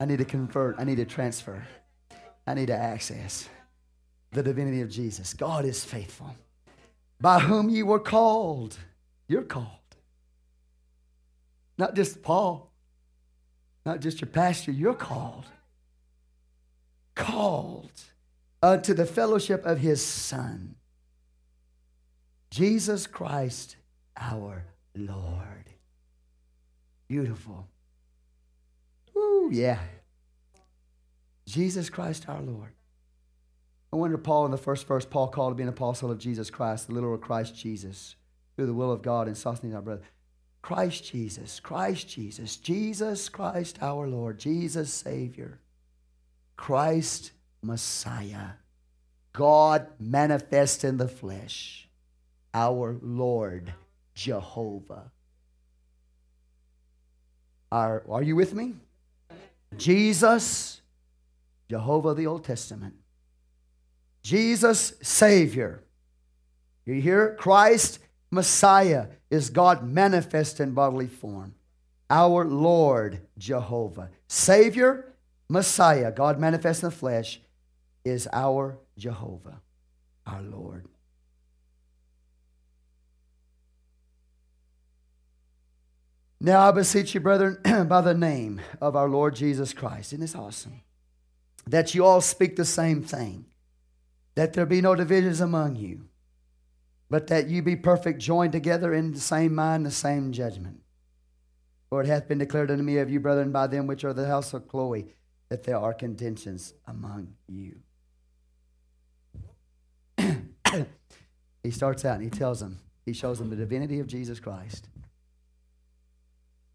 I 0.00 0.04
need 0.04 0.18
to 0.18 0.24
convert. 0.24 0.80
I 0.80 0.84
need 0.84 0.96
to 0.96 1.04
transfer. 1.04 1.64
I 2.46 2.54
need 2.54 2.66
to 2.66 2.76
access 2.76 3.48
the 4.32 4.42
divinity 4.42 4.80
of 4.80 4.90
Jesus. 4.90 5.34
God 5.34 5.64
is 5.64 5.84
faithful, 5.84 6.34
by 7.20 7.38
whom 7.40 7.68
you 7.68 7.86
were 7.86 8.00
called 8.00 8.76
you're 9.32 9.42
called. 9.42 9.66
Not 11.78 11.94
just 11.94 12.22
Paul, 12.22 12.70
not 13.86 14.00
just 14.00 14.20
your 14.20 14.28
pastor, 14.28 14.70
you're 14.70 14.92
called. 14.92 15.46
Called 17.14 17.90
unto 18.62 18.92
the 18.92 19.06
fellowship 19.06 19.64
of 19.64 19.78
his 19.78 20.04
Son, 20.04 20.74
Jesus 22.50 23.06
Christ 23.06 23.76
our 24.18 24.64
Lord. 24.94 25.64
Beautiful. 27.08 27.66
Ooh, 29.16 29.48
yeah. 29.50 29.78
Jesus 31.46 31.90
Christ 31.90 32.28
our 32.28 32.40
Lord. 32.40 32.72
I 33.92 33.96
wonder, 33.96 34.16
Paul, 34.16 34.46
in 34.46 34.50
the 34.50 34.56
first 34.56 34.86
verse, 34.86 35.04
Paul 35.04 35.28
called 35.28 35.52
to 35.52 35.54
be 35.56 35.62
an 35.62 35.68
apostle 35.68 36.10
of 36.10 36.18
Jesus 36.18 36.50
Christ, 36.50 36.86
the 36.86 36.94
literal 36.94 37.18
Christ 37.18 37.54
Jesus 37.54 38.16
through 38.56 38.66
the 38.66 38.74
will 38.74 38.90
of 38.90 39.02
God 39.02 39.26
and 39.26 39.36
Sosthenes 39.36 39.74
our 39.74 39.82
brother. 39.82 40.02
Christ 40.62 41.04
Jesus, 41.04 41.58
Christ 41.60 42.08
Jesus, 42.08 42.56
Jesus 42.56 43.28
Christ 43.28 43.78
our 43.82 44.06
Lord, 44.06 44.38
Jesus 44.38 44.92
Savior, 44.92 45.58
Christ 46.56 47.32
Messiah, 47.62 48.50
God 49.32 49.88
manifest 49.98 50.84
in 50.84 50.98
the 50.98 51.08
flesh, 51.08 51.88
our 52.54 52.96
Lord 53.02 53.72
Jehovah. 54.14 55.10
Are, 57.72 58.04
are 58.08 58.22
you 58.22 58.36
with 58.36 58.54
me? 58.54 58.74
Jesus, 59.78 60.81
Jehovah 61.68 62.14
the 62.14 62.26
Old 62.26 62.44
Testament. 62.44 62.94
Jesus, 64.22 64.94
Savior. 65.02 65.82
You 66.84 66.94
hear? 66.94 67.36
Christ, 67.38 67.98
Messiah 68.30 69.06
is 69.30 69.50
God 69.50 69.84
manifest 69.84 70.60
in 70.60 70.72
bodily 70.72 71.06
form. 71.06 71.54
Our 72.10 72.44
Lord 72.44 73.20
Jehovah. 73.38 74.10
Savior, 74.28 75.14
Messiah, 75.48 76.12
God 76.12 76.38
manifest 76.38 76.82
in 76.82 76.90
the 76.90 76.94
flesh, 76.94 77.40
is 78.04 78.28
our 78.32 78.78
Jehovah, 78.96 79.60
our 80.26 80.42
Lord. 80.42 80.86
Now 86.40 86.68
I 86.68 86.72
beseech 86.72 87.14
you, 87.14 87.20
brethren, 87.20 87.58
by 87.88 88.00
the 88.00 88.14
name 88.14 88.60
of 88.80 88.96
our 88.96 89.08
Lord 89.08 89.36
Jesus 89.36 89.72
Christ. 89.72 90.12
Isn't 90.12 90.20
this 90.20 90.34
awesome? 90.34 90.82
That 91.66 91.94
you 91.94 92.04
all 92.04 92.20
speak 92.20 92.56
the 92.56 92.64
same 92.64 93.02
thing, 93.02 93.46
that 94.34 94.52
there 94.52 94.66
be 94.66 94.80
no 94.80 94.94
divisions 94.94 95.40
among 95.40 95.76
you 95.76 96.08
but 97.12 97.26
that 97.26 97.50
you 97.50 97.60
be 97.60 97.76
perfect, 97.76 98.22
joined 98.22 98.52
together 98.52 98.94
in 98.94 99.12
the 99.12 99.20
same 99.20 99.54
mind, 99.54 99.84
the 99.84 99.90
same 99.90 100.32
judgment. 100.32 100.80
For 101.90 102.00
it 102.00 102.06
hath 102.06 102.26
been 102.26 102.38
declared 102.38 102.70
unto 102.70 102.82
me 102.82 102.96
of 102.96 103.10
you, 103.10 103.20
brethren, 103.20 103.52
by 103.52 103.66
them 103.66 103.86
which 103.86 104.02
are 104.02 104.14
the 104.14 104.26
house 104.26 104.54
of 104.54 104.66
Chloe, 104.66 105.14
that 105.50 105.64
there 105.64 105.76
are 105.76 105.92
contentions 105.92 106.72
among 106.86 107.34
you. 107.46 107.80
he 111.62 111.70
starts 111.70 112.06
out 112.06 112.14
and 112.14 112.24
he 112.24 112.30
tells 112.30 112.60
them, 112.60 112.78
he 113.04 113.12
shows 113.12 113.38
them 113.38 113.50
the 113.50 113.56
divinity 113.56 114.00
of 114.00 114.06
Jesus 114.06 114.40
Christ. 114.40 114.88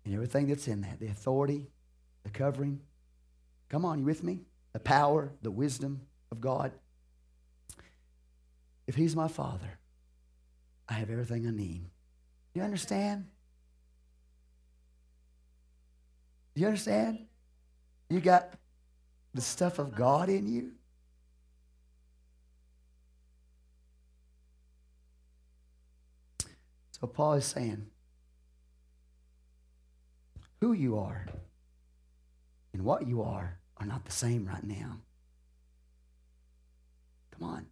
and 0.05 0.13
everything 0.13 0.49
that's 0.49 0.67
in 0.67 0.81
that 0.81 0.99
the 0.99 1.07
authority, 1.07 1.65
the 2.23 2.29
covering. 2.29 2.79
Come 3.69 3.85
on, 3.85 3.97
you 3.97 4.05
with 4.05 4.23
me? 4.23 4.41
The 4.77 4.83
power, 4.83 5.31
the 5.41 5.49
wisdom 5.49 6.01
of 6.31 6.39
God. 6.39 6.71
If 8.85 8.93
He's 8.93 9.15
my 9.15 9.27
Father, 9.27 9.79
I 10.87 10.93
have 10.93 11.09
everything 11.09 11.47
I 11.47 11.49
need. 11.49 11.85
Do 12.53 12.59
You 12.59 12.61
understand? 12.61 13.25
Do 16.53 16.61
You 16.61 16.67
understand? 16.67 17.25
You 18.11 18.19
got 18.19 18.53
the 19.33 19.41
stuff 19.41 19.79
of 19.79 19.95
God 19.95 20.29
in 20.29 20.45
you. 20.45 20.73
So 26.91 27.07
Paul 27.07 27.33
is 27.33 27.45
saying, 27.45 27.87
who 30.61 30.73
you 30.73 30.99
are 30.99 31.25
and 32.73 32.85
what 32.85 33.07
you 33.07 33.23
are 33.23 33.57
are 33.79 33.85
not 33.85 34.05
the 34.05 34.11
same 34.11 34.45
right 34.45 34.63
now. 34.63 34.97
Come 37.31 37.49
on. 37.49 37.65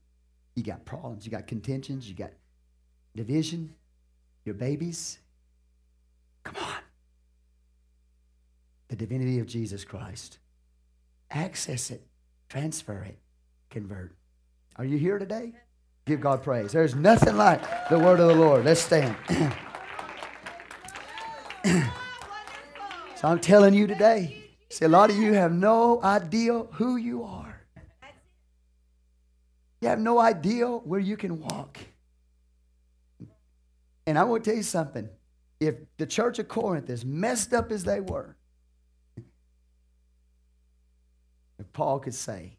You 0.56 0.64
got 0.64 0.86
problems, 0.86 1.26
you 1.26 1.32
got 1.32 1.48
contentions, 1.48 2.08
you 2.08 2.16
got 2.16 2.32
division, 3.16 3.74
your 4.46 4.56
babies. 4.56 5.20
Come 6.44 6.56
on. 6.64 6.80
The 8.88 8.96
divinity 8.96 9.40
of 9.40 9.48
Jesus 9.48 9.84
Christ. 9.84 10.38
Access 11.32 11.92
it, 11.92 12.06
transfer 12.48 13.04
it, 13.04 13.18
convert. 13.70 14.14
Are 14.78 14.86
you 14.86 14.98
here 14.98 15.18
today? 15.18 15.54
Give 16.06 16.22
God 16.22 16.44
praise. 16.44 16.72
There's 16.72 16.94
nothing 16.94 17.36
like 17.36 17.90
the 17.90 17.98
word 17.98 18.20
of 18.20 18.28
the 18.28 18.36
Lord. 18.36 18.64
Let's 18.64 18.80
stand. 18.82 19.16
so 23.16 23.28
I'm 23.28 23.40
telling 23.40 23.74
you 23.74 23.88
today, 23.88 24.45
see, 24.70 24.86
a 24.86 24.90
lot 24.90 25.10
of 25.10 25.18
you 25.18 25.34
have 25.34 25.52
no 25.52 26.02
idea 26.04 26.60
who 26.74 26.98
you 26.98 27.24
are. 27.24 27.62
You 29.82 29.90
have 29.90 30.00
no 30.00 30.20
idea 30.20 30.68
where 30.68 31.00
you 31.00 31.18
can 31.18 31.40
walk. 31.42 31.78
And 34.08 34.18
I 34.18 34.24
want 34.24 34.44
to 34.44 34.50
tell 34.50 34.58
you 34.58 34.64
something. 34.64 35.10
If 35.60 35.76
the 35.98 36.06
church 36.06 36.40
of 36.40 36.48
Corinth, 36.48 36.90
as 36.90 37.06
messed 37.06 37.54
up 37.54 37.72
as 37.72 37.84
they 37.84 38.00
were, 38.00 38.36
if 41.60 41.72
Paul 41.74 42.00
could 42.00 42.14
say, 42.14 42.58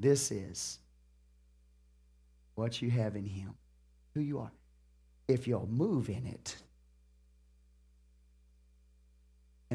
This 0.00 0.30
is 0.30 0.78
what 2.54 2.80
you 2.80 2.90
have 2.90 3.16
in 3.16 3.26
Him, 3.26 3.54
who 4.14 4.20
you 4.20 4.38
are, 4.38 4.52
if 5.28 5.46
you'll 5.46 5.68
move 5.68 6.08
in 6.08 6.26
it. 6.26 6.56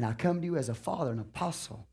And 0.00 0.06
I 0.06 0.14
come 0.14 0.40
to 0.40 0.46
you 0.46 0.56
as 0.56 0.70
a 0.70 0.74
father, 0.74 1.12
an 1.12 1.18
apostle, 1.18 1.86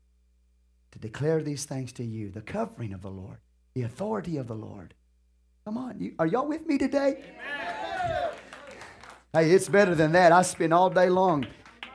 to 0.92 0.98
declare 0.98 1.42
these 1.42 1.66
things 1.66 1.92
to 1.92 2.02
you 2.02 2.30
the 2.30 2.40
covering 2.40 2.94
of 2.94 3.02
the 3.02 3.10
Lord, 3.10 3.36
the 3.74 3.82
authority 3.82 4.38
of 4.38 4.46
the 4.46 4.54
Lord. 4.54 4.94
Come 5.66 5.76
on, 5.76 6.00
you, 6.00 6.14
are 6.18 6.26
y'all 6.26 6.48
with 6.48 6.66
me 6.66 6.78
today? 6.78 7.22
Amen. 7.44 8.30
Hey, 9.34 9.50
it's 9.50 9.68
better 9.68 9.94
than 9.94 10.12
that. 10.12 10.32
I 10.32 10.40
spend 10.40 10.72
all 10.72 10.88
day 10.88 11.10
long 11.10 11.48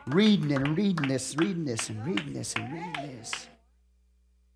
reading 0.05 0.51
and 0.51 0.77
reading 0.77 1.07
this, 1.07 1.35
reading 1.35 1.65
this, 1.65 1.89
and 1.89 2.05
reading 2.05 2.33
this, 2.33 2.53
and 2.53 2.71
reading 2.71 3.17
this. 3.17 3.47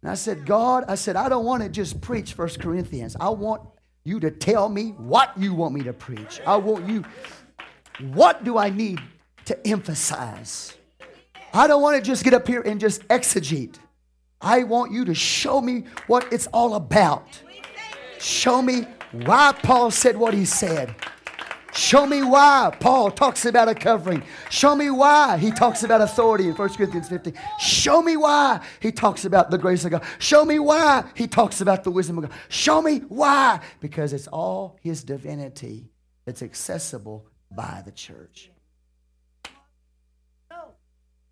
And 0.03 0.11
I 0.11 0.13
said, 0.13 0.45
God, 0.45 0.85
I 0.87 0.93
said, 0.93 1.15
I 1.15 1.27
don't 1.27 1.43
want 1.43 1.63
to 1.63 1.69
just 1.69 2.01
preach 2.01 2.33
First 2.33 2.59
Corinthians. 2.59 3.17
I 3.19 3.29
want 3.29 3.63
you 4.03 4.19
to 4.19 4.29
tell 4.29 4.69
me 4.69 4.89
what 4.89 5.35
you 5.35 5.55
want 5.55 5.73
me 5.73 5.81
to 5.85 5.93
preach. 5.93 6.39
I 6.45 6.57
want 6.57 6.87
you, 6.87 7.03
what 8.11 8.43
do 8.43 8.59
I 8.59 8.69
need 8.69 9.01
to 9.45 9.67
emphasize? 9.67 10.76
I 11.57 11.65
don't 11.65 11.81
want 11.81 11.95
to 11.95 12.03
just 12.03 12.23
get 12.23 12.35
up 12.35 12.47
here 12.47 12.61
and 12.61 12.79
just 12.79 13.01
exegete. 13.07 13.77
I 14.39 14.61
want 14.61 14.91
you 14.91 15.05
to 15.05 15.15
show 15.15 15.59
me 15.59 15.85
what 16.05 16.31
it's 16.31 16.45
all 16.53 16.75
about. 16.75 17.41
Show 18.19 18.61
me 18.61 18.85
why 19.11 19.53
Paul 19.63 19.89
said 19.89 20.17
what 20.17 20.35
he 20.35 20.45
said. 20.45 20.93
Show 21.73 22.05
me 22.05 22.21
why 22.21 22.75
Paul 22.79 23.09
talks 23.09 23.45
about 23.45 23.69
a 23.69 23.73
covering. 23.73 24.21
Show 24.51 24.75
me 24.75 24.91
why 24.91 25.37
he 25.37 25.49
talks 25.49 25.81
about 25.81 25.99
authority 26.01 26.47
in 26.47 26.53
1 26.53 26.69
Corinthians 26.75 27.09
15. 27.09 27.33
Show 27.59 28.03
me 28.03 28.17
why 28.17 28.59
he 28.79 28.91
talks 28.91 29.25
about 29.25 29.49
the 29.49 29.57
grace 29.57 29.83
of 29.83 29.89
God. 29.89 30.03
Show 30.19 30.45
me 30.45 30.59
why 30.59 31.05
he 31.15 31.25
talks 31.25 31.59
about 31.59 31.83
the 31.83 31.89
wisdom 31.89 32.19
of 32.19 32.29
God. 32.29 32.37
Show 32.49 32.83
me 32.83 32.99
why. 32.99 33.61
Because 33.79 34.13
it's 34.13 34.27
all 34.27 34.77
his 34.83 35.03
divinity 35.03 35.89
that's 36.23 36.43
accessible 36.43 37.25
by 37.51 37.81
the 37.83 37.91
church. 37.91 38.51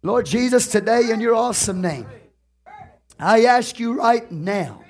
Lord 0.06 0.28
Jesus, 0.28 0.68
today 0.68 1.10
in 1.10 1.20
your 1.20 1.34
awesome 1.34 1.82
name, 1.82 2.06
I 3.18 3.46
ask 3.46 3.80
you 3.80 3.94
right 4.00 4.32
now, 4.32 4.84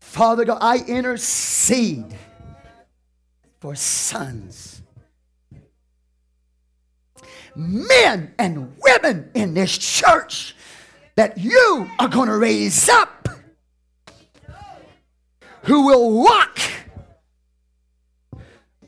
Father 0.00 0.44
God, 0.44 0.58
I 0.60 0.78
intercede 0.78 2.12
for 3.60 3.76
sons. 3.76 4.82
Men 7.54 8.34
and 8.36 8.74
women 8.82 9.30
in 9.34 9.54
this 9.54 9.78
church 9.78 10.56
that 11.14 11.38
you 11.38 11.88
are 12.00 12.08
going 12.08 12.28
to 12.28 12.36
raise 12.36 12.88
up 12.88 13.28
who 15.62 15.86
will 15.86 16.20
walk 16.20 16.58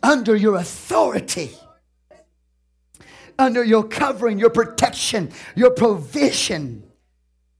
under 0.02 0.34
your 0.34 0.56
authority, 0.56 1.52
under 3.40 3.64
your 3.64 3.84
covering, 3.84 4.38
your 4.38 4.50
protection, 4.50 5.32
your 5.56 5.70
provision, 5.70 6.84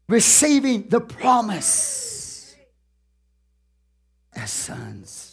receiving 0.09 0.89
the 0.89 1.01
promise 1.01 2.55
as 4.35 4.51
sons 4.51 5.31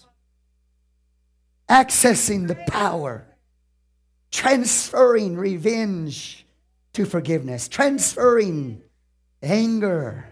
accessing 1.70 2.48
the 2.48 2.56
power, 2.56 3.28
transferring 4.32 5.36
revenge 5.38 6.46
to 6.94 7.06
forgiveness, 7.06 7.68
transferring 7.68 8.82
anger 9.42 10.26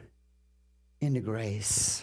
into 1.01 1.19
grace. 1.19 2.01